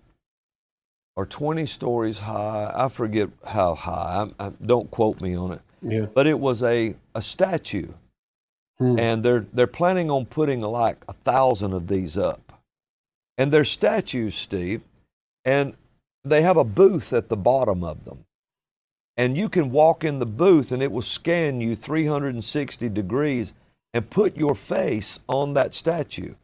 or 1.15 1.25
twenty 1.25 1.65
stories 1.65 2.19
high? 2.19 2.71
I 2.75 2.89
forget 2.89 3.29
how 3.45 3.75
high. 3.75 4.27
I, 4.39 4.47
I, 4.47 4.51
don't 4.65 4.91
quote 4.91 5.21
me 5.21 5.35
on 5.35 5.53
it. 5.53 5.61
Yeah, 5.81 6.07
But 6.13 6.27
it 6.27 6.39
was 6.39 6.63
a, 6.63 6.95
a 7.15 7.21
statue 7.21 7.89
Hmm. 8.79 8.99
and 8.99 9.23
they're 9.23 9.45
they're 9.53 9.67
planning 9.67 10.11
on 10.11 10.25
putting 10.27 10.61
like 10.61 11.03
a 11.07 11.13
thousand 11.13 11.73
of 11.73 11.87
these 11.87 12.17
up, 12.17 12.61
and 13.37 13.51
they're 13.51 13.65
statues, 13.65 14.35
Steve, 14.35 14.81
and 15.45 15.75
they 16.25 16.43
have 16.43 16.57
a 16.57 16.63
booth 16.65 17.13
at 17.13 17.29
the 17.29 17.37
bottom 17.37 17.83
of 17.83 18.05
them, 18.05 18.25
and 19.17 19.37
you 19.37 19.49
can 19.49 19.71
walk 19.71 20.03
in 20.03 20.19
the 20.19 20.27
booth 20.27 20.71
and 20.71 20.83
it 20.83 20.91
will 20.91 21.01
scan 21.03 21.61
you 21.61 21.75
360 21.75 22.89
degrees 22.89 23.53
and 23.93 24.09
put 24.09 24.37
your 24.37 24.55
face 24.55 25.19
on 25.27 25.55
that 25.55 25.73
statue. 25.73 26.35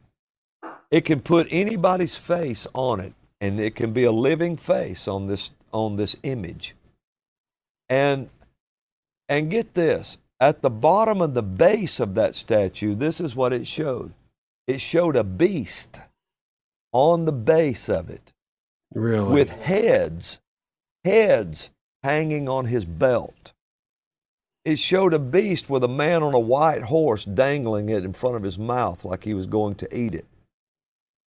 It 0.90 1.02
can 1.04 1.20
put 1.20 1.48
anybody's 1.50 2.18
face 2.18 2.66
on 2.74 3.00
it, 3.00 3.14
and 3.40 3.60
it 3.60 3.76
can 3.76 3.92
be 3.92 4.04
a 4.04 4.12
living 4.12 4.56
face 4.56 5.08
on 5.08 5.28
this 5.28 5.52
on 5.72 5.96
this 5.96 6.16
image. 6.24 6.74
And 7.88 8.30
and 9.28 9.50
get 9.50 9.74
this, 9.74 10.18
at 10.40 10.62
the 10.62 10.70
bottom 10.70 11.20
of 11.20 11.34
the 11.34 11.42
base 11.42 12.00
of 12.00 12.14
that 12.14 12.34
statue, 12.34 12.94
this 12.94 13.20
is 13.20 13.34
what 13.34 13.52
it 13.52 13.66
showed. 13.66 14.12
It 14.66 14.80
showed 14.80 15.16
a 15.16 15.24
beast 15.24 16.00
on 16.92 17.24
the 17.24 17.32
base 17.32 17.88
of 17.88 18.10
it 18.10 18.32
really. 18.94 19.32
with 19.32 19.50
heads, 19.50 20.38
heads 21.04 21.70
hanging 22.02 22.48
on 22.48 22.66
his 22.66 22.84
belt. 22.84 23.52
It 24.64 24.78
showed 24.78 25.12
a 25.12 25.18
beast 25.18 25.68
with 25.68 25.84
a 25.84 25.88
man 25.88 26.22
on 26.22 26.34
a 26.34 26.38
white 26.38 26.82
horse 26.82 27.24
dangling 27.24 27.90
it 27.90 28.04
in 28.04 28.14
front 28.14 28.36
of 28.36 28.42
his 28.42 28.58
mouth 28.58 29.04
like 29.04 29.24
he 29.24 29.34
was 29.34 29.46
going 29.46 29.74
to 29.76 29.96
eat 29.96 30.14
it. 30.14 30.26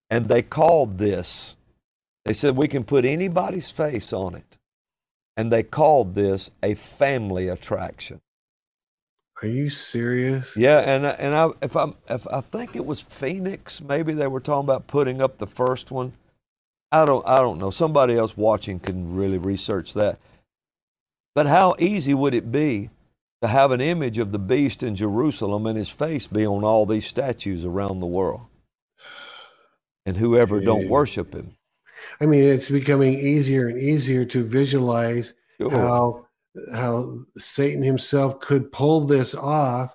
And 0.09 0.27
they 0.27 0.41
called 0.41 0.97
this, 0.97 1.55
they 2.25 2.33
said, 2.33 2.55
we 2.55 2.67
can 2.67 2.83
put 2.83 3.05
anybody's 3.05 3.71
face 3.71 4.11
on 4.11 4.35
it. 4.35 4.57
And 5.37 5.51
they 5.51 5.63
called 5.63 6.15
this 6.15 6.51
a 6.61 6.73
family 6.73 7.47
attraction. 7.47 8.19
Are 9.43 9.47
you 9.47 9.69
serious? 9.69 10.57
Yeah, 10.57 10.79
and 10.79 11.05
and 11.05 11.35
I 11.35 11.49
if 11.61 11.75
I 11.75 11.91
if 12.09 12.27
I 12.27 12.41
think 12.41 12.75
it 12.75 12.85
was 12.85 13.01
Phoenix, 13.01 13.81
maybe 13.81 14.13
they 14.13 14.27
were 14.27 14.39
talking 14.39 14.65
about 14.65 14.87
putting 14.87 15.21
up 15.21 15.37
the 15.37 15.45
first 15.45 15.91
one. 15.91 16.13
I 16.91 17.05
don't 17.05 17.25
I 17.27 17.37
don't 17.37 17.59
know. 17.59 17.69
Somebody 17.69 18.15
else 18.17 18.35
watching 18.35 18.79
can 18.79 19.15
really 19.15 19.37
research 19.37 19.93
that. 19.93 20.17
But 21.35 21.45
how 21.45 21.75
easy 21.77 22.15
would 22.15 22.33
it 22.33 22.51
be 22.51 22.89
to 23.43 23.47
have 23.47 23.69
an 23.69 23.81
image 23.81 24.17
of 24.17 24.31
the 24.31 24.39
beast 24.39 24.81
in 24.81 24.95
Jerusalem 24.95 25.67
and 25.67 25.77
his 25.77 25.89
face 25.89 26.25
be 26.25 26.47
on 26.47 26.63
all 26.63 26.87
these 26.87 27.05
statues 27.05 27.63
around 27.63 27.99
the 27.99 28.07
world? 28.07 28.41
And 30.03 30.17
whoever 30.17 30.59
don't 30.61 30.89
worship 30.89 31.35
him. 31.35 31.56
I 32.21 32.25
mean, 32.25 32.43
it's 32.43 32.69
becoming 32.69 33.13
easier 33.13 33.67
and 33.67 33.79
easier 33.79 34.25
to 34.25 34.43
visualize 34.43 35.33
Sure. 35.59 35.71
how 35.71 36.25
how 36.73 37.17
Satan 37.37 37.81
himself 37.83 38.39
could 38.39 38.71
pull 38.71 39.05
this 39.05 39.35
off. 39.35 39.93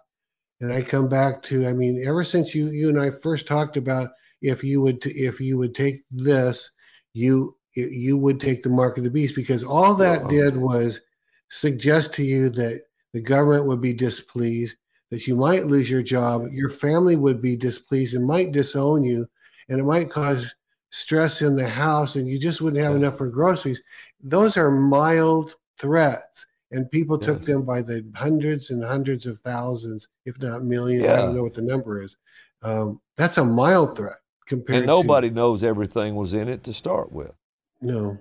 And 0.61 0.73
I 0.73 0.83
come 0.83 1.09
back 1.09 1.43
to, 1.45 1.67
I 1.67 1.73
mean, 1.73 2.05
ever 2.07 2.23
since 2.25 2.55
you 2.55 2.69
you 2.71 2.89
and 2.89 3.01
I 3.01 3.11
first 3.11 3.47
talked 3.47 3.77
about 3.77 4.11
if 4.43 4.63
you 4.65 4.81
would 4.81 5.05
if 5.07 5.41
you 5.41 5.59
would 5.59 5.75
take 5.75 6.03
this, 6.11 6.71
you 7.15 7.57
you 7.75 8.17
would 8.19 8.41
take 8.41 8.63
the 8.63 8.69
mark 8.69 8.99
of 8.99 9.05
the 9.05 9.11
beast 9.11 9.35
because 9.35 9.65
all 9.65 9.95
that 9.95 10.29
did 10.29 10.57
was 10.57 11.01
suggest 11.49 12.15
to 12.15 12.25
you 12.25 12.49
that 12.51 12.83
the 13.13 13.21
government 13.21 13.67
would 13.67 13.81
be 13.81 13.93
displeased, 13.93 14.77
that 15.11 15.27
you 15.27 15.37
might 15.37 15.67
lose 15.67 15.91
your 15.91 16.03
job, 16.03 16.47
your 16.53 16.71
family 16.71 17.17
would 17.17 17.41
be 17.41 17.57
displeased 17.57 18.15
and 18.15 18.27
might 18.27 18.53
disown 18.53 19.03
you, 19.05 19.27
and 19.69 19.81
it 19.81 19.85
might 19.85 20.11
cause 20.11 20.55
stress 20.93 21.43
in 21.43 21.57
the 21.57 21.69
house, 21.69 22.17
and 22.17 22.29
you 22.29 22.39
just 22.39 22.61
wouldn't 22.61 22.83
have 22.83 22.95
enough 22.95 23.19
for 23.19 23.27
groceries. 23.29 23.83
Those 24.23 24.57
are 24.57 24.71
mild 24.71 25.57
threats, 25.79 26.47
and 26.71 26.89
people 26.91 27.19
took 27.19 27.39
Yes. 27.41 27.47
them 27.49 27.63
by 27.63 27.83
the 27.83 28.05
hundreds 28.15 28.71
and 28.71 28.85
hundreds 28.85 29.27
of 29.27 29.41
thousands, 29.41 30.07
if 30.27 30.39
not 30.39 30.63
millions. 30.65 31.07
I 31.09 31.17
don't 31.17 31.35
know 31.35 31.43
what 31.43 31.55
the 31.55 31.63
number 31.63 32.03
is. 32.03 32.17
Um, 32.63 33.01
that's 33.17 33.39
a 33.39 33.45
mild 33.45 33.97
threat 33.97 34.19
compared 34.47 34.79
And 34.79 34.87
nobody 34.87 35.31
knows 35.31 35.65
everything 35.65 36.15
was 36.15 36.33
in 36.33 36.49
it 36.49 36.63
to 36.65 36.73
start 36.73 37.11
with. 37.11 37.33
no. 37.81 38.19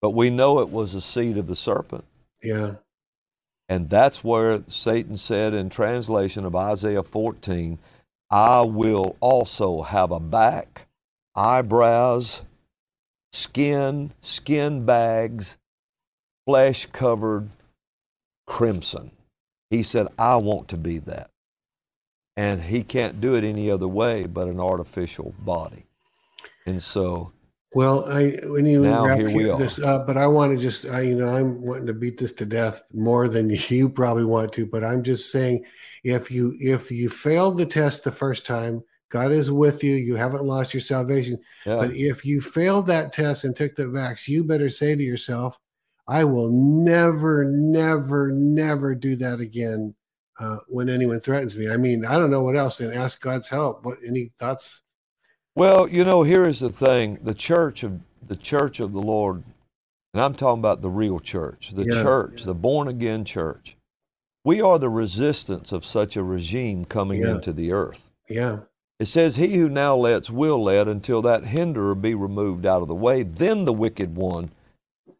But 0.00 0.10
we 0.10 0.28
know 0.28 0.60
it 0.60 0.68
was 0.68 0.94
a 0.94 1.00
seed 1.00 1.38
of 1.38 1.46
the 1.46 1.56
serpent. 1.56 2.04
Yeah. 2.42 2.74
And 3.70 3.88
that's 3.88 4.22
where 4.22 4.62
Satan 4.68 5.16
said 5.16 5.54
in 5.54 5.70
translation 5.70 6.44
of 6.44 6.54
Isaiah 6.54 7.02
14, 7.02 7.78
I 8.30 8.60
will 8.62 9.16
also 9.20 9.80
have 9.80 10.10
a 10.10 10.20
back, 10.20 10.88
eyebrows, 11.34 12.42
skin, 13.32 14.12
skin 14.20 14.84
bags, 14.84 15.58
flesh 16.46 16.86
covered 16.86 17.50
crimson. 18.46 19.10
He 19.70 19.82
said, 19.82 20.08
I 20.18 20.36
want 20.36 20.68
to 20.68 20.76
be 20.76 20.98
that. 21.00 21.30
And 22.36 22.62
he 22.62 22.82
can't 22.82 23.20
do 23.20 23.34
it 23.34 23.44
any 23.44 23.70
other 23.70 23.88
way 23.88 24.26
but 24.26 24.48
an 24.48 24.60
artificial 24.60 25.34
body. 25.38 25.84
And 26.66 26.82
so, 26.82 27.32
Well, 27.74 28.04
I 28.10 28.36
when 28.44 28.66
you 28.66 28.82
Now 28.82 29.06
wrap 29.06 29.18
we 29.18 29.44
this 29.44 29.78
up, 29.78 30.06
but 30.06 30.16
I 30.16 30.26
want 30.26 30.56
to 30.56 30.62
just, 30.62 30.86
I, 30.86 31.02
you 31.02 31.16
know, 31.16 31.28
I'm 31.28 31.60
wanting 31.62 31.86
to 31.86 31.92
beat 31.94 32.18
this 32.18 32.32
to 32.34 32.46
death 32.46 32.82
more 32.92 33.28
than 33.28 33.50
you 33.68 33.88
probably 33.88 34.24
want 34.24 34.52
to. 34.54 34.66
But 34.66 34.84
I'm 34.84 35.02
just 35.02 35.30
saying, 35.30 35.64
if 36.02 36.30
you 36.30 36.56
if 36.60 36.90
you 36.90 37.08
failed 37.08 37.58
the 37.58 37.66
test 37.66 38.04
the 38.04 38.12
first 38.12 38.46
time, 38.46 38.82
God 39.14 39.30
is 39.30 39.48
with 39.48 39.84
you. 39.84 39.94
You 39.94 40.16
haven't 40.16 40.42
lost 40.42 40.74
your 40.74 40.80
salvation. 40.80 41.38
yeah, 41.64 41.76
But 41.76 41.94
if 41.94 42.24
you 42.24 42.40
failed 42.40 42.88
that 42.88 43.12
test 43.12 43.44
and 43.44 43.54
took 43.54 43.76
the 43.76 43.84
vax, 43.84 44.26
you 44.26 44.42
better 44.42 44.68
say 44.68 44.96
to 44.96 45.02
yourself, 45.04 45.56
I 46.08 46.24
will 46.24 46.50
never, 46.50 47.44
never, 47.44 48.32
never 48.32 48.92
do 48.92 49.14
that 49.14 49.38
again 49.38 49.94
uh, 50.40 50.56
when 50.66 50.88
anyone 50.88 51.20
threatens 51.20 51.56
me. 51.56 51.70
I 51.70 51.76
mean, 51.76 52.04
I 52.04 52.14
don't 52.18 52.32
know 52.32 52.42
what 52.42 52.56
else. 52.56 52.80
And 52.80 52.92
ask 52.92 53.20
God's 53.20 53.46
help. 53.46 53.84
What 53.84 53.98
any 54.04 54.32
thoughts? 54.40 54.82
Well, 55.54 55.86
you 55.86 56.02
know, 56.02 56.24
here 56.24 56.44
is 56.48 56.58
the 56.58 56.68
thing: 56.68 57.20
the 57.22 57.34
church 57.34 57.84
of 57.84 58.00
the 58.26 58.34
church 58.34 58.80
of 58.80 58.92
the 58.92 59.00
Lord, 59.00 59.44
and 60.12 60.20
I'm 60.24 60.34
talking 60.34 60.58
about 60.58 60.82
the 60.82 60.90
real 60.90 61.20
church, 61.20 61.70
the 61.70 61.84
Yeah. 61.84 62.02
church, 62.02 62.42
the 62.42 62.52
born 62.54 62.88
again 62.88 63.24
church. 63.24 63.76
We 64.44 64.60
are 64.60 64.80
the 64.80 64.90
resistance 64.90 65.70
of 65.70 65.84
such 65.84 66.16
a 66.16 66.24
regime 66.24 66.84
coming 66.84 67.22
Yeah. 67.22 67.36
into 67.36 67.52
the 67.52 67.70
earth. 67.70 68.10
Yeah, 68.28 68.62
It 69.00 69.06
says, 69.06 69.36
"He 69.36 69.56
who 69.56 69.68
now 69.68 69.96
lets 69.96 70.30
will 70.30 70.62
let 70.62 70.88
until 70.88 71.20
that 71.22 71.44
hinderer 71.44 71.94
be 71.94 72.14
removed 72.14 72.64
out 72.64 72.82
of 72.82 72.88
the 72.88 72.94
way. 72.94 73.22
Then 73.22 73.64
the 73.64 73.72
wicked 73.72 74.16
one, 74.16 74.52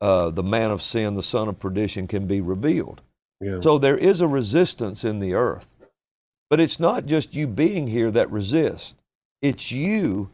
uh, 0.01 0.30
the 0.30 0.44
man 0.44 0.70
of 0.70 0.80
sin, 0.80 1.14
the 1.14 1.22
son 1.22 1.48
of 1.48 1.59
perdition, 1.59 2.06
can 2.06 2.26
be 2.26 2.40
revealed." 2.40 3.01
yeah, 3.40 3.60
So 3.60 3.78
there 3.78 3.98
is 3.98 4.20
a 4.20 4.28
resistance 4.28 5.05
in 5.05 5.18
the 5.18 5.34
earth. 5.34 5.66
But 6.51 6.60
it's 6.60 6.78
not 6.78 7.06
just 7.06 7.34
you 7.34 7.46
being 7.46 7.88
here 7.88 8.10
that 8.12 8.30
resists. 8.30 8.94
It's 9.42 9.72
you 9.72 10.30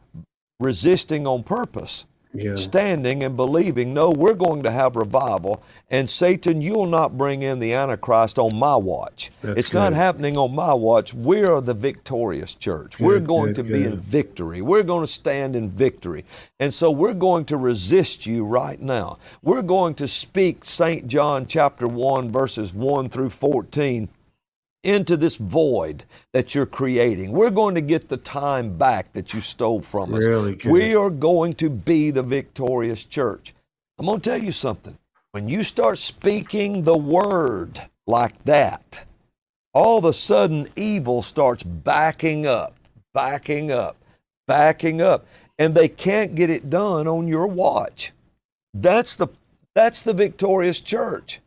resisting 0.58 1.26
on 1.26 1.42
purpose, 1.42 2.04
yeah. 2.32 2.57
standing 2.57 3.23
and 3.23 3.36
believing, 3.36 3.93
no, 3.93 4.11
we're 4.11 4.35
going 4.35 4.62
to 4.62 4.70
have 4.70 4.97
revival. 4.97 5.62
And 5.90 6.09
Satan, 6.09 6.61
you'll 6.61 6.86
not 6.86 7.19
bring 7.19 7.43
in 7.43 7.59
the 7.59 7.73
Antichrist 7.73 8.39
on 8.39 8.57
my 8.57 8.77
watch. 8.77 9.31
That's 9.43 9.59
it's 9.59 9.73
not 9.73 9.93
happening 9.93 10.36
on 10.36 10.55
my 10.55 10.73
watch. 10.73 11.12
We 11.12 11.43
are 11.43 11.61
the 11.61 11.74
victorious 11.74 12.55
church. 12.55 13.01
we're 13.01 13.20
going 13.20 13.55
good, 13.55 13.57
to 13.57 13.62
be 13.65 13.85
in 13.85 13.98
victory. 13.98 14.62
We're 14.62 14.82
going 14.82 15.07
to 15.07 15.12
stand 15.12 15.57
in 15.57 15.70
victory. 15.70 16.24
And 16.59 16.73
so 16.73 16.90
we're 16.90 17.15
going 17.15 17.47
to 17.47 17.57
resist 17.57 18.27
you 18.27 18.44
right 18.44 18.81
now. 18.81 19.19
We're 19.43 19.62
going 19.62 19.94
to 19.94 20.07
speak 20.09 20.65
St. 20.65 21.07
John 21.09 21.47
chapter 21.47 21.89
1 21.89 22.31
verses 22.31 22.73
1 22.73 23.09
through 23.09 23.31
14 23.31 24.09
into 24.82 25.16
this 25.16 25.36
void 25.36 26.05
that 26.32 26.55
you're 26.55 26.66
creating. 26.66 27.32
We're 27.32 27.51
going 27.51 27.74
to 27.74 27.81
get 27.81 28.09
the 28.09 28.16
time 28.16 28.77
back 28.77 29.12
that 29.12 29.35
you 29.35 29.40
stole 29.40 29.81
from 29.82 30.15
us. 30.15 30.24
Really 30.24 30.57
good. 30.57 30.73
We 30.73 30.94
are 30.94 31.11
going 31.11 31.55
to 31.55 31.69
be 31.69 32.11
the 32.11 32.23
victorious 32.23 33.05
church. 33.05 33.55
I'm 33.98 34.07
going 34.07 34.20
to 34.20 34.31
tell 34.31 34.43
you 34.43 34.52
something. 34.52 34.97
When 35.32 35.48
you 35.48 35.62
start 35.62 35.98
speaking 35.98 36.82
the 36.82 36.97
word 36.97 37.81
like 38.07 38.43
that, 38.44 39.05
all 39.73 39.98
of 39.98 40.05
a 40.05 40.12
sudden 40.12 40.69
evil 40.74 41.23
starts 41.23 41.62
backing 41.62 42.47
up, 42.47 42.77
backing 43.15 43.70
up, 43.70 43.97
backing 44.48 45.01
up, 45.01 45.27
and 45.59 45.74
they 45.74 45.89
can't 45.89 46.35
get 46.35 46.51
it 46.51 46.70
done 46.70 47.07
on 47.07 47.28
your 47.28 47.47
watch. 47.47 48.12
That's 48.74 49.15
the 49.15 49.28
that's 49.74 50.02
the 50.02 50.15
victorious 50.15 50.81
church. 50.81 51.40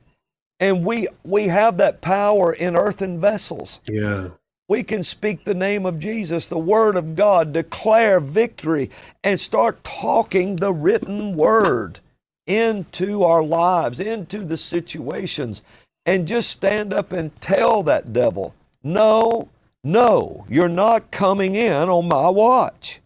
And 0.59 0.85
we 0.85 1.07
we 1.23 1.47
have 1.47 1.77
that 1.77 2.01
power 2.01 2.53
in 2.53 2.75
earthen 2.75 3.19
vessels. 3.19 3.79
Yeah. 3.89 4.29
We 4.69 4.83
can 4.83 5.03
speak 5.03 5.43
the 5.43 5.53
name 5.53 5.85
of 5.85 5.99
Jesus, 5.99 6.47
the 6.47 6.57
Word 6.57 6.95
of 6.95 7.15
God, 7.15 7.51
declare 7.51 8.19
victory, 8.19 8.89
and 9.23 9.39
start 9.39 9.83
talking 9.83 10.55
the 10.55 10.71
written 10.71 11.35
Word 11.35 11.99
into 12.47 13.23
our 13.23 13.43
lives, 13.43 13.99
into 13.99 14.39
the 14.45 14.57
situations, 14.57 15.61
and 16.05 16.27
just 16.27 16.49
stand 16.49 16.93
up 16.93 17.11
and 17.11 17.39
tell 17.41 17.83
that 17.83 18.13
devil, 18.13 18.53
no, 18.83 19.49
no, 19.83 20.45
you're 20.49 20.69
not 20.69 21.11
coming 21.11 21.55
in 21.55 21.73
on 21.89 22.07
my 22.07 22.29
watch. 22.29 23.01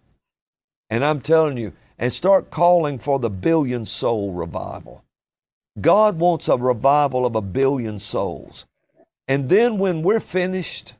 And 0.90 1.04
I'm 1.04 1.22
telling 1.22 1.58
you, 1.58 1.74
and 2.00 2.14
start 2.14 2.52
calling 2.52 3.00
for 3.00 3.20
the 3.20 3.30
billion 3.30 3.86
soul 3.86 4.32
revival. 4.32 5.04
God 5.80 6.20
wants 6.20 6.48
a 6.48 6.58
revival 6.58 7.26
of 7.26 7.36
a 7.36 7.42
billion 7.42 8.00
souls. 8.00 8.66
And 9.28 9.50
then 9.50 9.78
when 9.78 10.04
we're 10.04 10.20
finished, 10.20 10.94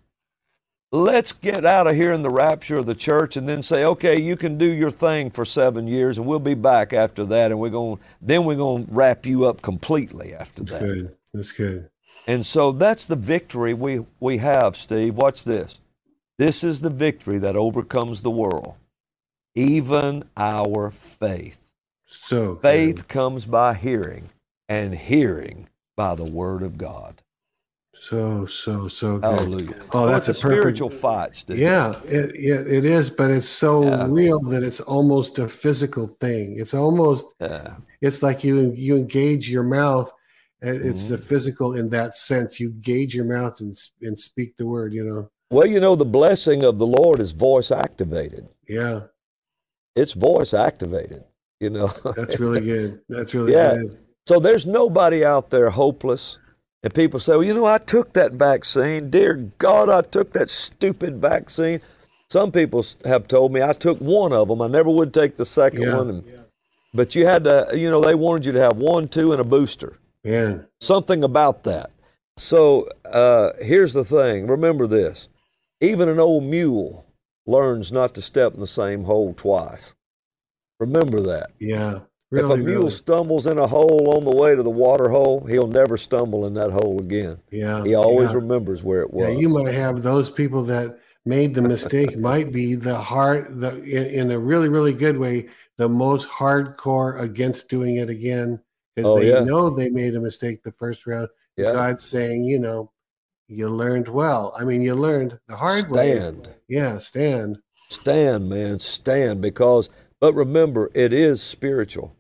let's 0.92 1.32
get 1.32 1.66
out 1.66 1.88
of 1.88 1.96
here 1.96 2.14
in 2.14 2.22
the 2.22 2.30
rapture 2.30 2.78
of 2.78 2.86
the 2.86 2.96
church 2.96 3.36
and 3.38 3.48
then 3.48 3.64
say, 3.64 3.84
okay, 3.86 4.20
you 4.20 4.36
can 4.36 4.58
do 4.58 4.66
your 4.66 4.92
thing 4.92 5.30
for 5.30 5.46
seven 5.46 5.88
years 5.88 6.18
and 6.18 6.28
we'll 6.28 6.40
be 6.40 6.54
back 6.54 6.94
after 6.94 7.26
that. 7.26 7.52
And 7.52 7.60
we're 7.60 7.70
going, 7.70 8.00
then 8.22 8.46
we're 8.46 8.56
going 8.56 8.86
to 8.86 8.92
wrap 8.92 9.26
you 9.26 9.46
up 9.46 9.62
completely 9.62 10.34
after 10.34 10.64
That's 10.64 10.82
that. 10.82 10.86
good. 10.86 11.16
That's 11.34 11.52
good. 11.52 11.90
And 12.28 12.46
so 12.46 12.72
that's 12.74 13.06
the 13.06 13.16
victory 13.16 13.74
we, 13.74 14.06
we 14.20 14.38
have, 14.38 14.76
Steve. 14.76 15.16
Watch 15.16 15.46
this. 15.46 15.80
This 16.38 16.64
is 16.64 16.82
the 16.82 16.90
victory 16.90 17.40
that 17.40 17.56
overcomes 17.56 18.22
the 18.22 18.30
world, 18.30 18.76
even 19.56 20.26
our 20.36 20.92
faith. 20.92 21.60
So 22.06 22.54
good. 22.54 22.62
Faith 22.62 23.08
comes 23.08 23.46
by 23.46 23.74
hearing, 23.74 24.30
and 24.70 24.94
hearing 24.96 25.70
by 25.96 26.16
the 26.16 26.24
word 26.26 26.64
of 26.64 26.78
God. 26.78 27.22
So 28.00 28.46
so 28.46 28.88
so 28.88 29.18
good. 29.18 29.24
Hallelujah. 29.40 29.76
Oh, 29.92 30.06
that's 30.08 30.30
it's 30.30 30.40
a 30.40 30.42
perfect- 30.42 30.62
spiritual 30.62 30.90
fight. 30.92 31.44
Yeah, 31.48 32.00
it, 32.06 32.30
it, 32.36 32.68
it 32.72 32.86
is, 32.86 33.10
but 33.10 33.32
it's 33.32 33.50
so 33.50 33.84
Yeah. 33.84 34.06
real 34.08 34.40
that 34.50 34.64
it's 34.64 34.80
almost 34.82 35.40
a 35.40 35.50
physical 35.50 36.08
thing. 36.08 36.58
It's 36.60 36.74
almost 36.76 37.34
Yeah. 37.42 37.76
it's 38.02 38.22
like 38.22 38.44
you 38.44 38.72
you 38.76 38.96
engage 38.98 39.50
your 39.50 39.64
mouth, 39.64 40.12
and 40.62 40.76
it's 40.76 41.04
Mm-hmm. 41.06 41.12
the 41.14 41.18
physical 41.18 41.74
in 41.76 41.90
that 41.90 42.16
sense. 42.16 42.60
You 42.60 42.70
gauge 42.82 43.16
your 43.16 43.26
mouth 43.26 43.60
and 43.62 43.76
and 44.04 44.18
speak 44.20 44.56
the 44.58 44.68
word. 44.68 44.94
You 44.94 45.04
know. 45.04 45.30
Well, 45.50 45.66
you 45.66 45.80
know, 45.80 45.96
the 45.96 46.06
blessing 46.06 46.64
of 46.64 46.78
the 46.78 46.86
Lord 46.88 47.20
is 47.20 47.32
voice 47.32 47.72
activated. 47.72 48.48
Yeah, 48.70 49.02
It's 49.96 50.14
voice 50.14 50.54
activated, 50.54 51.24
you 51.60 51.70
know. 51.72 51.88
that's 52.16 52.40
really 52.40 52.62
good. 52.62 53.00
That's 53.10 53.34
really 53.34 53.54
Yeah. 53.60 53.76
good. 53.78 53.98
So 54.28 54.42
there's 54.42 54.66
nobody 54.68 55.24
out 55.24 55.52
there 55.52 55.70
hopeless. 55.70 56.38
And 56.84 56.94
people 56.94 57.18
say, 57.22 57.32
well, 57.32 57.44
you 57.46 57.54
know, 57.54 57.66
I 57.66 57.78
took 57.78 58.12
that 58.14 58.34
vaccine. 58.34 59.10
Dear 59.10 59.36
God, 59.58 59.88
I 59.90 60.02
took 60.02 60.34
that 60.34 60.50
stupid 60.50 61.22
vaccine. 61.22 61.80
Some 62.30 62.52
people 62.52 62.84
have 63.06 63.30
told 63.30 63.54
me 63.54 63.62
I 63.62 63.72
took 63.72 64.00
one 64.00 64.34
of 64.34 64.50
them. 64.50 64.62
I 64.62 64.68
never 64.68 64.90
would 64.90 65.14
take 65.14 65.38
the 65.38 65.46
second 65.46 65.84
Yeah. 65.84 65.96
one. 65.96 66.10
And, 66.10 66.42
But 66.94 67.16
you 67.16 67.26
had 67.26 67.46
to, 67.46 67.70
you 67.74 67.90
know, 67.90 68.02
they 68.02 68.16
wanted 68.16 68.46
you 68.46 68.52
to 68.52 68.60
have 68.60 68.76
one, 68.76 69.08
two, 69.08 69.32
and 69.32 69.40
a 69.40 69.46
booster. 69.46 69.98
Yeah, 70.26 70.58
Something 70.82 71.24
about 71.24 71.64
that. 71.64 71.92
So 72.36 72.90
uh, 73.06 73.54
here's 73.62 73.94
the 73.94 74.04
thing 74.04 74.46
remember 74.46 74.88
this 74.88 75.30
even 75.80 76.10
an 76.10 76.20
old 76.20 76.44
mule 76.44 77.06
learns 77.46 77.94
not 77.94 78.14
to 78.16 78.22
step 78.22 78.54
in 78.54 78.60
the 78.60 78.68
same 78.68 79.06
hole 79.06 79.34
twice. 79.34 79.96
Remember 80.82 81.22
that. 81.22 81.52
yeah. 81.60 82.00
If 82.32 82.44
a 82.44 82.58
mule 82.58 82.66
really. 82.80 82.90
stumbles 82.92 83.48
in 83.48 83.58
a 83.58 83.68
hole 83.68 84.16
on 84.18 84.26
the 84.26 84.36
way 84.36 84.56
to 84.56 84.62
the 84.64 84.70
water 84.70 85.10
hole, 85.10 85.46
he'll 85.46 85.68
never 85.68 85.98
stumble 85.98 86.46
in 86.46 86.54
that 86.56 86.72
hole 86.72 87.00
again. 87.00 87.38
Yeah, 87.52 87.84
He 87.84 87.96
always 87.96 88.30
yeah. 88.30 88.36
remembers 88.36 88.84
where 88.84 89.02
it 89.02 89.14
was. 89.14 89.30
Yeah, 89.30 89.38
you 89.40 89.50
might 89.50 89.74
have 89.74 90.04
those 90.04 90.30
people 90.30 90.64
that 90.64 91.00
made 91.26 91.54
the 91.56 91.62
mistake 91.62 92.18
might 92.32 92.52
be 92.52 92.76
the 92.76 92.98
heart 92.98 93.48
the 93.60 93.82
in, 93.84 94.06
in 94.28 94.32
a 94.32 94.40
really 94.40 94.70
really 94.70 94.94
good 94.94 95.18
way 95.18 95.48
the 95.78 95.88
most 95.88 96.28
hardcore 96.28 97.20
against 97.22 97.70
doing 97.70 97.98
it 97.98 98.10
again 98.10 98.60
because 98.96 99.12
Oh, 99.12 99.20
they 99.20 99.30
yeah. 99.32 99.42
know 99.44 99.70
they 99.70 99.90
made 99.90 100.16
a 100.16 100.20
mistake 100.20 100.64
the 100.64 100.72
first 100.72 101.06
round. 101.06 101.30
Yeah. 101.56 101.72
God's 101.74 102.04
saying, 102.04 102.46
you 102.46 102.60
know, 102.60 102.92
you 103.48 103.70
learned 103.70 104.08
well. 104.08 104.54
I 104.60 104.64
mean, 104.64 104.82
you 104.82 104.96
learned 104.96 105.38
the 105.48 105.56
hard 105.56 105.90
way. 105.92 106.16
Stand. 106.18 106.50
Yeah, 106.68 106.98
stand. 106.98 107.60
Stand, 107.90 108.50
man. 108.50 108.80
Stand. 108.80 109.40
Because, 109.42 109.90
but 110.20 110.34
remember, 110.34 110.90
it 110.96 111.14
is 111.14 111.42
spiritual. 111.44 112.16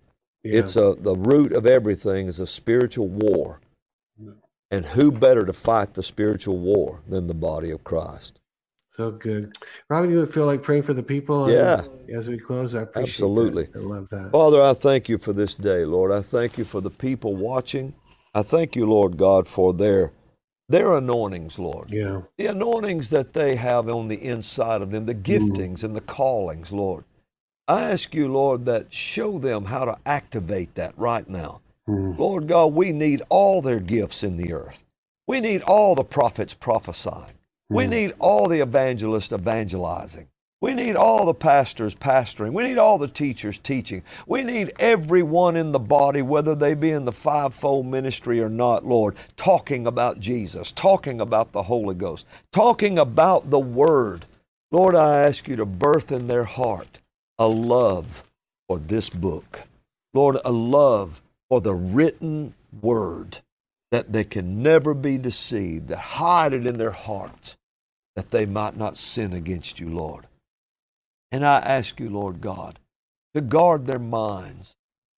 Yeah. 0.48 0.60
It's 0.60 0.76
a 0.76 0.95
the 0.98 1.15
root 1.15 1.53
of 1.53 1.65
everything 1.65 2.28
is 2.28 2.40
a 2.40 2.48
spiritual 2.48 3.07
war. 3.07 3.60
And 4.69 4.86
who 4.86 5.14
better 5.14 5.45
to 5.45 5.53
fight 5.53 5.94
the 5.94 6.03
spiritual 6.03 6.57
war 6.57 7.02
than 7.07 7.28
the 7.28 7.34
body 7.34 7.72
of 7.72 7.86
Christ? 7.86 8.41
so 8.98 9.11
good. 9.11 9.56
Robin, 9.90 10.10
you 10.10 10.18
would 10.18 10.34
feel 10.34 10.48
like 10.48 10.64
praying 10.64 10.84
for 10.84 10.94
the 10.94 11.03
people 11.03 11.49
Yeah. 11.52 11.84
as 12.10 12.28
we 12.28 12.38
close? 12.38 12.74
I 12.74 12.82
appreciate 12.82 13.10
Absolutely. 13.10 13.64
that. 13.65 13.80
I 13.80 13.82
love 13.82 14.10
that. 14.10 14.32
Father, 14.32 14.61
I 14.61 14.74
thank 14.74 15.07
you 15.07 15.19
for 15.19 15.34
this 15.34 15.53
day, 15.53 15.86
Lord. 15.86 16.11
I 16.11 16.22
thank 16.22 16.57
you 16.57 16.65
for 16.65 16.82
the 16.82 16.90
people 16.90 17.36
watching. 17.36 17.94
I 18.34 18.41
thank 18.41 18.76
you, 18.76 18.88
Lord 18.88 19.18
God, 19.18 19.48
for 19.48 19.74
their 19.74 20.11
their 20.69 20.98
anointings, 20.98 21.57
Lord. 21.57 21.90
yeah. 21.90 22.24
The 22.38 22.48
anointings 22.48 23.10
that 23.11 23.32
they 23.32 23.56
have 23.56 23.88
on 23.88 24.10
the 24.10 24.22
inside 24.22 24.82
of 24.82 24.91
them, 24.91 25.06
the 25.06 25.15
mm. 25.15 25.24
giftings 25.24 25.84
and 25.84 25.95
the 25.95 26.02
callings, 26.02 26.74
Lord. 26.74 27.06
I 27.68 27.91
ask 27.91 28.15
you, 28.15 28.31
Lord, 28.31 28.65
that 28.68 28.94
show 28.94 29.39
them 29.39 29.65
how 29.65 29.85
to 29.85 29.98
activate 30.06 30.76
that 30.76 30.94
right 30.98 31.27
now. 31.30 31.61
Mm. 31.89 32.18
Lord 32.19 32.48
God, 32.48 32.73
we 32.73 32.94
need 32.94 33.23
all 33.30 33.61
their 33.64 33.80
gifts 33.81 34.23
in 34.23 34.38
the 34.38 34.53
earth. 34.53 34.85
We 35.27 35.41
need 35.41 35.64
all 35.64 35.95
the 35.95 36.03
prophets 36.06 36.53
prophesying. 36.53 37.34
We 37.72 37.85
Mm. 37.85 37.89
need 37.89 38.14
all 38.19 38.48
the 38.48 38.61
evangelists 38.61 39.34
evangelizing. 39.34 40.27
We 40.61 40.73
need 40.76 40.95
all 40.95 41.26
the 41.26 41.35
pastors 41.35 41.95
pastoring. 41.95 42.53
We 42.53 42.64
need 42.64 42.77
all 42.80 42.98
the 42.98 43.10
teachers 43.10 43.60
teaching. 43.60 44.03
We 44.27 44.44
need 44.44 44.73
everyone 44.80 45.56
in 45.57 45.73
the 45.73 45.80
body, 45.80 46.22
whether 46.23 46.56
they 46.56 46.76
be 46.76 46.91
in 46.91 47.06
the 47.06 47.11
fivefold 47.14 47.88
ministry 47.88 48.41
or 48.41 48.49
not, 48.49 48.85
Lord, 48.85 49.15
talking 49.38 49.88
about 49.88 50.19
Jesus, 50.19 50.72
talking 50.72 51.22
about 51.22 51.52
the 51.53 51.64
Holy 51.64 51.95
Ghost, 51.95 52.26
talking 52.53 52.99
about 52.99 53.52
the 53.52 53.60
Word. 53.60 54.26
Lord, 54.72 54.95
I 54.95 55.19
ask 55.23 55.48
you 55.48 55.57
to 55.57 55.65
birth 55.65 56.11
in 56.11 56.27
their 56.27 56.45
heart 56.45 56.99
a 57.40 57.48
love 57.48 58.24
for 58.68 58.80
this 58.80 59.10
book. 59.10 59.62
Lord, 60.14 60.38
a 60.44 60.52
love 60.52 61.22
for 61.50 61.62
the 61.62 61.74
written 61.74 62.54
Word 62.82 63.40
that 63.92 64.12
they 64.12 64.24
can 64.24 64.62
never 64.62 64.94
be 64.94 65.18
deceived, 65.18 65.88
that 65.88 65.98
hide 65.98 66.54
it 66.54 66.68
in 66.68 66.78
their 66.78 66.92
hearts, 66.92 67.58
that 68.16 68.32
they 68.32 68.46
might 68.46 68.76
not 68.76 68.98
sin 68.98 69.34
against 69.34 69.80
you, 69.80 69.90
Lord. 69.90 70.28
And 71.32 71.46
I 71.46 71.60
ask 71.60 72.00
you, 72.00 72.10
Lord 72.10 72.42
God, 72.42 72.80
to 73.34 73.42
guard 73.42 73.86
their 73.86 74.00
minds, 74.00 74.76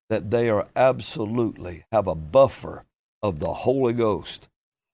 that 0.09 0.31
they 0.31 0.49
are 0.49 0.67
absolutely 0.75 1.85
have 1.91 2.07
a 2.07 2.15
buffer 2.15 2.83
of 3.21 3.39
the 3.39 3.53
Holy 3.53 3.93
Ghost 3.93 4.47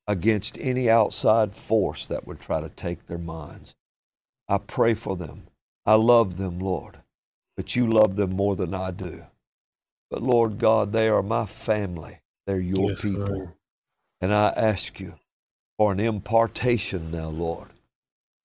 against 0.08 0.58
any 0.60 0.90
outside 0.90 1.56
force 1.56 2.06
that 2.06 2.28
would 2.28 2.40
try 2.40 2.62
to 2.62 2.70
take 2.70 3.08
their 3.08 3.18
minds. 3.18 3.76
I 4.48 4.60
pray 4.60 4.94
for 4.94 5.16
them. 5.16 5.48
I 5.86 5.96
love 5.96 6.38
them, 6.38 6.60
Lord, 6.60 7.00
but 7.58 7.76
you 7.76 7.88
love 7.90 8.16
them 8.16 8.32
more 8.36 8.56
than 8.56 8.74
I 8.74 8.92
do. 8.92 9.24
But 10.10 10.22
Lord 10.24 10.60
God, 10.60 10.92
they 10.92 11.10
are 11.10 11.24
my 11.24 11.46
family. 11.46 12.20
They're 12.48 12.60
your 12.60 12.92
Yes, 12.92 13.02
people. 13.02 13.36
Lord. 13.36 13.50
And 14.22 14.34
I 14.34 14.50
ask 14.56 15.00
you 15.00 15.16
for 15.78 15.92
an 15.92 16.00
impartation 16.00 17.12
now, 17.12 17.30
Lord, 17.30 17.70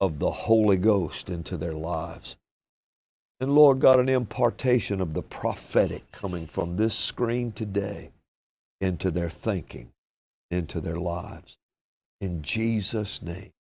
of 0.00 0.18
the 0.18 0.30
Holy 0.30 0.76
Ghost 0.76 1.30
into 1.30 1.56
their 1.56 1.74
lives. 1.74 2.36
And 3.40 3.54
Lord 3.54 3.80
God, 3.80 4.00
an 4.00 4.08
impartation 4.08 5.00
of 5.00 5.14
the 5.14 5.22
prophetic 5.22 6.10
coming 6.12 6.46
from 6.46 6.76
this 6.76 6.94
screen 6.94 7.52
today 7.52 8.10
into 8.80 9.10
their 9.10 9.30
thinking, 9.30 9.92
into 10.50 10.80
their 10.80 10.98
lives. 10.98 11.58
In 12.20 12.42
Jesus' 12.42 13.22
name, 13.22 13.52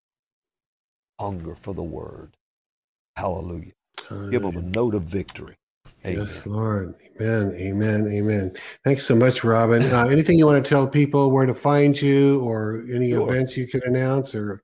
hunger 1.18 1.54
for 1.54 1.74
the 1.74 1.82
word. 1.82 2.36
Hallelujah. 3.16 3.72
Give 4.30 4.42
them 4.42 4.56
a 4.56 4.62
note 4.62 4.94
of 4.94 5.02
victory. 5.02 5.54
Amen. 6.06 6.20
Yes, 6.20 6.46
Lord. 6.46 6.94
Amen. 7.20 7.54
Amen. 7.56 8.08
Amen. 8.10 8.52
Thanks 8.84 9.04
so 9.06 9.14
much, 9.14 9.44
Robin. 9.44 9.82
Uh, 9.82 10.06
anything 10.06 10.38
you 10.38 10.46
want 10.46 10.64
to 10.64 10.68
tell 10.68 10.86
people 10.88 11.30
where 11.30 11.44
to 11.46 11.54
find 11.54 12.00
you 12.00 12.40
or 12.42 12.82
any 12.92 13.10
Sure. 13.10 13.28
events 13.30 13.56
you 13.56 13.66
can 13.66 13.82
announce 13.84 14.34
or 14.34 14.62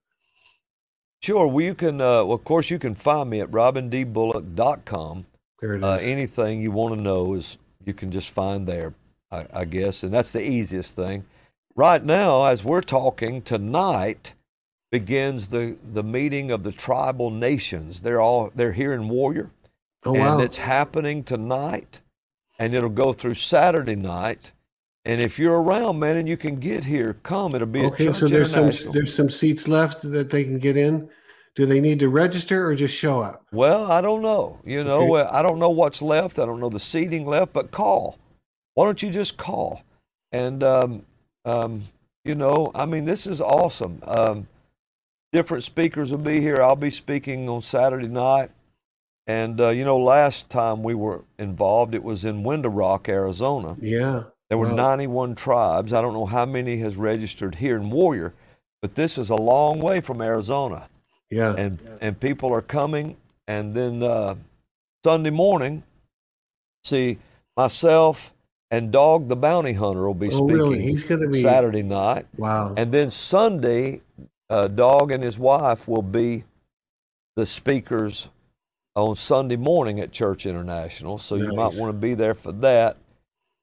Sure. 1.23 1.47
Well, 1.47 1.65
you 1.65 1.75
can, 1.75 2.01
uh, 2.01 2.25
well, 2.25 2.33
of 2.35 2.45
course, 2.45 2.71
you 2.71 2.79
can 2.79 2.95
find 2.95 3.29
me 3.31 3.41
at 3.41 3.51
robindbullock.com. 3.51 5.27
there 5.61 5.75
it 5.75 5.79
is? 5.79 5.85
Uh, 5.85 5.99
anything 6.01 6.61
you 6.63 6.71
want 6.71 6.95
to 6.95 7.01
know 7.01 7.35
is 7.35 7.57
you 7.85 7.95
can 7.95 8.11
just 8.11 8.31
find 8.31 8.67
there, 8.67 8.95
I, 9.31 9.47
I 9.53 9.65
guess, 9.65 10.03
and 10.03 10.13
that's 10.13 10.31
the 10.31 10.43
easiest 10.47 10.95
thing. 10.95 11.25
Right 11.75 12.05
now, 12.05 12.45
as 12.47 12.65
we're 12.65 12.81
talking 12.83 13.43
tonight, 13.43 14.35
begins 14.91 15.49
the 15.49 15.77
the 15.93 16.03
meeting 16.03 16.51
of 16.51 16.63
the 16.63 16.73
tribal 16.73 17.31
nations. 17.31 18.01
They're 18.01 18.21
all 18.21 18.51
they're 18.55 18.73
here 18.73 18.93
in 18.93 19.09
Warrior, 19.09 19.51
oh, 20.05 20.15
and 20.15 20.23
wow. 20.23 20.41
it's 20.41 20.57
happening 20.57 21.25
tonight, 21.25 22.01
and 22.59 22.75
it'll 22.75 22.91
go 22.91 23.13
through 23.13 23.35
Saturday 23.35 23.97
night. 23.97 24.53
And 25.05 25.21
if 25.21 25.39
you're 25.39 25.63
around, 25.63 26.01
man, 26.01 26.17
and 26.17 26.29
you 26.29 26.37
can 26.37 26.57
get 26.57 26.85
here, 26.85 27.15
come. 27.23 27.55
It'll 27.55 27.67
be 27.67 27.81
Okay, 27.83 28.13
so 28.13 28.27
there's 28.27 28.51
some 28.51 28.71
there's 28.93 29.15
some 29.15 29.31
seats 29.31 29.69
left 29.69 30.03
that 30.03 30.31
they 30.31 30.45
can 30.45 30.59
get 30.59 30.77
in. 30.77 31.09
Do 31.55 31.65
they 31.65 31.81
need 31.81 31.99
to 32.01 32.11
register 32.11 32.67
or 32.67 32.75
just 32.75 32.95
show 32.95 33.23
up? 33.23 33.47
Well, 33.51 33.91
I 33.91 34.03
don't 34.03 34.21
know. 34.21 34.61
You 34.65 34.85
know, 34.85 35.15
Okay. 35.15 35.23
uh, 35.23 35.39
I 35.39 35.43
don't 35.43 35.59
know 35.59 35.71
what's 35.71 36.03
left. 36.03 36.39
I 36.39 36.45
don't 36.45 36.61
know 36.61 36.69
the 36.69 36.79
seating 36.79 37.25
left, 37.25 37.55
but 37.55 37.71
call. 37.71 38.19
Why 38.75 38.85
don't 38.85 39.03
you 39.03 39.11
just 39.11 39.39
call? 39.39 39.83
And, 40.33 40.63
um, 40.63 41.07
um, 41.47 41.83
you 42.25 42.35
know, 42.35 42.71
I 42.75 42.85
mean, 42.85 43.07
this 43.07 43.27
is 43.27 43.41
awesome. 43.41 44.01
Um, 44.03 44.47
different 45.33 45.65
speakers 45.65 46.11
will 46.11 46.19
be 46.19 46.41
here. 46.41 46.63
I'll 46.63 46.77
be 46.77 46.91
speaking 46.91 47.49
on 47.49 47.63
Saturday 47.63 48.09
night. 48.09 48.51
And, 49.27 49.61
uh, 49.61 49.71
you 49.71 49.85
know, 49.85 49.99
last 49.99 50.49
time 50.51 50.83
we 50.83 50.95
were 50.95 51.23
involved, 51.39 51.95
it 51.95 52.05
was 52.05 52.25
in 52.25 52.45
Window 52.45 52.69
Rock, 52.69 53.09
Arizona. 53.09 53.77
Yeah. 53.81 54.25
There 54.49 54.59
were 54.59 54.69
Wow. 54.69 54.75
91 54.77 55.35
tribes. 55.35 55.93
I 55.93 56.01
don't 56.01 56.15
know 56.15 56.27
how 56.27 56.47
many 56.47 56.77
has 56.79 56.97
registered 56.97 57.57
here 57.57 57.77
in 57.77 57.91
Warrior, 57.91 58.33
but 58.81 58.95
this 58.95 59.19
is 59.19 59.31
a 59.31 59.35
long 59.35 59.81
way 59.81 60.01
from 60.01 60.23
Arizona 60.23 60.89
Yeah. 61.31 61.55
and 61.59 61.83
and 62.01 62.21
people 62.21 62.53
are 62.55 62.63
coming 62.63 63.17
and 63.49 63.75
then 63.75 64.03
uh, 64.05 64.37
sunday 65.05 65.31
morning 65.31 65.83
see 66.85 67.19
myself 67.57 68.33
and 68.71 68.93
dog 68.93 69.29
the 69.29 69.35
bounty 69.35 69.73
hunter 69.73 70.07
will 70.07 70.15
be 70.15 70.29
Oh, 70.29 70.31
speaking 70.31 70.47
really? 70.55 70.83
He's 70.83 71.03
gonna 71.05 71.27
be- 71.29 71.43
saturday 71.43 71.83
night 71.83 72.27
Wow. 72.37 72.75
and 72.77 72.93
then 72.93 73.11
sunday 73.11 74.03
uh, 74.51 74.69
dog 74.69 75.11
and 75.11 75.23
his 75.23 75.39
wife 75.39 75.89
will 75.89 76.03
be 76.03 76.45
the 77.37 77.47
speakers 77.47 78.29
on 78.95 79.15
sunday 79.17 79.57
morning 79.57 80.01
at 80.01 80.13
church 80.13 80.47
international 80.47 81.19
so 81.19 81.35
you 81.35 81.53
might 81.55 81.75
want 81.75 81.89
to 81.91 81.99
be 81.99 82.15
there 82.15 82.35
for 82.35 82.53
that 82.53 82.97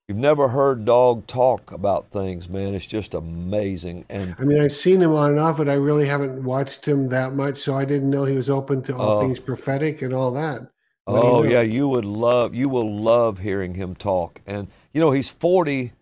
you've 0.07 0.17
never 0.17 0.49
heard 0.49 0.85
dog 0.85 1.25
talk 1.25 1.71
about 1.71 2.11
things 2.11 2.47
man 2.49 2.75
it's 2.75 2.85
just 2.85 3.13
amazing 3.13 4.05
and 4.09 4.35
I 4.37 4.43
mean, 4.43 4.59
I've 4.59 4.73
seen 4.73 5.01
him 5.01 5.13
on 5.13 5.31
and 5.31 5.39
off, 5.39 5.57
but 5.57 5.69
I 5.69 5.73
really 5.75 6.07
haven't 6.07 6.43
watched 6.43 6.87
him 6.87 7.09
that 7.09 7.33
much, 7.33 7.59
so 7.61 7.73
I 7.75 7.85
didn't 7.85 8.09
know 8.09 8.25
he 8.25 8.35
was 8.35 8.49
open 8.49 8.81
to 8.83 8.95
all 8.95 9.17
Oh. 9.17 9.19
things 9.21 9.39
prophetic 9.39 10.01
and 10.01 10.13
all 10.13 10.31
that. 10.31 10.61
What 11.05 11.21
do 11.21 11.27
you 11.27 11.33
Oh 11.33 11.43
know? 11.43 11.49
yeah, 11.49 11.61
you 11.61 11.87
would 11.89 12.05
love 12.05 12.53
you 12.53 12.69
will 12.69 12.95
love 12.95 13.39
hearing 13.39 13.73
him 13.75 13.95
talk. 13.95 14.41
And 14.45 14.67
you 14.93 15.01
know 15.01 15.11
he's 15.11 15.29
forty, 15.29 15.93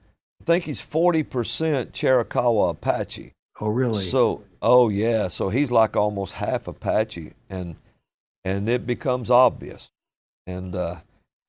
I 0.41 0.43
think 0.45 0.65
he's 0.65 0.81
forty 0.81 1.23
percent 1.23 1.93
Cherokee 1.93 2.39
Apache. 2.39 3.31
Oh, 3.59 3.67
really? 3.67 4.03
So 4.03 4.43
oh 4.61 4.89
yeah, 4.89 5.27
so 5.27 5.49
he's 5.49 5.71
like 5.71 5.95
almost 5.95 6.33
half 6.33 6.67
Apache, 6.67 7.33
and 7.49 7.75
and 8.43 8.67
it 8.69 8.85
becomes 8.87 9.29
obvious. 9.29 9.91
And 10.47 10.75
uh, 10.75 10.97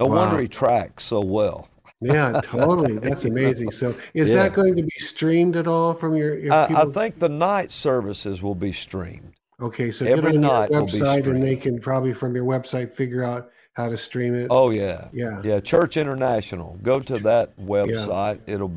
no 0.00 0.06
Wow. 0.06 0.16
wonder 0.16 0.40
he 0.42 0.48
tracks 0.48 1.04
so 1.04 1.20
well. 1.20 1.68
yeah, 2.00 2.40
totally. 2.42 2.98
That's 2.98 3.24
amazing. 3.24 3.70
So, 3.70 3.94
is 4.14 4.30
Yeah. 4.30 4.42
that 4.42 4.54
going 4.54 4.76
to 4.76 4.82
be 4.82 4.90
streamed 4.98 5.56
at 5.56 5.66
all 5.66 5.94
from 5.94 6.16
your? 6.16 6.34
If 6.34 6.52
I, 6.52 6.66
I 6.82 6.84
think 6.86 7.18
the 7.18 7.28
night 7.28 7.70
services 7.72 8.42
will 8.42 8.54
be 8.54 8.72
streamed. 8.72 9.32
okay, 9.60 9.90
so 9.90 10.04
every 10.04 10.32
get 10.32 10.36
on 10.36 10.40
night 10.42 10.70
your 10.70 10.82
website, 10.82 11.26
and 11.26 11.42
they 11.42 11.56
can 11.56 11.80
probably 11.80 12.12
from 12.12 12.34
your 12.34 12.44
website 12.44 12.94
figure 12.94 13.24
out 13.24 13.50
how 13.74 13.88
to 13.88 13.96
stream 13.96 14.34
it. 14.34 14.48
Oh 14.50 14.70
yeah, 14.70 15.08
yeah. 15.12 15.40
yeah. 15.42 15.60
Church 15.60 15.96
International. 15.96 16.78
Go 16.82 17.00
to 17.00 17.18
that 17.20 17.56
website. 17.58 18.40
It'll 18.46 18.72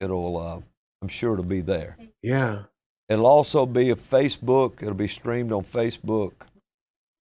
it'll. 0.00 0.36
Uh, 0.36 0.60
I'm 1.02 1.08
sure 1.08 1.32
it'll 1.34 1.44
be 1.44 1.60
there. 1.60 1.96
Yeah. 2.22 2.64
It'll 3.10 3.26
also 3.26 3.66
be 3.66 3.90
a 3.90 3.96
Facebook. 3.96 4.80
It'll 4.82 4.94
be 4.94 5.08
streamed 5.08 5.50
on 5.50 5.64
Facebook, 5.64 6.32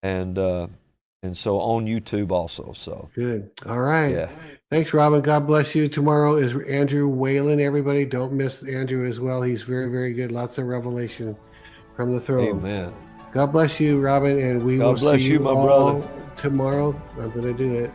and 0.03 0.37
uh, 0.37 0.67
and 1.23 1.37
so 1.37 1.61
on 1.61 1.87
YouTube 1.87 2.33
also. 2.33 2.73
So 2.75 3.09
Good. 3.15 3.51
All 3.67 3.79
right. 3.79 4.09
yeah, 4.09 4.29
Thanks, 4.71 4.93
Robin. 4.93 5.21
God 5.21 5.47
bless 5.47 5.77
you. 5.77 5.89
Tomorrow 5.89 6.37
is 6.37 6.55
Andrew 6.69 7.07
Whalen. 7.07 7.61
Everybody, 7.61 8.05
don't 8.05 8.33
miss 8.33 8.65
Andrew 8.65 9.07
as 9.07 9.21
well. 9.21 9.43
He's 9.43 9.63
very, 9.63 9.89
very 9.89 10.13
good. 10.13 10.33
Lots 10.33 10.59
of 10.59 10.67
revelation 10.67 11.37
from 11.95 12.13
the 12.13 12.21
throne. 12.21 12.59
Amen. 12.59 12.93
God 13.33 13.53
bless 13.53 13.79
you, 13.79 14.01
Robin, 14.01 14.41
and 14.41 14.63
we 14.65 14.79
God 14.79 14.87
will 14.87 14.95
bless 14.99 15.21
see 15.21 15.29
you, 15.29 15.39
my 15.41 15.51
all 15.51 15.95
brother. 16.01 16.09
tomorrow. 16.37 17.01
I'm 17.21 17.31
going 17.31 17.43
to 17.43 17.55
do 17.55 17.75
it. 17.77 17.91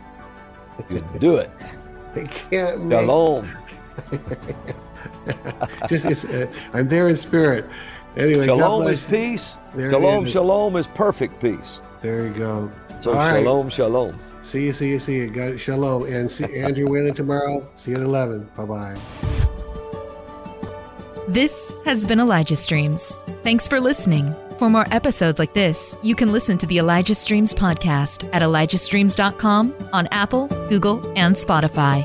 You 0.88 1.04
do 1.18 1.36
it. 1.36 1.50
I 2.14 2.24
can't 2.24 2.84
make. 2.86 3.00
Shalom. 3.00 3.50
Just, 5.88 6.04
it's, 6.06 6.24
uh, 6.24 6.46
I'm 6.72 6.88
there 6.88 7.08
in 7.08 7.16
spirit. 7.16 7.64
Anyway, 8.16 8.44
Shalom 8.44 8.86
is 8.88 9.04
peace. 9.06 9.56
There 9.74 9.90
Shalom, 9.90 10.26
is. 10.26 10.32
shalom 10.32 10.76
is 10.76 10.86
perfect 10.88 11.40
peace. 11.40 11.80
There 12.02 12.26
you 12.26 12.32
go. 12.34 12.70
So 13.00 13.12
All 13.12 13.16
right. 13.16 13.42
shalom, 13.42 13.68
shalom. 13.70 14.18
See 14.42 14.66
you, 14.66 14.72
see 14.72 14.90
you, 14.90 14.98
see 14.98 15.16
you. 15.18 15.30
Got 15.30 15.58
shalom. 15.58 16.04
And 16.04 16.30
see 16.30 16.44
Andrew 16.60 16.88
Whalen 16.88 17.14
tomorrow. 17.14 17.66
See 17.76 17.92
you 17.92 17.96
at 17.96 18.02
11. 18.02 18.50
Bye 18.56 18.64
bye. 18.64 18.96
This 21.28 21.74
has 21.84 22.04
been 22.04 22.20
Elijah 22.20 22.56
Streams. 22.56 23.16
Thanks 23.42 23.66
for 23.68 23.80
listening. 23.80 24.34
For 24.58 24.68
more 24.68 24.86
episodes 24.92 25.38
like 25.38 25.54
this, 25.54 25.96
you 26.02 26.14
can 26.14 26.30
listen 26.30 26.58
to 26.58 26.66
the 26.66 26.78
Elijah 26.78 27.14
Streams 27.14 27.54
podcast 27.54 28.28
at 28.34 28.42
elijahstreams.com 28.42 29.74
on 29.92 30.06
Apple, 30.10 30.48
Google, 30.68 31.12
and 31.16 31.34
Spotify. 31.34 32.04